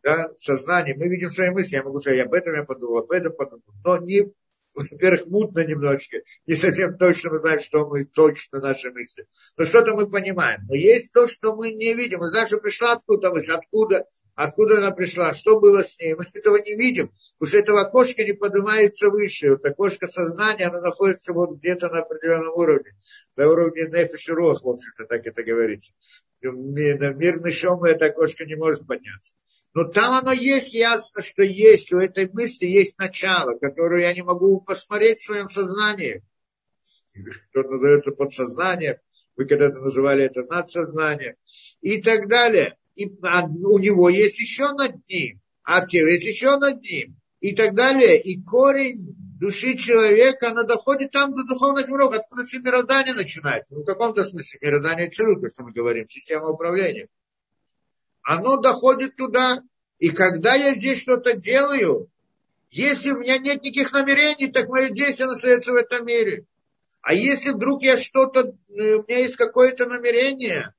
Да, 0.04 0.32
сознание. 0.38 0.96
Мы 0.96 1.10
видим 1.10 1.30
свои 1.30 1.50
мысли. 1.50 1.76
Я 1.76 1.84
могу 1.84 2.00
сказать, 2.00 2.26
об 2.26 2.34
этом 2.34 2.56
я 2.56 2.64
подумал, 2.64 3.00
об 3.00 3.12
этом 3.12 3.34
подумал. 3.34 3.64
Но 3.84 3.98
не, 3.98 4.32
во-первых, 4.74 5.28
мутно 5.28 5.66
немножечко. 5.66 6.20
Не 6.48 6.56
совсем 6.56 6.98
точно 6.98 7.32
мы 7.32 7.40
знаем, 7.40 7.60
что 7.60 7.86
мы 7.86 8.06
точно 8.06 8.60
наши 8.60 8.92
мысли. 8.92 9.28
Но 9.58 9.66
что-то 9.66 9.96
мы 9.96 10.10
понимаем. 10.10 10.62
Но 10.68 10.76
есть 10.76 11.12
то, 11.12 11.28
что 11.28 11.56
мы 11.56 11.72
не 11.72 11.94
видим. 11.94 12.20
Мы 12.20 12.28
знаем, 12.28 12.48
что 12.48 12.60
пришла 12.60 12.94
откуда 12.94 13.32
мысль, 13.32 13.52
откуда, 13.52 14.06
откуда 14.46 14.78
она 14.78 14.92
пришла, 14.92 15.34
что 15.34 15.60
было 15.60 15.84
с 15.84 16.00
ней. 16.00 16.16
Мы 16.16 16.26
этого 16.34 16.58
не 16.58 16.76
видим. 16.76 17.12
Что 17.44 17.58
этого 17.58 17.82
окошко 17.82 18.24
не 18.24 18.34
поднимается 18.34 19.10
выше. 19.10 19.52
Вот 19.52 19.66
окошко 19.66 20.08
сознания, 20.08 20.68
оно 20.68 20.82
находится 20.82 21.34
вот 21.34 21.56
где-то 21.56 21.90
на 21.90 22.00
определенном 22.00 22.54
уровне. 22.54 22.96
На 23.36 23.48
уровне 23.48 23.88
нефиш 23.88 24.28
в 24.28 24.68
общем-то, 24.68 25.06
так 25.06 25.26
это 25.26 25.44
говорится 25.44 25.92
на 26.42 27.14
мир 27.14 27.44
нишом 27.44 27.84
это 27.84 28.06
окошко 28.06 28.46
не 28.46 28.56
может 28.56 28.88
подняться. 28.88 29.34
Но 29.74 29.84
там 29.84 30.14
оно 30.14 30.32
есть, 30.32 30.74
ясно, 30.74 31.22
что 31.22 31.44
есть, 31.44 31.94
у 31.94 32.00
этой 32.00 32.28
мысли 32.28 32.66
есть 32.66 32.98
начало, 32.98 33.58
которое 33.58 34.02
я 34.02 34.14
не 34.14 34.24
могу 34.24 34.62
посмотреть 34.62 35.20
в 35.20 35.26
своем 35.26 35.50
сознании. 35.50 36.24
Что 37.52 37.64
называется 37.64 38.12
подсознание, 38.12 39.02
вы 39.36 39.46
когда-то 39.46 39.80
называли 39.80 40.24
это 40.26 40.44
надсознание, 40.44 41.36
и 41.82 42.02
так 42.02 42.28
далее. 42.28 42.78
И 43.00 43.06
у 43.08 43.80
него 43.80 44.10
есть 44.10 44.40
еще 44.40 44.74
над 44.74 45.08
ним, 45.08 45.40
а 45.64 45.86
те 45.86 46.00
есть 46.00 46.26
еще 46.26 46.58
над 46.58 46.82
ним, 46.82 47.16
и 47.40 47.56
так 47.56 47.74
далее. 47.74 48.22
И 48.22 48.42
корень 48.42 49.16
души 49.40 49.78
человека, 49.78 50.50
она 50.50 50.64
доходит 50.64 51.12
там 51.12 51.34
до 51.34 51.46
духовных 51.46 51.88
миров, 51.88 52.12
откуда 52.14 52.44
все 52.44 52.60
мироздание 52.60 53.14
начинается. 53.14 53.76
Ну, 53.76 53.84
в 53.84 53.86
каком-то 53.86 54.26
смысле 54.26 54.60
мироздание 54.62 55.08
абсолютно, 55.08 55.48
что 55.48 55.64
мы 55.64 55.72
говорим, 55.72 56.10
система 56.10 56.50
управления. 56.50 57.08
Оно 58.22 58.58
доходит 58.58 59.16
туда, 59.16 59.64
и 59.98 60.10
когда 60.10 60.56
я 60.56 60.76
здесь 60.76 61.02
что-то 61.02 61.38
делаю, 61.38 62.10
если 62.70 63.12
у 63.12 63.20
меня 63.20 63.38
нет 63.38 63.64
никаких 63.64 63.94
намерений, 63.94 64.52
так 64.52 64.68
мое 64.68 64.90
действие 64.90 65.30
остается 65.30 65.72
в 65.72 65.76
этом 65.76 66.06
мире. 66.06 66.44
А 67.02 67.14
если 67.14 67.52
вдруг 67.52 67.82
я 67.82 67.96
что-то, 67.96 68.42
э, 68.78 68.96
у 68.96 69.04
меня 69.04 69.20
есть 69.20 69.38
какое-то 69.38 69.86
намерение, 69.86 70.74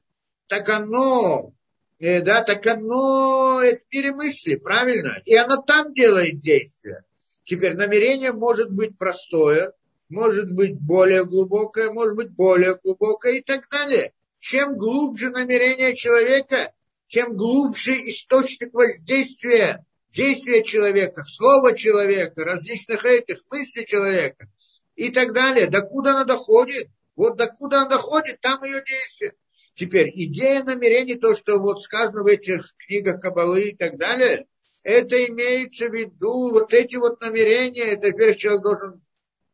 так 0.49 0.69
оно, 0.69 1.55
э, 2.01 2.21
да, 2.23 2.43
так 2.43 2.67
оно, 2.67 3.61
это 3.63 3.83
в 3.89 3.93
мире 3.93 4.13
мысли, 4.13 4.57
правильно? 4.57 5.23
И 5.25 5.37
оно 5.37 5.63
там 5.63 5.95
делает 5.95 6.41
действие. 6.41 7.05
Теперь 7.45 7.75
намерение 7.75 8.33
может 8.33 8.71
быть 8.71 8.99
простое, 8.99 9.73
может 10.09 10.51
быть 10.51 10.79
более 10.81 11.25
глубокое, 11.25 11.91
может 11.91 12.17
быть 12.17 12.31
более 12.31 12.79
глубокое 12.83 13.35
и 13.35 13.41
так 13.43 13.69
далее. 13.71 14.13
Чем 14.41 14.77
глубже 14.77 15.31
намерение 15.31 15.95
человека, 15.95 16.73
тем 17.09 17.37
глубже 17.37 17.93
источник 18.09 18.73
воздействия, 18.73 19.85
действия 20.13 20.63
человека, 20.63 21.23
слова 21.25 21.75
человека, 21.75 22.45
различных 22.45 23.05
этих 23.05 23.43
мыслей 23.51 23.87
человека 23.87 24.49
и 24.95 25.11
так 25.11 25.33
далее. 25.33 25.67
Докуда 25.67 26.11
она 26.11 26.25
доходит? 26.25 26.89
Вот 27.17 27.37
докуда 27.37 27.79
она 27.79 27.89
доходит, 27.89 28.41
там 28.41 28.63
ее 28.65 28.83
действие. 28.85 29.35
Теперь 29.81 30.13
идея 30.15 30.63
намерений, 30.63 31.15
то, 31.15 31.35
что 31.35 31.59
вот 31.59 31.83
сказано 31.83 32.23
в 32.23 32.27
этих 32.27 32.75
книгах 32.77 33.19
Кабалы 33.19 33.71
и 33.71 33.75
так 33.75 33.97
далее, 33.97 34.47
это 34.83 35.17
имеется 35.25 35.89
в 35.89 35.95
виду, 35.95 36.51
вот 36.51 36.75
эти 36.75 36.97
вот 36.97 37.23
намерения, 37.23 37.85
это 37.85 38.13
теперь 38.13 38.37
человек 38.37 38.63
должен 38.63 39.03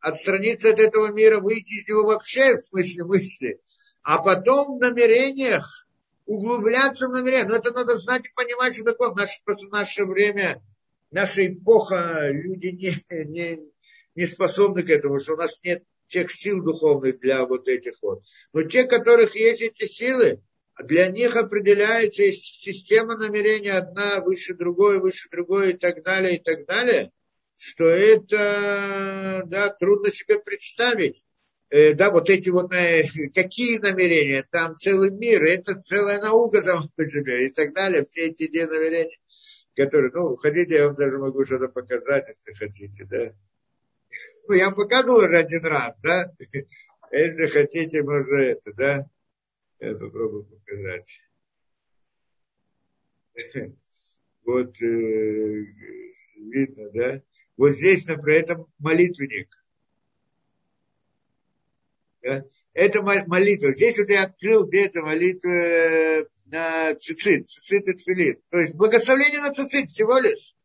отстраниться 0.01 0.71
от 0.71 0.79
этого 0.79 1.13
мира, 1.13 1.39
выйти 1.39 1.75
из 1.75 1.87
него 1.87 2.03
вообще 2.03 2.57
в 2.57 2.59
смысле 2.59 3.05
мысли, 3.05 3.61
а 4.03 4.21
потом 4.21 4.77
в 4.77 4.81
намерениях 4.81 5.87
углубляться 6.25 7.07
в 7.07 7.11
намерения. 7.11 7.47
Но 7.47 7.55
это 7.55 7.71
надо 7.71 7.97
знать 7.97 8.25
и 8.25 8.33
понимать, 8.35 8.75
что 8.75 8.83
такое. 8.83 9.15
Наше, 9.15 9.39
просто 9.45 9.67
наше 9.69 10.03
время, 10.03 10.61
наша 11.09 11.47
эпоха, 11.47 12.27
люди 12.31 12.67
не, 12.67 13.23
не, 13.27 13.59
не 14.13 14.25
способны 14.25 14.83
к 14.83 14.89
этому, 14.89 15.21
что 15.21 15.35
у 15.35 15.37
нас 15.37 15.57
нет 15.63 15.85
тех 16.07 16.31
сил 16.31 16.63
духовных 16.63 17.19
для 17.19 17.45
вот 17.45 17.67
этих 17.67 17.93
вот. 18.01 18.23
Но 18.53 18.63
те, 18.63 18.85
которых 18.85 19.35
есть 19.35 19.61
эти 19.61 19.85
силы, 19.85 20.41
для 20.83 21.07
них 21.07 21.35
определяется 21.35 22.31
система 22.31 23.17
намерения 23.17 23.73
одна 23.73 24.21
выше 24.21 24.53
другой, 24.53 24.99
выше 24.99 25.29
другой 25.29 25.71
и 25.71 25.77
так 25.77 26.03
далее, 26.03 26.37
и 26.37 26.43
так 26.43 26.65
далее. 26.65 27.11
что 27.59 27.85
это 27.85 29.43
да, 29.47 29.69
трудно 29.69 30.11
себе 30.11 30.39
представить. 30.39 31.23
Э, 31.69 31.93
да, 31.93 32.11
вот 32.11 32.29
эти 32.29 32.49
вот 32.49 32.73
э, 32.73 33.03
какие 33.35 33.79
намерения, 33.79 34.45
там 34.49 34.77
целый 34.77 35.11
мир, 35.11 35.43
это 35.43 35.81
целая 35.81 36.21
наука 36.21 36.61
там 36.61 36.87
по 36.95 37.05
себе 37.05 37.47
и 37.47 37.49
так 37.51 37.73
далее, 37.73 38.05
все 38.05 38.27
эти 38.27 38.43
идеи 38.43 38.63
намерения, 38.63 39.17
которые, 39.75 40.11
ну, 40.13 40.37
хотите, 40.37 40.75
я 40.75 40.87
вам 40.87 40.95
даже 40.95 41.17
могу 41.17 41.43
что-то 41.43 41.67
показать, 41.67 42.27
если 42.29 42.53
хотите, 42.53 43.05
да. 43.05 43.33
Ну, 44.47 44.53
я 44.53 44.71
показывал 44.71 45.23
уже 45.23 45.37
один 45.39 45.65
раз, 45.65 45.95
да. 46.01 46.33
Если 47.11 47.47
хотите, 47.47 48.01
можно 48.03 48.35
это, 48.37 48.73
да. 48.73 49.09
Я 49.79 49.93
попробую 49.93 50.45
показать. 50.45 51.21
Вот 54.43 54.81
э, 54.81 55.65
видно, 56.37 56.89
да? 56.91 57.21
Вот 57.57 57.71
здесь, 57.71 58.07
например, 58.07 58.43
это 58.43 58.65
молитвенник. 58.79 59.49
Да? 62.21 62.45
Это 62.73 63.01
молитва. 63.01 63.73
Здесь 63.73 63.97
вот 63.97 64.09
я 64.09 64.23
открыл 64.23 64.65
где-то 64.65 65.01
молитву 65.01 65.49
э, 65.49 66.27
на 66.45 66.95
цицит, 66.95 67.49
цицит 67.49 67.89
и 67.89 67.93
тфилит. 67.93 68.41
То 68.49 68.59
есть 68.59 68.73
благословение 68.73 69.41
на 69.41 69.53
цицит 69.53 69.91
всего 69.91 70.17
лишь. 70.17 70.55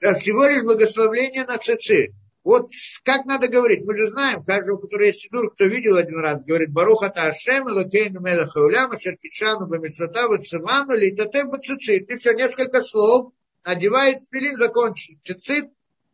Да, 0.00 0.14
всего 0.14 0.46
лишь 0.46 0.62
благословение 0.62 1.44
на 1.44 1.58
цицит. 1.58 2.12
Вот 2.42 2.70
как 3.04 3.26
надо 3.26 3.48
говорить? 3.48 3.84
Мы 3.84 3.94
же 3.94 4.08
знаем, 4.08 4.42
каждого, 4.42 4.78
который 4.78 5.08
есть 5.08 5.20
сидур, 5.20 5.52
кто 5.52 5.66
видел 5.66 5.96
один 5.96 6.20
раз, 6.20 6.42
говорит, 6.42 6.72
Баруха 6.72 7.08
Ашем, 7.08 7.68
Элокейну 7.68 8.20
Мелаха 8.20 8.58
Уляма, 8.58 8.98
Шертичану, 8.98 9.66
Бамитсата, 9.66 10.26
Вациману, 10.26 10.96
Литатем, 10.96 11.50
Бацицит. 11.50 12.08
И 12.08 12.16
все, 12.16 12.32
несколько 12.32 12.80
слов, 12.80 13.34
одевает 13.62 14.22
филин, 14.32 14.56
закончит. 14.56 15.18
Цицит, 15.22 15.66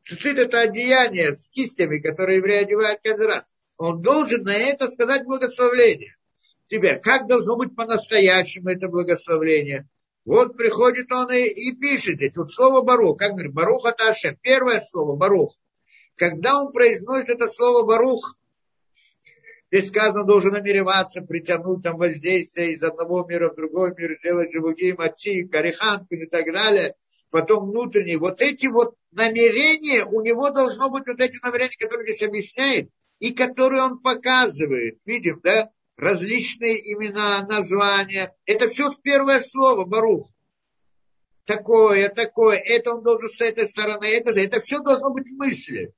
цицит 0.04 0.38
это 0.38 0.62
одеяние 0.62 1.36
с 1.36 1.48
кистями, 1.48 2.00
которые 2.00 2.38
евреи 2.38 2.64
одевают 2.64 3.00
каждый 3.04 3.26
раз. 3.26 3.44
Он 3.78 4.02
должен 4.02 4.42
на 4.42 4.56
это 4.56 4.88
сказать 4.88 5.24
благословление. 5.24 6.16
Теперь, 6.66 6.98
как 6.98 7.28
должно 7.28 7.56
быть 7.56 7.76
по-настоящему 7.76 8.70
это 8.70 8.88
благословление? 8.88 9.88
Вот 10.26 10.56
приходит 10.56 11.10
он 11.12 11.32
и, 11.32 11.44
и 11.44 11.74
пишет 11.74 12.16
здесь. 12.16 12.36
Вот 12.36 12.52
слово 12.52 12.82
Барух, 12.82 13.18
как 13.18 13.32
говорит, 13.32 13.54
Барух 13.54 13.86
Ашем. 13.86 14.36
Первое 14.42 14.80
слово 14.80 15.16
Барух 15.16 15.56
когда 16.16 16.60
он 16.60 16.72
произносит 16.72 17.28
это 17.28 17.46
слово 17.48 17.84
«барух», 17.84 18.36
здесь 19.70 19.88
сказано, 19.88 20.24
должен 20.24 20.52
намереваться 20.52 21.20
притянуть 21.20 21.82
там 21.82 21.98
воздействие 21.98 22.72
из 22.72 22.82
одного 22.82 23.24
мира 23.24 23.50
в 23.50 23.56
другой 23.56 23.94
мир, 23.96 24.16
сделать 24.18 24.52
живуги, 24.52 24.94
мати, 24.96 25.46
кариханку 25.46 26.14
и 26.14 26.26
так 26.26 26.46
далее, 26.52 26.94
потом 27.30 27.70
внутренние. 27.70 28.18
Вот 28.18 28.40
эти 28.40 28.66
вот 28.66 28.94
намерения, 29.12 30.04
у 30.04 30.22
него 30.22 30.50
должно 30.50 30.88
быть 30.90 31.06
вот 31.06 31.20
эти 31.20 31.38
намерения, 31.44 31.76
которые 31.78 32.06
здесь 32.06 32.26
объясняет, 32.26 32.88
и 33.18 33.32
которые 33.32 33.82
он 33.82 33.98
показывает. 33.98 34.98
Видим, 35.04 35.40
да? 35.42 35.70
Различные 35.96 36.92
имена, 36.92 37.46
названия. 37.46 38.34
Это 38.44 38.68
все 38.68 38.92
первое 39.02 39.40
слово, 39.40 39.84
Барух. 39.84 40.28
Такое, 41.44 42.08
такое, 42.08 42.58
это 42.58 42.94
он 42.94 43.02
должен 43.02 43.30
с 43.30 43.40
этой 43.40 43.68
стороны, 43.68 44.04
это, 44.06 44.30
это 44.38 44.60
все 44.60 44.80
должно 44.80 45.12
быть 45.12 45.30
мысли 45.30 45.94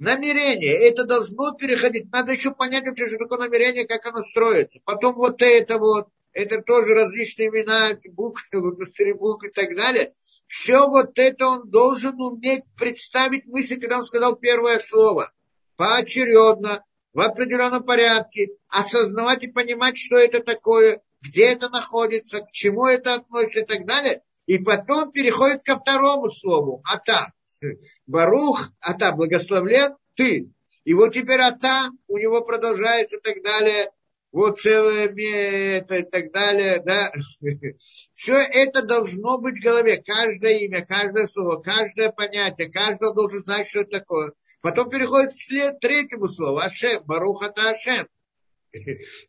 намерение, 0.00 0.72
это 0.88 1.04
должно 1.04 1.52
переходить. 1.52 2.10
Надо 2.10 2.32
еще 2.32 2.52
понять 2.52 2.86
вообще, 2.86 3.06
что 3.06 3.18
такое 3.18 3.38
намерение, 3.38 3.86
как 3.86 4.04
оно 4.06 4.22
строится. 4.22 4.80
Потом 4.84 5.14
вот 5.14 5.42
это 5.42 5.78
вот, 5.78 6.08
это 6.32 6.62
тоже 6.62 6.94
различные 6.94 7.48
имена, 7.48 7.98
буквы, 8.06 8.42
буквы 9.14 9.48
и 9.48 9.52
так 9.52 9.76
далее. 9.76 10.14
Все 10.48 10.88
вот 10.88 11.18
это 11.18 11.46
он 11.46 11.70
должен 11.70 12.20
уметь 12.20 12.64
представить 12.76 13.46
мысли, 13.46 13.76
когда 13.76 13.98
он 13.98 14.06
сказал 14.06 14.36
первое 14.36 14.80
слово. 14.80 15.32
Поочередно, 15.76 16.82
в 17.12 17.20
определенном 17.20 17.82
порядке, 17.82 18.50
осознавать 18.68 19.44
и 19.44 19.50
понимать, 19.50 19.98
что 19.98 20.16
это 20.16 20.40
такое, 20.40 21.00
где 21.20 21.52
это 21.52 21.68
находится, 21.68 22.40
к 22.40 22.50
чему 22.52 22.86
это 22.86 23.14
относится 23.14 23.60
и 23.60 23.66
так 23.66 23.86
далее. 23.86 24.22
И 24.46 24.58
потом 24.58 25.12
переходит 25.12 25.62
ко 25.62 25.76
второму 25.76 26.30
слову, 26.30 26.82
а 26.84 26.98
так. 26.98 27.30
Барух, 28.06 28.70
Ата, 28.80 29.12
благословлен 29.12 29.96
ты. 30.14 30.50
И 30.84 30.94
вот 30.94 31.12
теперь 31.14 31.40
Ата, 31.40 31.90
у 32.08 32.18
него 32.18 32.40
продолжается 32.42 33.16
и 33.16 33.20
так 33.20 33.42
далее, 33.42 33.90
вот 34.32 34.60
целое 34.60 35.08
это 35.08 35.96
и 35.96 36.02
так 36.02 36.32
далее, 36.32 36.80
да. 36.84 37.12
Все 38.14 38.34
это 38.34 38.82
должно 38.82 39.38
быть 39.38 39.58
в 39.58 39.62
голове. 39.62 40.02
Каждое 40.04 40.58
имя, 40.58 40.84
каждое 40.86 41.26
слово, 41.26 41.60
каждое 41.60 42.10
понятие, 42.10 42.70
каждый 42.70 43.12
должен 43.12 43.42
знать, 43.42 43.68
что 43.68 43.80
это 43.80 43.98
такое. 43.98 44.32
Потом 44.60 44.90
переходит 44.90 45.32
к 45.32 45.80
третьему 45.80 46.28
слову. 46.28 46.58
Ашем, 46.58 47.02
Барух 47.04 47.42
это 47.42 47.70
Ашем. 47.70 48.06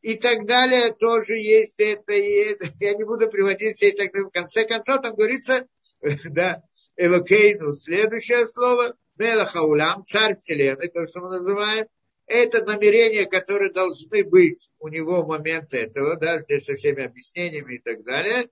И 0.01 0.15
так 0.15 0.45
далее 0.45 0.93
тоже 0.93 1.35
есть 1.35 1.79
это, 1.79 2.13
и 2.13 2.51
это. 2.51 2.67
Я 2.79 2.93
не 2.93 3.03
буду 3.03 3.29
приводить 3.29 3.75
все 3.75 3.91
далее. 3.91 4.27
В 4.27 4.29
конце 4.29 4.65
концов, 4.65 5.01
там 5.01 5.15
говорится, 5.15 5.65
да, 6.25 6.63
Элокейну, 6.95 7.73
следующее 7.73 8.47
слово, 8.47 8.95
Мелахаулям, 9.17 10.03
царь 10.03 10.37
вселенной, 10.37 10.89
то, 10.89 11.05
что 11.05 11.21
мы 11.21 11.29
называем, 11.29 11.87
это 12.27 12.63
намерения, 12.63 13.25
которые 13.25 13.71
должны 13.71 14.23
быть 14.23 14.69
у 14.79 14.87
него 14.87 15.21
в 15.21 15.27
момент 15.27 15.73
этого, 15.73 16.17
да, 16.17 16.39
здесь 16.39 16.65
со 16.65 16.75
всеми 16.75 17.03
объяснениями 17.03 17.75
и 17.75 17.79
так 17.79 18.03
далее. 18.03 18.49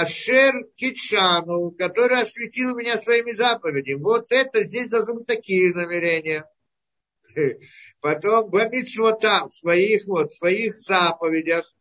Ашер 0.00 0.66
Китшану, 0.76 1.70
который 1.72 2.20
осветил 2.20 2.74
меня 2.76 2.98
своими 2.98 3.32
заповедями. 3.32 4.02
Вот 4.02 4.30
это 4.30 4.64
здесь 4.64 4.88
должны 4.88 5.14
быть 5.14 5.26
такие 5.26 5.74
намерения. 5.74 6.44
Потом 8.00 8.50
Бамитсвотам, 8.50 9.48
в 9.48 9.54
своих, 9.54 10.06
вот, 10.06 10.32
своих 10.32 10.78
заповедях, 10.78 11.72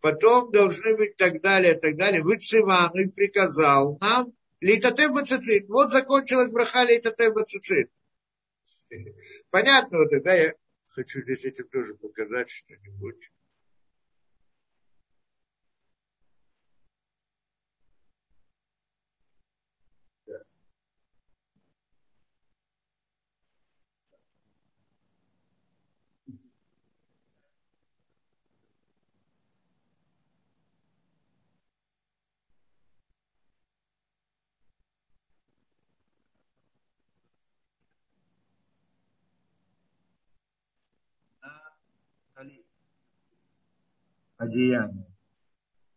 потом 0.00 0.50
должны 0.50 0.96
быть 0.96 1.16
так 1.16 1.40
далее, 1.40 1.74
так 1.74 1.96
далее. 1.96 2.22
Вы 2.22 2.38
Цивану 2.38 3.02
и 3.02 3.08
приказал 3.08 3.98
нам 4.00 4.32
Лейтатев 4.60 5.12
бацицит. 5.12 5.68
Вот 5.68 5.90
закончилась 5.90 6.52
браха 6.52 6.84
лейтатев 6.84 7.34
бацицит. 7.34 7.90
Понятно 9.50 9.98
вот 9.98 10.12
это, 10.12 10.24
да? 10.24 10.34
Я 10.34 10.54
хочу 10.88 11.22
здесь 11.22 11.44
этим 11.44 11.68
тоже 11.68 11.94
показать 11.94 12.50
что-нибудь. 12.50 13.30
Одеяние. 44.40 45.06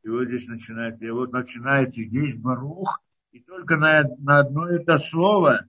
И 0.03 0.09
вот 0.09 0.25
здесь 0.25 0.47
начинается, 0.47 1.05
и 1.05 1.11
вот 1.11 1.31
начинается 1.31 2.03
здесь 2.03 2.35
Барух, 2.35 3.01
и 3.31 3.39
только 3.39 3.77
на, 3.77 4.03
на 4.19 4.39
одно 4.39 4.67
это 4.67 4.97
слово 4.99 5.65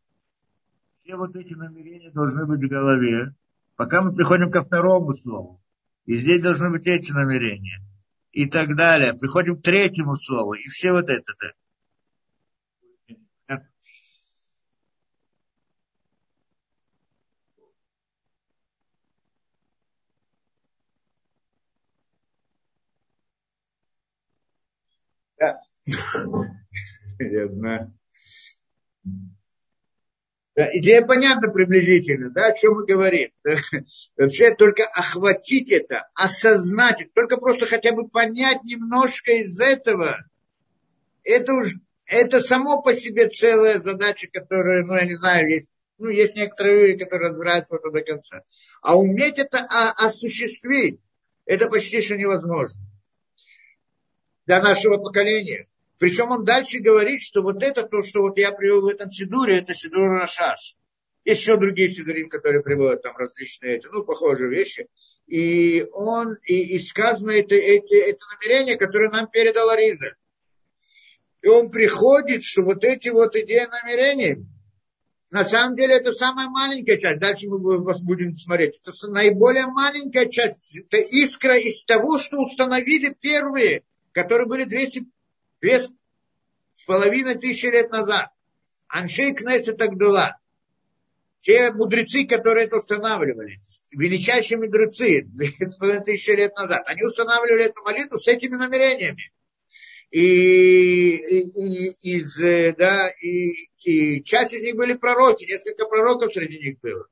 все 1.02 1.16
вот 1.16 1.36
эти 1.36 1.55
намерения 1.55 2.10
должны 2.10 2.46
быть 2.46 2.60
в 2.60 2.68
голове, 2.68 3.34
пока 3.76 4.02
мы 4.02 4.14
приходим 4.14 4.51
ко 4.51 4.64
второму 4.64 5.14
слову. 5.14 5.62
И 6.06 6.14
здесь 6.14 6.42
должны 6.42 6.70
быть 6.70 6.86
эти 6.86 7.12
намерения. 7.12 7.80
И 8.32 8.46
так 8.46 8.74
далее. 8.74 9.14
Приходим 9.14 9.56
к 9.56 9.62
третьему 9.62 10.16
слову. 10.16 10.55
И 10.55 10.68
все 10.68 10.92
вот 10.92 11.09
это. 11.09 11.32
Да. 11.40 11.51
Я 27.19 27.48
знаю. 27.48 27.93
Да, 30.56 30.70
идея 30.73 31.02
понятна 31.05 31.51
приблизительно, 31.51 32.31
да, 32.31 32.47
о 32.47 32.56
чем 32.56 32.74
мы 32.74 32.86
говорим. 32.86 33.31
Вообще 34.16 34.55
только 34.55 34.85
охватить 34.85 35.73
это, 35.73 36.09
осознать 36.15 37.09
только 37.12 37.39
просто 37.39 37.66
хотя 37.66 37.93
бы 37.93 38.09
понять 38.09 38.62
немножко 38.62 39.32
из 39.32 39.59
этого, 39.59 40.24
это 41.24 41.55
уж 41.55 41.74
это 42.06 42.40
само 42.40 42.82
по 42.82 42.94
себе 42.94 43.28
целая 43.28 43.81
задача, 43.81 44.28
которая, 44.32 44.85
ну, 44.85 44.94
я 44.94 45.06
не 45.06 45.15
знаю, 45.15 45.48
есть, 45.48 45.69
ну, 45.98 46.09
есть 46.09 46.36
некоторые 46.36 46.86
люди, 46.86 46.98
которые 47.05 47.31
разбираются 47.31 47.74
в 47.74 47.78
это 47.78 47.90
до 47.90 48.02
конца. 48.02 48.43
А 48.81 48.97
уметь 48.97 49.40
это 49.40 49.59
осуществить, 49.97 51.01
это 51.47 51.69
почти 51.69 52.01
что 52.01 52.16
невозможно 52.16 52.81
для 54.47 54.62
нашего 54.62 54.98
поколения. 54.98 55.66
Причем 56.05 56.32
он 56.32 56.44
дальше 56.44 56.81
говорит, 56.81 57.22
что 57.22 57.40
вот 57.40 57.62
это 57.62 57.82
то, 57.82 58.02
что 58.02 58.20
вот 58.20 58.36
я 58.36 58.52
привел 58.52 58.82
в 58.82 58.89
этом 58.89 59.09
Сидуре, 59.09 59.56
это 59.56 59.72
Сидур 59.72 60.10
Рашаш. 60.10 60.76
Есть 61.24 61.40
еще 61.40 61.56
другие 61.56 61.89
Сидурим, 61.89 62.28
которые 62.28 62.62
приводят 62.62 63.01
там 63.01 63.16
различные 63.16 63.76
эти, 63.76 63.86
ну, 63.86 64.05
похожие 64.05 64.51
вещи. 64.51 64.86
И 65.26 65.86
он, 65.93 66.36
и, 66.44 66.76
и 66.76 66.78
сказано 66.78 67.31
это, 67.31 67.55
эти, 67.55 67.94
это 67.94 68.18
намерение, 68.35 68.76
которое 68.76 69.09
нам 69.09 69.28
передал 69.28 69.70
Ариза. 69.70 70.14
И 71.40 71.48
он 71.48 71.70
приходит, 71.70 72.44
что 72.44 72.60
вот 72.60 72.85
эти 72.85 73.09
вот 73.09 73.35
идеи 73.35 73.66
намерений, 73.82 74.44
на 75.31 75.43
самом 75.43 75.74
деле 75.74 75.94
это 75.94 76.12
самая 76.12 76.51
маленькая 76.51 76.98
часть. 76.98 77.18
Дальше 77.18 77.48
мы 77.48 77.59
будем 77.59 78.36
смотреть. 78.36 78.78
Это 78.85 79.09
наиболее 79.09 79.68
маленькая 79.68 80.26
часть. 80.26 80.76
Это 80.76 80.98
искра 80.98 81.56
из 81.59 81.82
того, 81.86 82.18
что 82.18 82.43
установили 82.43 83.16
первые, 83.18 83.85
которые 84.12 84.47
были 84.47 84.64
200, 84.64 85.06
2 85.65 85.89
с 86.73 86.85
половиной 86.85 87.36
тысячи 87.36 87.66
лет 87.66 87.91
назад. 87.91 88.28
Аншей 88.89 89.35
Кнессет 89.35 89.81
Агдула. 89.81 90.39
Те 91.41 91.73
мудрецы, 91.73 92.27
которые 92.27 92.66
это 92.66 92.77
устанавливали, 92.77 93.59
величайшие 93.91 94.59
мудрецы, 94.59 95.23
2,5 95.23 96.05
тысячи 96.05 96.31
лет 96.31 96.57
назад, 96.57 96.82
они 96.86 97.03
устанавливали 97.03 97.65
эту 97.65 97.82
молитву 97.82 98.19
с 98.19 98.28
этими 98.28 98.57
намерениями. 98.57 99.32
И, 100.11 101.16
и, 101.16 101.41
и, 101.41 102.16
из, 102.16 102.36
да, 102.77 103.11
и, 103.20 103.69
и 103.85 104.23
часть 104.23 104.55
из 104.55 104.62
них 104.62 104.77
были 104.77 104.95
пророки, 104.95 105.45
несколько 105.45 105.86
пророков 105.86 106.32
среди 106.32 106.59
них 106.59 106.81
было. 106.81 107.09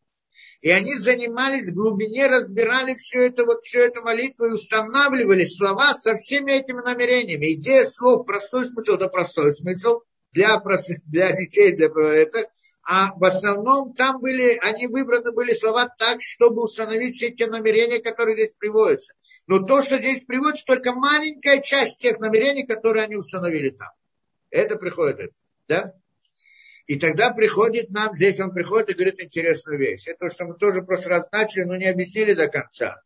И 0.63 0.71
они 0.71 0.95
занимались 0.95 1.69
в 1.69 1.75
глубине, 1.75 2.29
разбирали 2.29 2.95
все 2.95 3.27
это, 3.27 3.45
вот 3.45 3.65
всю 3.65 3.81
эту 3.81 4.01
молитву 4.03 4.47
и 4.47 4.53
устанавливали 4.53 5.45
слова 5.45 5.93
со 5.95 6.17
всеми 6.17 6.53
этими 6.53 6.81
намерениями. 6.81 7.55
Идея 7.55 7.85
слов, 7.85 8.25
простой 8.25 8.67
смысл, 8.67 8.93
это 8.93 9.09
простой 9.09 9.53
смысл 9.55 10.03
для, 10.33 10.63
для 11.07 11.33
детей, 11.33 11.75
для 11.75 11.89
это, 11.89 12.49
а 12.85 13.13
в 13.17 13.25
основном 13.25 13.93
там 13.95 14.21
были, 14.21 14.57
они 14.63 14.87
выбраны 14.87 15.33
были 15.33 15.53
слова 15.53 15.89
так, 15.99 16.23
чтобы 16.23 16.63
установить 16.63 17.17
все 17.17 17.31
те 17.31 17.49
намерения, 17.49 17.99
которые 17.99 18.37
здесь 18.37 18.55
приводятся. 18.57 19.15
Но 19.49 19.59
то, 19.59 19.83
что 19.83 19.99
здесь 19.99 20.25
приводится, 20.25 20.65
только 20.65 20.93
маленькая 20.93 21.61
часть 21.61 22.01
тех 22.01 22.21
намерений, 22.21 22.65
которые 22.65 23.05
они 23.05 23.17
установили 23.17 23.71
там. 23.71 23.89
Это 24.51 24.77
приходит 24.77 25.19
это, 25.19 25.35
да? 25.67 25.95
И 26.87 26.99
тогда 26.99 27.33
приходит 27.33 27.91
нам, 27.91 28.15
здесь 28.15 28.41
он 28.41 28.53
приходит 28.53 28.91
и 28.91 28.95
говорит 28.95 29.21
интересную 29.21 29.79
вещь. 29.79 30.09
Это 30.09 30.27
то, 30.27 30.31
что 30.31 30.45
мы 30.45 30.55
тоже 30.55 30.81
в 30.81 30.87
прошлый 30.87 31.17
раз 31.17 31.31
начали, 31.31 31.65
но 31.65 31.77
не 31.77 31.87
объяснили 31.87 32.35
до 32.35 32.49
конца. 32.49 33.03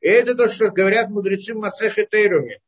И 0.00 0.08
это 0.08 0.34
то, 0.34 0.48
что 0.48 0.70
говорят 0.70 1.10
мудрецы 1.10 1.54
Масехе 1.54 2.06
Тейруме, 2.06 2.60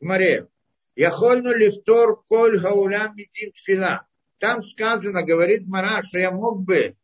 в 0.00 0.04
море. 0.04 0.48
Яхольну 0.94 1.54
лифтор 1.54 2.22
коль 2.24 2.58
гаулям 2.58 3.14
медин 3.16 3.52
тфила. 3.52 4.06
Там 4.38 4.62
сказано, 4.62 5.22
говорит 5.22 5.66
Мара, 5.66 6.02
что 6.02 6.18
я 6.18 6.30
мог 6.30 6.62
бы 6.62 6.96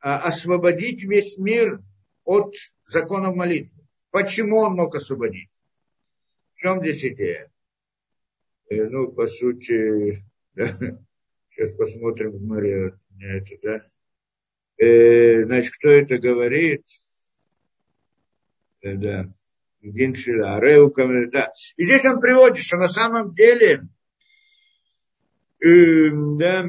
а, 0.00 0.18
освободить 0.18 1.02
весь 1.02 1.36
мир 1.38 1.80
от 2.24 2.54
законов 2.84 3.34
молитвы. 3.34 3.86
Почему 4.10 4.58
он 4.58 4.74
мог 4.74 4.94
освободить? 4.94 5.50
В 6.52 6.58
чем 6.58 6.80
здесь 6.80 7.04
идея? 7.04 7.50
Э, 8.68 8.84
ну, 8.84 9.10
по 9.12 9.26
сути, 9.26 10.22
сейчас 11.60 11.74
посмотрим 11.74 12.30
в 12.32 12.42
море 12.42 12.98
это, 13.20 13.54
да. 13.62 13.82
Э, 14.78 15.44
значит, 15.44 15.74
кто 15.74 15.90
это 15.90 16.18
говорит? 16.18 16.86
Э, 18.80 18.94
да. 18.94 19.32
Ареу, 19.82 20.92
да. 21.30 21.52
И 21.76 21.84
здесь 21.84 22.04
он 22.04 22.20
приводит, 22.20 22.62
что 22.62 22.76
на 22.76 22.88
самом 22.88 23.32
деле 23.32 23.82
да. 25.62 26.68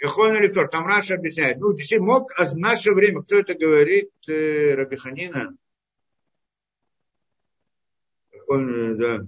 Ехольный 0.00 0.40
лектор, 0.40 0.68
там 0.68 0.86
Раша 0.86 1.14
объясняет. 1.14 1.58
Ну, 1.58 1.74
мог, 1.98 2.32
а 2.38 2.44
в 2.44 2.56
наше 2.56 2.92
время, 2.92 3.22
кто 3.22 3.36
это 3.36 3.54
говорит, 3.54 4.10
э, 4.28 4.74
Рабиханина? 4.74 5.56
Ехольный, 8.44 8.96
да. 8.96 9.26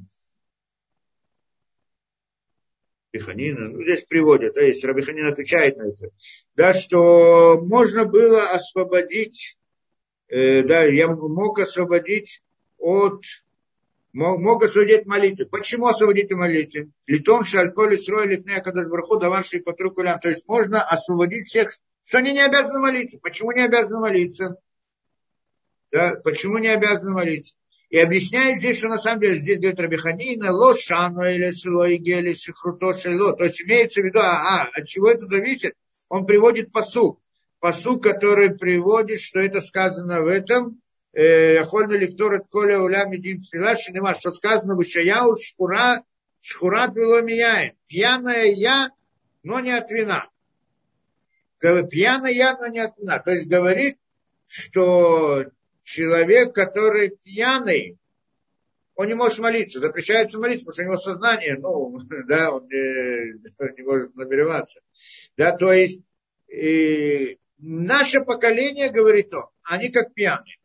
Рабиханина, 3.12 3.68
ну, 3.68 3.82
здесь 3.82 4.04
приводят, 4.04 4.54
да, 4.54 4.62
есть 4.62 4.84
Рабиханин 4.84 5.26
отвечает 5.26 5.78
на 5.78 5.88
это, 5.88 6.10
да, 6.54 6.74
что 6.74 7.58
можно 7.62 8.04
было 8.04 8.50
освободить, 8.50 9.56
э, 10.28 10.62
да, 10.62 10.84
я 10.84 11.08
мог 11.08 11.58
освободить 11.58 12.42
от 12.78 13.22
мог 14.12 14.64
осудить 14.64 15.04
молитвы. 15.04 15.44
Почему 15.44 15.88
освободить 15.88 16.30
молитвы? 16.30 16.90
Литом 17.06 17.44
шальколи 17.44 17.96
строили 17.96 18.36
литнея 18.36 18.60
кадашбарху 18.60 19.18
даварши 19.18 19.60
по 19.60 19.74
кулям. 19.74 20.18
То 20.20 20.30
есть 20.30 20.48
можно 20.48 20.80
освободить 20.82 21.46
всех, 21.46 21.70
что 22.04 22.18
они 22.18 22.32
не 22.32 22.40
обязаны 22.40 22.80
молиться. 22.80 23.18
Почему 23.18 23.52
не 23.52 23.62
обязаны 23.62 24.00
молиться? 24.00 24.56
Да, 25.92 26.14
почему 26.24 26.56
не 26.56 26.68
обязаны 26.68 27.12
молиться? 27.12 27.56
И 27.88 27.98
объясняет 27.98 28.58
здесь, 28.58 28.78
что 28.78 28.88
на 28.88 28.98
самом 28.98 29.20
деле 29.20 29.38
здесь 29.38 29.58
говорит 29.58 29.78
Рабиханина, 29.78 30.52
ло 30.52 30.74
шану 30.74 31.24
или 31.24 31.52
село 31.52 31.92
игели 31.92 32.32
шихруто 32.32 32.92
шело. 32.98 33.32
То 33.36 33.44
есть 33.44 33.62
имеется 33.62 34.00
в 34.00 34.04
виду, 34.04 34.18
а, 34.18 34.62
а, 34.64 34.70
от 34.72 34.88
чего 34.88 35.08
это 35.08 35.26
зависит? 35.26 35.74
Он 36.08 36.26
приводит 36.26 36.72
посук. 36.72 37.20
Посук, 37.60 38.02
который 38.02 38.56
приводит, 38.56 39.20
что 39.20 39.38
это 39.38 39.60
сказано 39.60 40.22
в 40.22 40.26
этом, 40.26 40.80
э, 41.12 41.54
Яхольна 41.54 41.94
лифторет 41.94 42.46
коля 42.50 42.80
улям 42.80 43.12
един 43.12 43.38
нема, 43.38 44.14
что 44.14 44.30
сказано 44.32 44.76
в 44.76 44.82
Ишаяу, 44.82 45.36
шхура, 45.36 46.02
шхура 46.40 46.88
твило 46.88 47.22
мияет. 47.22 47.74
Пьяная 47.86 48.46
я, 48.46 48.90
но 49.42 49.60
не 49.60 49.70
от 49.70 49.90
вина. 49.90 50.28
Пьяная 51.60 52.32
я, 52.32 52.56
но 52.58 52.66
не 52.66 52.80
от 52.80 52.98
вина. 52.98 53.20
То 53.20 53.30
есть 53.30 53.46
говорит, 53.46 53.96
что 54.46 55.46
человек, 55.86 56.52
который 56.52 57.10
пьяный, 57.10 57.96
он 58.96 59.06
не 59.06 59.14
может 59.14 59.38
молиться, 59.38 59.78
запрещается 59.78 60.38
молиться, 60.38 60.66
потому 60.66 60.72
что 60.72 60.82
у 60.82 60.84
него 60.84 60.96
сознание, 60.96 61.56
ну, 61.58 62.00
да, 62.26 62.52
он 62.52 62.66
не, 62.66 63.32
не 63.76 63.82
может 63.82 64.14
намереваться. 64.16 64.80
Да, 65.36 65.56
то 65.56 65.72
есть, 65.72 66.02
и 66.48 67.38
наше 67.58 68.20
поколение, 68.20 68.90
говорит 68.90 69.32
он, 69.32 69.44
они 69.62 69.90
как 69.90 70.12
пьяные. 70.12 70.58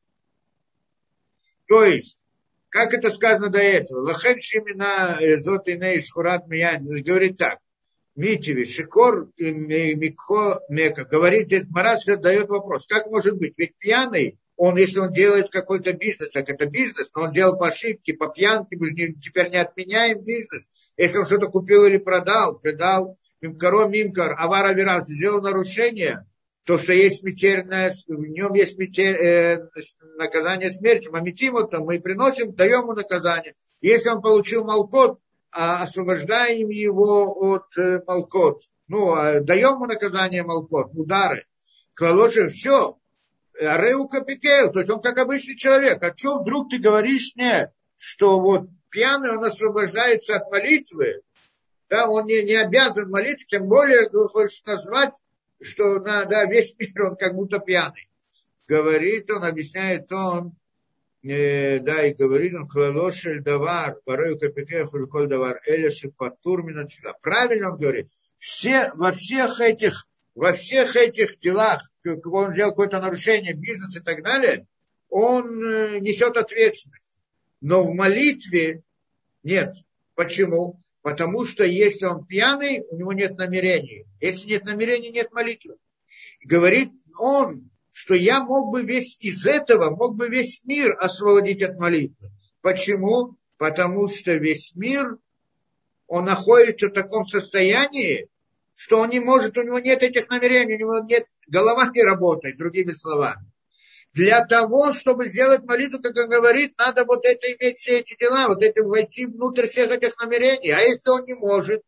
То 1.67 1.83
есть, 1.85 2.25
как 2.69 2.93
это 2.93 3.11
сказано 3.11 3.49
до 3.49 3.59
этого, 3.59 4.01
Лахен 4.01 4.41
Шимина 4.41 5.19
Зот 5.37 5.67
Иней 5.67 6.01
Шхурат 6.01 6.47
Миян, 6.47 6.83
говорит 7.03 7.37
так, 7.37 7.59
Митеви, 8.15 8.65
Шикор 8.65 9.29
Микхо 9.37 10.61
Мека, 10.67 11.05
говорит, 11.05 11.45
здесь 11.45 11.65
Марас 11.69 12.05
дает 12.05 12.49
вопрос, 12.49 12.87
как 12.87 13.05
может 13.07 13.37
быть, 13.37 13.53
ведь 13.57 13.75
пьяный, 13.77 14.39
он, 14.63 14.77
если 14.77 14.99
он 14.99 15.11
делает 15.11 15.49
какой-то 15.49 15.91
бизнес, 15.93 16.29
так 16.29 16.47
это 16.47 16.67
бизнес, 16.67 17.09
но 17.15 17.23
он 17.23 17.31
делал 17.31 17.57
по 17.57 17.69
ошибке, 17.69 18.13
по 18.13 18.27
пьянке, 18.27 18.77
мы 18.77 18.89
же 18.89 19.13
теперь 19.13 19.49
не 19.49 19.57
отменяем 19.57 20.21
бизнес. 20.21 20.69
Если 20.97 21.17
он 21.17 21.25
что-то 21.25 21.47
купил 21.47 21.83
или 21.85 21.97
продал, 21.97 22.59
продал, 22.59 23.17
Мимкаро 23.41 23.87
Мимкар, 23.87 24.35
Авара 24.37 24.71
Вирас, 24.73 25.07
сделал 25.07 25.41
нарушение, 25.41 26.27
то, 26.63 26.77
что 26.77 26.93
есть 26.93 27.21
смертельное, 27.21 27.91
в 28.07 28.21
нем 28.21 28.53
есть 28.53 28.75
смертель, 28.75 29.15
э, 29.15 29.67
наказание 30.19 30.69
смертью, 30.69 31.11
мамитим 31.11 31.55
то 31.67 31.79
мы 31.79 31.99
приносим, 31.99 32.53
даем 32.53 32.81
ему 32.81 32.93
наказание. 32.93 33.55
Если 33.81 34.09
он 34.09 34.21
получил 34.21 34.63
молкот, 34.63 35.19
а 35.51 35.81
освобождаем 35.81 36.69
его 36.69 37.33
от 37.35 37.75
э, 37.79 38.01
молкот. 38.05 38.61
Ну, 38.87 39.13
а 39.13 39.39
даем 39.39 39.77
ему 39.77 39.87
наказание 39.87 40.43
молкот, 40.43 40.91
удары. 40.93 41.47
Клалоши, 41.95 42.49
все. 42.49 43.00
Ареу 43.59 44.07
капикейл, 44.07 44.71
то 44.71 44.79
есть 44.79 44.91
он 44.91 45.01
как 45.01 45.17
обычный 45.17 45.57
человек. 45.57 46.01
А 46.03 46.15
что 46.15 46.39
вдруг 46.39 46.69
ты 46.69 46.79
говоришь 46.79 47.33
мне, 47.35 47.71
что 47.97 48.39
вот 48.39 48.69
пьяный 48.89 49.37
он 49.37 49.43
освобождается 49.43 50.35
от 50.35 50.51
молитвы, 50.51 51.21
да, 51.89 52.07
он 52.09 52.25
не, 52.25 52.43
не 52.43 52.55
обязан 52.55 53.09
молиться, 53.09 53.45
тем 53.47 53.67
более, 53.67 54.09
ты 54.09 54.17
хочешь 54.29 54.63
назвать 54.65 55.13
что 55.61 55.99
на, 55.99 56.25
да, 56.25 56.45
весь 56.45 56.75
мир 56.79 57.03
он 57.03 57.15
как 57.15 57.35
будто 57.35 57.59
пьяный. 57.59 58.09
Говорит 58.67 59.29
он, 59.29 59.43
объясняет 59.43 60.11
он, 60.11 60.55
э, 61.23 61.79
да, 61.79 62.03
и 62.03 62.13
говорит 62.13 62.53
он, 62.53 62.67
клалошель 62.67 63.41
давар, 63.41 63.99
порой 64.05 64.39
капике 64.39 64.85
хульколь 64.85 65.27
давар, 65.27 65.61
элеши 65.65 66.09
патур 66.09 66.63
Правильно 67.21 67.71
он 67.71 67.77
говорит, 67.77 68.09
все, 68.37 68.91
во 68.95 69.11
всех 69.11 69.59
этих, 69.59 70.07
во 70.35 70.53
всех 70.53 70.95
этих 70.95 71.39
делах, 71.39 71.91
он 72.05 72.53
сделал 72.53 72.71
какое-то 72.71 72.99
нарушение, 72.99 73.53
бизнес 73.53 73.95
и 73.95 73.99
так 73.99 74.23
далее, 74.23 74.67
он 75.09 75.63
э, 75.63 75.99
несет 75.99 76.37
ответственность. 76.37 77.17
Но 77.59 77.83
в 77.83 77.93
молитве 77.93 78.83
нет. 79.43 79.75
Почему? 80.15 80.79
Потому 81.01 81.45
что 81.45 81.63
если 81.63 82.05
он 82.05 82.25
пьяный, 82.25 82.83
у 82.89 82.95
него 82.95 83.13
нет 83.13 83.37
намерений. 83.37 84.05
Если 84.19 84.47
нет 84.47 84.63
намерений, 84.63 85.09
нет 85.09 85.31
молитвы. 85.31 85.75
говорит 86.43 86.91
он, 87.17 87.69
что 87.91 88.13
я 88.13 88.43
мог 88.43 88.71
бы 88.71 88.83
весь 88.83 89.17
из 89.19 89.45
этого, 89.45 89.89
мог 89.89 90.15
бы 90.15 90.29
весь 90.29 90.63
мир 90.63 90.95
освободить 90.99 91.61
от 91.61 91.77
молитвы. 91.77 92.31
Почему? 92.61 93.35
Потому 93.57 94.07
что 94.07 94.33
весь 94.35 94.73
мир, 94.75 95.17
он 96.07 96.25
находится 96.25 96.87
в 96.87 96.93
таком 96.93 97.25
состоянии, 97.25 98.27
что 98.81 98.97
он 98.97 99.09
не 99.09 99.19
может, 99.19 99.55
у 99.59 99.61
него 99.61 99.77
нет 99.77 100.01
этих 100.01 100.27
намерений, 100.31 100.73
у 100.73 100.79
него 100.79 100.99
нет, 101.07 101.27
голова 101.45 101.91
не 101.93 102.01
работает, 102.01 102.57
другими 102.57 102.93
словами. 102.93 103.45
Для 104.11 104.43
того, 104.43 104.91
чтобы 104.91 105.25
сделать 105.25 105.63
молитву, 105.65 106.01
как 106.01 106.17
он 106.17 106.27
говорит, 106.27 106.75
надо 106.79 107.05
вот 107.05 107.23
это 107.23 107.45
иметь 107.53 107.77
все 107.77 107.99
эти 107.99 108.17
дела, 108.17 108.47
вот 108.47 108.63
это 108.63 108.83
войти 108.83 109.27
внутрь 109.27 109.67
всех 109.67 109.91
этих 109.91 110.19
намерений. 110.19 110.71
А 110.71 110.79
если 110.79 111.11
он 111.11 111.25
не 111.25 111.35
может, 111.35 111.83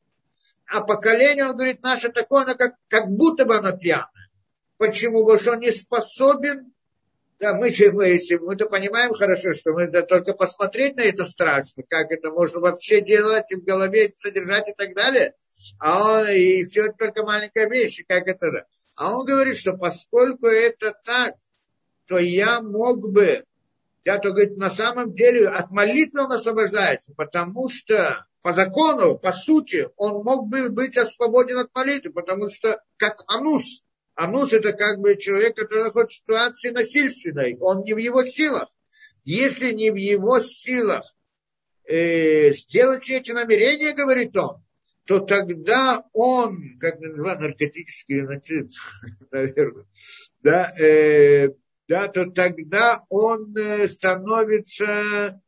а 0.68 0.82
поколение, 0.82 1.46
он 1.46 1.54
говорит, 1.54 1.82
наше 1.82 2.10
такое, 2.10 2.44
оно 2.44 2.54
как, 2.54 2.76
как 2.90 3.10
будто 3.10 3.46
бы 3.46 3.56
оно 3.56 3.76
пьяное. 3.76 4.30
Почему? 4.78 5.24
Потому 5.24 5.40
что 5.40 5.52
он 5.54 5.60
не 5.62 5.72
способен 5.72 6.74
да, 7.40 7.56
мы, 7.56 7.72
мы, 7.92 8.20
мы-то 8.42 8.68
понимаем 8.68 9.14
хорошо, 9.14 9.54
что 9.54 9.74
мы 9.74 9.88
да, 9.88 10.04
только 10.04 10.34
посмотреть 10.34 10.96
на 10.96 11.02
это 11.02 11.26
страшно, 11.26 11.82
как 11.90 12.12
это 12.12 12.30
можно 12.30 12.60
вообще 12.60 13.02
делать 13.02 13.52
в 13.52 13.64
голове, 13.64 14.14
содержать 14.16 14.70
и 14.70 14.74
так 14.74 14.94
далее. 14.94 15.34
А 15.80 16.20
он, 16.20 16.30
и 16.30 16.64
все 16.66 16.86
это 16.86 16.98
только 16.98 17.24
маленькая 17.24 17.70
вещь, 17.70 18.04
как 18.08 18.28
это 18.28 18.52
да. 18.52 18.66
А 18.96 19.16
он 19.18 19.26
говорит, 19.26 19.58
что 19.58 19.74
поскольку 19.74 20.48
это 20.48 20.94
так, 21.06 21.36
то 22.08 22.18
я 22.20 22.62
мог 22.62 23.12
бы, 23.12 23.46
я 24.06 24.20
то 24.20 24.32
говорит, 24.32 24.58
на 24.58 24.70
самом 24.70 25.14
деле 25.14 25.48
от 25.48 25.72
молитвы 25.72 26.24
он 26.24 26.32
освобождается, 26.32 27.14
потому 27.16 27.70
что 27.70 28.26
по 28.42 28.52
закону, 28.52 29.18
по 29.18 29.32
сути, 29.32 29.90
он 29.96 30.24
мог 30.24 30.48
бы 30.48 30.70
быть 30.70 30.98
освободен 30.98 31.60
от 31.60 31.74
молитвы, 31.74 32.12
потому 32.12 32.50
что 32.50 32.82
как 32.98 33.24
анус, 33.28 33.84
Анус 34.16 34.54
это 34.54 34.74
как 34.74 35.00
бы 35.00 35.16
человек, 35.16 35.56
который 35.56 35.86
находится 35.86 36.16
в 36.16 36.20
ситуации 36.20 36.70
насильственной. 36.70 37.58
Он 37.60 37.84
не 37.84 37.94
в 37.94 37.98
его 37.98 38.24
силах. 38.24 38.70
Если 39.24 39.72
не 39.72 39.90
в 39.90 39.96
его 39.96 40.40
силах 40.40 41.16
э, 41.86 42.52
сделать 42.52 43.04
все 43.04 43.18
эти 43.18 43.32
намерения, 43.32 43.94
говорит 43.94 44.36
он, 44.38 44.64
то 45.06 45.20
тогда 45.20 46.04
он, 46.14 46.78
как 46.80 47.00
называют 47.00 47.42
наркотический 47.42 48.22
нацид, 48.22 48.72
наверное, 49.32 49.86
да, 50.42 50.74
э, 50.80 51.50
да, 51.88 52.08
то 52.08 52.26
тогда 52.32 53.04
он 53.10 53.56
э, 53.58 53.88
становится 53.88 55.42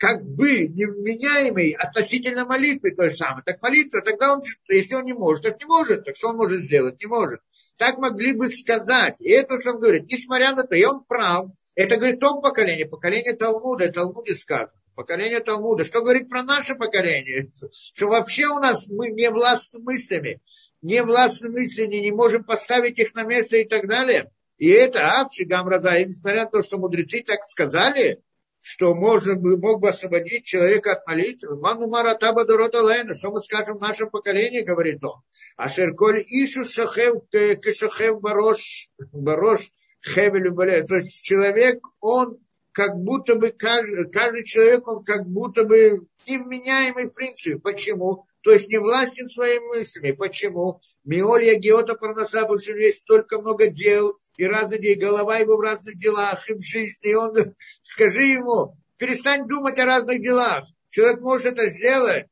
как 0.00 0.24
бы 0.24 0.66
невменяемый 0.66 1.72
относительно 1.72 2.46
молитвы 2.46 2.92
той 2.92 3.10
самой. 3.10 3.42
Так 3.44 3.60
молитва, 3.60 4.00
тогда 4.00 4.32
он, 4.32 4.40
если 4.70 4.94
он 4.94 5.04
не 5.04 5.12
может, 5.12 5.44
так 5.44 5.60
не 5.60 5.66
может, 5.66 6.06
так 6.06 6.16
что 6.16 6.30
он 6.30 6.38
может 6.38 6.62
сделать? 6.62 6.98
Не 7.02 7.06
может. 7.06 7.40
Так 7.76 7.98
могли 7.98 8.32
бы 8.32 8.48
сказать. 8.48 9.16
И 9.18 9.28
это, 9.28 9.60
что 9.60 9.72
он 9.72 9.80
говорит, 9.80 10.10
несмотря 10.10 10.54
на 10.54 10.62
то, 10.62 10.74
и 10.74 10.84
он 10.84 11.04
прав, 11.04 11.50
это 11.74 11.96
говорит 11.96 12.16
о 12.16 12.28
том 12.28 12.40
поколении, 12.40 12.84
поколение 12.84 13.34
Талмуда, 13.34 13.84
это 13.84 14.00
Талмуде 14.00 14.32
сказано. 14.32 14.82
Поколение 14.94 15.40
Талмуда. 15.40 15.84
Что 15.84 16.00
говорит 16.00 16.30
про 16.30 16.44
наше 16.44 16.76
поколение? 16.76 17.50
Что 17.70 18.06
вообще 18.06 18.46
у 18.46 18.58
нас 18.58 18.88
мы 18.88 19.10
не 19.10 19.28
властны 19.28 19.80
мыслями, 19.80 20.40
не 20.80 21.02
властны 21.02 21.50
мыслями, 21.50 21.96
не 21.96 22.10
можем 22.10 22.44
поставить 22.44 22.98
их 22.98 23.14
на 23.14 23.24
место 23.24 23.58
и 23.58 23.64
так 23.64 23.86
далее. 23.86 24.30
И 24.56 24.66
это 24.70 25.20
Авчи 25.20 25.44
Гамраза, 25.44 25.98
и 25.98 26.06
несмотря 26.06 26.44
на 26.44 26.50
то, 26.50 26.62
что 26.62 26.78
мудрецы 26.78 27.22
так 27.22 27.44
сказали, 27.44 28.22
что 28.60 28.94
можно, 28.94 29.34
мог 29.34 29.80
бы 29.80 29.88
освободить 29.88 30.44
человека 30.44 30.92
от 30.92 31.06
молитвы. 31.06 31.60
Ману 31.60 31.88
маратаба 31.88 32.44
дорота 32.44 32.82
лайна. 32.82 33.14
Что 33.14 33.30
мы 33.30 33.40
скажем 33.40 33.78
в 33.78 33.80
нашем 33.80 34.10
поколении, 34.10 34.60
говорит 34.60 35.02
он. 35.02 35.20
А 35.56 35.68
шерколь 35.68 36.22
ишу 36.26 36.64
шахев 36.64 37.22
кешахев 37.30 38.20
барош, 38.20 38.88
барош 39.12 39.70
хевелю. 40.04 40.54
То 40.86 40.96
есть 40.96 41.22
человек, 41.22 41.80
он 42.00 42.38
как 42.72 42.96
будто 42.96 43.34
бы, 43.34 43.50
каждый, 43.50 44.10
каждый 44.10 44.44
человек, 44.44 44.86
он 44.86 45.04
как 45.04 45.26
будто 45.26 45.64
бы 45.64 46.06
невменяемый 46.26 47.08
в 47.08 47.14
принципе. 47.14 47.58
Почему? 47.58 48.26
То 48.42 48.52
есть 48.52 48.68
не 48.68 48.78
властен 48.78 49.28
своими 49.28 49.78
мыслями. 49.78 50.12
Почему? 50.12 50.80
Миолья 51.04 51.56
Геота 51.56 51.94
Парнаса, 51.94 52.42
потому 52.42 52.58
что 52.58 52.72
есть 52.72 52.98
столько 52.98 53.38
много 53.40 53.66
дел, 53.66 54.18
и 54.36 54.44
разные 54.46 54.78
дела, 54.80 55.10
голова 55.10 55.36
его 55.38 55.56
в 55.56 55.60
разных 55.60 55.98
делах, 55.98 56.48
и 56.48 56.54
в 56.54 56.62
жизни. 56.62 57.10
И 57.10 57.14
он, 57.14 57.34
скажи 57.82 58.22
ему, 58.22 58.76
перестань 58.96 59.46
думать 59.46 59.78
о 59.78 59.84
разных 59.84 60.22
делах. 60.22 60.64
Человек 60.88 61.20
может 61.20 61.46
это 61.46 61.68
сделать. 61.68 62.26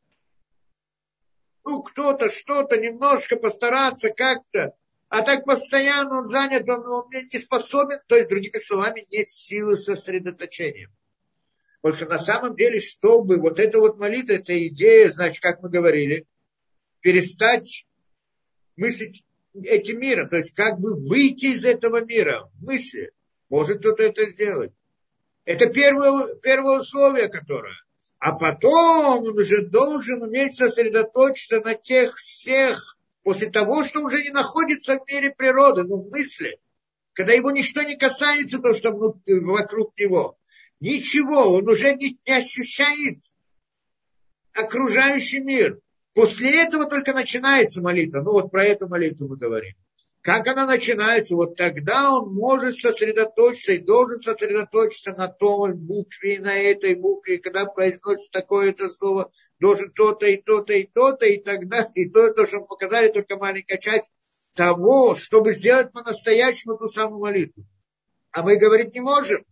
Ну, 1.65 1.83
кто-то, 1.83 2.31
что-то, 2.31 2.79
немножко 2.79 3.37
постараться 3.37 4.09
как-то. 4.09 4.75
А 5.11 5.23
так 5.23 5.45
постоянно 5.45 6.21
он 6.21 6.29
занят, 6.29 6.69
он, 6.69 6.87
он 6.87 7.11
не 7.11 7.39
способен, 7.39 7.99
то 8.09 8.17
есть, 8.17 8.29
другими 8.29 8.59
словами, 8.59 9.07
нет 9.11 9.31
силы 9.31 9.77
сосредоточения. 9.77 10.91
Потому 11.81 11.97
что 11.97 12.09
на 12.09 12.19
самом 12.19 12.57
деле, 12.57 12.81
чтобы 12.81 13.39
вот 13.39 13.59
эта 13.61 13.79
вот 13.79 13.99
молитва, 13.99 14.35
эта 14.35 14.67
идея, 14.69 15.11
значит, 15.11 15.41
как 15.41 15.63
мы 15.63 15.71
говорили, 15.71 16.27
перестать 17.01 17.87
мыслить 18.77 19.25
этим 19.55 20.01
миром, 20.01 20.29
то 20.29 20.37
есть 20.37 20.55
как 20.55 20.79
бы 20.79 20.95
выйти 20.95 21.47
из 21.47 21.65
этого 21.65 22.05
мира 22.05 22.51
в 22.55 22.65
мысли. 22.65 23.13
Может 23.49 23.79
кто-то 23.79 24.03
это 24.03 24.27
сделать. 24.27 24.73
Это 25.45 25.67
первое, 25.67 26.35
первое 26.37 26.81
условие, 26.81 27.29
которое. 27.29 27.75
А 28.19 28.33
потом 28.33 29.25
он 29.25 29.39
уже 29.39 29.63
должен 29.63 30.23
уметь 30.23 30.57
сосредоточиться 30.57 31.61
на 31.61 31.75
тех 31.75 32.17
всех, 32.17 32.99
после 33.23 33.51
того, 33.51 33.85
что 33.85 34.01
уже 34.01 34.23
не 34.23 34.31
находится 34.31 34.97
в 34.97 35.07
мире 35.07 35.31
природы, 35.31 35.85
ну, 35.85 36.03
в 36.03 36.11
мысли. 36.11 36.59
Когда 37.13 37.33
его 37.33 37.51
ничто 37.51 37.83
не 37.83 37.97
касается, 37.97 38.59
то, 38.59 38.73
что 38.75 38.91
вокруг 38.91 39.99
него. 39.99 40.39
Ничего, 40.81 41.55
он 41.55 41.69
уже 41.69 41.95
не, 41.95 42.19
не 42.27 42.33
ощущает 42.33 43.19
окружающий 44.53 45.41
мир. 45.41 45.81
После 46.15 46.63
этого 46.63 46.87
только 46.87 47.13
начинается 47.13 47.83
молитва. 47.83 48.23
Ну 48.23 48.33
вот 48.33 48.51
про 48.51 48.65
эту 48.65 48.89
молитву 48.89 49.29
мы 49.29 49.37
говорим. 49.37 49.75
Как 50.21 50.47
она 50.49 50.67
начинается? 50.67 51.37
Вот 51.37 51.57
тогда 51.57 52.13
он 52.13 52.35
может 52.35 52.77
сосредоточиться 52.77 53.73
и 53.73 53.79
должен 53.79 54.21
сосредоточиться 54.21 55.13
на 55.13 55.29
том 55.29 55.75
букве 55.77 56.35
и 56.35 56.39
на 56.39 56.55
этой 56.55 56.95
букве. 56.97 57.39
Когда 57.39 57.67
произносится 57.67 58.29
такое-то 58.31 58.89
слово, 58.89 59.31
должен 59.61 59.93
то-то 59.93 60.27
и 60.27 60.37
то-то 60.37 60.75
и 60.75 60.85
то-то, 60.85 61.25
и 61.27 61.41
тогда, 61.41 61.89
и 61.95 62.09
то, 62.09 62.33
то, 62.33 62.47
что 62.47 62.61
мы 62.61 62.67
показали, 62.67 63.09
только 63.09 63.37
маленькая 63.37 63.79
часть 63.79 64.11
того, 64.55 65.15
чтобы 65.15 65.53
сделать 65.53 65.93
по-настоящему 65.93 66.77
ту 66.77 66.89
самую 66.89 67.21
молитву. 67.21 67.65
А 68.33 68.43
мы 68.43 68.57
говорить 68.57 68.95
не 68.95 69.01
можем. 69.01 69.45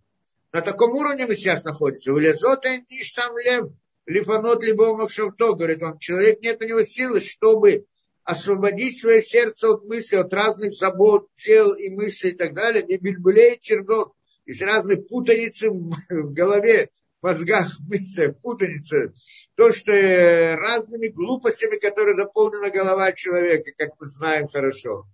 На 0.56 0.62
таком 0.62 0.94
уровне 0.94 1.26
мы 1.26 1.36
сейчас 1.36 1.64
находимся. 1.64 2.14
Улезота 2.14 2.78
ниш 2.78 3.12
сам 3.12 3.36
лев, 3.36 3.66
лифанот 4.06 4.64
либо 4.64 4.96
махшавто, 4.96 5.52
говорит 5.52 5.82
он, 5.82 5.98
человек 5.98 6.40
нет 6.40 6.62
у 6.62 6.64
него 6.64 6.82
силы, 6.82 7.20
чтобы 7.20 7.84
освободить 8.24 8.98
свое 8.98 9.20
сердце 9.20 9.68
от 9.68 9.84
мыслей, 9.84 10.20
от 10.20 10.32
разных 10.32 10.72
забот, 10.72 11.28
дел 11.44 11.74
и 11.74 11.90
мыслей 11.90 12.30
и 12.30 12.34
так 12.34 12.54
далее, 12.54 12.82
не 12.84 12.96
бельбулей 12.96 13.58
чернот, 13.60 14.14
из 14.46 14.62
разной 14.62 14.96
путаницы 14.96 15.68
в 16.08 16.32
голове, 16.32 16.88
в 17.20 17.26
мозгах, 17.26 17.78
в 17.78 17.86
мыслях, 17.90 18.40
путаница. 18.40 19.12
То, 19.56 19.72
что 19.72 19.92
э, 19.92 20.54
разными 20.54 21.08
глупостями, 21.08 21.76
которые 21.76 22.16
заполнена 22.16 22.70
голова 22.70 23.12
человека, 23.12 23.72
как 23.76 23.90
мы 24.00 24.06
знаем 24.06 24.48
хорошо. 24.48 25.04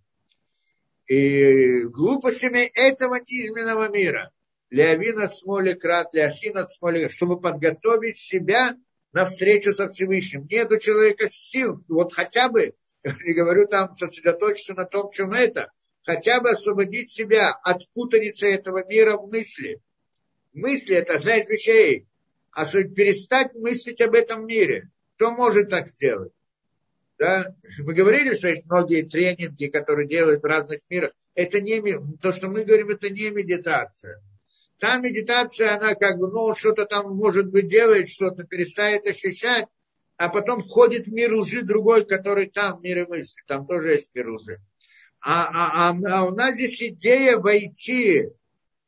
И 1.08 1.82
глупостями 1.82 2.70
этого 2.74 3.16
низменного 3.16 3.88
мира– 3.88 4.30
Леовина 4.72 5.28
смоли 5.28 5.74
крат, 5.74 6.14
Леохина 6.14 6.66
смоли, 6.66 7.08
чтобы 7.08 7.38
подготовить 7.38 8.16
себя 8.16 8.74
на 9.12 9.26
встречу 9.26 9.74
со 9.74 9.86
Всевышним. 9.86 10.46
Нет 10.50 10.72
у 10.72 10.78
человека 10.78 11.28
сил, 11.28 11.84
вот 11.88 12.14
хотя 12.14 12.48
бы, 12.48 12.72
не 13.04 13.34
говорю 13.34 13.68
там 13.68 13.94
сосредоточиться 13.94 14.72
на 14.72 14.86
том, 14.86 15.10
чем 15.10 15.34
это, 15.34 15.70
хотя 16.04 16.40
бы 16.40 16.48
освободить 16.48 17.10
себя 17.10 17.50
от 17.50 17.82
путаницы 17.92 18.46
этого 18.46 18.82
мира 18.86 19.18
в 19.18 19.30
мысли. 19.30 19.82
Мысли– 20.54 20.96
это 20.96 21.16
одна 21.16 21.36
из 21.36 21.50
вещей. 21.50 22.06
А 22.50 22.64
перестать 22.64 23.54
мыслить 23.54 24.00
об 24.00 24.14
этом 24.14 24.46
мире. 24.46 24.90
Кто 25.16 25.32
может 25.32 25.68
так 25.68 25.90
сделать? 25.90 26.32
Да? 27.18 27.54
Мы 27.78 27.92
говорили, 27.92 28.34
что 28.34 28.48
есть 28.48 28.64
многие 28.64 29.02
тренинги, 29.02 29.66
которые 29.66 30.08
делают 30.08 30.42
в 30.42 30.46
разных 30.46 30.80
мирах. 30.88 31.12
Это 31.34 31.60
не, 31.60 31.82
то, 32.22 32.32
что 32.32 32.48
мы 32.48 32.64
говорим, 32.64 32.88
это 32.88 33.10
не 33.10 33.28
медитация. 33.28 34.22
Та 34.82 34.98
медитация, 34.98 35.76
она 35.76 35.94
как 35.94 36.18
бы, 36.18 36.26
ну, 36.26 36.52
что-то 36.56 36.86
там, 36.86 37.14
может 37.14 37.48
быть, 37.52 37.68
делает, 37.68 38.08
что-то 38.08 38.42
перестает 38.42 39.06
ощущать, 39.06 39.66
а 40.16 40.28
потом 40.28 40.60
входит 40.60 41.06
в 41.06 41.12
мир 41.12 41.36
лжи 41.36 41.62
другой, 41.62 42.04
который 42.04 42.46
там, 42.50 42.82
мир 42.82 43.04
и 43.04 43.06
мысли, 43.06 43.40
там 43.46 43.64
тоже 43.64 43.92
есть 43.92 44.10
мир 44.12 44.32
лжи. 44.32 44.58
А, 45.20 45.46
а, 45.46 45.90
а, 45.90 46.18
а 46.18 46.24
у 46.24 46.34
нас 46.34 46.54
здесь 46.54 46.82
идея 46.82 47.36
войти 47.36 48.30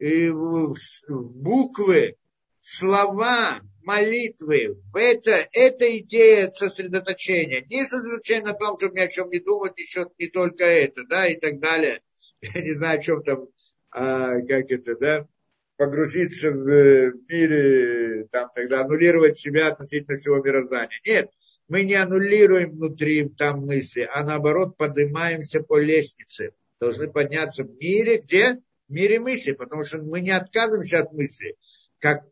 э, 0.00 0.30
в 0.32 0.74
буквы, 1.08 2.16
слова, 2.60 3.60
молитвы, 3.84 4.76
это, 4.96 5.48
это 5.52 5.98
идея 5.98 6.50
сосредоточения. 6.50 7.64
Не 7.70 7.86
сосредоточение 7.86 8.46
на 8.46 8.54
том, 8.54 8.76
чтобы 8.78 8.96
ни 8.96 9.00
о 9.00 9.06
чем 9.06 9.30
не 9.30 9.38
думать, 9.38 9.78
еще 9.78 10.08
не 10.18 10.26
только 10.26 10.64
это, 10.64 11.04
да, 11.04 11.28
и 11.28 11.36
так 11.36 11.60
далее. 11.60 12.02
Я 12.40 12.62
не 12.62 12.72
знаю, 12.72 12.98
о 12.98 13.02
чем 13.02 13.22
там 13.22 13.46
а, 13.92 14.40
как 14.40 14.72
это, 14.72 14.96
да, 14.96 15.28
погрузиться 15.76 16.50
в 16.50 17.12
мире, 17.28 18.26
там, 18.30 18.50
тогда 18.54 18.82
аннулировать 18.82 19.38
себя 19.38 19.68
относительно 19.68 20.16
всего 20.16 20.38
мироздания. 20.38 21.00
Нет, 21.04 21.30
мы 21.68 21.84
не 21.84 21.94
аннулируем 21.94 22.72
внутри 22.72 23.28
там 23.28 23.66
мысли, 23.66 24.08
а 24.12 24.22
наоборот 24.22 24.76
поднимаемся 24.76 25.62
по 25.62 25.78
лестнице. 25.78 26.52
Должны 26.80 27.10
подняться 27.10 27.64
в 27.64 27.76
мире, 27.78 28.18
где? 28.18 28.60
В 28.88 28.92
мире 28.92 29.18
мысли, 29.18 29.52
потому 29.52 29.84
что 29.84 29.98
мы 29.98 30.20
не 30.20 30.30
отказываемся 30.30 31.00
от 31.00 31.12
мысли, 31.12 31.56
как 31.98 32.24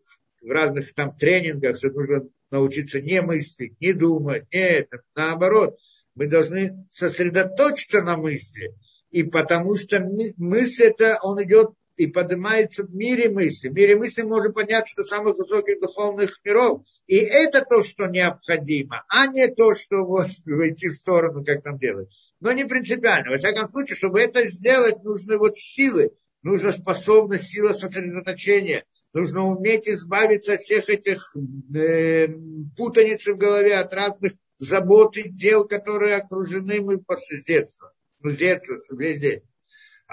в 0.43 0.51
разных 0.51 0.93
там 0.95 1.17
тренингах, 1.17 1.77
что 1.77 1.91
нужно 1.91 2.29
научиться 2.51 3.01
не 3.01 3.23
мыслить, 3.23 3.81
не 3.81 3.93
думать, 3.93 4.45
не 4.53 4.61
это. 4.61 5.03
Наоборот, 5.15 5.79
мы 6.15 6.27
должны 6.27 6.87
сосредоточиться 6.91 8.03
на 8.03 8.17
мысли. 8.17 8.75
И 9.11 9.23
потому 9.23 9.77
что 9.77 10.01
мысль 10.37 10.85
это, 10.85 11.19
он 11.23 11.43
идет 11.43 11.71
и 11.97 12.07
поднимается 12.07 12.85
в 12.85 12.95
мире 12.95 13.29
мысли. 13.31 13.69
В 13.69 13.75
мире 13.75 13.97
мысли 13.97 14.23
можно 14.23 14.53
подняться 14.53 14.95
до 14.97 15.05
самых 15.05 15.37
высоких 15.37 15.81
духовных 15.81 16.41
миров. 16.45 16.83
И 17.07 17.17
это 17.17 17.65
то, 17.65 17.83
что 17.83 18.07
необходимо, 18.07 19.05
а 19.09 19.27
не 19.27 19.49
то, 19.49 19.75
что 19.75 20.05
вот 20.05 20.29
войти 20.47 20.89
в 20.89 20.95
сторону, 20.95 21.45
как 21.45 21.63
там 21.63 21.79
делать. 21.79 22.09
Но 22.41 22.53
не 22.53 22.65
принципиально. 22.65 23.31
Во 23.31 23.37
всяком 23.37 23.69
случае, 23.69 23.97
чтобы 23.97 24.21
это 24.21 24.47
сделать, 24.47 25.03
нужны 25.05 25.39
вот 25.39 25.57
силы, 25.57 26.13
нужна 26.43 26.73
способность, 26.73 27.49
сила 27.49 27.73
сосредоточения, 27.73 28.85
нужно 29.13 29.47
уметь 29.47 29.89
избавиться 29.89 30.55
от 30.55 30.61
всех 30.61 30.89
этих 30.89 31.37
э, 31.75 32.29
путаниц 32.77 33.27
в 33.27 33.37
голове, 33.37 33.77
от 33.77 33.93
разных 33.93 34.33
забот 34.59 35.17
и 35.17 35.29
дел, 35.29 35.67
которые 35.67 36.17
окружены 36.17 36.81
мы 36.81 36.99
после 36.99 37.43
детства. 37.43 37.93
Ну, 38.21 38.31
с 38.31 38.37
детства, 38.37 38.77
везде. 38.97 39.43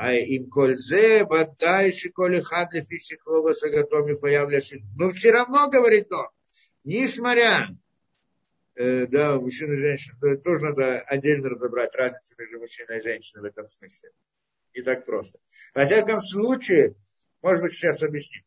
А 0.02 0.14
им 0.14 0.50
кользе, 0.50 1.26
бадай, 1.26 1.92
шиколи 1.92 2.40
хадли 2.40 2.82
фисихлова 2.90 3.52
сагатоми 3.52 4.14
появляется. 4.14 4.78
Но 4.98 5.10
все 5.10 5.32
равно, 5.32 5.70
говорит 5.70 6.10
он, 6.14 6.28
несмотря, 6.86 7.68
э, 8.76 9.08
да, 9.08 9.36
мужчина 9.36 9.74
и 9.74 9.76
женщина, 9.76 10.38
тоже 10.38 10.62
надо 10.62 11.02
отдельно 11.02 11.50
разобрать 11.50 11.94
разницу 11.96 12.34
между 12.38 12.60
мужчиной 12.60 13.00
и 13.00 13.04
женщиной 13.04 13.42
в 13.42 13.46
этом 13.52 13.68
смысле. 13.68 14.12
Не 14.74 14.84
так 14.84 15.06
просто. 15.06 15.38
Во 15.76 15.86
всяком 15.86 16.22
случае, 16.22 16.96
может 17.42 17.62
быть, 17.62 17.74
сейчас 17.74 18.02
объясним. 18.02 18.46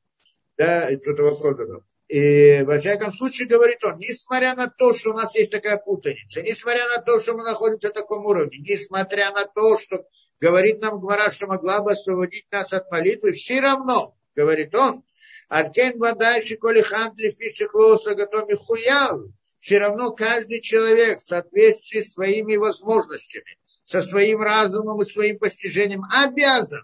Да, 0.57 0.89
кто-то 0.97 1.23
вопрос 1.23 1.59
задал. 1.59 1.85
И, 2.09 2.63
во 2.63 2.79
всяком 2.79 3.13
случае, 3.13 3.47
говорит 3.47 3.85
он, 3.85 3.99
несмотря 3.99 4.55
на 4.55 4.69
то, 4.69 4.95
что 4.95 5.11
у 5.11 5.15
нас 5.15 5.35
есть 5.35 5.53
такая 5.53 5.77
путаница, 5.77 6.41
несмотря 6.41 6.89
на 6.89 7.03
то, 7.03 7.21
что 7.21 7.35
мы 7.35 7.45
находимся 7.45 7.89
на 7.89 7.93
таком 7.93 8.25
уровне, 8.25 8.57
несмотря 8.67 9.33
на 9.33 9.45
то, 9.45 9.77
что 9.77 10.07
говорит 10.41 10.81
нам 10.81 11.01
Гмара, 11.01 11.31
что 11.31 11.47
могла 11.47 11.81
бы 11.81 11.93
освободить 11.93 12.47
нас 12.51 12.73
от 12.73 12.91
молитвы, 12.91 13.33
все 13.33 13.61
равно, 13.61 14.17
говорит 14.35 14.75
он, 14.75 15.05
Аркен 15.49 15.99
Вадайши 15.99 16.57
Колихандли 16.57 17.31
Фишихлоса 17.31 18.15
Гатоми 18.15 18.55
Хуяв, 18.55 19.21
все 19.61 19.79
равно 19.79 20.11
каждый 20.11 20.61
человек 20.61 21.21
в 21.21 21.27
соответствии 21.27 22.01
с 22.01 22.15
своими 22.15 22.57
возможностями, 22.57 23.59
со 23.85 24.03
своим 24.03 24.43
разумом 24.43 25.01
и 25.03 25.05
своим 25.05 25.39
постижением 25.39 26.05
обязан 26.11 26.83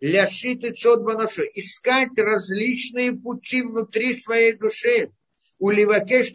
ляшит 0.00 0.64
и 0.64 0.72
цодбанашо, 0.72 1.42
искать 1.54 2.18
различные 2.18 3.12
пути 3.12 3.62
внутри 3.62 4.14
своей 4.14 4.52
души, 4.52 5.12
у 5.58 5.70
Ливакеш 5.70 6.32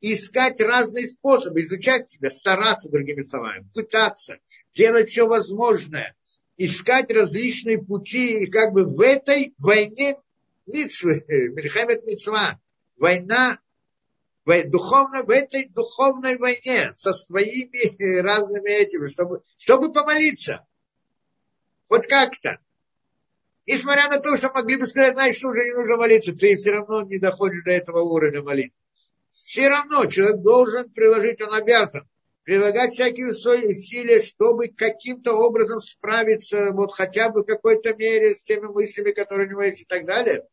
искать 0.00 0.60
разные 0.60 1.06
способы, 1.06 1.62
изучать 1.62 2.08
себя, 2.08 2.30
стараться, 2.30 2.88
другими 2.88 3.22
словами, 3.22 3.68
пытаться, 3.74 4.38
делать 4.74 5.08
все 5.08 5.26
возможное, 5.26 6.14
искать 6.56 7.10
различные 7.10 7.82
пути, 7.82 8.44
и 8.44 8.46
как 8.50 8.72
бы 8.72 8.84
в 8.84 9.00
этой 9.00 9.54
войне 9.58 10.16
Митсвы, 10.66 11.24
Мельхамед 11.28 12.04
Мицва, 12.04 12.60
война 12.96 13.58
духовно, 14.44 15.22
в 15.22 15.30
этой 15.30 15.68
духовной 15.68 16.38
войне 16.38 16.94
со 16.96 17.12
своими 17.12 18.20
разными 18.20 18.70
этими, 18.70 19.06
чтобы, 19.06 19.42
чтобы 19.58 19.92
помолиться. 19.92 20.66
Хоть 21.86 22.06
как-то. 22.06 22.58
Несмотря 23.66 24.08
на 24.08 24.18
то, 24.20 24.36
что 24.36 24.50
могли 24.50 24.76
бы 24.76 24.86
сказать, 24.86 25.14
знаешь, 25.14 25.36
что 25.36 25.48
уже 25.48 25.64
не 25.64 25.74
нужно 25.74 25.96
молиться, 25.96 26.34
ты 26.34 26.56
все 26.56 26.72
равно 26.72 27.02
не 27.02 27.18
доходишь 27.18 27.64
до 27.64 27.72
этого 27.72 28.00
уровня 28.00 28.42
молитвы 28.42 28.74
все 29.48 29.68
равно 29.68 30.04
человек 30.04 30.42
должен 30.42 30.90
приложить, 30.90 31.40
он 31.40 31.54
обязан 31.54 32.06
прилагать 32.44 32.92
всякие 32.92 33.28
усилия, 33.28 34.20
чтобы 34.20 34.68
каким-то 34.68 35.32
образом 35.32 35.80
справиться, 35.80 36.70
вот 36.72 36.92
хотя 36.92 37.30
бы 37.30 37.40
в 37.40 37.46
какой-то 37.46 37.94
мере 37.94 38.34
с 38.34 38.44
теми 38.44 38.66
мыслями, 38.66 39.12
которые 39.12 39.46
у 39.48 39.50
него 39.52 39.62
есть 39.62 39.80
и 39.80 39.84
так 39.86 40.04
далее. 40.04 40.46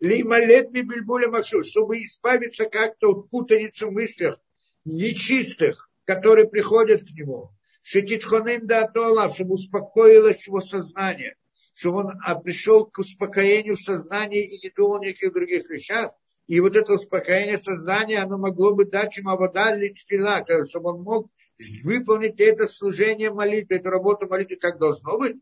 Лима 0.00 0.40
летми 0.40 0.80
бельбуля 0.80 1.28
максу, 1.28 1.62
чтобы 1.62 1.98
избавиться 1.98 2.64
как-то 2.64 3.12
от 3.12 3.30
путаницы 3.30 3.86
в 3.86 3.92
мыслях 3.92 4.36
нечистых, 4.84 5.88
которые 6.04 6.48
приходят 6.48 7.02
к 7.02 7.10
нему. 7.12 7.52
Шетитхонен 7.82 8.66
да 8.66 8.86
атуала, 8.86 9.30
чтобы 9.30 9.54
успокоилось 9.54 10.48
его 10.48 10.58
сознание, 10.58 11.36
чтобы 11.74 11.98
он 11.98 12.10
а, 12.24 12.34
пришел 12.34 12.86
к 12.86 12.98
успокоению 12.98 13.76
в 13.76 13.82
сознании 13.82 14.44
и 14.44 14.60
не 14.64 14.70
думал 14.70 14.96
о 14.96 15.04
никаких 15.04 15.32
других 15.32 15.70
вещах, 15.70 16.10
и 16.46 16.60
вот 16.60 16.76
это 16.76 16.94
успокоение 16.94 17.58
сознания, 17.58 18.18
оно 18.18 18.38
могло 18.38 18.74
бы 18.74 18.84
дать 18.84 19.16
ему 19.16 19.36
вода 19.36 19.74
литфила, 19.74 20.44
чтобы 20.68 20.90
он 20.90 21.02
мог 21.02 21.30
выполнить 21.84 22.40
это 22.40 22.66
служение 22.66 23.32
молитвы, 23.32 23.76
эту 23.76 23.90
работу 23.90 24.26
молитвы, 24.26 24.56
как 24.56 24.78
должно 24.78 25.18
быть. 25.18 25.36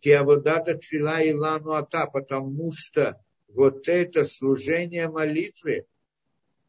Киаводата 0.00 0.74
тфила 0.76 1.20
и 1.22 1.32
лану 1.32 1.72
ата, 1.72 2.06
потому 2.06 2.72
что 2.72 3.18
вот 3.48 3.88
это 3.88 4.24
служение 4.24 5.08
молитвы, 5.08 5.86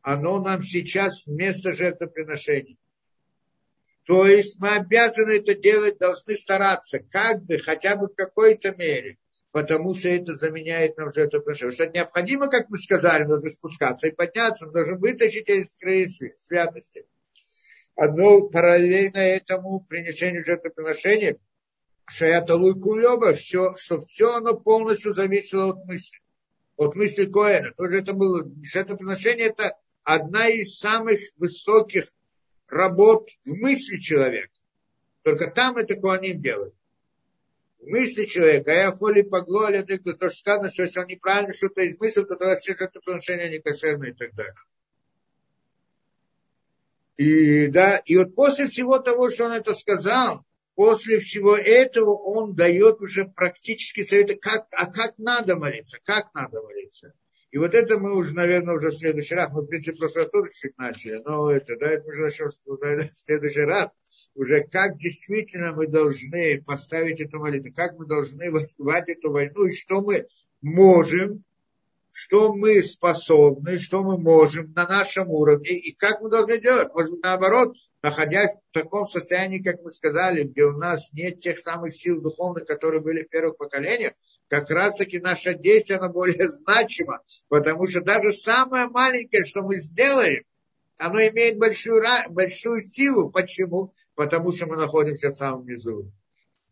оно 0.02 0.40
нам 0.40 0.62
сейчас 0.62 1.26
вместо 1.26 1.74
жертвоприношений. 1.74 2.78
То 4.06 4.26
есть 4.26 4.60
мы 4.62 4.70
обязаны 4.70 5.38
это 5.38 5.56
делать, 5.56 5.98
должны 5.98 6.36
стараться, 6.36 7.00
как 7.00 7.44
бы, 7.44 7.58
хотя 7.58 7.96
бы 7.96 8.08
в 8.08 8.16
какой-то 8.16 8.76
мере 8.76 9.18
потому 9.56 9.96
что 9.96 10.10
это 10.10 10.36
заменяет 10.36 10.98
нам 10.98 11.14
жертвоприношение. 11.14 11.72
Что 11.72 11.86
необходимо, 11.86 12.50
как 12.50 12.68
мы 12.68 12.78
сказали, 12.78 13.24
нужно 13.24 13.50
спускаться 13.50 14.06
и 14.06 14.12
подняться, 14.12 14.66
мы 14.66 14.74
должны 14.74 14.98
вытащить 14.98 15.48
эти 15.48 15.70
скрые 15.70 16.10
святости. 16.10 17.06
Одно 17.96 18.50
параллельно 18.50 19.20
этому 19.20 19.80
принесению 19.80 20.44
жертвоприношения, 20.44 21.38
шаята 22.06 22.58
луйкулеба, 22.58 23.32
все, 23.32 23.78
что 23.78 24.04
все 24.04 24.36
оно 24.36 24.60
полностью 24.60 25.14
зависело 25.14 25.70
от 25.70 25.86
мысли. 25.86 26.20
От 26.76 26.96
мысли 26.96 27.26
Коэна. 27.26 27.72
Тоже 27.78 28.00
это 28.00 28.12
было, 28.12 28.52
жертвоприношение 28.62 29.48
это 29.48 29.78
одна 30.04 30.50
из 30.50 30.78
самых 30.78 31.22
высоких 31.38 32.12
работ 32.68 33.30
в 33.46 33.54
мысли 33.54 34.00
человека. 34.00 34.52
Только 35.24 35.50
там 35.50 35.78
это 35.78 35.96
Коаним 35.96 36.42
делает 36.42 36.74
мысли 37.86 38.26
человека, 38.26 38.72
а 38.72 38.76
я 38.76 38.92
холи 38.92 39.22
поглоли, 39.22 39.82
то, 39.82 40.16
что 40.16 40.30
сказано, 40.30 40.70
что 40.72 40.84
если 40.84 41.00
он 41.00 41.08
неправильно 41.08 41.54
что-то 41.54 41.88
измыслил, 41.88 42.26
то 42.26 42.36
тогда 42.36 42.56
все 42.56 42.74
это 42.74 42.86
отношения 42.86 43.50
некошерные 43.50 44.12
и 44.12 44.14
так 44.14 44.34
далее. 44.36 44.56
И, 47.18 47.68
да, 47.68 47.98
и 47.98 48.18
вот 48.18 48.36
после 48.36 48.68
всего 48.68 49.00
того, 49.00 49.30
что 49.30 49.46
он 49.46 49.54
это 49.54 49.74
сказал, 49.74 50.46
после 50.76 51.20
всего 51.20 51.56
этого 51.56 52.12
он 52.12 52.56
дает 52.56 53.00
уже 53.00 53.26
практически 53.26 54.04
советы, 54.04 54.36
как, 54.36 54.68
а 54.72 54.86
как 54.88 55.18
надо 55.18 55.56
молиться, 55.56 56.00
как 56.04 56.34
надо 56.34 56.62
молиться. 56.62 57.14
И 57.56 57.58
вот 57.58 57.74
это 57.74 57.98
мы 57.98 58.14
уже, 58.18 58.34
наверное, 58.34 58.76
уже 58.76 58.90
в 58.90 58.98
следующий 58.98 59.34
раз, 59.34 59.50
мы, 59.50 59.62
в 59.62 59.68
принципе, 59.68 59.98
просто 59.98 60.26
тоже 60.26 60.52
чуть 60.54 60.78
начали, 60.78 61.22
но 61.24 61.50
это, 61.50 61.78
да, 61.78 61.90
это 61.90 62.06
уже 62.06 62.24
начнем 62.24 62.50
в 63.14 63.18
следующий 63.18 63.62
раз, 63.62 63.98
уже 64.36 64.66
как 64.66 64.98
действительно 64.98 65.72
мы 65.72 65.88
должны 65.88 66.62
поставить 66.62 67.22
эту 67.22 67.40
молитву, 67.40 67.72
как 67.74 67.98
мы 67.98 68.08
должны 68.08 68.52
воевать 68.52 69.08
эту 69.08 69.32
войну, 69.32 69.68
и 69.68 69.72
что 69.72 70.02
мы 70.02 70.28
можем, 70.62 71.46
что 72.12 72.54
мы 72.54 72.84
способны, 72.84 73.78
что 73.78 74.04
мы 74.04 74.18
можем 74.18 74.74
на 74.74 74.86
нашем 74.86 75.30
уровне, 75.30 75.78
и 75.78 75.94
как 75.94 76.20
мы 76.20 76.30
должны 76.30 76.60
делать. 76.60 76.94
Может 76.94 77.12
быть, 77.12 77.24
наоборот, 77.24 77.78
находясь 78.06 78.56
в 78.70 78.74
таком 78.74 79.08
состоянии, 79.08 79.58
как 79.58 79.82
мы 79.82 79.90
сказали, 79.90 80.44
где 80.44 80.64
у 80.64 80.78
нас 80.78 81.12
нет 81.12 81.40
тех 81.40 81.58
самых 81.58 81.92
сил 81.92 82.22
духовных, 82.22 82.68
которые 82.68 83.02
были 83.02 83.24
в 83.24 83.30
первых 83.30 83.58
поколениях, 83.58 84.14
как 84.48 84.70
раз 84.70 84.96
таки 84.96 85.18
наше 85.18 85.56
действие, 85.56 85.98
оно 85.98 86.10
более 86.14 86.48
значимо, 86.52 87.22
потому 87.48 87.88
что 87.88 88.02
даже 88.02 88.32
самое 88.32 88.90
маленькое, 88.90 89.44
что 89.44 89.64
мы 89.64 89.78
сделаем, 89.78 90.44
оно 90.98 91.20
имеет 91.20 91.58
большую, 91.58 92.04
большую 92.30 92.82
силу. 92.82 93.32
Почему? 93.32 93.92
Потому 94.14 94.52
что 94.52 94.68
мы 94.68 94.78
находимся 94.78 95.32
в 95.32 95.36
самом 95.36 95.66
низу. 95.66 96.12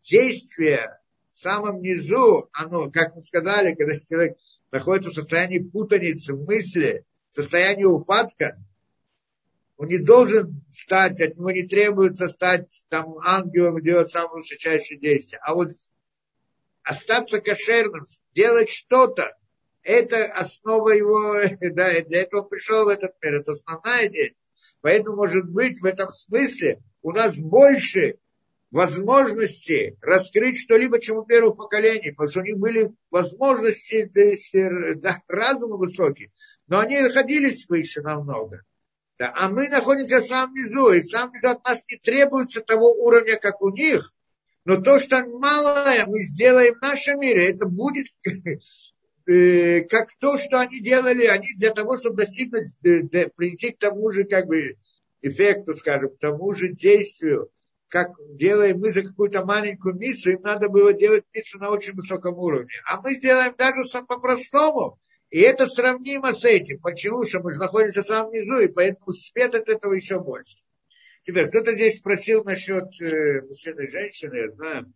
Действие 0.04 1.00
в 1.32 1.38
самом 1.38 1.82
низу, 1.82 2.48
оно, 2.52 2.92
как 2.92 3.16
мы 3.16 3.22
сказали, 3.22 3.74
когда 3.74 3.98
человек 4.08 4.38
находится 4.70 5.10
в 5.10 5.14
состоянии 5.14 5.58
путаницы 5.58 6.32
мысли, 6.34 7.04
в 7.32 7.34
состоянии 7.34 7.84
упадка, 7.84 8.56
он 9.76 9.88
не 9.88 9.98
должен 9.98 10.64
стать, 10.70 11.20
от 11.20 11.36
него 11.36 11.50
не 11.50 11.64
требуется 11.64 12.28
стать 12.28 12.84
там 12.88 13.18
ангелом 13.24 13.78
и 13.78 13.82
делать 13.82 14.10
самые 14.10 14.36
высочайшие 14.36 14.98
действия. 14.98 15.38
А 15.42 15.54
вот 15.54 15.70
остаться 16.82 17.40
кошерным, 17.40 18.04
делать 18.34 18.68
что-то, 18.68 19.36
это 19.82 20.24
основа 20.26 20.90
его, 20.90 21.36
да, 21.60 22.00
для 22.02 22.22
этого 22.22 22.42
пришел 22.42 22.84
в 22.84 22.88
этот 22.88 23.14
мир, 23.22 23.34
это 23.34 23.52
основная 23.52 24.06
идея. 24.06 24.34
Поэтому, 24.80 25.16
может 25.16 25.48
быть, 25.48 25.80
в 25.80 25.84
этом 25.86 26.10
смысле 26.12 26.80
у 27.02 27.12
нас 27.12 27.36
больше 27.38 28.18
возможности 28.70 29.96
раскрыть 30.02 30.58
что-либо, 30.58 31.00
чем 31.00 31.18
у 31.18 31.24
первых 31.24 31.56
поколений, 31.56 32.10
потому 32.10 32.28
что 32.28 32.40
у 32.40 32.44
них 32.44 32.58
были 32.58 32.92
возможности, 33.10 34.10
то 34.12 34.20
есть, 34.20 34.52
да, 34.52 35.22
разума 35.28 35.76
высокие, 35.76 36.32
но 36.66 36.80
они 36.80 37.00
находились 37.00 37.68
выше 37.68 38.02
намного. 38.02 38.62
Да, 39.18 39.32
а 39.36 39.48
мы 39.48 39.68
находимся 39.68 40.20
в 40.20 40.26
самом 40.26 40.54
низу, 40.54 40.92
и 40.92 41.02
в 41.02 41.08
самом 41.08 41.34
низу 41.34 41.48
от 41.48 41.64
нас 41.64 41.82
не 41.88 41.96
требуется 41.98 42.60
того 42.60 42.90
уровня, 42.92 43.36
как 43.36 43.62
у 43.62 43.70
них, 43.70 44.12
но 44.64 44.80
то, 44.80 44.98
что 44.98 45.24
малое 45.24 46.04
мы 46.06 46.22
сделаем 46.24 46.74
в 46.74 46.82
нашем 46.82 47.20
мире, 47.20 47.50
это 47.50 47.66
будет 47.66 48.06
э, 49.26 49.82
как 49.82 50.08
то, 50.18 50.36
что 50.36 50.60
они 50.60 50.80
делали, 50.80 51.26
они 51.26 51.46
для 51.56 51.70
того, 51.70 51.96
чтобы 51.96 52.16
достигнуть, 52.16 52.76
э, 52.84 53.28
прийти 53.36 53.70
к 53.70 53.78
тому 53.78 54.10
же 54.10 54.24
как 54.24 54.46
бы 54.46 54.76
эффекту, 55.22 55.74
скажем, 55.74 56.10
к 56.10 56.18
тому 56.18 56.52
же 56.52 56.70
действию, 56.70 57.50
как 57.88 58.10
делаем 58.36 58.80
мы 58.80 58.92
за 58.92 59.02
какую-то 59.02 59.44
маленькую 59.44 59.94
миссию, 59.94 60.34
им 60.34 60.42
надо 60.42 60.68
было 60.68 60.92
делать 60.92 61.24
миссию 61.32 61.62
на 61.62 61.70
очень 61.70 61.92
высоком 61.92 62.36
уровне. 62.38 62.72
А 62.86 63.00
мы 63.00 63.14
сделаем 63.14 63.54
даже 63.56 63.84
по-простому, 64.06 64.98
и 65.30 65.40
это 65.40 65.66
сравнимо 65.66 66.32
с 66.32 66.44
этим. 66.44 66.78
Почему? 66.80 67.24
Что 67.24 67.40
мы 67.40 67.52
же 67.52 67.58
находимся 67.58 68.02
в 68.02 68.06
самом 68.06 68.32
низу, 68.32 68.60
и 68.60 68.68
поэтому 68.68 69.12
свет 69.12 69.54
от 69.54 69.68
этого 69.68 69.94
еще 69.94 70.20
больше. 70.20 70.58
Теперь, 71.26 71.48
кто-то 71.48 71.72
здесь 71.72 71.98
спросил 71.98 72.44
насчет 72.44 72.84
э, 73.00 73.42
мужчины 73.42 73.84
и 73.84 73.90
женщины, 73.90 74.36
я 74.36 74.50
знаю. 74.50 74.92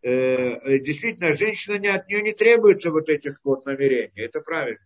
Э, 0.00 0.10
э, 0.10 0.78
действительно, 0.78 1.34
женщина 1.34 1.78
не, 1.78 1.88
от 1.88 2.08
нее 2.08 2.22
не 2.22 2.32
требуется 2.32 2.90
вот 2.90 3.08
этих 3.08 3.38
вот 3.44 3.66
намерений. 3.66 4.12
Это 4.16 4.40
правильно. 4.40 4.80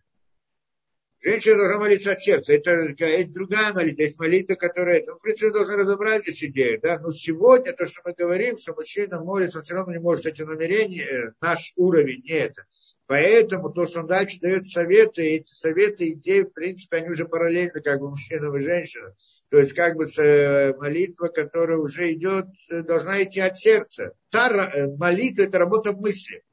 Женщина 1.23 1.55
должна 1.55 1.77
молиться 1.77 2.11
от 2.11 2.21
сердца. 2.21 2.53
Это 2.53 2.93
есть 3.07 3.31
другая 3.31 3.71
молитва, 3.71 4.01
есть 4.01 4.19
молитва, 4.19 4.55
которая... 4.55 5.05
Ну, 5.07 5.15
в 5.15 5.21
принципе, 5.21 5.51
должны 5.51 5.77
разобрать 5.77 6.23
здесь 6.23 6.43
идею. 6.43 6.81
Да? 6.81 6.99
Но 6.99 7.11
сегодня 7.11 7.71
то, 7.71 7.85
что 7.85 8.01
мы 8.03 8.11
говорим, 8.11 8.57
что 8.57 8.73
мужчина 8.73 9.21
молится, 9.21 9.59
он 9.59 9.63
все 9.63 9.75
равно 9.75 9.93
не 9.93 9.99
может 9.99 10.25
эти 10.25 10.41
намерения, 10.41 11.01
э, 11.01 11.31
наш 11.39 11.71
уровень 11.77 12.23
не 12.23 12.31
это. 12.31 12.65
Поэтому 13.05 13.69
то, 13.69 13.87
что 13.87 14.01
он 14.01 14.07
дальше 14.07 14.37
дает 14.41 14.67
советы, 14.67 15.23
эти 15.23 15.49
советы, 15.49 16.11
идеи, 16.11 16.41
в 16.41 16.51
принципе, 16.51 16.97
они 16.97 17.09
уже 17.09 17.23
параллельны 17.25 17.79
как 17.79 18.01
бы 18.01 18.09
мужчинам 18.09 18.57
и 18.57 18.59
женщинам. 18.59 19.13
То 19.49 19.59
есть 19.59 19.71
как 19.71 19.95
бы 19.95 20.03
э, 20.03 20.73
молитва, 20.73 21.27
которая 21.27 21.77
уже 21.77 22.11
идет, 22.11 22.47
э, 22.69 22.81
должна 22.81 23.23
идти 23.23 23.39
от 23.39 23.57
сердца. 23.57 24.11
Та 24.29 24.49
молитва– 24.97 25.43
это 25.43 25.57
работа 25.57 25.93
мысли. 25.93 26.43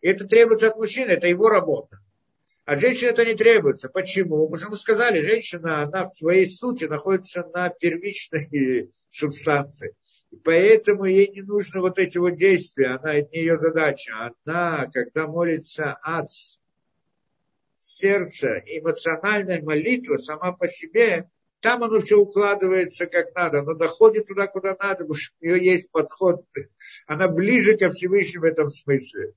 И 0.00 0.08
это 0.08 0.26
требуется 0.26 0.68
от 0.68 0.76
мужчины, 0.76 1.10
это 1.10 1.26
его 1.26 1.50
работа. 1.50 1.98
От 2.66 2.80
женщины 2.80 3.10
это 3.10 3.24
не 3.24 3.34
требуется. 3.34 3.88
Почему? 3.88 4.48
Потому 4.48 4.56
что 4.56 4.70
мы 4.70 4.76
сказали, 4.76 5.20
женщина, 5.20 5.82
она 5.82 6.04
в 6.04 6.12
своей 6.12 6.46
сути 6.46 6.84
находится 6.84 7.48
на 7.54 7.68
первичной 7.68 8.90
субстанции. 9.10 9.94
И 10.32 10.36
поэтому 10.36 11.04
ей 11.04 11.28
не 11.28 11.42
нужно 11.42 11.80
вот 11.80 12.00
эти 12.00 12.18
вот 12.18 12.36
действия, 12.36 12.96
она, 12.96 13.14
это 13.14 13.28
не 13.32 13.38
ее 13.38 13.60
задача. 13.60 14.32
Она, 14.44 14.90
когда 14.92 15.28
молится 15.28 15.92
от 16.02 16.26
сердца, 17.76 18.60
эмоциональная 18.66 19.62
молитва 19.62 20.16
сама 20.16 20.50
по 20.50 20.66
себе, 20.66 21.30
там 21.60 21.84
оно 21.84 22.00
все 22.00 22.16
укладывается 22.16 23.06
как 23.06 23.32
надо, 23.36 23.60
оно 23.60 23.74
доходит 23.74 24.26
туда, 24.26 24.48
куда 24.48 24.70
надо, 24.70 25.04
потому 25.04 25.14
что 25.14 25.32
у 25.40 25.46
нее 25.46 25.64
есть 25.64 25.88
подход, 25.92 26.44
она 27.06 27.28
ближе 27.28 27.76
ко 27.76 27.90
Всевышнему 27.90 28.42
в 28.42 28.48
этом 28.48 28.68
смысле. 28.70 29.34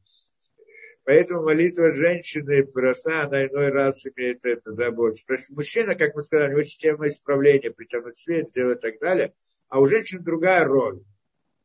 Поэтому 1.10 1.42
молитва 1.42 1.92
женщины 1.92 2.64
проста, 2.64 3.24
она 3.24 3.48
иной 3.48 3.70
раз 3.70 4.06
имеет 4.06 4.46
это, 4.46 4.74
да, 4.74 4.92
больше. 4.92 5.26
То 5.26 5.34
есть 5.34 5.50
мужчина, 5.50 5.96
как 5.96 6.14
мы 6.14 6.22
сказали, 6.22 6.50
у 6.50 6.52
него 6.52 6.62
система 6.62 7.08
исправления, 7.08 7.72
притянуть 7.72 8.16
свет, 8.16 8.52
сделать 8.52 8.78
и 8.78 8.82
так 8.82 9.00
далее, 9.00 9.34
а 9.70 9.80
у 9.80 9.88
женщин 9.88 10.24
другая 10.24 10.66
роль. 10.66 11.02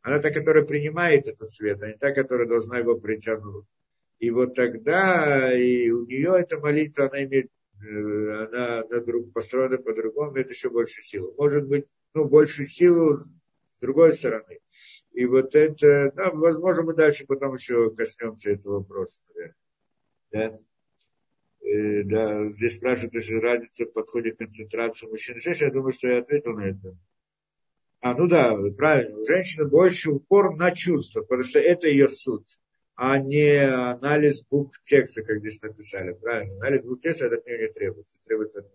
Она 0.01 0.19
та, 0.21 0.31
которая 0.31 0.65
принимает 0.65 1.29
этот 1.29 1.51
свет, 1.51 1.83
а 1.83 1.89
не 1.89 1.93
та, 1.93 2.13
которая 2.13 2.49
должна 2.49 2.79
его 2.79 2.97
притянуть. 2.99 3.67
И 4.19 4.31
вот 4.31 4.55
тогда 4.55 5.53
и 5.53 5.91
у 5.91 6.07
нее 6.07 6.37
эта 6.41 6.59
молитва, 6.59 7.11
она 7.11 7.25
имеет, 7.25 7.51
э, 7.87 8.47
она, 8.47 8.79
она 8.79 9.01
друг, 9.01 9.31
построена 9.35 9.77
по-другому, 9.77 10.33
имеет 10.33 10.49
еще 10.49 10.71
больше 10.71 11.03
силы. 11.03 11.35
Может 11.37 11.69
быть, 11.69 11.93
ну, 12.15 12.25
большую 12.25 12.67
силу 12.67 13.19
с 13.19 13.79
другой 13.83 14.15
стороны. 14.15 14.61
И 15.15 15.27
вот 15.27 15.55
это, 15.55 16.13
да, 16.17 16.31
возможно, 16.33 16.83
мы 16.83 16.95
дальше 16.95 17.25
потом 17.25 17.55
еще 17.55 17.91
коснемся 17.95 18.51
этого 18.51 18.81
вопроса. 18.81 19.21
Да? 20.33 20.59
И, 21.61 22.03
да, 22.03 22.51
здесь 22.51 22.77
спрашивают, 22.77 23.15
если 23.15 23.35
разница 23.35 23.85
в 23.85 23.93
подходе 23.93 24.33
к 24.33 24.39
концентрации 24.39 25.07
мужчин 25.07 25.37
и 25.37 25.41
женщин. 25.41 25.67
Я 25.67 25.73
думаю, 25.73 25.93
что 25.93 26.09
я 26.09 26.19
ответил 26.19 26.55
на 26.55 26.67
это. 26.67 26.97
А, 28.01 28.15
ну 28.15 28.27
да, 28.27 28.59
правильно. 28.77 29.17
У 29.19 29.25
женщины 29.25 29.67
больше 29.67 30.11
упор 30.11 30.57
на 30.57 30.73
чувства, 30.73 31.23
потому 31.23 31.45
что 31.45 31.61
это 31.61 31.87
ее 31.87 32.09
суть, 32.09 32.59
а 32.97 33.17
не 33.19 33.57
анализ 33.65 34.45
букв 34.45 34.83
текста, 34.85 35.23
как 35.23 35.39
здесь 35.39 35.63
написали. 35.63 36.13
Правильно. 36.15 36.55
Анализ 36.57 36.83
букв 36.83 37.03
текста 37.03 37.27
от 37.27 37.47
нее 37.47 37.69
не 37.69 37.73
требуется. 37.73 38.19
Требуется 38.27 38.61
от 38.61 38.67